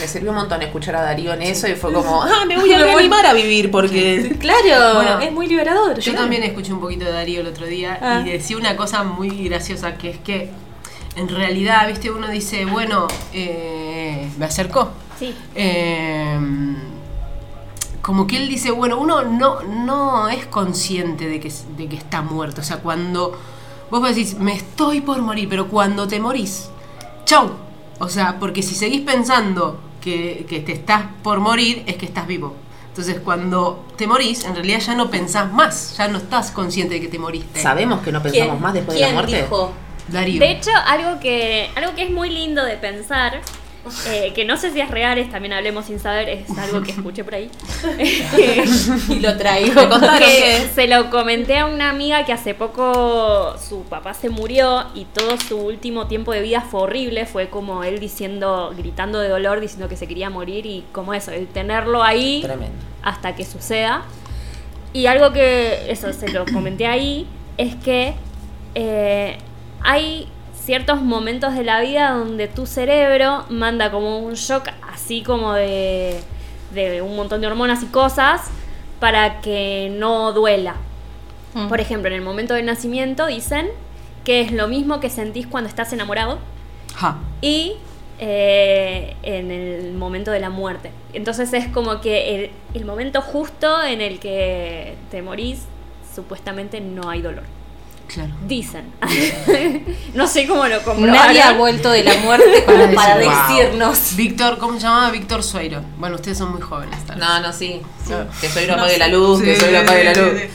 Me 0.00 0.08
sirvió 0.08 0.30
un 0.30 0.36
montón 0.36 0.60
escuchar 0.62 0.96
a 0.96 1.02
Darío 1.02 1.32
en 1.32 1.42
eso 1.42 1.68
y 1.68 1.74
fue 1.76 1.92
como, 1.92 2.20
ah, 2.24 2.44
me 2.46 2.56
voy 2.58 2.72
a 2.72 2.78
reanimar 2.78 3.24
a 3.24 3.32
vivir 3.32 3.70
porque 3.70 4.36
Claro, 4.40 4.94
Bueno, 4.96 5.20
es 5.20 5.30
muy 5.32 5.46
liberador. 5.46 5.98
Yo 6.00 6.12
también 6.14 6.42
escuché 6.42 6.72
un 6.72 6.80
poquito 6.80 7.04
de 7.04 7.12
Darío 7.12 7.40
el 7.40 7.46
otro 7.46 7.66
día 7.66 7.98
Ah. 8.02 8.22
y 8.26 8.30
decía 8.30 8.56
una 8.56 8.76
cosa 8.76 9.04
muy 9.04 9.48
graciosa 9.48 9.96
que 9.96 10.10
es 10.10 10.18
que 10.18 10.50
en 11.14 11.28
realidad, 11.28 11.86
viste, 11.86 12.10
uno 12.10 12.28
dice, 12.28 12.64
bueno, 12.66 13.06
eh, 13.32 14.28
me 14.38 14.44
acercó. 14.46 14.90
Sí. 15.18 15.34
Eh, 15.54 16.38
como 18.06 18.28
que 18.28 18.36
él 18.36 18.48
dice, 18.48 18.70
bueno, 18.70 18.98
uno 18.98 19.24
no, 19.24 19.64
no 19.64 20.28
es 20.28 20.46
consciente 20.46 21.26
de 21.26 21.40
que, 21.40 21.52
de 21.76 21.88
que 21.88 21.96
está 21.96 22.22
muerto. 22.22 22.60
O 22.60 22.64
sea, 22.64 22.76
cuando 22.76 23.36
vos 23.90 24.08
decís, 24.08 24.38
me 24.38 24.52
estoy 24.52 25.00
por 25.00 25.20
morir, 25.22 25.48
pero 25.48 25.66
cuando 25.66 26.06
te 26.06 26.20
morís, 26.20 26.70
chau. 27.24 27.50
O 27.98 28.08
sea, 28.08 28.38
porque 28.38 28.62
si 28.62 28.76
seguís 28.76 29.00
pensando 29.00 29.80
que, 30.00 30.46
que 30.48 30.60
te 30.60 30.70
estás 30.70 31.02
por 31.24 31.40
morir, 31.40 31.82
es 31.88 31.96
que 31.96 32.06
estás 32.06 32.28
vivo. 32.28 32.54
Entonces, 32.90 33.18
cuando 33.24 33.84
te 33.96 34.06
morís, 34.06 34.44
en 34.44 34.54
realidad 34.54 34.78
ya 34.78 34.94
no 34.94 35.10
pensás 35.10 35.52
más, 35.52 35.96
ya 35.96 36.06
no 36.06 36.18
estás 36.18 36.52
consciente 36.52 36.94
de 36.94 37.00
que 37.00 37.08
te 37.08 37.18
moriste. 37.18 37.60
sabemos 37.60 38.02
que 38.02 38.12
no 38.12 38.22
pensamos 38.22 38.60
más 38.60 38.72
después 38.72 38.94
de 38.94 39.00
la 39.00 39.06
¿Quién 39.08 39.16
muerte. 39.16 39.42
dijo? 39.42 39.72
Darío. 40.06 40.38
De 40.38 40.52
hecho, 40.52 40.70
algo 40.86 41.18
que, 41.18 41.70
algo 41.74 41.92
que 41.96 42.04
es 42.04 42.10
muy 42.12 42.30
lindo 42.30 42.64
de 42.64 42.76
pensar, 42.76 43.40
eh, 44.08 44.32
que 44.34 44.44
no 44.44 44.56
sé 44.56 44.72
si 44.72 44.80
es 44.80 44.90
real, 44.90 45.18
es 45.18 45.30
también 45.30 45.52
hablemos 45.52 45.86
sin 45.86 45.98
saber, 45.98 46.28
es 46.28 46.50
algo 46.58 46.82
que 46.82 46.92
escuché 46.92 47.24
por 47.24 47.34
ahí. 47.34 47.50
y 49.08 49.20
lo 49.20 49.36
traigo. 49.36 49.88
Contaron 49.88 50.18
que 50.18 50.26
que 50.26 50.68
se 50.74 50.86
lo 50.86 51.10
comenté 51.10 51.58
a 51.58 51.66
una 51.66 51.90
amiga 51.90 52.24
que 52.24 52.32
hace 52.32 52.54
poco 52.54 53.56
su 53.58 53.82
papá 53.84 54.14
se 54.14 54.28
murió 54.28 54.86
y 54.94 55.04
todo 55.06 55.38
su 55.38 55.58
último 55.58 56.06
tiempo 56.06 56.32
de 56.32 56.42
vida 56.42 56.60
fue 56.60 56.82
horrible, 56.82 57.26
fue 57.26 57.48
como 57.48 57.84
él 57.84 57.98
diciendo, 57.98 58.72
gritando 58.76 59.20
de 59.20 59.28
dolor, 59.28 59.60
diciendo 59.60 59.88
que 59.88 59.96
se 59.96 60.06
quería 60.06 60.30
morir 60.30 60.66
y 60.66 60.84
como 60.92 61.14
eso, 61.14 61.30
el 61.30 61.46
tenerlo 61.46 62.02
ahí 62.02 62.40
tremendo. 62.42 62.76
hasta 63.02 63.34
que 63.34 63.44
suceda. 63.44 64.04
Y 64.92 65.06
algo 65.06 65.32
que, 65.32 65.90
eso 65.90 66.12
se 66.12 66.28
lo 66.30 66.46
comenté 66.46 66.86
ahí, 66.86 67.26
es 67.58 67.74
que 67.76 68.14
eh, 68.74 69.38
hay 69.82 70.28
ciertos 70.66 71.00
momentos 71.00 71.54
de 71.54 71.62
la 71.62 71.80
vida 71.80 72.10
donde 72.10 72.48
tu 72.48 72.66
cerebro 72.66 73.44
manda 73.48 73.92
como 73.92 74.18
un 74.18 74.34
shock 74.34 74.68
así 74.92 75.22
como 75.22 75.52
de, 75.52 76.20
de 76.74 77.02
un 77.02 77.14
montón 77.14 77.40
de 77.40 77.46
hormonas 77.46 77.84
y 77.84 77.86
cosas 77.86 78.42
para 78.98 79.40
que 79.40 79.94
no 79.96 80.32
duela. 80.32 80.74
Mm. 81.54 81.68
Por 81.68 81.80
ejemplo, 81.80 82.08
en 82.08 82.14
el 82.16 82.22
momento 82.22 82.54
del 82.54 82.66
nacimiento 82.66 83.26
dicen 83.26 83.68
que 84.24 84.40
es 84.40 84.50
lo 84.50 84.66
mismo 84.66 84.98
que 84.98 85.08
sentís 85.08 85.46
cuando 85.46 85.68
estás 85.70 85.92
enamorado 85.92 86.40
Ja. 86.96 87.18
y 87.40 87.74
eh, 88.18 89.14
en 89.22 89.52
el 89.52 89.92
momento 89.92 90.32
de 90.32 90.40
la 90.40 90.50
muerte. 90.50 90.90
Entonces 91.12 91.52
es 91.52 91.68
como 91.68 92.00
que 92.00 92.34
el, 92.34 92.50
el 92.74 92.84
momento 92.84 93.20
justo 93.22 93.84
en 93.84 94.00
el 94.00 94.18
que 94.18 94.96
te 95.12 95.22
morís, 95.22 95.66
supuestamente 96.12 96.80
no 96.80 97.08
hay 97.08 97.22
dolor. 97.22 97.44
Claro. 98.08 98.30
Dicen. 98.46 98.84
no 100.14 100.26
sé 100.26 100.46
cómo 100.46 100.66
lo 100.66 100.82
comprobaron. 100.82 101.14
Nadie 101.26 101.42
ha 101.42 101.52
vuelto 101.52 101.90
de 101.90 102.04
la 102.04 102.14
muerte 102.18 102.64
como 102.64 102.94
para 102.94 103.16
Wow. 103.18 103.30
decirnos. 103.48 104.16
Víctor, 104.16 104.58
¿cómo 104.58 104.74
se 104.74 104.80
llamaba? 104.86 105.10
Víctor 105.10 105.42
Sueiro. 105.42 105.82
Bueno, 105.98 106.14
ustedes 106.16 106.38
son 106.38 106.52
muy 106.52 106.60
jóvenes. 106.62 107.04
tal 107.06 107.18
vez. 107.18 107.28
No, 107.28 107.40
no, 107.40 107.52
sí. 107.52 107.80
sí. 108.06 108.12
No. 108.12 108.26
Que 108.40 108.48
soy 108.48 108.66
lo 108.66 108.74
apague 108.74 108.96
la 108.98 109.08
luz, 109.08 109.42
que 109.42 109.54
Sí, 109.54 109.60
soy 109.60 109.72
lo 109.72 109.80
apague 109.80 110.04
la 110.04 110.14
luz. 110.14 110.40
sí. 110.40 110.46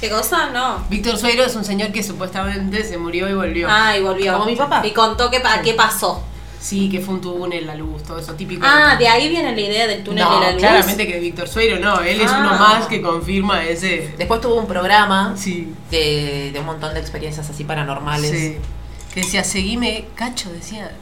¿Qué 0.00 0.08
cosa? 0.08 0.48
No. 0.50 0.84
Víctor 0.88 1.18
Sueiro 1.18 1.44
es 1.44 1.54
un 1.56 1.64
señor 1.64 1.92
que 1.92 2.02
supuestamente 2.02 2.84
se 2.84 2.96
murió 2.96 3.28
y 3.28 3.34
volvió. 3.34 3.66
Ah, 3.70 3.96
y 3.98 4.02
volvió. 4.02 4.32
Como 4.34 4.46
mi 4.46 4.56
papá. 4.56 4.80
Y 4.86 4.92
contó 4.92 5.30
que 5.30 5.40
pa- 5.40 5.60
qué 5.60 5.74
pasó. 5.74 6.22
Sí, 6.60 6.90
que 6.90 7.00
fue 7.00 7.14
un 7.14 7.20
túnel, 7.22 7.66
la 7.66 7.74
luz, 7.74 8.02
todo 8.02 8.18
eso 8.18 8.34
típico. 8.34 8.66
Ah, 8.68 8.96
de 8.98 9.08
ahí 9.08 9.30
viene 9.30 9.54
la 9.54 9.60
idea 9.60 9.86
del 9.86 10.04
túnel 10.04 10.24
no, 10.24 10.34
de 10.34 10.40
la 10.46 10.52
luz. 10.52 10.60
claramente 10.60 11.06
que 11.06 11.14
de 11.14 11.20
Víctor 11.20 11.48
Sueiro 11.48 11.78
no, 11.78 12.00
él 12.00 12.20
es 12.20 12.30
Ah. 12.30 12.38
uno 12.40 12.50
más 12.58 12.86
que 12.86 13.00
confirma 13.00 13.64
ese. 13.64 14.14
Después 14.18 14.42
tuvo 14.42 14.56
un 14.56 14.66
programa 14.66 15.34
Sí. 15.38 15.72
de, 15.90 16.50
de 16.52 16.60
un 16.60 16.66
montón 16.66 16.92
de 16.92 17.00
experiencias 17.00 17.48
así 17.48 17.64
paranormales. 17.64 18.30
Sí. 18.30 18.56
Que 19.14 19.20
decía, 19.22 19.42
seguime, 19.42 20.04
cacho, 20.14 20.52
decía. 20.52 20.92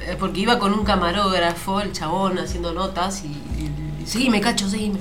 eh, 0.00 0.16
Porque 0.18 0.38
iba 0.40 0.58
con 0.60 0.72
un 0.72 0.84
camarógrafo, 0.84 1.80
el 1.80 1.92
chabón, 1.92 2.38
haciendo 2.38 2.72
notas 2.72 3.24
y. 3.24 3.26
y- 3.26 4.06
seguime, 4.06 4.40
cacho, 4.40 4.70
seguime. 4.70 5.00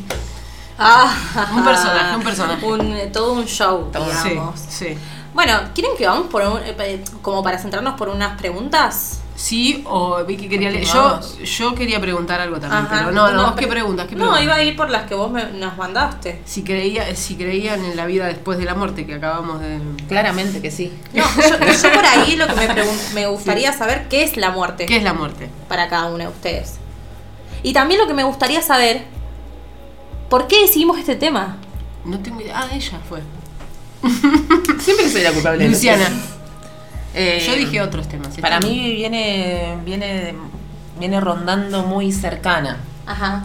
Ah, 0.80 1.16
Un 1.56 1.64
personaje, 1.64 2.16
un 2.16 2.24
personaje. 2.24 2.66
Un, 2.66 3.12
todo 3.12 3.34
un 3.34 3.46
show, 3.46 3.90
digamos. 3.94 4.60
Sí, 4.60 4.86
sí. 4.90 4.98
Bueno, 5.34 5.54
¿quieren 5.76 5.94
que 5.98 6.08
vamos 6.08 6.28
por 6.28 6.42
un- 6.42 6.60
eh, 6.64 7.04
como 7.22 7.42
para 7.44 7.58
centrarnos 7.60 7.94
por 7.96 8.10
unas 8.10 8.38
preguntas? 8.40 9.20
Sí, 9.38 9.84
o 9.88 10.26
Vicky 10.26 10.50
quería 10.50 10.72
leer. 10.72 10.84
Yo, 10.84 11.20
yo 11.44 11.76
quería 11.76 12.02
preguntar 12.02 12.42
algo 12.42 12.60
también, 12.60 12.86
Ajá. 12.86 12.96
pero 12.98 13.12
no, 13.12 13.32
no, 13.32 13.44
vos 13.44 13.52
qué 13.56 13.68
preguntas, 13.68 14.08
qué 14.08 14.16
No, 14.16 14.42
iba 14.42 14.56
a 14.56 14.64
ir 14.64 14.76
por 14.76 14.90
las 14.90 15.04
que 15.08 15.14
vos 15.14 15.30
me- 15.32 15.52
nos 15.52 15.78
mandaste. 15.78 16.42
Si, 16.44 16.64
creía, 16.64 17.16
si 17.16 17.36
creían 17.36 17.86
en 17.86 17.96
la 17.96 18.08
vida 18.08 18.26
después 18.26 18.58
de 18.58 18.66
la 18.66 18.74
muerte 18.74 19.06
que 19.06 19.14
acabamos 19.14 19.60
de. 19.62 19.80
Claramente 20.08 20.60
que 20.60 20.72
sí. 20.72 20.92
No, 21.14 21.24
yo, 21.36 21.50
yo 21.60 21.92
por 21.94 22.04
ahí 22.06 22.36
lo 22.36 22.48
que 22.48 22.56
me, 22.56 22.68
me 23.14 23.28
gustaría 23.28 23.72
saber 23.74 24.08
qué 24.10 24.24
es 24.24 24.38
la 24.38 24.50
muerte 24.50 24.88
¿Qué 24.88 24.98
es 24.98 25.04
la 25.04 25.14
muerte? 25.14 25.50
para 25.68 25.88
cada 25.88 26.08
uno 26.08 26.18
de 26.24 26.28
ustedes. 26.30 26.78
Y 27.62 27.74
también 27.74 28.02
lo 28.02 28.08
que 28.08 28.16
me 28.16 28.24
gustaría 28.24 28.64
saber, 28.64 29.04
¿por 30.32 30.48
qué 30.48 30.62
decidimos 30.62 30.98
este 30.98 31.16
tema? 31.16 31.58
No 32.06 32.18
tengo 32.20 32.42
idea. 32.42 32.60
Ah, 32.62 32.68
ella 32.74 33.00
fue. 33.08 33.22
Siempre 34.80 35.10
soy 35.12 35.22
la 35.22 35.32
culpable. 35.32 35.64
de 35.64 35.70
Luciana. 35.70 36.10
Eh, 37.20 37.44
Yo 37.48 37.56
dije 37.56 37.82
otros 37.82 38.08
temas. 38.08 38.38
Para 38.38 38.60
mí 38.60 38.94
viene, 38.94 39.76
viene, 39.84 40.36
viene 41.00 41.20
rondando 41.20 41.82
muy 41.82 42.12
cercana. 42.12 42.78
Ajá. 43.08 43.44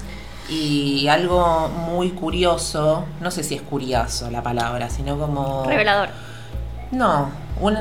Y 0.50 1.08
algo 1.08 1.68
muy 1.68 2.10
curioso, 2.10 3.06
no 3.20 3.30
sé 3.30 3.42
si 3.42 3.54
es 3.54 3.62
curioso 3.62 4.30
la 4.30 4.42
palabra, 4.42 4.90
sino 4.90 5.18
como... 5.18 5.64
Revelador. 5.64 6.10
No, 6.90 7.30
un, 7.60 7.78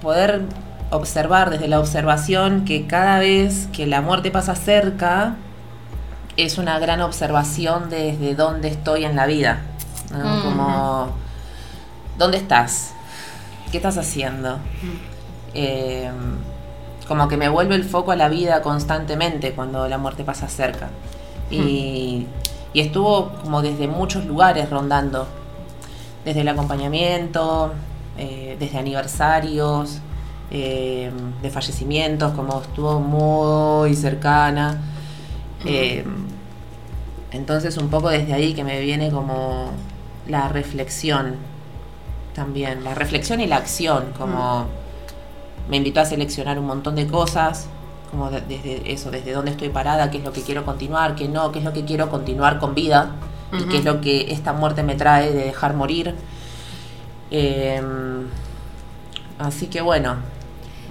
poder 0.00 0.42
observar 0.90 1.50
desde 1.50 1.66
la 1.66 1.80
observación 1.80 2.64
que 2.64 2.86
cada 2.86 3.18
vez 3.18 3.66
que 3.72 3.86
la 3.86 4.00
muerte 4.00 4.30
pasa 4.30 4.54
cerca, 4.54 5.34
es 6.36 6.56
una 6.56 6.78
gran 6.78 7.00
observación 7.00 7.90
desde 7.90 8.36
dónde 8.36 8.68
estoy 8.68 9.04
en 9.04 9.16
la 9.16 9.26
vida. 9.26 9.62
¿no? 10.12 10.36
Ujú. 10.36 10.44
Como, 10.44 11.08
¿dónde 12.16 12.36
estás? 12.36 12.92
¿Qué 13.72 13.78
estás 13.78 13.98
haciendo? 13.98 14.60
Eh, 15.54 16.10
como 17.06 17.28
que 17.28 17.36
me 17.36 17.48
vuelve 17.48 17.74
el 17.74 17.84
foco 17.84 18.12
a 18.12 18.16
la 18.16 18.28
vida 18.28 18.62
constantemente 18.62 19.52
cuando 19.52 19.88
la 19.88 19.98
muerte 19.98 20.24
pasa 20.24 20.48
cerca. 20.48 20.90
Y, 21.50 22.26
y 22.72 22.80
estuvo 22.80 23.30
como 23.42 23.60
desde 23.60 23.86
muchos 23.86 24.24
lugares 24.24 24.70
rondando. 24.70 25.26
Desde 26.24 26.40
el 26.40 26.48
acompañamiento, 26.48 27.72
eh, 28.16 28.56
desde 28.58 28.78
aniversarios, 28.78 30.00
eh, 30.50 31.10
de 31.40 31.50
fallecimientos, 31.50 32.32
como 32.32 32.60
estuvo 32.60 33.00
muy 33.00 33.94
cercana. 33.94 34.80
Eh, 35.64 36.04
entonces 37.30 37.76
un 37.78 37.88
poco 37.88 38.10
desde 38.10 38.34
ahí 38.34 38.52
que 38.52 38.62
me 38.62 38.80
viene 38.80 39.10
como 39.10 39.70
la 40.28 40.48
reflexión 40.48 41.36
también, 42.34 42.84
la 42.84 42.94
reflexión 42.94 43.40
y 43.40 43.46
la 43.46 43.56
acción, 43.56 44.12
como 44.16 44.66
me 45.68 45.76
invitó 45.76 46.00
a 46.00 46.04
seleccionar 46.04 46.58
un 46.58 46.66
montón 46.66 46.94
de 46.96 47.06
cosas, 47.06 47.66
como 48.10 48.30
de- 48.30 48.40
desde 48.42 48.92
eso, 48.92 49.10
desde 49.10 49.32
dónde 49.32 49.52
estoy 49.52 49.68
parada, 49.70 50.10
qué 50.10 50.18
es 50.18 50.24
lo 50.24 50.32
que 50.32 50.42
quiero 50.42 50.64
continuar, 50.64 51.14
qué 51.14 51.28
no, 51.28 51.50
qué 51.52 51.60
es 51.60 51.64
lo 51.64 51.72
que 51.72 51.84
quiero 51.84 52.10
continuar 52.10 52.58
con 52.58 52.74
vida 52.74 53.12
y 53.52 53.64
qué 53.64 53.78
es 53.78 53.84
lo 53.84 54.00
que 54.00 54.32
esta 54.32 54.52
muerte 54.52 54.82
me 54.82 54.94
trae 54.94 55.30
de 55.32 55.44
dejar 55.44 55.74
morir. 55.74 56.14
Eh, 57.30 57.80
así 59.38 59.66
que 59.68 59.80
bueno, 59.80 60.16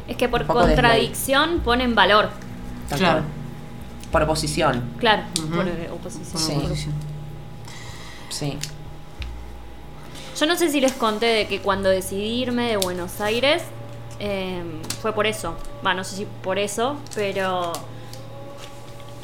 Es 0.07 0.17
que 0.17 0.27
por 0.27 0.45
contradicción 0.45 1.59
ponen 1.59 1.93
valor. 1.95 2.29
tal 2.89 2.99
Claro. 2.99 3.19
cual. 3.19 3.25
por 4.11 4.23
oposición, 4.23 4.83
Claro, 4.99 5.23
Ujú. 5.39 5.55
por 5.55 5.67
eh, 5.69 5.89
oposición. 5.93 6.37
Sí. 6.75 6.93
sí. 8.29 8.57
Yo 10.37 10.45
no 10.47 10.55
sé 10.57 10.69
si 10.69 10.81
les 10.81 10.91
conté 10.93 11.27
de 11.27 11.47
que 11.47 11.61
cuando 11.61 11.87
decidí 11.89 12.41
irme 12.41 12.67
de 12.67 12.77
Buenos 12.77 13.21
Aires 13.21 13.61
eh, 14.23 14.61
fue 15.01 15.13
por 15.13 15.25
eso. 15.25 15.55
Va, 15.85 15.95
no 15.95 16.03
sé 16.03 16.15
si 16.15 16.27
por 16.43 16.59
eso, 16.59 16.97
pero 17.15 17.73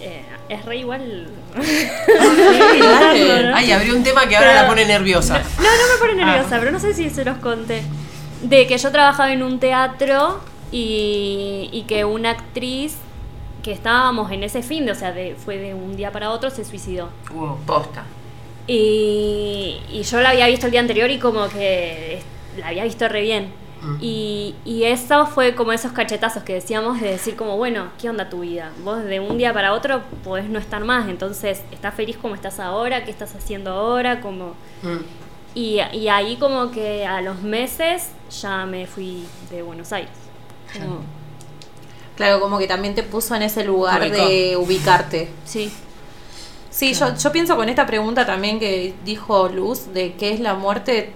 eh, 0.01 0.23
es 0.49 0.65
re 0.65 0.77
igual. 0.77 1.29
dale. 1.55 3.51
Ay, 3.53 3.71
abrió 3.71 3.95
un 3.95 4.03
tema 4.03 4.27
que 4.27 4.35
ahora 4.35 4.55
la 4.55 4.67
pone 4.67 4.85
nerviosa. 4.85 5.37
No, 5.57 5.63
no 5.63 5.93
me 5.93 5.99
pone 5.99 6.15
nerviosa, 6.15 6.57
pero 6.59 6.71
no 6.71 6.79
sé 6.79 6.95
si 6.95 7.11
se 7.11 7.23
los 7.23 7.37
conté. 7.37 7.83
De 8.41 8.65
que 8.65 8.75
yo 8.75 8.91
trabajaba 8.91 9.31
en 9.31 9.43
un 9.43 9.59
teatro 9.59 10.39
y, 10.71 11.69
y 11.71 11.83
que 11.83 12.03
una 12.03 12.31
actriz 12.31 12.95
que 13.61 13.73
estábamos 13.73 14.31
en 14.31 14.43
ese 14.43 14.63
fin 14.63 14.87
de, 14.87 14.93
o 14.93 14.95
sea, 14.95 15.11
de, 15.11 15.35
fue 15.35 15.59
de 15.59 15.75
un 15.75 15.95
día 15.95 16.11
para 16.11 16.31
otro, 16.31 16.49
se 16.49 16.65
suicidó. 16.65 17.09
Wow. 17.31 17.59
Posta. 17.67 18.03
Y, 18.65 19.79
y 19.91 20.01
yo 20.01 20.21
la 20.21 20.31
había 20.31 20.47
visto 20.47 20.65
el 20.65 20.71
día 20.71 20.81
anterior 20.81 21.11
y 21.11 21.19
como 21.19 21.47
que 21.49 22.19
la 22.57 22.69
había 22.69 22.83
visto 22.83 23.07
re 23.07 23.21
bien. 23.21 23.66
Y, 24.01 24.55
y 24.65 24.84
eso 24.84 25.25
fue 25.28 25.55
como 25.55 25.71
esos 25.71 25.91
cachetazos 25.91 26.43
que 26.43 26.53
decíamos 26.53 26.99
de 26.99 27.11
decir 27.11 27.36
como, 27.36 27.57
bueno, 27.57 27.88
¿qué 28.01 28.09
onda 28.09 28.30
tu 28.30 28.41
vida? 28.41 28.71
Vos 28.84 29.03
de 29.03 29.19
un 29.19 29.38
día 29.38 29.53
para 29.53 29.73
otro 29.73 30.01
podés 30.23 30.49
no 30.49 30.59
estar 30.59 30.84
más, 30.84 31.07
entonces, 31.09 31.61
¿estás 31.71 31.93
feliz 31.93 32.17
como 32.17 32.36
estás 32.36 32.59
ahora? 32.59 33.03
¿Qué 33.05 33.11
estás 33.11 33.34
haciendo 33.36 33.71
ahora? 33.71 34.19
Como... 34.21 34.55
Mm. 34.84 34.97
Y, 35.55 35.80
y 35.93 36.07
ahí 36.09 36.36
como 36.38 36.69
que 36.71 37.05
a 37.05 37.21
los 37.21 37.41
meses 37.41 38.09
ya 38.41 38.65
me 38.65 38.86
fui 38.88 39.23
de 39.49 39.61
Buenos 39.61 39.91
Aires. 39.93 40.11
Como- 40.73 41.01
Claro, 42.15 42.39
como 42.39 42.57
que 42.57 42.65
también 42.67 42.95
te 42.95 43.03
puso 43.03 43.36
en 43.36 43.43
ese 43.43 43.63
lugar 43.63 44.01
Ubicó. 44.01 44.15
de 44.28 44.57
ubicarte. 44.57 45.30
sí. 45.45 45.71
Sí, 46.69 46.93
yo, 46.93 47.15
yo 47.15 47.32
pienso 47.32 47.55
con 47.55 47.69
esta 47.69 47.88
pregunta 47.88 48.23
también 48.23 48.59
que 48.59 48.93
dijo 49.03 49.49
Luz, 49.49 49.93
de 49.95 50.13
qué 50.13 50.34
es 50.34 50.39
la 50.39 50.53
muerte, 50.53 51.11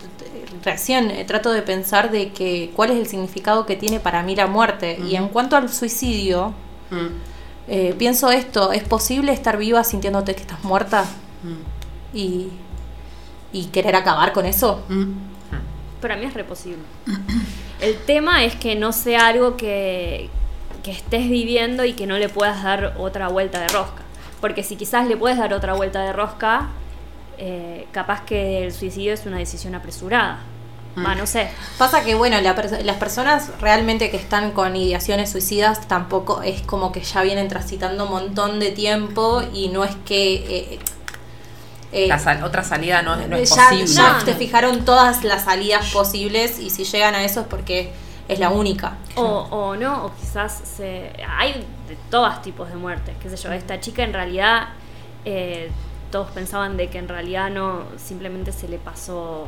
recién 0.64 1.12
eh, 1.12 1.24
trato 1.26 1.52
de 1.52 1.62
pensar 1.62 2.12
de 2.12 2.32
que 2.32 2.72
cuál 2.76 2.92
es 2.92 2.98
el 2.98 3.08
significado 3.08 3.66
que 3.66 3.76
tiene 3.76 4.00
para 4.00 4.24
mí 4.24 4.36
la 4.36 4.48
muerte. 4.48 5.00
Y 5.08 5.16
en 5.16 5.28
cuanto 5.30 5.56
al 5.56 5.70
suicidio, 5.70 6.54
Mm. 6.92 7.08
eh, 7.70 7.96
pienso 7.98 8.32
esto, 8.32 8.72
¿es 8.74 8.84
posible 8.84 9.32
estar 9.32 9.58
viva 9.58 9.84
sintiéndote 9.84 10.36
que 10.36 10.42
estás 10.42 10.64
muerta 10.64 11.06
Mm. 11.44 12.18
y, 12.18 12.48
y 13.54 13.66
querer 13.68 13.96
acabar 13.96 14.34
con 14.34 14.46
eso? 14.46 14.84
Mm. 14.90 15.12
Para 16.02 16.16
mí 16.18 16.26
es 16.26 16.34
reposible. 16.34 16.80
El 17.80 17.96
tema 18.06 18.44
es 18.44 18.56
que 18.56 18.76
no 18.76 18.92
sea 18.92 19.28
algo 19.28 19.56
que, 19.56 20.30
que 20.84 20.92
estés 20.92 21.30
viviendo 21.30 21.86
y 21.86 21.94
que 21.94 22.08
no 22.08 22.18
le 22.18 22.28
puedas 22.28 22.64
dar 22.64 22.96
otra 22.98 23.28
vuelta 23.30 23.60
de 23.60 23.68
rosca. 23.68 24.02
Porque 24.42 24.64
si 24.64 24.76
quizás 24.76 25.08
le 25.08 25.16
puedes 25.16 25.38
dar 25.38 25.54
otra 25.54 25.74
vuelta 25.74 26.02
de 26.02 26.12
rosca, 26.12 26.70
eh, 27.44 27.88
capaz 27.92 28.22
que 28.24 28.64
el 28.64 28.72
suicidio 28.72 29.14
es 29.14 29.26
una 29.26 29.38
decisión 29.40 29.74
apresurada. 29.76 30.40
Va, 30.98 31.16
no 31.16 31.26
sé. 31.26 31.50
Pasa 31.78 32.04
que, 32.04 32.16
bueno, 32.16 32.40
la 32.42 32.54
las 32.84 32.98
personas 32.98 33.50
realmente 33.62 34.12
que 34.12 34.18
están 34.18 34.52
con 34.52 34.76
ideaciones 34.76 35.32
suicidas 35.32 35.88
tampoco 35.88 36.42
es 36.44 36.62
como 36.64 36.92
que 36.92 37.02
ya 37.02 37.22
vienen 37.24 37.48
transitando 37.48 38.04
un 38.06 38.12
montón 38.12 38.60
de 38.60 38.72
tiempo 38.72 39.42
y 39.54 39.70
no 39.70 39.84
es 39.86 39.96
que... 40.06 40.34
eh, 40.36 40.80
eh, 41.94 42.08
La 42.08 42.20
sal- 42.20 42.44
otra 42.44 42.64
salida 42.64 43.02
no, 43.02 43.16
es- 43.16 43.28
no 43.30 43.38
es 43.38 43.50
ya, 43.56 43.70
posible. 43.70 43.88
ya 43.94 44.18
No. 44.20 44.24
te 44.26 44.34
fijaron 44.36 44.86
todas 44.86 45.24
las 45.24 45.46
salidas 45.46 45.92
posibles 45.94 46.60
y 46.60 46.70
si 46.70 46.84
llegan 46.84 47.16
a 47.16 47.24
eso 47.24 47.40
es 47.42 47.48
porque 47.48 47.92
es 48.28 48.40
la 48.40 48.50
única. 48.50 48.98
O, 49.16 49.24
o 49.24 49.76
no, 49.78 50.06
o 50.08 50.12
quizás 50.20 50.62
se, 50.78 51.12
hay 51.38 51.54
de 51.88 51.98
todos 52.10 52.42
tipos 52.42 52.70
de 52.70 52.76
muertes, 52.76 53.16
qué 53.22 53.30
sé 53.30 53.38
yo. 53.38 53.52
Esta 53.54 53.80
chica 53.80 54.04
en 54.04 54.12
realidad, 54.14 54.70
eh, 55.26 55.70
todos 56.12 56.30
pensaban 56.32 56.78
de 56.78 56.90
que 56.90 56.98
en 56.98 57.08
realidad 57.08 57.50
no, 57.50 57.84
simplemente 57.98 58.52
se 58.52 58.68
le 58.68 58.78
pasó 58.78 59.48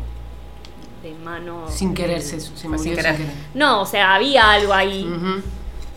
de 1.03 1.13
mano. 1.15 1.65
Sin 1.69 1.93
querer, 1.93 2.21
se, 2.21 2.39
se 2.39 2.67
murió 2.67 2.83
sin 2.83 2.95
sin 2.95 2.95
querer. 2.95 3.15
No, 3.53 3.81
o 3.81 3.85
sea, 3.85 4.15
había 4.15 4.51
algo 4.51 4.73
ahí, 4.73 5.05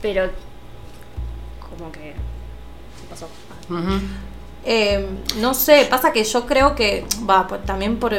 pero 0.03 0.29
como 1.71 1.91
que 1.93 2.15
se 3.01 3.07
pasó. 3.09 3.29
Eh, 4.65 5.09
no 5.41 5.55
sé, 5.55 5.87
pasa 5.89 6.13
que 6.13 6.25
yo 6.25 6.45
creo 6.47 6.75
que, 6.75 7.07
va, 7.29 7.47
por- 7.47 7.63
también 7.63 7.99
por, 7.99 8.13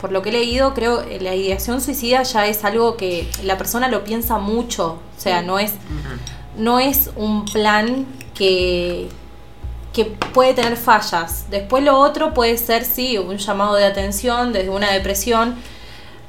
por 0.00 0.10
lo 0.10 0.20
que 0.22 0.30
he 0.30 0.32
leído, 0.32 0.74
creo 0.74 1.06
que 1.06 1.20
la 1.20 1.34
ideación 1.34 1.80
suicida 1.80 2.24
ya 2.24 2.46
es 2.46 2.64
algo 2.64 2.96
que 2.96 3.30
la 3.44 3.56
persona 3.56 3.86
lo 3.88 4.02
piensa 4.02 4.38
mucho. 4.38 4.98
O 5.16 5.20
sea, 5.20 5.42
no 5.42 5.58
es, 5.60 5.74
no 6.58 6.80
es 6.80 7.10
un 7.14 7.44
plan 7.44 8.04
que, 8.34 9.08
que 9.96 10.04
puede 10.04 10.52
tener 10.54 10.76
fallas. 10.76 11.46
Después 11.50 11.82
lo 11.82 11.98
otro 11.98 12.34
puede 12.34 12.58
ser, 12.58 12.84
sí, 12.84 13.16
un 13.18 13.38
llamado 13.38 13.74
de 13.74 13.84
atención 13.84 14.52
desde 14.52 14.68
una 14.68 14.92
depresión, 14.92 15.54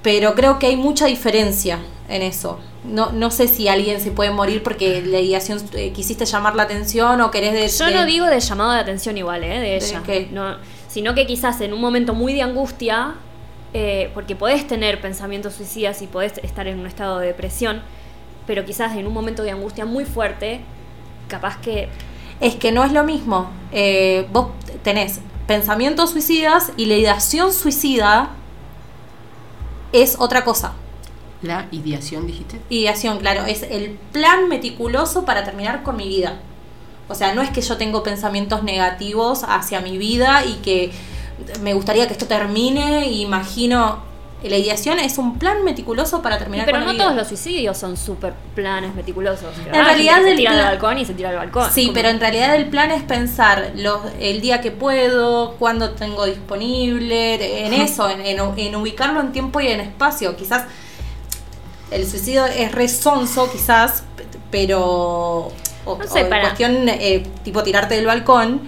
pero 0.01 0.33
creo 0.35 0.57
que 0.57 0.67
hay 0.67 0.77
mucha 0.77 1.05
diferencia 1.05 1.79
en 2.07 2.21
eso. 2.21 2.59
No, 2.85 3.11
no 3.11 3.29
sé 3.29 3.49
si 3.49 3.67
alguien 3.67 3.99
se 3.99 4.11
puede 4.11 4.31
morir 4.31 4.63
porque 4.63 5.01
la 5.05 5.19
ideación 5.19 5.61
eh, 5.73 5.91
quisiste 5.91 6.25
llamar 6.25 6.55
la 6.55 6.63
atención 6.63 7.19
o 7.19 7.29
querés 7.29 7.51
de... 7.51 7.67
Yo 7.67 7.85
de- 7.87 7.93
no 7.95 8.05
digo 8.05 8.25
de 8.27 8.39
llamado 8.39 8.71
de 8.71 8.79
atención 8.79 9.17
igual, 9.17 9.43
¿eh? 9.43 9.59
De 9.59 9.75
ella. 9.75 10.01
No, 10.31 10.55
sino 10.87 11.13
que 11.13 11.27
quizás 11.27 11.59
en 11.59 11.73
un 11.73 11.81
momento 11.81 12.13
muy 12.13 12.33
de 12.33 12.43
angustia, 12.43 13.15
eh, 13.73 14.09
porque 14.13 14.37
podés 14.37 14.65
tener 14.65 15.01
pensamientos 15.01 15.55
suicidas 15.55 16.01
y 16.01 16.07
podés 16.07 16.37
estar 16.37 16.67
en 16.67 16.79
un 16.79 16.87
estado 16.87 17.19
de 17.19 17.27
depresión, 17.27 17.81
pero 18.47 18.63
quizás 18.63 18.95
en 18.95 19.05
un 19.05 19.13
momento 19.13 19.43
de 19.43 19.51
angustia 19.51 19.83
muy 19.83 20.05
fuerte, 20.05 20.61
capaz 21.27 21.59
que 21.59 21.89
Es 22.39 22.55
que 22.55 22.71
no 22.71 22.83
es 22.83 22.91
lo 22.91 23.03
mismo. 23.03 23.49
Eh, 23.71 24.27
vos 24.31 24.49
tenés 24.83 25.19
pensamientos 25.47 26.11
suicidas 26.11 26.71
y 26.77 26.85
la 26.85 26.95
ideación 26.95 27.53
suicida 27.53 28.29
es 29.91 30.17
otra 30.19 30.43
cosa. 30.43 30.73
La 31.41 31.67
ideación, 31.71 32.27
dijiste. 32.27 32.59
Ideación, 32.69 33.19
claro, 33.19 33.45
es 33.45 33.63
el 33.63 33.91
plan 34.11 34.49
meticuloso 34.49 35.23
para 35.25 35.43
terminar 35.43 35.83
con 35.83 35.95
mi 35.95 36.07
vida. 36.07 36.39
O 37.07 37.15
sea, 37.15 37.33
no 37.33 37.41
es 37.41 37.49
que 37.51 37.61
yo 37.61 37.77
tengo 37.77 38.03
pensamientos 38.03 38.63
negativos 38.63 39.43
hacia 39.47 39.79
mi 39.81 39.97
vida 39.97 40.45
y 40.45 40.55
que 40.55 40.91
me 41.61 41.73
gustaría 41.73 42.07
que 42.07 42.13
esto 42.13 42.27
termine 42.27 43.11
imagino... 43.11 44.06
La 44.43 44.55
ideación 44.55 44.99
es 44.99 45.17
un 45.17 45.39
plan 45.39 45.63
meticuloso 45.63 46.21
para 46.21 46.37
terminar 46.37 46.65
pero 46.65 46.77
con 46.77 46.81
no 46.85 46.87
la 46.87 46.93
vida. 46.93 47.03
todos 47.05 47.15
los 47.17 47.27
suicidios 47.27 47.75
son 47.77 47.97
súper 47.97 48.33
planes 48.55 48.93
meticulosos. 48.93 49.47
En 49.65 49.73
realidad 49.73 50.21
se 50.23 50.35
tira 50.35 50.55
del 50.55 50.63
balcón 50.65 50.97
y 50.99 51.05
se 51.05 51.13
tira 51.15 51.29
del 51.29 51.39
balcón. 51.39 51.69
Sí, 51.71 51.89
pero 51.93 52.09
en 52.09 52.19
realidad 52.19 52.55
el 52.55 52.67
plan 52.67 52.91
es 52.91 53.01
pensar 53.03 53.71
los, 53.75 53.99
el 54.19 54.39
día 54.39 54.61
que 54.61 54.69
puedo, 54.71 55.55
cuándo 55.55 55.89
tengo 55.91 56.25
disponible, 56.27 57.65
en 57.65 57.73
eso, 57.73 58.07
en, 58.09 58.21
en- 58.21 58.39
en 58.57 58.75
ubicarlo 58.75 59.21
en 59.21 59.31
tiempo 59.31 59.59
y 59.59 59.67
en 59.69 59.79
espacio. 59.79 60.35
Quizás 60.35 60.65
el 61.91 62.05
suicidio 62.07 62.45
es 62.45 62.71
resonso, 62.71 63.51
quizás, 63.51 64.03
pero. 64.51 65.51
O, 65.85 65.97
No 65.97 66.07
sé, 66.07 66.23
o 66.25 66.29
para- 66.29 66.41
cuestión 66.43 66.87
eh, 66.89 67.23
tipo 67.43 67.63
tirarte 67.63 67.95
del 67.95 68.05
balcón. 68.05 68.61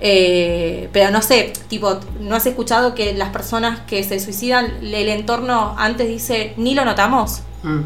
Eh, 0.00 0.88
pero 0.92 1.10
no 1.10 1.22
sé, 1.22 1.52
tipo, 1.68 1.98
¿no 2.20 2.36
has 2.36 2.46
escuchado 2.46 2.94
que 2.94 3.14
las 3.14 3.30
personas 3.30 3.80
que 3.86 4.02
se 4.04 4.20
suicidan, 4.20 4.78
el 4.82 5.08
entorno 5.08 5.74
antes 5.78 6.08
dice, 6.08 6.52
ni 6.56 6.74
lo 6.74 6.84
notamos? 6.84 7.40
Mm. 7.62 7.80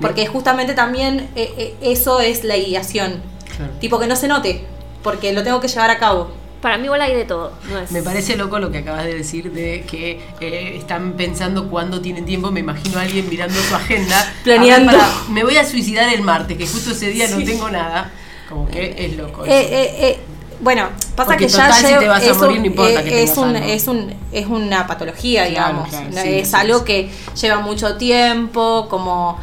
Porque 0.00 0.26
justamente 0.26 0.72
también 0.74 1.28
eh, 1.36 1.52
eh, 1.58 1.74
eso 1.82 2.20
es 2.20 2.44
la 2.44 2.56
ideación. 2.56 3.20
Claro. 3.56 3.72
Tipo 3.80 3.98
que 3.98 4.06
no 4.06 4.16
se 4.16 4.28
note, 4.28 4.64
porque 5.02 5.32
lo 5.32 5.42
tengo 5.42 5.60
que 5.60 5.68
llevar 5.68 5.90
a 5.90 5.98
cabo. 5.98 6.30
Para 6.62 6.76
mí 6.78 6.84
igual 6.84 7.00
hay 7.00 7.14
de 7.14 7.24
todo. 7.24 7.52
No 7.70 7.78
es... 7.78 7.90
Me 7.90 8.02
parece 8.02 8.36
loco 8.36 8.58
lo 8.58 8.70
que 8.70 8.78
acabas 8.78 9.04
de 9.04 9.14
decir 9.14 9.50
de 9.50 9.82
que 9.90 10.20
eh, 10.40 10.76
están 10.76 11.14
pensando 11.14 11.70
cuándo 11.70 12.00
tienen 12.02 12.26
tiempo. 12.26 12.50
Me 12.50 12.60
imagino 12.60 12.98
a 12.98 13.02
alguien 13.02 13.28
mirando 13.30 13.54
su 13.58 13.74
agenda. 13.74 14.30
Planeando. 14.44 14.92
Para- 14.92 15.08
me 15.30 15.42
voy 15.42 15.56
a 15.56 15.64
suicidar 15.64 16.12
el 16.12 16.20
martes, 16.20 16.58
que 16.58 16.66
justo 16.66 16.90
ese 16.92 17.08
día 17.08 17.28
no 17.28 17.42
tengo 17.44 17.70
nada. 17.70 18.10
Como 18.48 18.68
que 18.68 18.94
es 18.98 19.16
loco. 19.16 19.44
Eh, 19.46 19.48
eso. 19.48 19.72
eh, 19.72 20.08
eh, 20.10 20.18
bueno, 20.60 20.88
pasa 21.16 21.30
Porque 21.30 21.46
que 21.46 21.52
ya 21.52 21.72
si 21.72 21.86
lleva- 21.86 21.98
te 22.00 22.08
vas 22.08 22.22
a 22.22 22.26
eso, 22.26 22.38
morir, 22.40 22.60
no 22.60 22.66
importa 22.66 23.00
eh, 23.00 23.04
que 23.04 23.22
es, 23.22 23.36
un, 23.36 23.56
es, 23.56 23.86
un, 23.88 24.14
es 24.32 24.46
una 24.46 24.86
patología, 24.86 25.46
Claro, 25.48 25.68
digamos. 25.68 25.88
claro, 25.88 26.06
No, 26.12 26.22
sí, 26.22 26.28
es 26.40 26.48
sí, 26.50 26.56
algo 26.56 26.78
sí. 26.80 26.84
que 26.84 27.10
lleva 27.40 27.60
mucho 27.60 27.96
tiempo, 27.96 28.86
como, 28.90 29.38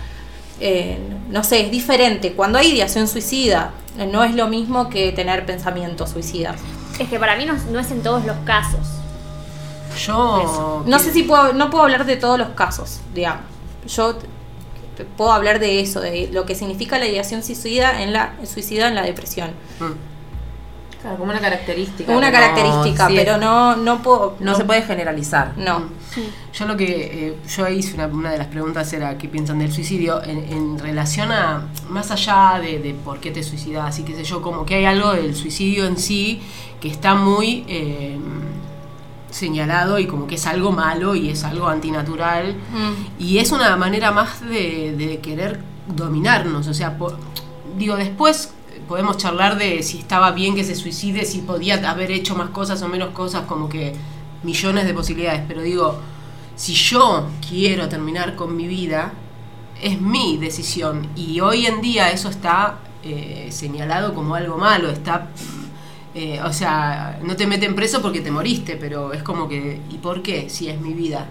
eh, 0.59 0.97
no 1.29 1.43
sé, 1.43 1.61
es 1.61 1.71
diferente. 1.71 2.33
Cuando 2.33 2.59
hay 2.59 2.71
ideación 2.73 3.07
suicida, 3.07 3.71
no 4.11 4.23
es 4.23 4.35
lo 4.35 4.47
mismo 4.47 4.89
que 4.89 5.11
tener 5.11 5.45
pensamientos 5.45 6.11
suicidas. 6.11 6.57
Es 6.99 7.09
que 7.09 7.19
para 7.19 7.35
mí 7.35 7.45
no, 7.45 7.53
no 7.71 7.79
es 7.79 7.89
en 7.91 8.01
todos 8.03 8.23
los 8.25 8.37
casos. 8.45 8.79
Yo. 10.05 10.83
No 10.85 10.99
sé 10.99 11.11
si 11.11 11.23
puedo, 11.23 11.53
no 11.53 11.69
puedo 11.69 11.83
hablar 11.83 12.05
de 12.05 12.17
todos 12.17 12.37
los 12.37 12.49
casos, 12.49 12.99
digamos. 13.15 13.41
Yo 13.87 14.17
puedo 15.15 15.31
hablar 15.31 15.59
de 15.59 15.79
eso, 15.79 15.99
de 16.01 16.29
lo 16.31 16.45
que 16.45 16.53
significa 16.55 16.97
la 16.99 17.07
ideación 17.07 17.43
suicida 17.43 18.01
en 18.01 18.13
la 18.13 18.33
suicida 18.45 18.87
en 18.87 18.95
la 18.95 19.03
depresión. 19.03 19.51
Mm. 19.79 20.16
Claro, 21.01 21.17
como 21.17 21.31
una 21.31 21.39
característica. 21.39 22.11
Una 22.11 22.31
característica, 22.31 23.07
sí, 23.07 23.13
pero 23.15 23.37
no 23.37 23.75
no 23.75 24.01
puedo 24.01 24.35
No, 24.39 24.55
se 24.55 24.65
puede 24.65 24.81
generalizar. 24.81 25.53
no. 25.57 25.83
Yo 26.53 26.65
lo 26.65 26.75
que 26.75 27.27
eh, 27.27 27.37
yo 27.55 27.67
hice 27.67 27.93
una, 27.93 28.07
una 28.07 28.31
de 28.31 28.39
las 28.39 28.47
preguntas 28.47 28.91
era 28.93 29.15
qué 29.19 29.27
piensan 29.27 29.59
del 29.59 29.71
suicidio 29.71 30.23
en, 30.23 30.39
en 30.51 30.79
relación 30.79 31.31
a 31.31 31.67
más 31.89 32.09
allá 32.09 32.59
de, 32.59 32.79
de 32.79 32.95
por 32.95 33.19
qué 33.19 33.29
te 33.29 33.43
suicidas 33.43 33.99
y 33.99 34.03
qué 34.03 34.15
sé 34.15 34.23
yo, 34.23 34.41
como 34.41 34.65
que 34.65 34.73
hay 34.75 34.85
algo 34.85 35.13
del 35.13 35.35
suicidio 35.35 35.85
en 35.85 35.97
sí 35.97 36.41
que 36.81 36.87
está 36.89 37.13
muy 37.13 37.63
eh, 37.67 38.17
señalado 39.29 39.99
y 39.99 40.07
como 40.07 40.25
que 40.25 40.35
es 40.35 40.47
algo 40.47 40.71
malo 40.71 41.15
y 41.15 41.29
es 41.29 41.43
algo 41.43 41.67
antinatural 41.67 42.55
Mm. 42.55 43.21
y 43.21 43.37
es 43.37 43.51
una 43.51 43.75
manera 43.77 44.11
más 44.11 44.41
de, 44.41 44.95
de 44.97 45.19
querer 45.19 45.59
dominarnos, 45.95 46.67
o 46.67 46.73
sea, 46.73 46.97
digo, 47.77 47.95
después 47.95 48.53
podemos 48.87 49.17
charlar 49.17 49.57
de 49.57 49.83
si 49.83 49.99
estaba 49.99 50.31
bien 50.31 50.55
que 50.55 50.63
se 50.63 50.75
suicide, 50.75 51.25
si 51.25 51.39
podía 51.39 51.75
haber 51.89 52.11
hecho 52.11 52.35
más 52.35 52.49
cosas 52.49 52.81
o 52.81 52.87
menos 52.87 53.09
cosas, 53.09 53.43
como 53.43 53.69
que 53.69 53.93
millones 54.43 54.85
de 54.85 54.93
posibilidades, 54.93 55.43
pero 55.47 55.61
digo, 55.61 55.99
si 56.55 56.73
yo 56.73 57.27
quiero 57.47 57.87
terminar 57.89 58.35
con 58.35 58.55
mi 58.55 58.67
vida, 58.67 59.13
es 59.81 60.01
mi 60.01 60.37
decisión 60.37 61.07
y 61.15 61.39
hoy 61.39 61.65
en 61.67 61.81
día 61.81 62.09
eso 62.11 62.29
está 62.29 62.79
eh, 63.03 63.47
señalado 63.51 64.13
como 64.13 64.35
algo 64.35 64.57
malo, 64.57 64.89
está... 64.89 65.29
eh, 66.15 66.39
o 66.43 66.51
sea, 66.51 67.19
no 67.23 67.35
te 67.35 67.45
meten 67.45 67.75
preso 67.75 68.01
porque 68.01 68.21
te 68.21 68.31
moriste, 68.31 68.75
pero 68.75 69.13
es 69.13 69.21
como 69.21 69.47
que, 69.47 69.81
¿y 69.91 69.97
por 69.99 70.23
qué? 70.23 70.49
Si 70.49 70.67
es 70.67 70.81
mi 70.81 70.93
vida. 70.93 71.27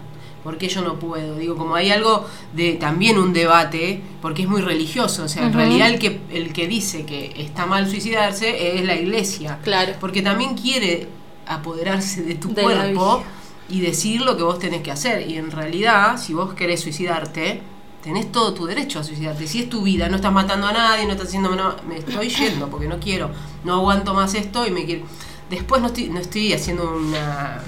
¿Por 0.46 0.58
qué 0.58 0.68
yo 0.68 0.80
no 0.80 1.00
puedo? 1.00 1.34
Digo, 1.34 1.56
como 1.56 1.74
hay 1.74 1.90
algo 1.90 2.24
de 2.52 2.74
también 2.74 3.18
un 3.18 3.32
debate, 3.32 4.00
porque 4.22 4.42
es 4.42 4.48
muy 4.48 4.60
religioso. 4.60 5.24
O 5.24 5.28
sea, 5.28 5.44
en 5.44 5.52
realidad 5.52 5.88
el 5.88 5.98
que, 5.98 6.20
el 6.30 6.52
que 6.52 6.68
dice 6.68 7.04
que 7.04 7.34
está 7.36 7.66
mal 7.66 7.90
suicidarse 7.90 8.76
es 8.78 8.84
la 8.84 8.94
iglesia. 8.94 9.58
Claro. 9.64 9.94
Porque 9.98 10.22
también 10.22 10.54
quiere 10.54 11.08
apoderarse 11.48 12.22
de 12.22 12.36
tu 12.36 12.54
De 12.54 12.62
cuerpo 12.62 13.24
y 13.68 13.80
decir 13.80 14.20
lo 14.20 14.36
que 14.36 14.44
vos 14.44 14.60
tenés 14.60 14.82
que 14.82 14.92
hacer. 14.92 15.28
Y 15.28 15.36
en 15.36 15.50
realidad, 15.50 16.16
si 16.16 16.32
vos 16.32 16.54
querés 16.54 16.80
suicidarte, 16.80 17.60
tenés 18.00 18.30
todo 18.30 18.54
tu 18.54 18.66
derecho 18.66 19.00
a 19.00 19.02
suicidarte. 19.02 19.48
Si 19.48 19.62
es 19.62 19.68
tu 19.68 19.82
vida, 19.82 20.08
no 20.08 20.14
estás 20.14 20.32
matando 20.32 20.68
a 20.68 20.72
nadie, 20.72 21.06
no 21.06 21.14
estás 21.14 21.26
haciendo... 21.26 21.50
Me 21.88 21.96
estoy 21.98 22.28
yendo 22.28 22.68
porque 22.68 22.86
no 22.86 23.00
quiero, 23.00 23.32
no 23.64 23.74
aguanto 23.74 24.14
más 24.14 24.32
esto 24.34 24.64
y 24.64 24.70
me 24.70 24.84
quiero... 24.84 25.06
Después 25.50 25.82
no 25.82 25.88
estoy, 25.88 26.08
no 26.08 26.20
estoy 26.20 26.52
haciendo 26.52 26.88
una, 26.96 27.62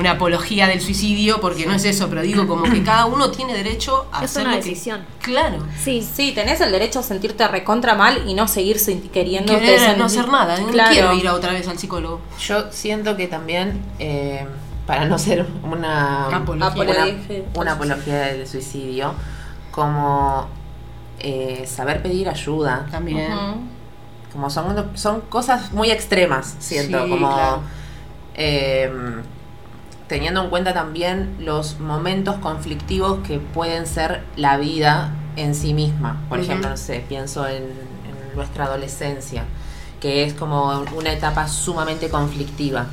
una 0.00 0.12
apología 0.12 0.66
del 0.66 0.80
suicidio 0.80 1.40
porque 1.40 1.66
no 1.66 1.74
es 1.74 1.84
eso, 1.84 2.08
pero 2.08 2.22
digo 2.22 2.46
como 2.48 2.64
que 2.64 2.82
cada 2.82 3.06
uno 3.06 3.30
tiene 3.30 3.52
derecho 3.54 4.06
a 4.12 4.24
Es 4.24 4.30
hacer 4.32 4.42
una 4.46 4.56
lo 4.56 4.62
que- 4.62 4.68
decisión. 4.70 5.04
Claro. 5.22 5.58
Sí. 5.82 6.06
Sí, 6.14 6.32
tenés 6.32 6.60
el 6.60 6.72
derecho 6.72 6.98
a 6.98 7.02
sentirte 7.02 7.46
recontra 7.46 7.94
mal 7.94 8.24
y 8.26 8.34
no 8.34 8.48
seguir 8.48 8.78
queriendo 9.12 9.52
Querer 9.58 9.96
no 9.98 10.06
hacer 10.06 10.28
nada, 10.28 10.58
no 10.58 10.68
Claro. 10.68 10.90
quiero 10.90 11.12
ir 11.14 11.28
a 11.28 11.34
otra 11.34 11.52
vez 11.52 11.68
al 11.68 11.78
psicólogo. 11.78 12.20
Yo 12.40 12.72
siento 12.72 13.16
que 13.16 13.28
también, 13.28 13.80
eh, 13.98 14.44
para 14.86 15.04
no 15.04 15.18
ser 15.18 15.46
una 15.62 16.26
Apología. 16.26 16.54
una, 16.54 16.66
Apología. 16.66 17.42
una 17.54 17.72
apología 17.72 18.16
del 18.32 18.46
suicidio, 18.48 19.14
como 19.70 20.48
eh, 21.20 21.64
saber 21.66 22.02
pedir 22.02 22.28
ayuda, 22.28 22.86
También. 22.90 23.30
Como 24.32 24.48
son, 24.48 24.90
son 24.94 25.20
cosas 25.22 25.72
muy 25.72 25.90
extremas, 25.90 26.54
siento, 26.60 27.04
Sí, 27.04 27.10
como 27.10 27.34
claro. 27.34 27.60
eh, 28.34 28.90
teniendo 30.10 30.42
en 30.42 30.50
cuenta 30.50 30.74
también 30.74 31.36
los 31.38 31.78
momentos 31.78 32.34
conflictivos 32.38 33.20
que 33.24 33.38
pueden 33.38 33.86
ser 33.86 34.24
la 34.34 34.56
vida 34.56 35.14
en 35.36 35.54
sí 35.54 35.72
misma. 35.72 36.20
Por 36.28 36.40
ejemplo, 36.40 36.68
no 36.68 36.76
sé, 36.76 37.04
pienso 37.08 37.46
en, 37.46 37.62
en 37.62 38.34
nuestra 38.34 38.64
adolescencia, 38.64 39.44
que 40.00 40.24
es 40.24 40.34
como 40.34 40.82
una 40.96 41.12
etapa 41.12 41.46
sumamente 41.46 42.08
conflictiva. 42.08 42.86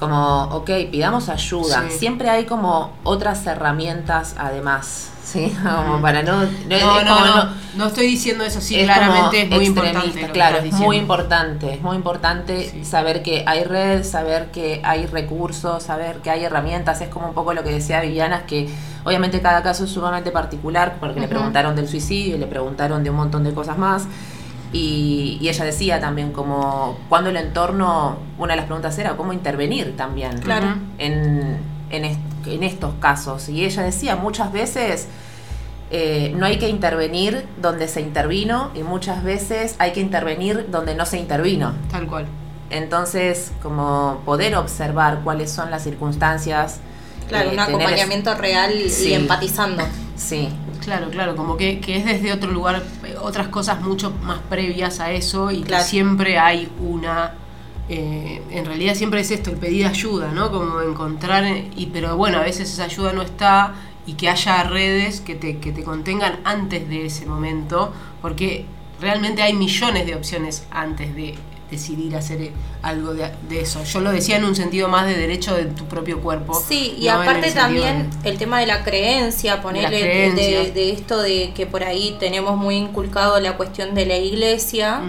Como, 0.00 0.44
ok, 0.44 0.70
pidamos 0.90 1.28
ayuda. 1.28 1.84
Sí. 1.90 1.98
Siempre 1.98 2.30
hay 2.30 2.46
como 2.46 2.92
otras 3.04 3.46
herramientas 3.46 4.34
además, 4.38 5.10
¿sí? 5.22 5.54
Como 5.62 6.00
para 6.00 6.22
no... 6.22 6.42
no- 6.42 6.48
No, 6.68 7.04
no, 7.04 7.26
no, 7.44 7.50
no 7.76 7.86
estoy 7.86 8.06
diciendo 8.06 8.42
eso, 8.42 8.60
sí, 8.62 8.80
es 8.80 8.86
claramente 8.86 9.42
es 9.42 9.50
muy 9.50 9.66
importante. 9.66 10.28
Claro, 10.32 10.58
es 10.58 10.72
muy 10.72 10.96
importante, 10.96 11.74
es 11.74 11.82
muy 11.82 11.96
importante 11.96 12.70
Sí. 12.70 12.84
saber 12.84 13.22
que 13.22 13.44
hay 13.46 13.62
red, 13.64 14.02
saber 14.02 14.50
que 14.50 14.80
hay 14.84 15.04
recursos, 15.06 15.82
saber 15.82 16.16
que 16.22 16.30
hay 16.30 16.44
herramientas, 16.44 17.00
es 17.02 17.08
como 17.10 17.28
un 17.28 17.34
poco 17.34 17.52
lo 17.52 17.62
que 17.62 17.70
decía 17.70 18.00
Viviana, 18.00 18.46
que 18.46 18.68
obviamente 19.04 19.40
cada 19.42 19.62
caso 19.62 19.84
es 19.84 19.90
sumamente 19.90 20.30
particular, 20.30 20.96
porque 20.98 21.20
le 21.20 21.28
preguntaron 21.28 21.76
del 21.76 21.88
suicidio 21.88 22.36
y 22.36 22.38
le 22.38 22.46
preguntaron 22.46 23.04
de 23.04 23.10
un 23.10 23.16
montón 23.16 23.44
de 23.44 23.52
cosas 23.52 23.76
más. 23.76 24.04
Y, 24.72 25.38
y 25.40 25.48
ella 25.48 25.64
decía 25.64 26.00
también 26.00 26.32
como 26.32 26.96
cuando 27.08 27.30
el 27.30 27.36
entorno, 27.36 28.18
una 28.38 28.52
de 28.52 28.56
las 28.58 28.66
preguntas 28.66 28.96
era 28.98 29.16
cómo 29.16 29.32
intervenir 29.32 29.96
también 29.96 30.38
Claro. 30.38 30.74
en, 30.98 31.58
en, 31.90 32.04
est- 32.04 32.20
en 32.46 32.62
estos 32.62 32.94
casos. 33.00 33.48
Y 33.48 33.64
ella 33.64 33.82
decía, 33.82 34.14
muchas 34.14 34.52
veces 34.52 35.08
eh, 35.90 36.32
no 36.36 36.46
hay 36.46 36.58
que 36.58 36.68
intervenir 36.68 37.46
donde 37.60 37.88
se 37.88 38.00
intervino 38.00 38.70
y 38.76 38.84
muchas 38.84 39.24
veces 39.24 39.74
hay 39.78 39.90
que 39.92 40.00
intervenir 40.00 40.68
donde 40.70 40.94
no 40.94 41.04
se 41.04 41.18
intervino. 41.18 41.72
Tal 41.90 42.06
cual. 42.06 42.26
Entonces, 42.70 43.50
como 43.60 44.22
poder 44.24 44.54
observar 44.54 45.22
cuáles 45.24 45.50
son 45.50 45.72
las 45.72 45.82
circunstancias. 45.82 46.78
Claro, 47.28 47.50
eh, 47.50 47.54
un 47.54 47.58
es- 47.58 47.66
acompañamiento 47.68 48.34
real 48.36 48.72
Sí. 48.88 49.08
y 49.08 49.14
empatizando. 49.14 49.82
Sí, 50.14 50.48
Claro, 50.80 51.10
claro, 51.10 51.36
como 51.36 51.56
que, 51.56 51.78
que 51.80 51.96
es 51.96 52.04
desde 52.04 52.32
otro 52.32 52.50
lugar, 52.50 52.82
eh, 53.04 53.14
otras 53.20 53.48
cosas 53.48 53.80
mucho 53.82 54.12
más 54.22 54.38
previas 54.48 54.98
a 55.00 55.12
eso 55.12 55.50
y 55.50 55.62
Claro. 55.62 55.82
que 55.84 55.88
siempre 55.90 56.38
hay 56.38 56.68
una... 56.80 57.34
eh, 57.88 58.40
en 58.50 58.64
realidad 58.64 58.94
siempre 58.94 59.20
es 59.20 59.30
esto, 59.30 59.50
el 59.50 59.56
pedir 59.56 59.86
ayuda, 59.86 60.30
¿no? 60.32 60.50
Como 60.50 60.80
encontrar, 60.80 61.44
y 61.76 61.86
pero 61.92 62.16
bueno, 62.16 62.38
a 62.38 62.42
veces 62.42 62.72
esa 62.72 62.84
ayuda 62.84 63.12
no 63.12 63.22
está 63.22 63.74
y 64.06 64.14
que 64.14 64.28
haya 64.30 64.62
redes 64.64 65.20
que 65.20 65.34
te, 65.34 65.58
que 65.58 65.72
te 65.72 65.82
contengan 65.82 66.38
antes 66.44 66.88
de 66.88 67.06
ese 67.06 67.26
momento, 67.26 67.92
porque 68.22 68.64
realmente 69.00 69.42
hay 69.42 69.52
millones 69.54 70.06
de 70.06 70.14
opciones 70.14 70.66
antes 70.70 71.14
de 71.14 71.34
decidir 71.70 72.16
hacer 72.16 72.40
eh, 72.42 72.52
algo 72.82 73.14
de, 73.14 73.30
de 73.48 73.60
eso. 73.60 73.82
Yo 73.84 74.00
lo 74.00 74.10
decía 74.12 74.36
en 74.36 74.44
un 74.44 74.54
sentido 74.56 74.88
más 74.88 75.06
de 75.06 75.16
derecho 75.16 75.54
de 75.54 75.66
tu 75.66 75.84
propio 75.86 76.20
cuerpo. 76.20 76.54
Sí, 76.68 76.96
y 76.98 77.06
no 77.06 77.12
aparte 77.20 77.48
el 77.48 77.54
también 77.54 78.10
de- 78.22 78.30
el 78.30 78.38
tema 78.38 78.60
de 78.60 78.66
la 78.66 78.82
creencia, 78.84 79.60
ponerle 79.62 79.96
de, 79.96 80.02
creencia. 80.02 80.60
de- 80.60 80.70
de 80.72 80.90
esto 80.92 81.20
de 81.22 81.52
que 81.54 81.66
por 81.66 81.84
ahí 81.84 82.16
tenemos 82.18 82.56
muy 82.56 82.76
inculcado 82.76 83.38
la 83.40 83.56
cuestión 83.56 83.94
de 83.94 84.06
la 84.06 84.16
iglesia, 84.16 85.00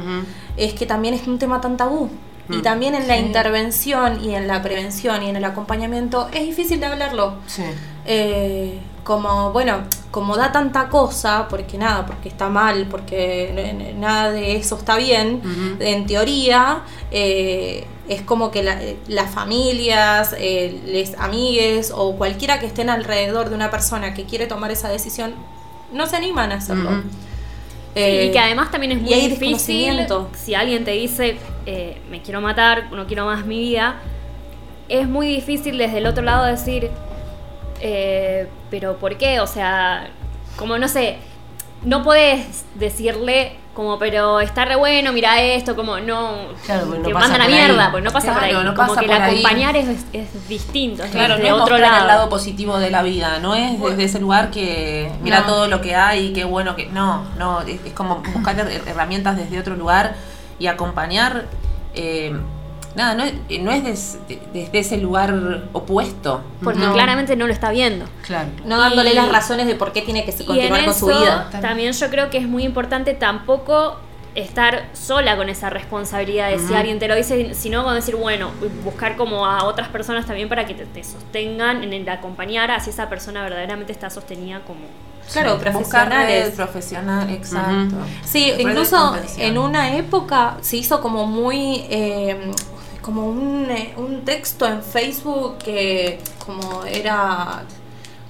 es 0.57 0.73
que 0.73 0.85
también 0.85 1.13
es 1.13 1.25
un 1.27 1.39
tema 1.39 1.61
tan 1.61 1.77
tabú. 1.77 2.09
Y 2.49 2.57
Mm. 2.57 2.61
también 2.63 2.95
en 2.95 3.07
la 3.07 3.17
intervención 3.17 4.23
y 4.23 4.35
en 4.35 4.47
la 4.47 4.61
prevención 4.61 5.23
y 5.23 5.29
en 5.29 5.35
el 5.38 5.45
acompañamiento 5.45 6.27
es 6.33 6.43
difícil 6.45 6.79
de 6.79 6.85
hablarlo. 6.88 7.35
Sí. 7.47 7.63
Eh, 8.05 8.79
como, 9.11 9.51
bueno, 9.51 9.83
como 10.09 10.38
da 10.38 10.51
tanta 10.53 10.88
cosa, 10.88 11.47
porque 11.49 11.77
nada, 11.77 12.05
porque 12.05 12.29
está 12.29 12.47
mal, 12.49 12.88
porque 12.89 13.93
nada 13.97 14.31
de 14.31 14.55
eso 14.55 14.77
está 14.77 14.95
bien, 14.95 15.41
en 15.79 16.05
teoría 16.05 16.83
eh, 17.11 17.85
es 18.07 18.21
como 18.21 18.51
que 18.51 18.63
la- 18.63 18.79
las 19.07 19.29
familias, 19.31 20.33
eh, 20.38 20.79
les 20.85 21.17
amigues 21.19 21.91
o 21.95 22.15
cualquiera 22.15 22.59
que 22.61 22.67
estén 22.67 22.89
alrededor 22.89 23.49
de 23.49 23.55
una 23.55 23.69
persona 23.69 24.13
que 24.13 24.23
quiere 24.23 24.47
tomar 24.47 24.71
esa 24.71 24.88
decisión, 24.89 25.33
no 25.91 26.05
se 26.07 26.15
animan 26.15 26.51
a 26.53 26.55
hacerlo. 26.55 26.89
Eh, 27.95 28.27
y 28.29 28.31
que 28.31 28.39
además 28.39 28.71
también 28.71 28.93
es 28.93 29.01
muy 29.01 29.09
difícil 29.31 29.89
si 30.45 30.55
alguien 30.55 30.85
te 30.85 30.91
dice 30.91 31.35
eh, 31.65 31.97
me 32.09 32.21
quiero 32.21 32.39
matar, 32.39 32.89
no 32.93 33.05
quiero 33.07 33.25
más 33.25 33.45
mi 33.45 33.59
vida, 33.59 33.95
es 34.88 35.05
muy 35.07 35.27
difícil 35.27 35.77
desde 35.77 35.97
el 35.97 36.05
otro 36.05 36.23
lado 36.23 36.45
decir 36.45 36.89
eh, 37.82 38.48
pero 38.70 38.98
¿por 38.98 39.18
qué? 39.18 39.40
O 39.40 39.48
sea, 39.48 40.08
como 40.58 40.78
no 40.78 40.88
sé, 40.88 41.18
no 41.84 42.03
puedes 42.03 42.66
decirle 42.76 43.58
como 43.74 43.98
pero 43.98 44.41
está 44.41 44.66
re 44.66 44.76
bueno, 44.76 45.14
mira 45.14 45.41
esto, 45.41 45.78
como 45.78 45.98
no 45.99 46.49
Claro, 46.66 46.88
no 46.88 47.08
te 47.08 47.14
mandan 47.14 47.41
a 47.41 47.48
mierda, 47.48 47.90
porque 47.90 48.03
no 48.03 48.12
pasa 48.12 48.34
por 48.34 48.44
ahí, 48.44 48.53
no 48.53 48.76
como 48.76 48.90
pasa 48.90 48.99
que 48.99 49.06
el 49.06 49.12
acompañar 49.14 49.78
es, 49.78 49.88
es 50.12 50.48
distinto, 50.49 51.03
es 51.03 51.12
Claro, 51.12 51.36
desde 51.38 51.49
no 51.49 51.56
es 51.56 51.62
otro 51.62 51.78
lado. 51.78 52.02
el 52.02 52.08
lado 52.08 52.30
positivo 52.30 52.78
de 52.80 52.91
la 52.91 53.02
vida, 53.02 53.40
no 53.40 53.56
es 53.56 53.80
desde 53.82 54.03
ese 54.03 54.20
lugar 54.20 54.52
que 54.52 55.10
mira 55.22 55.40
No. 55.40 55.45
todo 55.45 55.68
lo 55.68 55.80
que 55.82 55.95
hay, 55.95 56.34
qué 56.34 56.44
bueno 56.44 56.76
que. 56.76 56.88
No, 56.88 57.24
no, 57.38 57.62
es, 57.62 57.80
es 57.86 57.94
como 57.94 58.18
buscar 58.34 58.58
her- 58.58 58.82
herramientas 58.88 59.38
desde 59.38 59.58
otro 59.60 59.76
lugar 59.76 60.16
y 60.60 60.68
acompañar. 60.68 61.45
eh, 61.95 62.34
nada, 62.95 63.13
no 63.15 63.23
es, 63.23 63.34
no 63.61 63.72
es 63.72 63.84
des- 63.84 64.19
de- 64.27 64.41
desde 64.53 64.80
ese 64.80 64.97
lugar 64.97 65.63
opuesto. 65.73 66.41
porque 66.63 66.80
No. 66.80 66.93
claramente 66.93 67.35
no 67.35 67.47
lo 67.47 67.53
está 67.53 67.72
viendo. 67.72 68.05
Claro. 68.26 68.49
no 68.65 68.80
dándole 68.80 69.11
y- 69.11 69.15
las 69.15 69.30
razones 69.30 69.65
de 69.68 69.76
por 69.76 69.91
qué 69.93 70.01
tiene 70.01 70.23
que 70.26 70.31
Y 70.31 70.34
en 70.41 70.45
continuar 70.45 70.85
con 70.85 70.93
su 70.93 71.05
vida. 71.07 71.49
también 71.61 71.91
yo 71.93 72.09
creo 72.09 72.30
que 72.30 72.38
es 72.38 72.47
muy 72.47 72.63
importante 72.63 73.13
tampoco 73.13 73.97
estar 74.34 74.88
sola 74.93 75.35
con 75.35 75.49
esa 75.49 75.69
responsabilidad 75.69 76.49
de 76.49 76.57
si 76.59 76.73
alguien 76.73 76.99
te 76.99 77.09
lo 77.09 77.15
dice, 77.15 77.53
sino 77.53 77.84
con 77.84 77.95
decir, 77.95 78.15
bueno, 78.15 78.49
buscar 78.85 79.18
como 79.18 79.45
a 79.45 79.65
otras 79.65 79.89
personas 79.89 80.26
también 80.26 80.47
para 80.47 80.65
que 80.65 80.73
te, 80.73 80.85
te 80.85 81.03
sostengan 81.03 81.84
en 81.84 81.91
el 81.91 82.07
acompañar 82.07 82.72
a 82.72 82.80
si 82.80 82.91
esa 82.91 83.09
persona 83.09 83.41
verdaderamente 83.43 83.91
está 83.91 84.09
sostenida 84.09 84.61
como... 84.65 84.80
Claro, 85.34 85.55
Buscar 85.55 85.73
profesionales. 85.73 86.49
profesional, 86.55 87.30
exacto. 87.30 87.95
Sí, 88.23 88.51
Red 88.51 88.59
incluso 88.59 89.15
en 89.38 89.57
una 89.57 89.95
época 89.97 90.57
se 90.61 90.77
hizo 90.77 90.99
como 91.01 91.26
muy 91.26 91.85
eh, 91.89 92.51
como 93.02 93.28
un, 93.28 93.69
eh, 93.69 93.94
un 93.98 94.23
texto 94.26 94.65
en 94.65 94.84
Facebook 94.84 95.57
que 95.57 96.19
como 96.45 96.86
era 96.86 97.64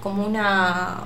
como 0.01 0.25
una 0.25 1.03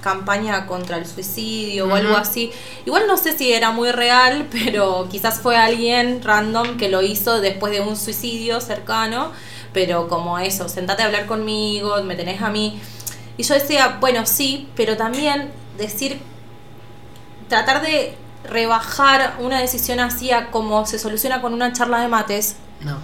campaña 0.00 0.66
contra 0.66 0.96
el 0.96 1.06
suicidio 1.06 1.88
o 1.88 1.94
algo 1.94 2.16
así. 2.16 2.50
Igual 2.86 3.06
no 3.06 3.16
sé 3.16 3.36
si 3.36 3.52
era 3.52 3.70
muy 3.70 3.90
real, 3.90 4.46
pero 4.52 5.08
quizás 5.10 5.40
fue 5.40 5.56
alguien 5.56 6.22
random 6.22 6.76
que 6.76 6.88
lo 6.88 7.02
hizo 7.02 7.40
después 7.40 7.72
de 7.72 7.80
un 7.80 7.96
suicidio 7.96 8.60
cercano, 8.60 9.32
pero 9.72 10.08
como 10.08 10.38
eso, 10.38 10.68
sentate 10.68 11.02
a 11.02 11.06
hablar 11.06 11.26
conmigo, 11.26 12.02
me 12.02 12.14
tenés 12.14 12.42
a 12.42 12.50
mí. 12.50 12.80
Y 13.36 13.42
yo 13.42 13.54
decía, 13.54 13.98
bueno, 14.00 14.26
sí, 14.26 14.68
pero 14.74 14.96
también 14.96 15.50
decir 15.76 16.20
tratar 17.48 17.82
de 17.82 18.16
rebajar 18.44 19.36
una 19.40 19.60
decisión 19.60 20.00
así 20.00 20.30
a 20.30 20.50
como 20.50 20.86
se 20.86 20.98
soluciona 20.98 21.40
con 21.40 21.54
una 21.54 21.72
charla 21.72 22.00
de 22.00 22.08
mates 22.08 22.56
No. 22.84 22.96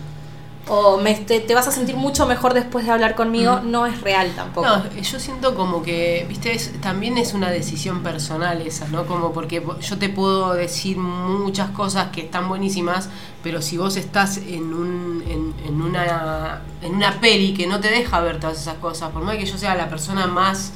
o 0.69 0.97
me, 0.99 1.15
te, 1.15 1.41
te 1.41 1.55
vas 1.55 1.69
a 1.69 1.73
sentir 1.73 1.97
mucho 1.97 2.27
mejor 2.27 2.55
después 2.55 2.87
de 2.87 2.93
hablar 2.93 3.15
conmigo, 3.15 3.61
no 3.61 3.87
es 3.87 4.01
real 4.01 4.33
tampoco. 4.35 4.67
No, 4.67 4.91
yo 4.91 5.21
siento 5.21 5.55
como 5.55 5.83
que, 5.83 6.25
viste, 6.29 6.55
es, 6.55 6.81
también 6.81 7.19
es 7.19 7.35
una 7.35 7.51
decisión 7.51 8.03
personal 8.03 8.63
esa, 8.63 8.89
¿no? 8.89 9.07
Como 9.07 9.33
porque 9.33 9.63
yo 9.81 9.99
te 9.99 10.09
puedo 10.09 10.55
decir 10.55 10.97
muchas 10.97 11.71
cosas 11.71 12.11
que 12.13 12.23
están 12.23 12.49
buenísimas, 12.49 13.11
pero 13.43 13.61
si 13.61 13.77
vos 13.77 13.97
estás 13.97 14.39
en, 14.39 14.73
un, 14.73 15.23
en, 15.29 15.55
en 15.67 15.83
una, 15.83 16.63
en 16.81 16.95
una 16.95 17.21
peli 17.21 17.53
que 17.53 17.67
no 17.67 17.81
te 17.81 17.91
deja 17.91 18.21
ver 18.21 18.41
todas 18.41 18.59
esas 18.59 18.77
cosas, 18.77 19.11
por 19.11 19.23
más 19.23 19.37
que 19.37 19.45
yo 19.45 19.59
sea 19.59 19.75
la 19.75 19.91
persona 19.91 20.27
más 20.27 20.73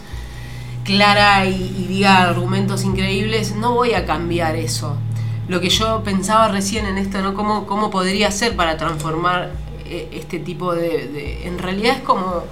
clara 0.85 1.47
y, 1.47 1.55
y 1.55 1.87
diga 1.87 2.23
argumentos 2.23 2.85
increíbles, 2.85 3.55
no 3.55 3.75
voy 3.75 3.95
a 3.95 4.05
cambiar 4.05 4.57
eso. 4.57 4.97
Lo 5.49 5.61
que 5.61 5.71
yo 5.71 6.03
pensaba 6.05 6.49
recién 6.49 6.87
en 6.87 6.99
esto, 6.99 7.21
¿no? 7.23 7.35
¿Cómo, 7.35 7.67
cómo 7.67 7.91
podría 7.91 8.31
ser 8.31 8.55
para 8.55 8.77
transformar 8.77 9.51
eh, 9.87 10.09
este 10.13 10.39
tipo 10.39 10.75
de, 10.75 11.47
En 11.47 11.59
realidad 11.59 11.97
es 11.97 12.03
como 12.03 12.45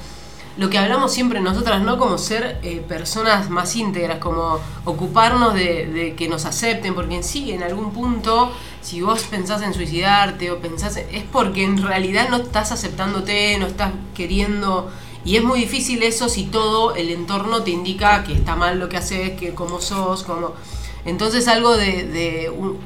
lo 0.57 0.71
que 0.71 0.79
hablamos 0.79 1.13
siempre 1.13 1.39
nosotras, 1.41 1.83
¿no? 1.83 1.99
Como 1.99 2.17
ser 2.17 2.59
eh, 2.63 2.83
personas 2.89 3.51
más 3.51 3.77
íntegras, 3.77 4.19
como 4.19 4.59
ocuparnos 4.87 5.53
de, 5.53 5.87
de 5.87 6.15
que 6.15 6.29
nos 6.31 6.47
acepten, 6.47 6.95
porque 6.95 7.17
en 7.17 7.25
sí, 7.25 7.53
en 7.53 7.63
algún 7.63 7.93
punto, 7.93 8.51
si 8.81 9.03
vos 9.03 9.25
pensás 9.25 9.61
en 9.61 9.75
suicidarte 9.75 10.51
o 10.51 10.59
pensás, 10.59 10.97
en- 10.97 11.15
es 11.15 11.25
porque 11.31 11.63
en 11.65 11.83
realidad 11.83 12.31
no 12.31 12.39
estás 12.39 12.73
aceptándote, 12.73 13.59
no 13.59 13.67
estás 13.67 13.93
queriendo, 14.15 14.91
y 15.27 15.37
es 15.37 15.45
muy 15.45 15.61
difícil 15.61 16.03
eso 16.03 16.31
si 16.31 16.45
todo 16.45 16.95
el 16.95 17.11
entorno 17.11 17.63
te 17.63 17.73
indica 17.73 18.25
que 18.25 18.33
está 18.33 18.57
mal 18.57 18.79
lo 18.79 18.89
que 18.89 18.97
haces, 18.97 19.33
que 19.39 19.53
cómo 19.55 19.83
sos, 19.83 20.23
como... 20.23 20.55
Entonces 21.07 21.49
algo 21.49 21.77
de, 21.77 22.05
de 22.07 22.51
hu- 22.51 22.77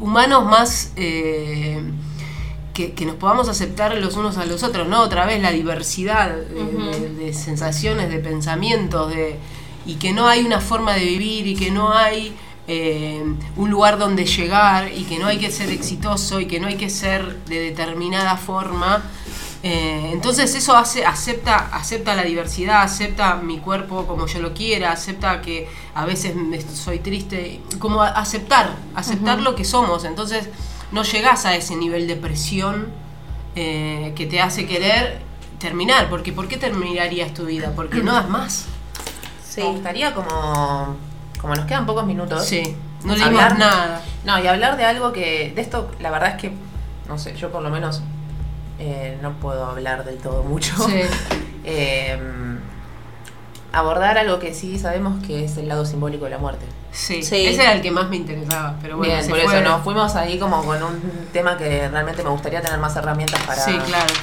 humanos 0.00 0.44
más... 0.46 0.92
eh, 0.96 1.82
que, 2.72 2.92
que 2.92 3.06
nos 3.06 3.16
podamos 3.16 3.48
aceptar 3.48 3.96
los 3.96 4.16
unos 4.16 4.36
a 4.36 4.44
los 4.44 4.62
otros, 4.62 4.86
¿no? 4.86 5.00
Otra 5.00 5.24
vez 5.24 5.40
la 5.40 5.50
diversidad 5.50 6.30
de, 6.36 6.62
de- 7.00 7.08
de 7.14 7.32
sensaciones, 7.32 8.10
de 8.10 8.18
pensamientos, 8.18 9.10
de, 9.14 9.38
y 9.86 9.94
que 9.94 10.12
no 10.12 10.28
hay 10.28 10.44
una 10.44 10.60
forma 10.60 10.92
de 10.92 11.06
vivir 11.06 11.46
y 11.46 11.54
que 11.56 11.70
no 11.70 11.94
hay 11.94 12.36
eh, 12.68 13.22
un 13.56 13.70
lugar 13.70 13.96
donde 13.96 14.26
llegar 14.26 14.92
y 14.92 15.04
que 15.04 15.18
no 15.18 15.26
hay 15.26 15.38
que 15.38 15.50
ser 15.50 15.70
exitoso 15.70 16.38
y 16.38 16.44
que 16.46 16.60
no 16.60 16.66
hay 16.66 16.76
que 16.76 16.90
ser 16.90 17.38
de 17.46 17.60
determinada 17.60 18.36
forma. 18.36 19.02
Eh, 19.62 20.10
entonces 20.12 20.54
eso 20.54 20.76
hace, 20.76 21.04
acepta, 21.04 21.68
acepta 21.72 22.14
la 22.14 22.22
diversidad, 22.22 22.82
acepta 22.82 23.36
mi 23.36 23.58
cuerpo 23.58 24.06
como 24.06 24.26
yo 24.26 24.40
lo 24.40 24.52
quiera, 24.54 24.92
acepta 24.92 25.40
que 25.40 25.68
a 25.94 26.04
veces 26.04 26.36
me- 26.36 26.60
soy 26.60 27.00
triste, 27.00 27.60
como 27.78 28.02
a- 28.02 28.08
aceptar, 28.10 28.70
aceptar 28.94 29.40
lo 29.40 29.54
que 29.56 29.64
somos. 29.64 30.04
Entonces 30.04 30.48
no 30.92 31.02
llegás 31.02 31.46
a 31.46 31.56
ese 31.56 31.74
nivel 31.76 32.06
de 32.06 32.16
presión 32.16 32.88
eh, 33.56 34.12
que 34.14 34.26
te 34.26 34.40
hace 34.40 34.66
querer 34.66 35.18
terminar, 35.58 36.10
porque 36.10 36.30
¿por 36.32 36.46
qué 36.46 36.58
terminarías 36.58 37.32
tu 37.32 37.46
vida? 37.46 37.72
Porque 37.74 38.02
no 38.02 38.12
das 38.12 38.28
más. 38.28 38.66
Sí. 39.48 39.62
Me 39.62 39.68
gustaría 39.68 40.12
como, 40.14 40.94
como 41.40 41.54
nos 41.54 41.64
quedan 41.64 41.86
pocos 41.86 42.04
minutos. 42.06 42.44
Sí, 42.46 42.76
no 43.04 43.14
leímos 43.16 43.40
hablar- 43.42 43.58
nada. 43.58 44.02
No, 44.26 44.38
y 44.38 44.46
hablar 44.46 44.76
de 44.76 44.84
algo 44.84 45.12
que, 45.12 45.52
de 45.56 45.62
esto, 45.62 45.90
la 45.98 46.10
verdad 46.10 46.32
es 46.36 46.40
que, 46.42 46.52
no 47.08 47.18
sé, 47.18 47.34
yo 47.36 47.50
por 47.50 47.62
lo 47.62 47.70
menos 47.70 48.02
eh, 48.78 49.18
no 49.22 49.32
puedo 49.40 49.64
hablar 49.66 50.04
del 50.04 50.18
todo 50.18 50.42
mucho. 50.42 50.74
Sí. 50.88 51.00
Eh, 51.68 52.16
abordar 53.72 54.16
algo 54.18 54.38
que 54.38 54.54
sí 54.54 54.78
sabemos 54.78 55.20
que 55.26 55.44
es 55.44 55.56
el 55.56 55.66
lado 55.68 55.84
simbólico 55.84 56.24
de 56.24 56.30
la 56.30 56.38
muerte. 56.38 56.64
Sí, 56.92 57.22
Sí. 57.22 57.44
ese 57.46 57.60
era 57.62 57.72
el 57.72 57.82
que 57.82 57.90
más 57.90 58.08
me 58.08 58.16
interesaba, 58.16 58.76
pero 58.80 58.96
bueno, 58.96 59.12
Bien, 59.12 59.24
se 59.24 59.30
por 59.30 59.40
fue. 59.40 59.52
eso 59.58 59.68
nos 59.68 59.82
fuimos 59.82 60.14
ahí 60.14 60.38
como 60.38 60.62
con 60.64 60.82
un 60.82 61.00
tema 61.32 61.58
que 61.58 61.88
realmente 61.88 62.22
me 62.22 62.30
gustaría 62.30 62.62
tener 62.62 62.78
más 62.78 62.94
herramientas 62.96 63.42
para, 63.42 63.62
Sí, 63.64 63.76
claro. 63.86 64.14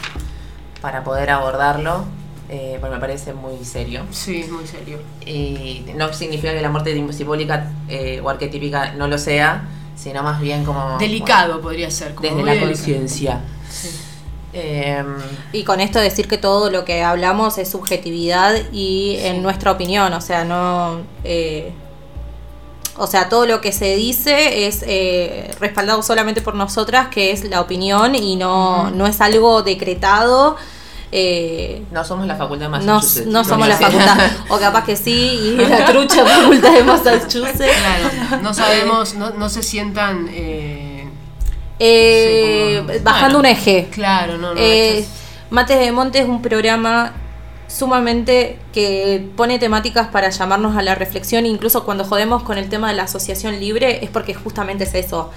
para 0.81 1.03
poder 1.03 1.29
abordarlo. 1.31 2.05
eh, 2.49 2.77
porque 2.79 2.95
me 2.95 3.01
parece 3.01 3.33
muy 3.33 3.63
serio. 3.65 4.03
Sí, 4.11 4.45
muy 4.51 4.67
serio. 4.67 4.99
Y 5.25 5.85
no 5.95 6.13
significa 6.13 6.53
que 6.53 6.61
la 6.61 6.69
muerte 6.69 6.93
simbólica 7.13 7.71
eh, 7.87 8.21
o 8.23 8.29
arquetípica 8.29 8.93
no 8.93 9.07
lo 9.07 9.17
sea, 9.17 9.63
sino 9.95 10.21
más 10.23 10.39
bien 10.39 10.63
como... 10.63 10.97
Delicado 10.99 11.61
podría 11.61 11.89
ser. 11.89 12.13
Como 12.13 12.29
desde 12.29 12.43
la 12.43 12.59
conciencia. 12.61 13.41
Sí. 13.69 13.89
Eh, 14.53 15.03
Y 15.51 15.63
con 15.63 15.79
esto 15.79 15.99
decir 15.99 16.27
que 16.27 16.37
todo 16.37 16.69
lo 16.69 16.85
que 16.85 17.03
hablamos 17.03 17.57
es 17.57 17.69
subjetividad 17.71 18.53
y 18.71 19.17
en 19.21 19.41
nuestra 19.41 19.71
opinión, 19.71 20.13
o 20.13 20.21
sea, 20.21 20.43
no... 20.45 21.01
eh, 21.23 21.71
o 22.95 23.07
sea, 23.07 23.27
todo 23.27 23.47
lo 23.47 23.59
que 23.59 23.71
se 23.71 23.95
dice 23.95 24.67
es 24.67 24.83
eh, 24.85 25.49
respaldado 25.59 26.03
solamente 26.03 26.43
por 26.43 26.53
nosotras, 26.53 27.07
que 27.07 27.31
es 27.31 27.43
la 27.45 27.59
opinión 27.61 28.13
y 28.13 28.35
no, 28.35 28.91
no 28.91 29.07
es 29.07 29.19
algo 29.21 29.63
decretado. 29.63 30.55
eh, 31.11 31.83
no 31.91 32.03
somos 32.05 32.27
la 32.27 32.35
facultad 32.35 32.65
de 32.65 32.69
Massachusetts. 32.69 33.25
no 33.27 33.43
somos 33.43 33.67
la 33.67 33.77
facultad, 33.77 34.17
o 34.49 34.59
capaz 34.59 34.83
que 34.85 34.95
sí, 34.95 35.11
y 35.11 35.55
la 35.57 35.85
trucha 35.87 36.23
facultad 36.23 36.71
de 36.73 36.83
Massachusetts. 36.91 37.57
Claro, 37.57 38.41
no 38.43 38.53
sabemos, 38.53 39.15
no, 39.15 39.31
no 39.31 39.49
se 39.49 39.63
sientan. 39.63 40.29
eh, 40.31 40.82
Eh, 41.79 42.75
Sí, 42.81 42.87
como- 42.87 43.03
bajando 43.03 43.39
un 43.39 43.45
eje. 43.45 43.87
claro, 43.91 44.37
no, 44.37 44.53
no. 44.53 44.59
Eh, 44.59 44.99
esto 44.99 45.11
Mates 45.49 45.79
de 45.79 45.91
Monte 45.91 46.19
es 46.19 46.25
un 46.27 46.41
programa 46.41 47.13
sumamente 47.67 48.59
que 48.71 49.27
pone 49.35 49.57
temáticas 49.59 50.07
para 50.07 50.29
llamarnos 50.29 50.75
a 50.77 50.81
la 50.81 50.95
reflexión, 50.95 51.45
incluso 51.45 51.83
cuando 51.85 52.03
jodemos 52.05 52.43
con 52.43 52.57
el 52.57 52.69
tema 52.69 52.89
de 52.89 52.95
la 52.95 53.03
asociación 53.03 53.59
libre, 53.59 54.03
es 54.03 54.09
porque 54.11 54.33
justamente 54.33 54.83
es 54.83 54.93
eso. 54.93 55.31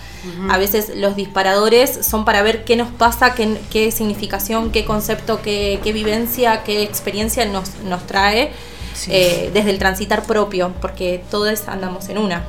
A 0.50 0.58
veces 0.58 0.92
los 0.96 1.16
disparadores 1.16 2.06
son 2.06 2.24
para 2.24 2.42
ver 2.42 2.64
qué 2.64 2.76
nos 2.76 2.88
pasa, 2.90 3.34
qué, 3.34 3.56
qué 3.70 3.90
significación, 3.90 4.70
qué 4.70 4.84
concepto, 4.84 5.40
qué, 5.42 5.80
qué 5.82 5.92
vivencia, 5.92 6.62
qué 6.62 6.82
experiencia 6.82 7.44
nos, 7.46 7.76
nos 7.84 8.06
trae 8.06 8.52
Sí. 8.94 9.10
eh, 9.12 9.50
desde 9.52 9.70
el 9.70 9.78
transitar 9.78 10.22
propio, 10.24 10.72
porque 10.80 11.22
todos 11.30 11.68
andamos 11.68 12.08
en 12.08 12.16
una. 12.18 12.44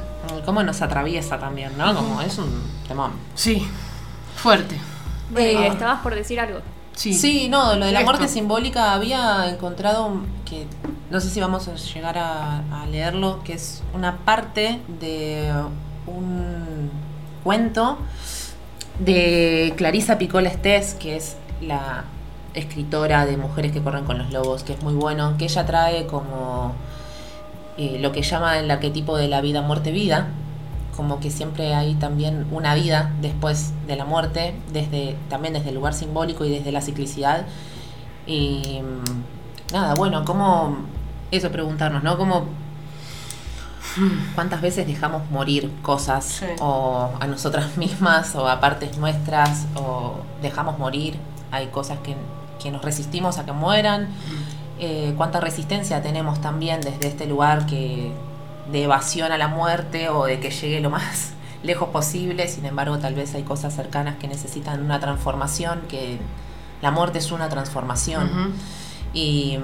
Cómo 0.46 0.64
nos 0.64 0.82
atraviesa 0.82 1.38
también, 1.40 1.78
¿no? 1.78 1.96
Como 1.96 2.22
es 2.22 2.38
un 2.38 2.50
temón. 2.88 3.12
Sí, 3.36 3.68
fuerte. 4.36 4.76
Eh, 5.36 5.68
estabas 5.68 6.02
por 6.02 6.16
decir 6.16 6.40
algo. 6.40 6.60
Sí, 6.96 7.14
Sí, 7.14 7.48
no, 7.50 7.76
lo 7.76 7.86
de 7.86 7.92
la 7.92 8.00
Esto. 8.00 8.12
muerte 8.12 8.28
simbólica 8.28 8.94
había 8.94 9.50
encontrado 9.50 10.10
que 10.46 10.66
no 11.12 11.20
sé 11.20 11.30
si 11.30 11.40
vamos 11.40 11.68
a 11.68 11.76
llegar 11.76 12.18
a, 12.18 12.64
a 12.82 12.86
leerlo, 12.88 13.42
que 13.44 13.54
es 13.54 13.84
una 13.94 14.18
parte 14.18 14.80
de 15.00 15.52
un 16.08 16.90
cuento 17.44 17.98
de 19.00 19.74
Clarisa 19.78 20.18
Picola 20.18 20.50
Estés, 20.50 20.96
que 20.96 21.16
es 21.18 21.38
la 21.62 22.06
escritora 22.54 23.26
de 23.26 23.38
Mujeres 23.38 23.72
que 23.72 23.82
corren 23.84 24.06
con 24.06 24.18
los 24.18 24.32
lobos, 24.32 24.64
que 24.64 24.74
es 24.74 24.82
muy 24.82 24.94
bueno, 24.96 25.36
que 25.38 25.46
ella 25.46 25.66
trae 25.66 26.08
como 26.08 26.74
eh, 27.78 27.98
lo 28.00 28.12
que 28.12 28.22
llama 28.22 28.58
el 28.60 28.70
arquetipo 28.72 29.18
de 29.18 29.28
la 29.28 29.42
vida, 29.42 29.62
muerte, 29.62 29.92
vida, 29.92 30.28
como 30.96 31.20
que 31.20 31.30
siempre 31.30 31.76
hay 31.76 31.94
también 31.94 32.48
una 32.52 32.74
vida 32.74 33.12
después 33.22 33.72
de 33.86 33.96
la 33.96 34.04
muerte, 34.06 34.56
desde, 34.74 35.16
también 35.30 35.54
desde 35.54 35.70
el 35.70 35.76
lugar 35.76 35.94
simbólico 35.94 36.44
y 36.44 36.50
desde 36.50 36.72
la 36.72 36.82
ciclicidad. 36.82 37.46
Y 38.26 38.82
mm, 38.82 39.74
nada, 39.74 39.94
bueno, 39.94 40.26
cómo 40.26 40.78
eso 41.30 41.52
preguntarnos, 41.52 42.04
¿no? 42.04 42.18
Como 42.18 42.46
cuántas 44.36 44.62
veces 44.62 44.88
dejamos 44.88 45.30
morir 45.30 45.72
cosas 45.84 46.26
Sí. 46.26 46.46
o 46.60 47.12
a 47.20 47.28
nosotras 47.28 47.78
mismas 47.78 48.36
o 48.36 48.48
a 48.48 48.60
partes 48.60 48.98
nuestras 48.98 49.68
o 49.76 50.16
dejamos 50.42 50.80
morir, 50.80 51.18
hay 51.52 51.68
cosas 51.68 52.00
que, 52.00 52.16
que 52.62 52.72
nos 52.72 52.82
resistimos 52.82 53.38
a 53.38 53.46
que 53.46 53.52
mueran, 53.52 54.08
Eh, 54.80 55.14
cuánta 55.18 55.40
resistencia 55.40 56.02
tenemos 56.02 56.40
también 56.40 56.82
desde 56.82 57.08
este 57.08 57.26
lugar 57.26 57.66
que 57.66 58.12
de 58.72 58.84
evasión 58.84 59.32
a 59.32 59.38
la 59.38 59.48
muerte 59.48 60.10
o 60.10 60.26
de 60.26 60.40
que 60.40 60.52
llegue 60.52 60.82
lo 60.82 60.90
más 60.90 61.32
lejos 61.64 61.90
posible, 61.90 62.48
sin 62.48 62.66
embargo 62.66 62.98
tal 63.00 63.16
vez 63.16 63.34
hay 63.34 63.44
cosas 63.44 63.74
cercanas 63.76 64.18
que 64.18 64.28
necesitan 64.28 64.84
una 64.84 65.00
transformación, 65.00 65.82
que 65.90 66.20
la 66.82 66.92
muerte 66.92 67.20
es 67.20 67.32
una 67.32 67.50
transformación. 67.50 68.54
Y 69.14 69.58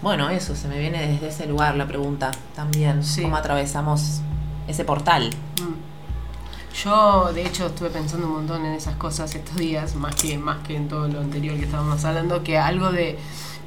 bueno, 0.00 0.30
eso, 0.30 0.54
se 0.56 0.68
me 0.68 0.78
viene 0.78 1.06
desde 1.08 1.28
ese 1.28 1.46
lugar 1.46 1.74
la 1.76 1.86
pregunta 1.86 2.30
también, 2.54 3.04
Sí. 3.04 3.22
cómo 3.22 3.36
atravesamos 3.36 4.20
ese 4.66 4.84
portal. 4.84 5.30
Mm. 5.60 6.74
Yo, 6.84 7.32
de 7.32 7.44
hecho, 7.44 7.66
estuve 7.66 7.90
pensando 7.90 8.28
un 8.28 8.34
montón 8.34 8.64
en 8.64 8.72
esas 8.74 8.94
cosas 8.94 9.34
estos 9.34 9.56
días, 9.56 9.96
más 9.96 10.14
que, 10.14 10.38
más 10.38 10.58
que 10.66 10.76
en 10.76 10.88
todo 10.88 11.08
lo 11.08 11.20
anterior 11.20 11.56
que 11.56 11.64
estábamos 11.64 12.04
hablando, 12.04 12.44
que 12.44 12.56
algo 12.58 12.92
de, 12.92 13.18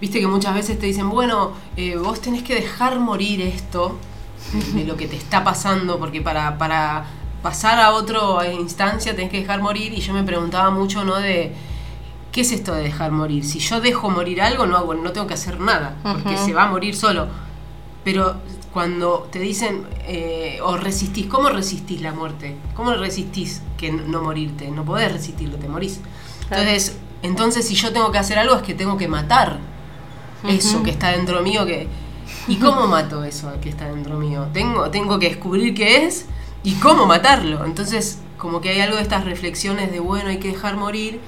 viste 0.01 0.19
que 0.19 0.27
muchas 0.27 0.55
veces 0.55 0.79
te 0.79 0.87
dicen, 0.87 1.09
bueno, 1.09 1.51
eh, 1.77 1.95
vos 1.95 2.19
tenés 2.19 2.41
que 2.41 2.55
dejar 2.55 2.99
morir 2.99 3.39
esto 3.41 3.95
de 4.73 4.83
lo 4.83 4.97
que 4.97 5.07
te 5.07 5.15
está 5.15 5.43
pasando, 5.43 5.99
porque 5.99 6.19
para, 6.21 6.57
para 6.57 7.05
pasar 7.43 7.79
a 7.79 7.91
otra 7.91 8.51
instancia 8.51 9.15
tenés 9.15 9.29
que 9.29 9.39
dejar 9.41 9.61
morir, 9.61 9.93
y 9.93 10.01
yo 10.01 10.13
me 10.13 10.23
preguntaba 10.23 10.71
mucho, 10.71 11.05
¿no? 11.05 11.15
De, 11.15 11.53
¿qué 12.31 12.41
es 12.41 12.51
esto 12.51 12.73
de 12.73 12.81
dejar 12.81 13.11
morir? 13.11 13.45
Si 13.45 13.59
yo 13.59 13.79
dejo 13.79 14.09
morir 14.09 14.41
algo, 14.41 14.65
no 14.65 14.75
hago, 14.75 14.95
no 14.95 15.11
tengo 15.11 15.27
que 15.27 15.35
hacer 15.35 15.59
nada, 15.59 15.95
porque 16.01 16.33
Ujú. 16.33 16.45
se 16.45 16.53
va 16.53 16.63
a 16.63 16.67
morir 16.67 16.95
solo. 16.95 17.27
Pero 18.03 18.37
cuando 18.73 19.29
te 19.31 19.39
dicen, 19.39 19.85
eh, 20.07 20.59
o 20.63 20.77
resistís, 20.77 21.27
¿cómo 21.27 21.49
resistís 21.49 22.01
la 22.01 22.11
muerte? 22.11 22.55
¿Cómo 22.75 22.93
resistís 22.95 23.61
que 23.77 23.91
no 23.91 24.23
morirte? 24.23 24.71
No 24.71 24.83
podés 24.83 25.11
resistirlo, 25.11 25.57
te 25.57 25.67
morís. 25.67 25.99
Entonces, 26.49 26.97
entonces, 27.21 27.67
si 27.67 27.75
yo 27.75 27.93
tengo 27.93 28.11
que 28.11 28.17
hacer 28.17 28.39
algo, 28.39 28.55
es 28.55 28.63
que 28.63 28.73
tengo 28.73 28.97
que 28.97 29.07
matar 29.07 29.59
eso 30.47 30.83
que 30.83 30.91
está 30.91 31.09
dentro 31.11 31.41
mío. 31.41 31.65
que 31.65 31.87
¿Y 32.47 32.55
cómo 32.57 32.87
mato 32.87 33.23
eso 33.23 33.51
que 33.61 33.69
está 33.69 33.85
dentro 33.85 34.17
mío? 34.17 34.47
Tengo, 34.53 34.89
tengo 34.89 35.19
que 35.19 35.29
descubrir 35.29 35.73
qué 35.73 36.05
es 36.05 36.25
y 36.63 36.73
cómo 36.75 37.05
matarlo. 37.05 37.65
Entonces, 37.65 38.19
como 38.37 38.61
que 38.61 38.69
hay 38.69 38.81
algo 38.81 38.95
de 38.97 39.03
estas 39.03 39.25
reflexiones 39.25 39.91
de, 39.91 39.99
bueno, 39.99 40.29
hay 40.29 40.37
que 40.37 40.47
dejar 40.49 40.75
morir, 40.75 41.19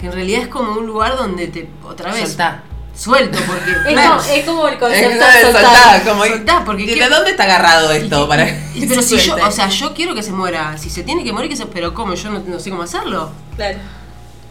que 0.00 0.06
en 0.06 0.12
realidad 0.12 0.42
es 0.42 0.48
como 0.48 0.72
un 0.72 0.86
lugar 0.86 1.16
donde 1.16 1.46
te, 1.48 1.68
otra 1.84 2.12
vez, 2.12 2.28
Soltá. 2.28 2.62
suelto, 2.96 3.38
porque, 3.46 3.70
Es, 3.88 3.92
claro, 3.94 4.16
como, 4.16 4.30
es 4.32 4.44
como 4.44 4.68
el 4.68 4.78
concepto 4.78 5.24
de 5.24 5.52
soltar, 5.52 6.04
como- 6.04 6.24
soltá, 6.24 6.64
porque 6.64 6.82
¿Y 6.82 6.98
de 6.98 7.08
dónde 7.08 7.30
está 7.30 7.44
agarrado 7.44 7.92
esto? 7.92 8.26
para 8.28 8.46
que 8.46 8.86
pero 8.88 9.02
si 9.02 9.16
yo, 9.18 9.36
o 9.36 9.50
sea, 9.50 9.68
yo 9.68 9.94
quiero 9.94 10.14
que 10.14 10.22
se 10.22 10.32
muera. 10.32 10.76
Si 10.78 10.90
se 10.90 11.02
tiene 11.04 11.22
que 11.24 11.32
morir, 11.32 11.48
que 11.48 11.56
se. 11.56 11.66
Pero 11.66 11.94
¿cómo? 11.94 12.14
Yo 12.14 12.30
no, 12.30 12.40
no 12.40 12.58
sé 12.58 12.70
cómo 12.70 12.82
hacerlo. 12.82 13.30
Claro. 13.56 13.78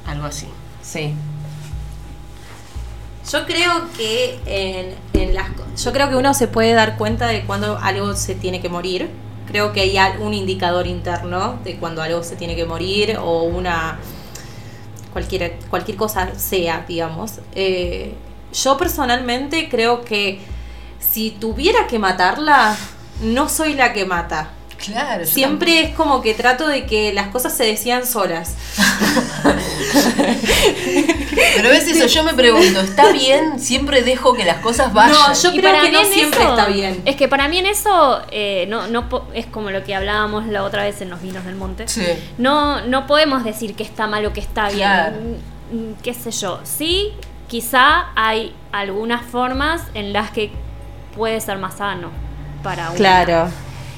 Algo 0.07 0.25
así. 0.25 0.47
Sí. 0.81 1.13
Yo 3.31 3.45
creo 3.45 3.89
que 3.97 4.39
en, 4.45 4.95
en 5.19 5.33
las 5.33 5.47
yo 5.83 5.91
creo 5.91 6.09
que 6.09 6.15
uno 6.15 6.33
se 6.33 6.47
puede 6.47 6.73
dar 6.73 6.97
cuenta 6.97 7.27
de 7.27 7.43
cuando 7.43 7.77
algo 7.77 8.15
se 8.15 8.35
tiene 8.35 8.61
que 8.61 8.69
morir. 8.69 9.09
Creo 9.47 9.73
que 9.73 9.81
hay 9.81 9.97
un 10.19 10.33
indicador 10.33 10.87
interno 10.87 11.59
de 11.63 11.77
cuando 11.77 12.01
algo 12.01 12.23
se 12.23 12.35
tiene 12.35 12.55
que 12.55 12.65
morir 12.65 13.17
o 13.21 13.43
una 13.43 13.99
cualquier 15.11 15.59
cualquier 15.69 15.97
cosa 15.97 16.37
sea, 16.37 16.85
digamos. 16.87 17.39
Eh, 17.53 18.13
yo 18.53 18.77
personalmente 18.77 19.69
creo 19.69 20.03
que 20.03 20.39
si 20.99 21.31
tuviera 21.31 21.87
que 21.87 21.99
matarla, 21.99 22.75
no 23.21 23.49
soy 23.49 23.73
la 23.73 23.93
que 23.93 24.05
mata. 24.05 24.49
Claro. 24.77 25.25
Siempre 25.25 25.81
es 25.81 25.95
como 25.95 26.21
que 26.21 26.33
trato 26.33 26.67
de 26.67 26.85
que 26.85 27.13
las 27.13 27.29
cosas 27.29 27.55
se 27.55 27.63
decían 27.63 28.05
solas. 28.05 28.55
Pero 31.55 31.69
ves 31.69 31.87
eso, 31.87 32.05
yo 32.07 32.23
me 32.23 32.33
pregunto, 32.33 32.81
¿está 32.81 33.11
bien? 33.11 33.59
Siempre 33.59 34.01
dejo 34.01 34.33
que 34.33 34.43
las 34.45 34.57
cosas 34.57 34.93
vayan. 34.93 35.13
No, 35.15 35.33
yo 35.33 35.53
Y 35.53 35.57
creo 35.59 35.71
para 35.71 35.83
que 35.83 35.89
mí 35.89 35.93
no 35.95 36.03
siempre 36.05 36.39
eso- 36.41 36.49
está 36.49 36.67
bien. 36.67 37.01
Es 37.05 37.15
que 37.15 37.27
para 37.27 37.47
mí 37.47 37.57
en 37.59 37.65
eso 37.65 38.21
eh, 38.31 38.65
no, 38.69 38.87
no 38.87 39.07
es 39.33 39.45
como 39.45 39.71
lo 39.71 39.83
que 39.83 39.95
hablábamos 39.95 40.45
la 40.47 40.63
otra 40.63 40.83
vez 40.83 41.01
en 41.01 41.09
los 41.09 41.21
vinos 41.21 41.45
del 41.45 41.55
monte. 41.55 41.87
Sí. 41.87 42.05
No, 42.37 42.81
no 42.85 43.07
podemos 43.07 43.43
decir 43.43 43.75
que 43.75 43.83
está 43.83 44.07
mal 44.07 44.25
o 44.25 44.33
que 44.33 44.39
está 44.41 44.67
bien. 44.67 44.77
Claro. 44.79 45.15
Mm, 45.71 45.75
mm, 45.75 45.95
¿Qué 46.03 46.13
sé 46.13 46.31
yo? 46.31 46.59
Sí, 46.63 47.11
quizá 47.47 48.07
hay 48.15 48.53
algunas 48.71 49.23
formas 49.25 49.81
en 49.93 50.13
las 50.13 50.31
que 50.31 50.51
puede 51.15 51.39
ser 51.41 51.57
más 51.57 51.75
sano 51.77 52.09
para 52.63 52.87
uno. 52.89 52.97
Claro. 52.97 53.49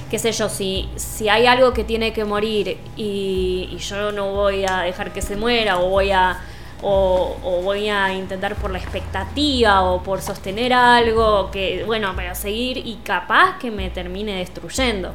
Qué 0.10 0.20
sé 0.20 0.32
yo, 0.32 0.48
si, 0.50 0.90
si 0.96 1.28
hay 1.30 1.46
algo 1.48 1.74
que 1.74 1.84
tiene 1.84 2.14
que 2.14 2.24
morir 2.26 2.80
y, 2.96 3.70
y 3.72 3.78
yo 3.80 4.12
no 4.14 4.32
voy 4.32 4.66
a 4.66 4.82
dejar 4.82 5.12
que 5.14 5.22
se 5.22 5.36
muera 5.36 5.80
o 5.80 5.90
voy 5.90 6.12
a 6.12 6.40
o, 6.82 7.38
o 7.44 7.62
voy 7.64 7.90
a 7.90 8.14
intentar 8.14 8.56
por 8.56 8.72
la 8.72 8.78
expectativa 8.78 9.82
o 9.84 10.04
por 10.04 10.22
sostener 10.22 10.74
algo 10.74 11.50
que 11.52 11.84
bueno 11.86 12.16
para 12.16 12.36
seguir 12.36 12.78
y 12.78 12.98
capaz 13.04 13.58
que 13.60 13.72
me 13.72 13.90
termine 13.90 14.36
destruyendo 14.38 15.14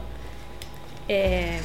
Eh, 1.09 1.61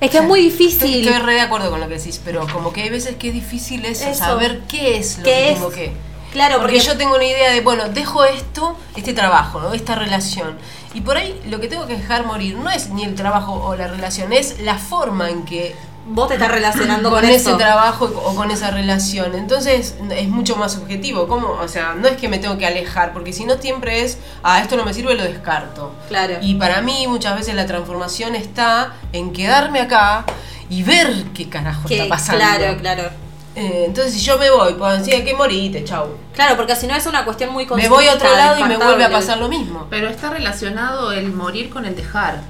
Es 0.00 0.10
que 0.10 0.18
es 0.18 0.24
muy 0.24 0.46
Estoy, 0.46 0.90
difícil. 0.90 1.08
estoy 1.08 1.18
re 1.26 1.34
de 1.34 1.40
acuerdo 1.40 1.70
con 1.70 1.80
lo 1.80 1.88
que 1.88 1.94
decís, 1.98 2.20
pero 2.24 2.46
como 2.52 2.72
que 2.72 2.82
hay 2.82 2.90
veces 2.90 3.16
que 3.16 3.28
es 3.28 3.34
difícil 3.34 3.84
eso, 3.84 4.08
Eso. 4.08 4.24
saber 4.24 4.60
qué 4.68 4.96
es 4.98 5.18
lo 5.18 5.24
¿Qué 5.24 5.30
que 5.32 5.48
es? 5.52 5.54
tengo 5.54 5.70
que. 5.70 6.07
Claro, 6.32 6.58
porque, 6.60 6.76
porque- 6.76 6.86
yo 6.86 6.96
tengo 6.96 7.14
una 7.14 7.24
idea 7.24 7.50
de, 7.52 7.60
bueno, 7.60 7.88
dejo 7.88 8.24
esto, 8.24 8.76
este 8.96 9.12
trabajo, 9.12 9.60
¿no? 9.60 9.72
Esta 9.72 9.94
relación. 9.94 10.56
Y 10.94 11.00
por 11.02 11.16
ahí 11.16 11.38
lo 11.48 11.60
que 11.60 11.68
tengo 11.68 11.86
que 11.86 11.96
dejar 11.96 12.24
morir 12.26 12.56
no 12.56 12.70
es 12.70 12.90
ni 12.90 13.04
el 13.04 13.14
trabajo 13.14 13.52
o 13.54 13.76
la 13.76 13.88
relación, 13.88 14.32
es 14.32 14.60
la 14.60 14.76
forma 14.78 15.30
en 15.30 15.44
que 15.44 15.74
vos 16.06 16.28
te 16.28 16.34
estás 16.34 16.50
relacionando 16.50 17.10
con, 17.10 17.20
con, 17.20 17.28
ese 17.28 17.54
trabajo 17.54 18.06
o 18.24 18.34
con 18.34 18.50
esa 18.50 18.70
relación. 18.70 19.34
Entonces 19.34 19.96
es 20.10 20.28
mucho 20.28 20.56
más 20.56 20.76
objetivo. 20.76 21.28
¿Cómo? 21.28 21.48
O 21.48 21.68
sea, 21.68 21.94
no 21.94 22.08
es 22.08 22.16
que 22.16 22.28
me 22.28 22.38
tengo 22.38 22.56
que 22.56 22.66
alejar, 22.66 23.12
porque 23.12 23.32
si 23.32 23.44
no 23.44 23.58
siempre 23.58 24.02
es, 24.02 24.18
ah, 24.42 24.60
esto 24.60 24.76
no 24.76 24.84
me 24.84 24.94
sirve, 24.94 25.14
lo 25.14 25.24
descarto. 25.24 25.92
Claro. 26.08 26.36
Y 26.40 26.54
para 26.54 26.80
mí 26.80 27.06
muchas 27.06 27.36
veces 27.36 27.54
la 27.54 27.66
transformación 27.66 28.34
está 28.34 28.94
en 29.12 29.32
quedarme 29.32 29.80
acá 29.80 30.24
y 30.70 30.82
ver 30.82 31.24
qué 31.34 31.48
carajo 31.48 31.86
Que- 31.86 31.96
está 32.02 32.08
pasando. 32.08 32.38
claro, 32.44 32.78
claro. 32.78 33.27
Eh, 33.60 33.84
entonces 33.86 34.12
si 34.14 34.20
yo 34.20 34.38
me 34.38 34.50
voy, 34.50 34.74
puedo 34.74 34.96
decir 34.96 35.24
que 35.24 35.34
morite, 35.34 35.82
chau. 35.84 36.06
Claro, 36.32 36.56
porque 36.56 36.76
si 36.76 36.86
no 36.86 36.94
es 36.94 37.06
una 37.06 37.24
cuestión 37.24 37.50
muy 37.52 37.66
Me 37.66 37.88
voy 37.88 38.06
a 38.06 38.14
otro 38.14 38.30
lado 38.36 38.58
y 38.60 38.64
me 38.64 38.76
vuelve 38.76 39.04
a 39.04 39.10
pasar 39.10 39.38
lo 39.38 39.48
mismo. 39.48 39.86
Pero 39.90 40.08
está 40.08 40.30
relacionado 40.30 41.10
el 41.12 41.32
morir 41.32 41.68
con 41.70 41.84
el 41.84 41.96
dejar. 41.96 42.40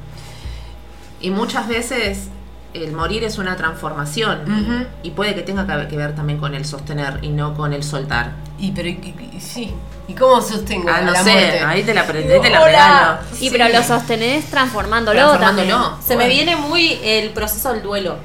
Y 1.20 1.30
muchas 1.30 1.66
veces 1.66 2.28
el 2.74 2.92
morir 2.92 3.24
es 3.24 3.38
una 3.38 3.56
transformación. 3.56 4.86
Y 5.02 5.10
puede 5.12 5.34
que 5.34 5.40
tenga 5.42 5.66
que 5.88 5.96
ver- 5.96 6.14
también 6.14 6.38
con 6.38 6.54
el 6.54 6.64
sostener 6.66 7.20
y 7.22 7.28
no 7.30 7.54
con 7.54 7.72
el 7.72 7.82
soltar. 7.82 8.32
Y 8.58 8.72
pero 8.72 8.88
y- 8.88 8.92
y- 9.32 9.36
y- 9.36 9.40
sí. 9.40 9.72
¿Y 10.08 10.14
cómo 10.14 10.40
sostengo 10.42 10.88
Ah, 10.90 11.00
no 11.02 11.12
la 11.12 11.22
sé, 11.22 11.30
muerte? 11.32 11.60
ahí 11.60 11.82
te 11.84 11.92
la, 11.94 12.06
pre- 12.06 12.22
Digo, 12.22 12.40
te 12.40 12.50
la 12.50 12.64
regalo. 12.64 13.18
Y 13.34 13.36
Sí. 13.36 13.48
pero 13.50 13.68
lo 13.68 13.82
sostenés 13.82 14.46
transformándolo, 14.46 15.18
Transformándolo. 15.18 15.70
también. 15.82 16.02
Se 16.06 16.16
me 16.16 16.28
viene 16.28 16.56
muy 16.56 16.98
el 17.02 17.30
proceso 17.30 17.72
del 17.72 17.82
duelo. 17.82 18.16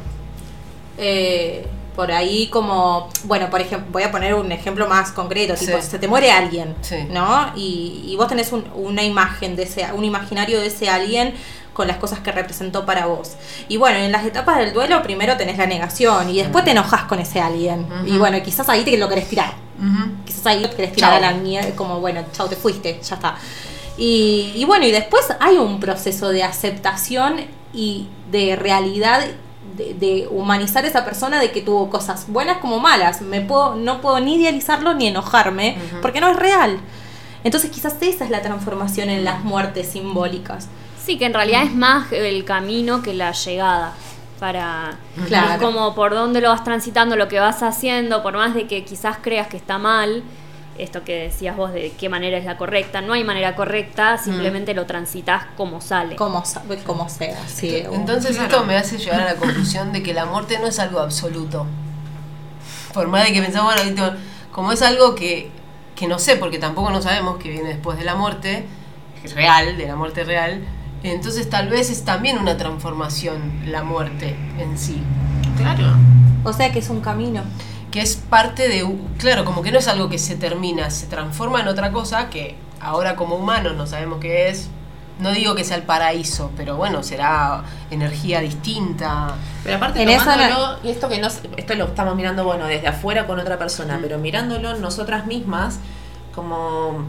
Eh, 0.98 1.66
por 1.96 2.12
ahí 2.12 2.48
como, 2.48 3.10
bueno, 3.26 3.50
por 3.50 3.62
ejemplo, 3.62 3.90
voy 3.92 4.04
a 4.04 4.12
poner 4.12 4.34
un 4.34 4.52
ejemplo 4.52 4.88
más 4.88 5.12
concreto, 5.12 5.54
tipo, 5.56 5.80
Sí. 5.82 5.88
se 5.90 6.00
te 6.00 6.08
muere 6.08 6.32
alguien, 6.32 6.76
Sí. 6.82 6.96
¿no? 7.10 7.52
Y, 7.56 8.04
y 8.08 8.16
vos 8.16 8.28
tenés 8.28 8.52
un- 8.52 8.66
una 8.76 9.04
imagen 9.04 9.56
de 9.56 9.64
ese, 9.64 9.86
un 9.94 10.04
imaginario 10.04 10.60
de 10.60 10.68
ese 10.68 10.90
alguien 10.90 11.34
con 11.74 11.88
las 11.88 11.98
cosas 11.98 12.20
que 12.20 12.32
representó 12.32 12.86
para 12.86 13.08
vos. 13.08 13.32
Y 13.68 13.78
bueno, 13.78 13.98
en 13.98 14.12
las 14.12 14.26
etapas 14.26 14.58
del 14.60 14.74
duelo 14.74 15.02
primero 15.02 15.38
tenés 15.38 15.58
la 15.58 15.66
negación 15.66 16.30
y 16.30 16.38
después 16.38 16.64
te 16.66 16.72
enojas 16.72 17.04
con 17.06 17.20
ese 17.20 17.40
alguien. 17.42 17.88
Y 18.06 18.18
bueno, 18.18 18.38
quizás 18.44 18.70
ahí 18.70 18.84
te 18.84 18.96
lo 18.98 19.10
querés 19.10 19.28
tirar. 19.28 19.54
Quizás 20.26 20.46
ahí 20.46 20.60
lo 20.62 20.70
querés 20.70 20.94
tirar 20.94 21.12
Chau. 21.12 21.18
a 21.18 21.32
la 21.32 21.34
mierda, 21.38 21.76
como 21.76 22.00
bueno, 22.00 22.24
chau, 22.32 22.48
te 22.48 22.56
fuiste, 22.56 23.00
ya 23.04 23.16
está. 23.16 23.36
Y, 23.98 24.52
y 24.56 24.66
bueno, 24.66 24.86
y 24.86 24.92
después 24.92 25.24
hay 25.40 25.58
un 25.58 25.80
proceso 25.80 26.30
de 26.30 26.44
aceptación 26.44 27.42
y 27.74 28.08
de 28.32 28.56
realidad, 28.56 29.26
de, 29.76 29.94
de 29.94 30.28
humanizar 30.30 30.84
a 30.86 30.88
esa 30.88 31.04
persona 31.06 31.40
de 31.40 31.52
que 31.52 31.62
tuvo 31.62 31.90
cosas 31.90 32.26
buenas 32.28 32.58
como 32.58 32.80
malas. 32.80 33.22
Me 33.22 33.42
puedo, 33.42 33.76
no 33.76 34.02
puedo 34.02 34.20
ni 34.20 34.36
idealizarlo 34.36 34.94
ni 34.94 35.08
enojarme, 35.08 35.78
porque 36.02 36.22
no 36.22 36.30
es 36.30 36.36
real. 36.38 36.80
Entonces 37.44 37.72
quizás 37.72 37.96
esa 38.02 38.24
es 38.24 38.30
la 38.30 38.42
transformación 38.42 39.10
en 39.10 39.24
las 39.26 39.44
muertes 39.44 39.88
simbólicas. 39.90 40.68
Sí, 41.04 41.18
que 41.18 41.26
en 41.26 41.34
realidad 41.34 41.64
es 41.64 41.74
más 41.74 42.12
el 42.12 42.46
camino 42.46 43.02
que 43.04 43.14
la 43.14 43.32
llegada. 43.34 43.94
Para 44.40 44.98
Claro. 45.28 45.54
es 45.54 45.62
como 45.62 45.96
por 45.96 46.14
dónde 46.14 46.42
lo 46.42 46.50
vas 46.50 46.64
transitando, 46.64 47.16
lo 47.16 47.28
que 47.30 47.40
vas 47.40 47.64
haciendo, 47.64 48.22
por 48.24 48.34
más 48.36 48.54
de 48.54 48.68
que 48.68 48.84
quizás 48.84 49.18
creas 49.22 49.48
que 49.48 49.56
está 49.58 49.78
mal, 49.78 50.24
esto 50.78 51.04
que 51.04 51.24
decías 51.24 51.56
vos 51.56 51.72
de 51.72 51.92
qué 51.92 52.10
manera 52.10 52.38
es 52.38 52.46
la 52.46 52.58
correcta, 52.58 53.02
no 53.02 53.14
hay 53.14 53.24
manera 53.24 53.56
correcta, 53.56 54.18
simplemente 54.18 54.74
lo 54.74 54.86
transitas 54.86 55.46
como 55.56 55.82
sale. 55.82 56.16
Como, 56.16 56.44
como 56.86 57.10
sea, 57.10 57.38
sí. 57.48 57.84
Entonces 57.92 58.38
esto 58.38 58.64
me 58.64 58.76
hace 58.76 58.98
llegar 58.98 59.22
a 59.22 59.26
la 59.26 59.36
conclusión 59.36 59.94
de 59.94 60.02
que 60.02 60.14
la 60.14 60.26
muerte 60.26 60.58
no 60.60 60.68
es 60.68 60.80
algo 60.80 61.00
absoluto. 61.00 61.66
Por 62.94 63.08
más 63.08 63.26
de 63.26 63.34
que 63.34 63.42
pensamos, 63.42 63.74
bueno, 63.74 64.14
como 64.52 64.72
es 64.72 64.82
algo 64.82 65.16
que, 65.16 65.52
que 65.96 66.08
no 66.08 66.20
sé, 66.20 66.36
porque 66.36 66.60
tampoco 66.60 66.90
no 66.92 67.02
sabemos 67.02 67.38
que 67.38 67.50
viene 67.50 67.70
después 67.70 67.98
de 67.98 68.04
la 68.04 68.16
muerte, 68.16 68.66
es 69.24 69.34
real, 69.34 69.78
de 69.78 69.88
la 69.88 69.96
muerte 69.96 70.24
real, 70.24 70.64
entonces 71.04 71.50
tal 71.50 71.70
vez 71.70 71.90
es 71.90 72.06
también 72.06 72.38
una 72.38 72.58
transformación 72.58 73.64
la 73.66 73.84
muerte 73.84 74.36
en 74.58 74.78
sí. 74.78 75.02
Claro. 75.58 75.96
o 76.44 76.54
sea 76.54 76.72
que 76.72 76.80
es 76.80 76.90
un 76.90 77.02
camino. 77.02 77.44
Que 77.94 78.02
es 78.02 78.16
parte 78.16 78.68
de, 78.68 78.84
un- 78.84 79.08
claro, 79.20 79.46
como 79.46 79.62
que 79.62 79.72
no 79.72 79.78
es 79.78 79.88
algo 79.88 80.10
que 80.10 80.18
se 80.18 80.36
termina, 80.36 80.90
se 80.90 81.06
transforma 81.06 81.62
en 81.62 81.68
otra 81.68 81.92
cosa 81.92 82.28
que 82.32 82.56
ahora 82.82 83.16
como 83.16 83.36
humanos 83.36 83.76
no 83.78 83.86
sabemos 83.86 84.20
qué 84.20 84.50
es. 84.50 84.68
No 85.20 85.32
digo 85.32 85.54
que 85.54 85.64
sea 85.64 85.78
el 85.78 85.84
paraíso, 85.84 86.50
pero 86.58 86.76
bueno, 86.76 87.04
será 87.04 87.64
energía 87.92 88.40
distinta. 88.40 89.36
Pero 89.64 89.78
aparte 89.78 90.02
En 90.02 90.10
esa 90.10 90.34
tomándolo, 90.34 90.80
y 90.84 90.90
esto 90.90 91.08
que 91.08 91.20
no, 91.20 91.28
esto 91.28 91.76
lo 91.76 91.86
estamos 91.86 92.16
mirando 92.16 92.44
bueno 92.44 92.66
desde 92.66 92.88
afuera 92.88 93.28
con 93.28 93.40
otra 93.40 93.60
persona, 93.60 94.00
pero 94.02 94.18
mirándolo 94.18 94.76
nosotras 94.80 95.28
mismas, 95.28 95.78
como 96.34 97.06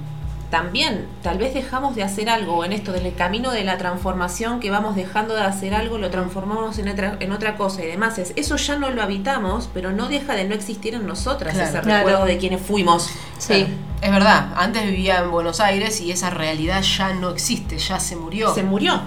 también 0.51 1.07
tal 1.23 1.39
vez 1.39 1.53
dejamos 1.55 1.95
de 1.97 2.03
hacer 2.03 2.29
algo 2.29 2.65
en 2.65 2.73
esto 2.73 2.93
del 2.93 3.15
camino 3.15 3.51
de 3.51 3.65
la 3.65 3.77
transformación 3.79 4.61
que 4.61 4.71
vamos 4.71 4.95
dejando 4.95 5.35
de 5.35 5.43
hacer 5.43 5.75
algo, 5.75 5.99
lo 5.99 6.11
transformamos 6.11 6.79
en 6.79 6.89
otra, 6.89 7.17
en 7.21 7.33
otra 7.33 7.57
cosa 7.57 7.83
y 7.83 7.87
demás. 7.87 8.19
Es, 8.19 8.33
eso 8.37 8.57
ya 8.57 8.77
no 8.77 8.91
lo 8.91 9.03
habitamos, 9.03 9.69
pero 9.75 9.91
no 9.93 10.09
deja 10.09 10.35
de 10.35 10.45
no 10.45 10.55
existir 10.55 10.95
en 10.95 11.07
nosotras 11.07 11.55
Claro. 11.55 11.69
ese 11.71 11.81
Claro. 11.81 11.99
recuerdo 12.07 12.27
de 12.27 12.39
quienes 12.39 12.61
fuimos. 12.61 13.11
Sí. 13.39 13.67
Es 14.01 14.11
verdad, 14.13 14.49
antes 14.57 14.85
vivía 14.85 15.19
en 15.21 15.31
Buenos 15.31 15.61
Aires 15.61 16.01
y 16.01 16.11
esa 16.13 16.31
realidad 16.31 16.83
ya 16.83 17.15
no 17.15 17.31
existe, 17.31 17.79
ya 17.79 17.99
se 17.99 18.17
murió. 18.17 18.55
Se 18.55 18.63
murió. 18.63 19.01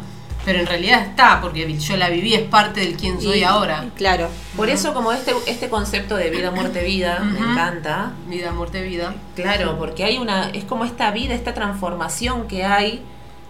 Pero 0.48 0.60
en 0.62 0.66
realidad 0.66 1.02
está, 1.02 1.42
porque 1.42 1.78
yo 1.78 1.98
la 1.98 2.08
viví, 2.10 2.34
es 2.34 2.44
parte 2.44 2.80
del 2.80 2.96
quien 2.96 3.20
soy 3.22 3.40
Y- 3.40 3.44
ahora. 3.44 3.84
Claro. 3.98 4.30
Por 4.56 4.70
eso 4.70 4.94
como 4.94 5.12
este, 5.12 5.34
este 5.46 5.68
concepto 5.68 6.16
de 6.16 6.30
vida, 6.30 6.52
muerte, 6.52 6.84
vida, 6.86 7.20
me 7.20 7.38
encanta. 7.38 8.14
Vida, 8.30 8.54
muerte, 8.54 8.82
vida. 8.82 9.14
Claro, 9.36 9.78
porque 9.78 10.06
hay 10.06 10.18
una, 10.18 10.50
es 10.52 10.64
como 10.64 10.86
esta 10.86 11.12
vida, 11.12 11.34
esta 11.34 11.54
transformación 11.54 12.48
que 12.48 12.64
hay 12.64 13.02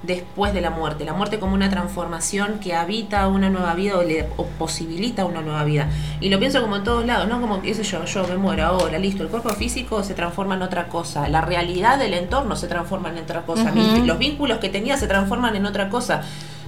después 0.02 0.54
de 0.54 0.62
la 0.62 0.70
muerte. 0.72 1.06
La 1.06 1.14
muerte 1.14 1.38
como 1.40 1.54
una 1.54 1.70
transformación 1.70 2.60
que 2.60 2.74
habita 2.76 3.28
una 3.28 3.50
nueva 3.50 3.74
vida 3.76 3.98
o, 3.98 4.04
le, 4.04 4.28
o 4.38 4.46
posibilita 4.46 5.26
una 5.26 5.42
nueva 5.42 5.64
vida. 5.66 5.90
Y 6.20 6.30
lo 6.30 6.40
pienso 6.40 6.62
como 6.62 6.78
en 6.78 6.84
todos 6.84 7.06
lados, 7.06 7.28
¿no? 7.28 7.40
Como, 7.42 7.62
qué 7.62 7.74
sé 7.76 7.84
yo, 7.84 8.06
yo 8.06 8.28
me 8.28 8.38
muero 8.38 8.66
ahora, 8.66 8.98
listo. 9.00 9.22
El 9.24 9.30
cuerpo 9.30 9.50
físico 9.50 10.04
se 10.04 10.14
transforma 10.16 10.56
en 10.56 10.62
otra 10.64 10.88
cosa. 10.88 11.28
La 11.30 11.42
realidad 11.42 11.98
del 12.00 12.14
entorno 12.16 12.56
se 12.56 12.68
transforma 12.68 13.10
en 13.10 13.18
otra 13.20 13.42
cosa. 13.44 13.72
Mis- 13.72 14.06
los 14.06 14.18
vínculos 14.18 14.58
que 14.60 14.70
tenía 14.70 14.98
se 14.98 15.08
transforman 15.08 15.56
en 15.56 15.66
otra 15.68 15.90
cosa. 15.90 16.22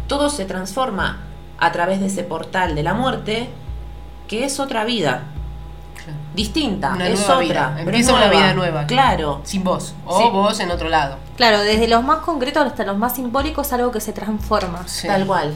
Todo 0.10 0.30
se 0.30 0.44
transforma 0.44 1.20
a 1.58 1.72
través 1.72 2.02
de 2.02 2.08
ese 2.08 2.24
portal 2.24 2.76
de 2.76 2.84
la 2.84 2.94
muerte, 2.94 3.48
que 4.28 4.44
es 4.44 4.60
otra 4.60 4.84
vida. 4.84 5.24
Distinta, 6.34 6.94
Una 6.96 7.08
es 7.08 7.22
otra. 7.22 7.38
vida. 7.40 7.72
pero 7.78 7.90
Empieza 7.90 8.12
es 8.12 8.18
una 8.18 8.28
vida 8.30 8.54
nueva. 8.54 8.86
Claro. 8.88 9.42
Sin 9.44 9.64
vos. 9.64 9.94
O 10.06 10.18
Sí. 10.20 10.30
vos 10.32 10.60
en 10.60 10.72
otro 10.72 10.90
lado. 10.90 11.18
Claro, 11.38 11.60
desde 11.62 11.88
los 11.88 12.04
más 12.04 12.20
concretos 12.20 12.66
hasta 12.66 12.84
los 12.84 12.98
más 12.98 13.16
simbólicos, 13.16 13.72
algo 13.74 13.92
que 13.92 14.02
se 14.02 14.12
transforma. 14.12 14.88
Sí. 14.88 15.08
Tal 15.08 15.26
cual. 15.28 15.54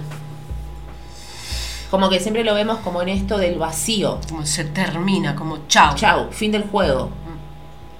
Como 1.90 2.10
que 2.10 2.20
siempre 2.20 2.44
lo 2.44 2.54
vemos 2.56 2.80
como 2.80 3.02
en 3.02 3.10
esto 3.10 3.38
del 3.38 3.58
vacío. 3.60 4.20
Como 4.30 4.46
se 4.46 4.66
termina, 4.66 5.36
como 5.36 5.68
chao. 5.68 5.96
Chau, 5.96 6.32
fin 6.32 6.52
del 6.52 6.64
juego. 6.64 7.10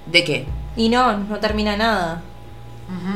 ¿De 0.06 0.24
qué? 0.24 0.46
Y 0.76 0.88
no, 0.88 1.16
no 1.16 1.38
termina 1.38 1.76
nada. 1.76 2.22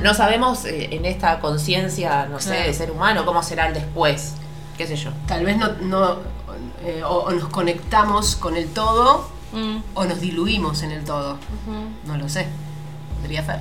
No 0.02 0.14
sabemos 0.14 0.64
eh, 0.64 0.88
en 0.92 1.04
esta 1.04 1.40
conciencia, 1.40 2.26
no 2.26 2.40
sé, 2.40 2.50
Claro. 2.50 2.66
de 2.66 2.74
ser 2.74 2.90
humano, 2.90 3.24
cómo 3.26 3.42
será 3.42 3.68
el 3.68 3.74
después. 3.74 4.34
¿Qué 4.76 4.86
sé 4.86 4.96
yo? 4.96 5.10
Tal 5.26 5.44
vez 5.44 5.56
no, 5.56 5.68
no 5.82 6.18
eh, 6.84 7.02
o, 7.04 7.18
o 7.24 7.30
nos 7.32 7.48
conectamos 7.48 8.36
con 8.36 8.56
el 8.56 8.68
todo 8.68 9.36
Mm, 9.50 9.78
o 9.94 10.04
nos 10.04 10.20
diluimos 10.20 10.82
en 10.82 10.90
el 10.90 11.04
todo. 11.04 11.38
No 12.04 12.18
lo 12.18 12.28
sé. 12.28 12.46
Podría 13.18 13.42
ser. 13.46 13.60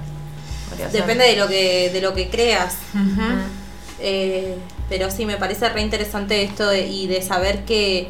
Podría 0.69 0.91
ser. 0.91 0.99
Depende 1.01 1.23
de 1.23 1.37
lo 1.37 1.47
que, 1.47 1.89
de 1.93 2.01
lo 2.01 2.13
que 2.13 2.29
creas. 2.29 2.75
Eh, 3.99 4.57
pero 4.89 5.09
sí, 5.09 5.25
me 5.25 5.37
parece 5.37 5.69
re 5.69 5.81
interesante 5.81 6.43
esto 6.43 6.67
de- 6.67 6.87
y 6.87 7.07
de 7.07 7.21
saber 7.21 7.65
que, 7.65 8.09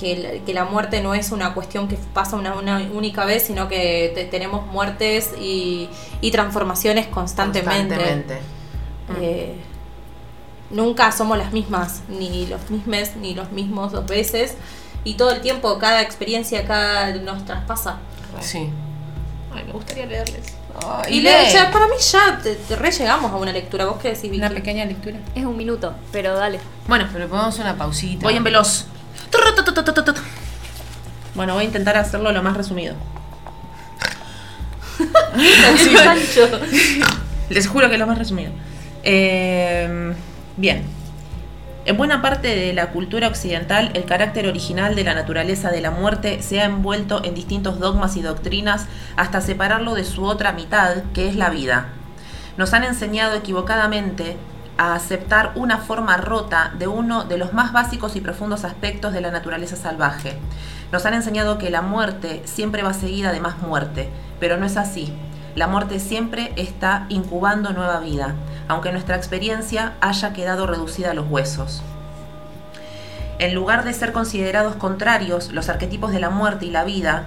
que, 0.00 0.16
la, 0.16 0.44
que 0.44 0.54
la 0.54 0.64
muerte 0.64 1.02
no 1.02 1.14
es 1.14 1.30
una 1.30 1.52
cuestión 1.52 1.86
que 1.86 1.96
pasa 2.14 2.36
una, 2.36 2.54
una 2.54 2.78
única 2.94 3.24
vez, 3.26 3.42
sino 3.44 3.68
que 3.68 4.10
te- 4.14 4.24
tenemos 4.24 4.66
muertes 4.66 5.32
y, 5.38 5.88
y 6.22 6.30
transformaciones 6.30 7.06
constantemente. 7.08 7.94
Constantemente. 7.96 8.40
Eh, 9.20 9.56
nunca 10.70 11.12
somos 11.12 11.36
las 11.38 11.52
mismas, 11.52 12.02
ni 12.08 12.46
los 12.46 12.70
mismos, 12.70 13.16
ni 13.20 13.34
los 13.34 13.50
mismos 13.52 13.92
dos 13.92 14.06
veces. 14.06 14.54
Y 15.04 15.14
todo 15.14 15.30
el 15.32 15.40
tiempo, 15.40 15.78
cada 15.78 16.02
experiencia, 16.02 16.64
cada 16.66 17.12
nos 17.14 17.44
traspasa. 17.44 17.98
Sí. 18.40 18.68
Ay, 19.54 19.64
me 19.64 19.72
gustaría 19.72 20.06
leerles. 20.06 20.54
Y 21.08 21.20
le- 21.20 21.50
ya, 21.52 21.70
para 21.70 21.86
mí 21.86 21.94
ya 21.98 22.38
te, 22.42 22.54
te 22.54 22.76
re 22.76 22.90
llegamos 22.90 23.32
a 23.32 23.36
una 23.36 23.52
lectura. 23.52 23.86
¿Vos 23.86 23.98
qué 24.00 24.08
decís, 24.08 24.22
Vicky? 24.30 24.36
Una 24.38 24.50
pequeña 24.50 24.84
lectura. 24.84 25.18
Es 25.34 25.44
un 25.44 25.56
minuto, 25.56 25.94
pero 26.12 26.34
dale. 26.34 26.60
Bueno, 26.86 27.06
Pero 27.12 27.28
podemos 27.28 27.48
hacer 27.54 27.64
una 27.66 27.76
pausita. 27.76 28.22
voy 28.24 28.36
en 28.36 28.44
veloz. 28.44 28.86
Bueno, 31.34 31.54
voy 31.54 31.62
a 31.62 31.66
intentar 31.66 31.96
hacerlo 31.96 32.32
lo 32.32 32.42
más 32.42 32.56
resumido. 32.56 32.94
Les 37.48 37.66
juro 37.66 37.88
que 37.88 37.94
es 37.94 38.00
lo 38.00 38.06
más 38.06 38.18
resumido. 38.18 38.52
Eh, 39.02 40.12
bien. 40.56 40.84
En 41.86 41.96
buena 41.96 42.20
parte 42.20 42.54
de 42.54 42.74
la 42.74 42.90
cultura 42.90 43.28
occidental, 43.28 43.90
el 43.94 44.04
carácter 44.04 44.46
original 44.46 44.94
de 44.94 45.02
la 45.02 45.14
naturaleza 45.14 45.70
de 45.70 45.80
la 45.80 45.90
muerte 45.90 46.42
se 46.42 46.60
ha 46.60 46.66
envuelto 46.66 47.24
en 47.24 47.34
distintos 47.34 47.80
dogmas 47.80 48.16
y 48.16 48.22
doctrinas 48.22 48.86
hasta 49.16 49.40
separarlo 49.40 49.94
de 49.94 50.04
su 50.04 50.24
otra 50.24 50.52
mitad, 50.52 51.02
que 51.14 51.28
es 51.28 51.36
la 51.36 51.48
vida. 51.48 51.86
Nos 52.58 52.74
han 52.74 52.84
enseñado 52.84 53.34
equivocadamente 53.34 54.36
a 54.80 54.94
aceptar 54.94 55.52
una 55.56 55.76
forma 55.76 56.16
rota 56.16 56.72
de 56.78 56.88
uno 56.88 57.24
de 57.24 57.36
los 57.36 57.52
más 57.52 57.70
básicos 57.70 58.16
y 58.16 58.22
profundos 58.22 58.64
aspectos 58.64 59.12
de 59.12 59.20
la 59.20 59.30
naturaleza 59.30 59.76
salvaje. 59.76 60.38
Nos 60.90 61.04
han 61.04 61.12
enseñado 61.12 61.58
que 61.58 61.68
la 61.68 61.82
muerte 61.82 62.40
siempre 62.46 62.82
va 62.82 62.94
seguida 62.94 63.30
de 63.30 63.40
más 63.40 63.58
muerte, 63.58 64.08
pero 64.40 64.56
no 64.56 64.64
es 64.64 64.78
así. 64.78 65.12
La 65.54 65.66
muerte 65.66 66.00
siempre 66.00 66.54
está 66.56 67.04
incubando 67.10 67.74
nueva 67.74 68.00
vida, 68.00 68.36
aunque 68.68 68.90
nuestra 68.90 69.16
experiencia 69.16 69.92
haya 70.00 70.32
quedado 70.32 70.66
reducida 70.66 71.10
a 71.10 71.14
los 71.14 71.28
huesos. 71.28 71.82
En 73.38 73.54
lugar 73.54 73.84
de 73.84 73.92
ser 73.92 74.12
considerados 74.12 74.76
contrarios, 74.76 75.52
los 75.52 75.68
arquetipos 75.68 76.10
de 76.10 76.20
la 76.20 76.30
muerte 76.30 76.64
y 76.64 76.70
la 76.70 76.84
vida 76.84 77.24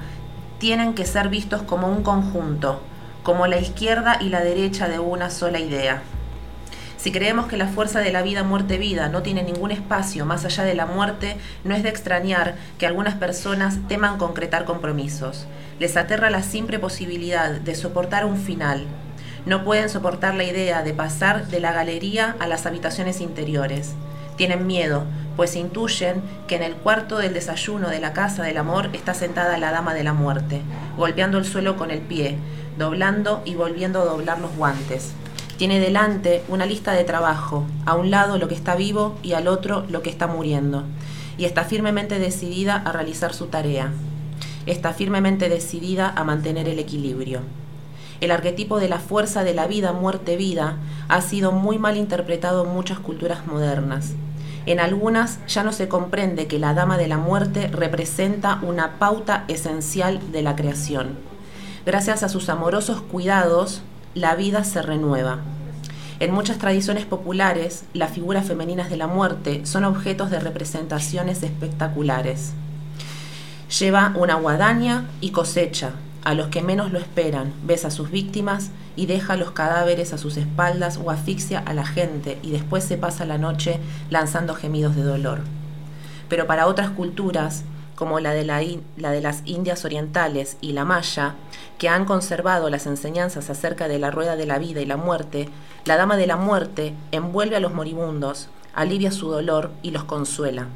tienen 0.58 0.96
que 0.96 1.06
ser 1.06 1.30
vistos 1.30 1.62
como 1.62 1.88
un 1.88 2.02
conjunto, 2.02 2.82
como 3.22 3.46
la 3.46 3.60
izquierda 3.60 4.18
y 4.20 4.30
la 4.30 4.40
derecha 4.40 4.88
de 4.88 4.98
una 4.98 5.30
sola 5.30 5.60
idea. 5.60 6.02
Si 7.04 7.12
creemos 7.12 7.48
que 7.48 7.58
la 7.58 7.68
fuerza 7.68 8.00
de 8.00 8.14
la 8.14 8.22
vida, 8.22 8.44
muerte, 8.44 8.78
vida 8.78 9.10
no 9.10 9.24
tiene 9.24 9.44
ningún 9.44 9.72
espacio 9.72 10.26
más 10.26 10.46
allá 10.46 10.64
de 10.64 10.74
la 10.74 10.86
muerte, 10.86 11.36
no 11.66 11.76
es 11.76 11.84
de 11.84 11.90
extrañar 11.90 12.56
que 12.78 12.88
algunas 12.88 13.16
personas 13.16 13.78
teman 13.90 14.18
concretar 14.18 14.64
compromisos. 14.64 15.46
Les 15.82 15.98
aterra 15.98 16.30
la 16.30 16.42
simple 16.42 16.80
posibilidad 16.80 17.52
de 17.52 17.76
soportar 17.76 18.24
un 18.24 18.38
final. 18.38 18.86
No 19.46 19.66
pueden 19.66 19.90
soportar 19.90 20.34
la 20.36 20.46
idea 20.46 20.82
de 20.82 20.94
pasar 20.94 21.48
de 21.48 21.60
la 21.60 21.74
galería 21.74 22.38
a 22.40 22.48
las 22.48 22.66
habitaciones 22.66 23.20
interiores. 23.20 23.96
Tienen 24.38 24.66
miedo, 24.66 25.04
pues 25.36 25.58
intuyen 25.58 26.22
que 26.48 26.56
en 26.56 26.64
el 26.64 26.76
cuarto 26.76 27.18
del 27.18 27.34
desayuno 27.34 27.90
de 27.90 28.00
la 28.00 28.14
casa 28.14 28.44
del 28.44 28.56
amor 28.56 28.90
está 28.94 29.14
sentada 29.14 29.58
la 29.58 29.72
dama 29.72 29.94
de 29.94 30.06
la 30.06 30.14
muerte, 30.14 30.62
golpeando 30.96 31.38
el 31.38 31.44
suelo 31.44 31.76
con 31.76 31.92
el 31.92 32.00
pie, 32.00 32.38
doblando 32.78 33.42
y 33.44 33.56
volviendo 33.56 34.02
a 34.02 34.06
doblar 34.06 34.40
los 34.40 34.56
guantes. 34.56 35.12
Tiene 35.58 35.80
delante 35.80 36.44
una 36.48 36.66
lista 36.66 36.94
de 36.94 37.04
trabajo, 37.04 37.64
a 37.86 37.96
un 37.96 38.10
lado 38.10 38.38
lo 38.38 38.48
que 38.48 38.56
está 38.56 38.76
vivo 38.76 39.16
y 39.22 39.34
al 39.34 39.48
otro 39.48 39.86
lo 39.90 40.02
que 40.02 40.10
está 40.10 40.28
muriendo, 40.28 40.84
y 41.38 41.46
está 41.46 41.64
firmemente 41.64 42.18
decidida 42.18 42.76
a 42.76 42.92
realizar 42.92 43.34
su 43.34 43.48
tarea. 43.48 43.92
Está 44.66 44.94
firmemente 44.94 45.50
decidida 45.50 46.10
a 46.10 46.24
mantener 46.24 46.68
el 46.68 46.80
equilibrio. 46.80 47.42
El 48.20 48.32
arquetipo 48.32 48.80
de 48.80 48.90
la 48.90 49.00
fuerza 49.00 49.44
de 49.44 49.54
la 49.54 49.68
vida, 49.68 49.92
muerte, 49.92 50.38
vida 50.38 50.78
ha 51.08 51.22
sido 51.22 51.52
muy 51.52 51.78
mal 51.78 51.98
interpretado 51.98 52.64
en 52.64 52.74
muchas 52.74 53.00
culturas 53.00 53.46
modernas. 53.46 54.14
En 54.66 54.80
algunas 54.80 55.46
ya 55.48 55.64
no 55.64 55.74
se 55.74 55.90
comprende 55.90 56.48
que 56.48 56.58
la 56.58 56.74
dama 56.74 56.98
de 56.98 57.10
la 57.10 57.18
muerte 57.18 57.68
representa 57.68 58.60
una 58.62 58.98
pauta 58.98 59.44
esencial 59.50 60.32
de 60.32 60.42
la 60.42 60.56
creación. 60.56 61.18
Gracias 61.86 62.24
a 62.24 62.30
sus 62.30 62.48
amorosos 62.48 63.02
cuidados, 63.02 63.82
la 64.16 64.36
vida 64.36 64.64
se 64.64 64.82
renueva. 64.82 65.40
En 66.20 66.32
muchas 66.32 66.58
tradiciones 66.58 67.06
populares, 67.06 67.86
las 67.94 68.12
figuras 68.12 68.46
femeninas 68.46 68.90
de 68.90 68.98
la 68.98 69.08
muerte 69.08 69.66
son 69.66 69.84
objetos 69.84 70.30
de 70.30 70.40
representaciones 70.40 71.44
espectaculares. 71.44 72.54
Lleva 73.80 74.14
una 74.16 74.36
guadaña 74.36 75.06
y 75.20 75.32
cosecha, 75.32 75.92
a 76.24 76.36
los 76.36 76.48
que 76.48 76.62
menos 76.62 76.92
lo 76.92 77.00
esperan, 77.00 77.52
besa 77.66 77.90
a 77.90 77.92
sus 77.92 78.12
víctimas 78.12 78.70
y 78.96 79.08
deja 79.08 79.36
los 79.36 79.52
cadáveres 79.52 80.14
a 80.14 80.18
sus 80.18 80.38
espaldas 80.38 81.00
o 81.04 81.10
asfixia 81.10 81.60
a 81.60 81.74
la 81.74 81.86
gente 81.86 82.38
y 82.44 82.52
después 82.52 82.84
se 82.84 82.98
pasa 82.98 83.26
la 83.26 83.38
noche 83.38 83.80
lanzando 84.10 84.54
gemidos 84.54 84.96
de 84.96 85.04
dolor. 85.04 85.42
Pero 86.30 86.48
para 86.48 86.68
otras 86.68 86.92
culturas, 86.92 87.64
como 87.96 88.20
la 88.20 88.32
de, 88.34 88.46
la, 88.46 88.62
la 88.98 89.12
de 89.12 89.22
las 89.22 89.42
Indias 89.46 89.86
Orientales 89.86 90.58
y 90.62 90.72
la 90.74 90.86
Maya, 90.86 91.36
que 91.78 91.90
han 91.90 92.06
conservado 92.06 92.70
las 92.70 92.86
enseñanzas 92.88 93.50
acerca 93.50 93.88
de 93.88 94.00
la 94.00 94.12
rueda 94.12 94.36
de 94.36 94.46
la 94.46 94.60
vida 94.60 94.82
y 94.82 94.86
la 94.86 94.98
muerte, 94.98 95.50
la 95.86 95.98
Dama 95.98 96.18
de 96.18 96.28
la 96.28 96.38
Muerte 96.38 96.94
envuelve 97.12 97.56
a 97.56 97.60
los 97.60 97.74
moribundos, 97.74 98.50
alivia 98.74 99.12
su 99.12 99.30
dolor 99.30 99.72
y 99.82 99.92
los 99.92 100.04
consuela. 100.04 100.68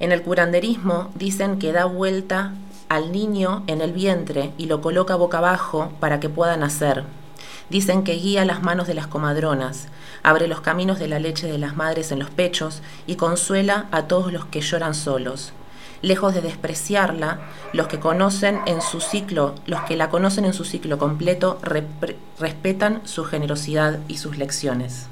En 0.00 0.12
el 0.12 0.22
curanderismo 0.22 1.10
dicen 1.14 1.58
que 1.58 1.72
da 1.72 1.84
vuelta 1.84 2.52
al 2.88 3.12
niño 3.12 3.64
en 3.66 3.80
el 3.80 3.92
vientre 3.92 4.52
y 4.58 4.66
lo 4.66 4.80
coloca 4.80 5.16
boca 5.16 5.38
abajo 5.38 5.92
para 6.00 6.20
que 6.20 6.28
pueda 6.28 6.56
nacer. 6.56 7.04
Dicen 7.70 8.04
que 8.04 8.14
guía 8.14 8.44
las 8.44 8.62
manos 8.62 8.86
de 8.86 8.94
las 8.94 9.06
comadronas, 9.06 9.88
abre 10.22 10.48
los 10.48 10.60
caminos 10.60 10.98
de 10.98 11.08
la 11.08 11.18
leche 11.18 11.46
de 11.46 11.58
las 11.58 11.76
madres 11.76 12.12
en 12.12 12.18
los 12.18 12.30
pechos 12.30 12.82
y 13.06 13.16
consuela 13.16 13.86
a 13.90 14.02
todos 14.02 14.32
los 14.32 14.44
que 14.44 14.60
lloran 14.60 14.94
solos. 14.94 15.52
Lejos 16.04 16.34
de 16.34 16.42
despreciarla, 16.42 17.38
los 17.72 17.86
que 17.86 17.98
conocen 17.98 18.60
en 18.66 18.82
su 18.82 19.00
ciclo, 19.00 19.54
los 19.64 19.80
que 19.84 19.96
la 19.96 20.10
conocen 20.10 20.44
en 20.44 20.52
su 20.52 20.66
ciclo 20.66 20.98
completo, 20.98 21.58
respetan 22.38 23.00
su 23.04 23.24
generosidad 23.24 23.98
y 24.06 24.18
sus 24.18 24.36
lecciones. 24.36 25.06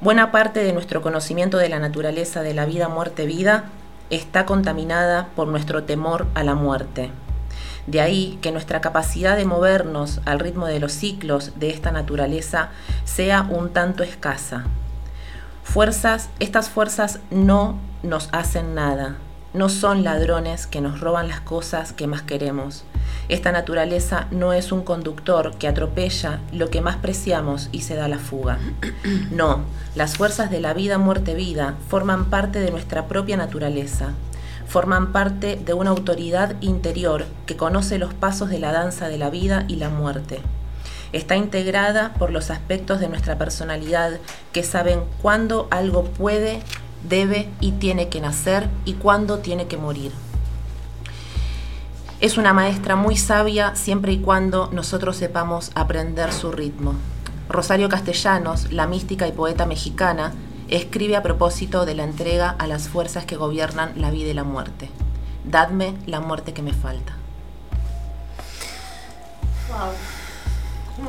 Buena 0.00 0.32
parte 0.32 0.64
de 0.64 0.72
nuestro 0.72 1.02
conocimiento 1.02 1.58
de 1.58 1.68
la 1.68 1.78
naturaleza 1.78 2.40
de 2.40 2.54
la 2.54 2.64
vida, 2.64 2.88
muerte, 2.88 3.26
vida 3.26 3.66
está 4.08 4.46
contaminada 4.46 5.28
por 5.36 5.46
nuestro 5.46 5.84
temor 5.84 6.26
a 6.34 6.42
la 6.42 6.54
muerte. 6.54 7.10
De 7.86 8.00
ahí 8.00 8.38
que 8.40 8.50
nuestra 8.50 8.80
capacidad 8.80 9.36
de 9.36 9.44
movernos 9.44 10.22
al 10.24 10.40
ritmo 10.40 10.64
de 10.64 10.80
los 10.80 10.92
ciclos 10.92 11.52
de 11.56 11.68
esta 11.68 11.92
naturaleza 11.92 12.70
sea 13.04 13.42
un 13.42 13.74
tanto 13.74 14.02
escasa. 14.02 14.64
Fuerzas, 15.72 16.30
estas 16.40 16.70
fuerzas 16.70 17.20
no 17.30 17.78
nos 18.02 18.30
hacen 18.32 18.74
nada, 18.74 19.16
no 19.52 19.68
son 19.68 20.02
ladrones 20.02 20.66
que 20.66 20.80
nos 20.80 20.98
roban 20.98 21.28
las 21.28 21.40
cosas 21.40 21.92
que 21.92 22.06
más 22.06 22.22
queremos. 22.22 22.84
Esta 23.28 23.52
naturaleza 23.52 24.28
no 24.30 24.54
es 24.54 24.72
un 24.72 24.82
conductor 24.82 25.54
que 25.58 25.68
atropella 25.68 26.40
lo 26.52 26.70
que 26.70 26.80
más 26.80 26.96
preciamos 26.96 27.68
y 27.70 27.82
se 27.82 27.96
da 27.96 28.08
la 28.08 28.16
fuga. 28.18 28.58
No, 29.30 29.60
las 29.94 30.16
fuerzas 30.16 30.50
de 30.50 30.62
la 30.62 30.72
vida, 30.72 30.96
muerte, 30.96 31.34
vida 31.34 31.74
forman 31.88 32.30
parte 32.30 32.60
de 32.60 32.70
nuestra 32.70 33.06
propia 33.06 33.36
naturaleza. 33.36 34.14
Forman 34.66 35.12
parte 35.12 35.56
de 35.62 35.74
una 35.74 35.90
autoridad 35.90 36.56
interior 36.62 37.26
que 37.44 37.58
conoce 37.58 37.98
los 37.98 38.14
pasos 38.14 38.48
de 38.48 38.58
la 38.58 38.72
danza 38.72 39.08
de 39.08 39.18
la 39.18 39.28
vida 39.28 39.66
y 39.68 39.76
la 39.76 39.90
muerte. 39.90 40.40
Está 41.12 41.36
integrada 41.36 42.14
por 42.14 42.30
los 42.30 42.50
aspectos 42.50 43.00
de 43.00 43.08
nuestra 43.08 43.38
personalidad 43.38 44.18
que 44.52 44.62
saben 44.62 45.00
cuándo 45.22 45.68
algo 45.70 46.04
puede 46.04 46.62
debe 47.08 47.48
y 47.60 47.72
tiene 47.72 48.08
que 48.08 48.20
nacer 48.20 48.68
y 48.84 48.94
cuándo 48.94 49.38
tiene 49.38 49.66
que 49.66 49.76
morir. 49.76 50.12
Es 52.20 52.36
una 52.36 52.52
maestra 52.52 52.96
muy 52.96 53.16
sabia 53.16 53.76
siempre 53.76 54.12
y 54.12 54.18
cuando 54.18 54.68
nosotros 54.72 55.16
sepamos 55.16 55.70
aprender 55.74 56.32
su 56.32 56.50
ritmo. 56.50 56.94
Rosario 57.48 57.88
Castellanos, 57.88 58.72
la 58.72 58.86
mística 58.86 59.28
y 59.28 59.32
poeta 59.32 59.66
mexicana, 59.66 60.32
escribe 60.68 61.16
a 61.16 61.22
propósito 61.22 61.86
de 61.86 61.94
la 61.94 62.04
entrega 62.04 62.50
a 62.50 62.66
las 62.66 62.88
fuerzas 62.88 63.24
que 63.24 63.36
gobiernan 63.36 63.92
la 63.96 64.10
vida 64.10 64.30
y 64.30 64.34
la 64.34 64.44
muerte. 64.44 64.90
Dadme 65.44 65.94
la 66.06 66.20
muerte 66.20 66.52
que 66.52 66.62
me 66.62 66.72
falta. 66.72 67.14
No 69.68 70.17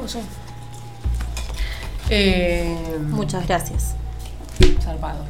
sé. 0.08 0.22
Eh, 2.10 2.76
Muchas 3.10 3.48
gracias. 3.48 3.96
Zarpado. 4.82 5.24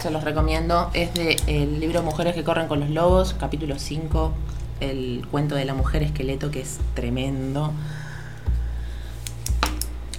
Se 0.00 0.10
los 0.10 0.22
recomiendo. 0.22 0.90
Es 0.92 1.14
de 1.14 1.36
el 1.46 1.80
libro 1.80 2.02
Mujeres 2.02 2.34
que 2.34 2.44
corren 2.44 2.68
con 2.68 2.80
los 2.80 2.90
lobos, 2.90 3.34
capítulo 3.38 3.78
5, 3.78 4.32
el 4.80 5.26
cuento 5.30 5.54
de 5.54 5.64
la 5.64 5.74
mujer 5.74 6.02
esqueleto, 6.02 6.50
que 6.50 6.60
es 6.60 6.78
tremendo. 6.94 7.72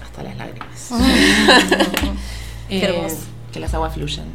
Hasta 0.04 0.24
las 0.24 0.38
lágrimas. 0.38 0.90
Eh, 2.68 2.82
hermoso. 2.84 3.18
Que 3.54 3.60
las 3.60 3.76
aguas 3.76 3.94
fluyan. 3.94 4.26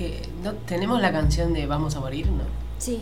eh, 0.00 0.28
¿no, 0.42 0.54
¿Tenemos 0.54 1.00
la 1.00 1.12
canción 1.12 1.52
de 1.52 1.66
Vamos 1.66 1.94
a 1.94 2.00
morir? 2.00 2.26
¿No? 2.26 2.42
Sí. 2.78 3.00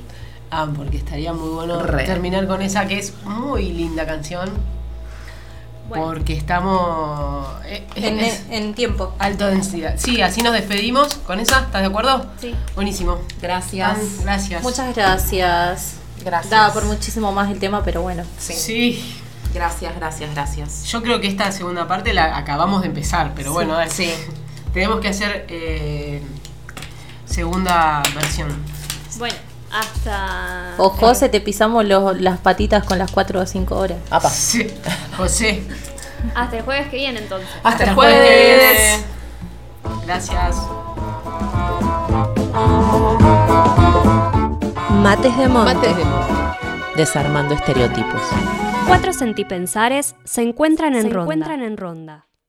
Ah, 0.50 0.68
porque 0.76 0.98
estaría 0.98 1.32
muy 1.32 1.48
bueno 1.48 1.82
Re. 1.82 2.04
terminar 2.04 2.46
con 2.46 2.60
esa 2.60 2.86
que 2.86 2.98
es 2.98 3.14
muy 3.24 3.72
linda 3.72 4.04
canción. 4.04 4.50
Bueno. 5.88 6.04
Porque 6.06 6.34
estamos. 6.34 7.46
eh, 7.66 7.86
En, 7.96 8.18
es 8.20 8.42
en 8.50 8.74
tiempo. 8.74 9.14
alta 9.18 9.48
densidad. 9.48 9.94
Sí, 9.98 10.22
así 10.22 10.40
nos 10.42 10.52
despedimos 10.54 11.14
con 11.26 11.40
esa. 11.40 11.60
¿Estás 11.60 11.82
de 11.82 11.88
acuerdo? 11.88 12.26
Sí. 12.40 12.54
Buenísimo. 12.74 13.18
Gracias. 13.40 13.98
Gracias. 14.22 14.62
Muchas 14.62 14.94
gracias. 14.94 15.94
Gracias. 16.24 16.50
Daba 16.50 16.72
por 16.72 16.84
muchísimo 16.84 17.32
más 17.32 17.50
el 17.50 17.59
tema, 17.59 17.82
pero 17.84 18.00
bueno. 18.02 18.22
Sí. 18.38 18.52
Sí. 18.54 19.18
Gracias, 19.52 19.94
gracias, 19.96 20.30
gracias. 20.34 20.84
Yo 20.84 21.02
creo 21.02 21.20
que 21.20 21.26
esta 21.28 21.52
segunda 21.52 21.86
parte 21.86 22.14
la 22.14 22.38
acabamos 22.38 22.80
de 22.80 22.86
empezar, 22.88 23.32
pero 23.36 23.52
bueno, 23.52 23.74
dale. 23.74 23.90
Sí. 23.90 24.10
tenemos 24.72 25.00
que 25.00 25.09
hacer 25.09 25.44
eh, 25.50 26.22
segunda 27.26 28.02
versión. 28.14 28.48
Bueno, 29.18 29.34
hasta. 29.73 30.74
O 30.78 30.90
José, 30.90 31.28
te 31.28 31.40
pisamos 31.40 31.85
los- 31.85 32.20
las 32.20 32.39
patitas 32.39 32.85
con 32.85 32.99
las 32.99 33.11
4 33.11 33.40
o 33.40 33.47
5 33.47 33.77
horas. 33.77 33.99
Apa. 34.11 34.28
Sí. 34.31 34.66
José. 35.16 35.62
Hasta 36.35 36.59
el 36.59 36.62
jueves 36.62 36.89
que 36.89 36.97
viene 36.97 37.19
entonces. 37.20 37.49
Hasta 37.65 37.82
el 37.85 37.89
que 37.90 37.94
jueves. 37.94 39.01
viene. 39.82 40.03
Gracias. 40.07 40.57
Mates 45.03 45.36
de 45.36 45.49
monte. 45.49 45.74
Mates 45.74 45.97
de 45.97 46.05
monte. 46.05 46.32
Desarmando 46.97 47.55
estereotipos. 47.55 48.20
Cuatro 48.86 49.12
sentipensares 49.12 50.15
se 50.24 50.43
encuentran 50.43 50.94
en 50.94 51.03
Se 51.03 51.09
ronda. 51.09 51.23
encuentran 51.23 51.62
en 51.62 51.77
ronda. 51.77 52.27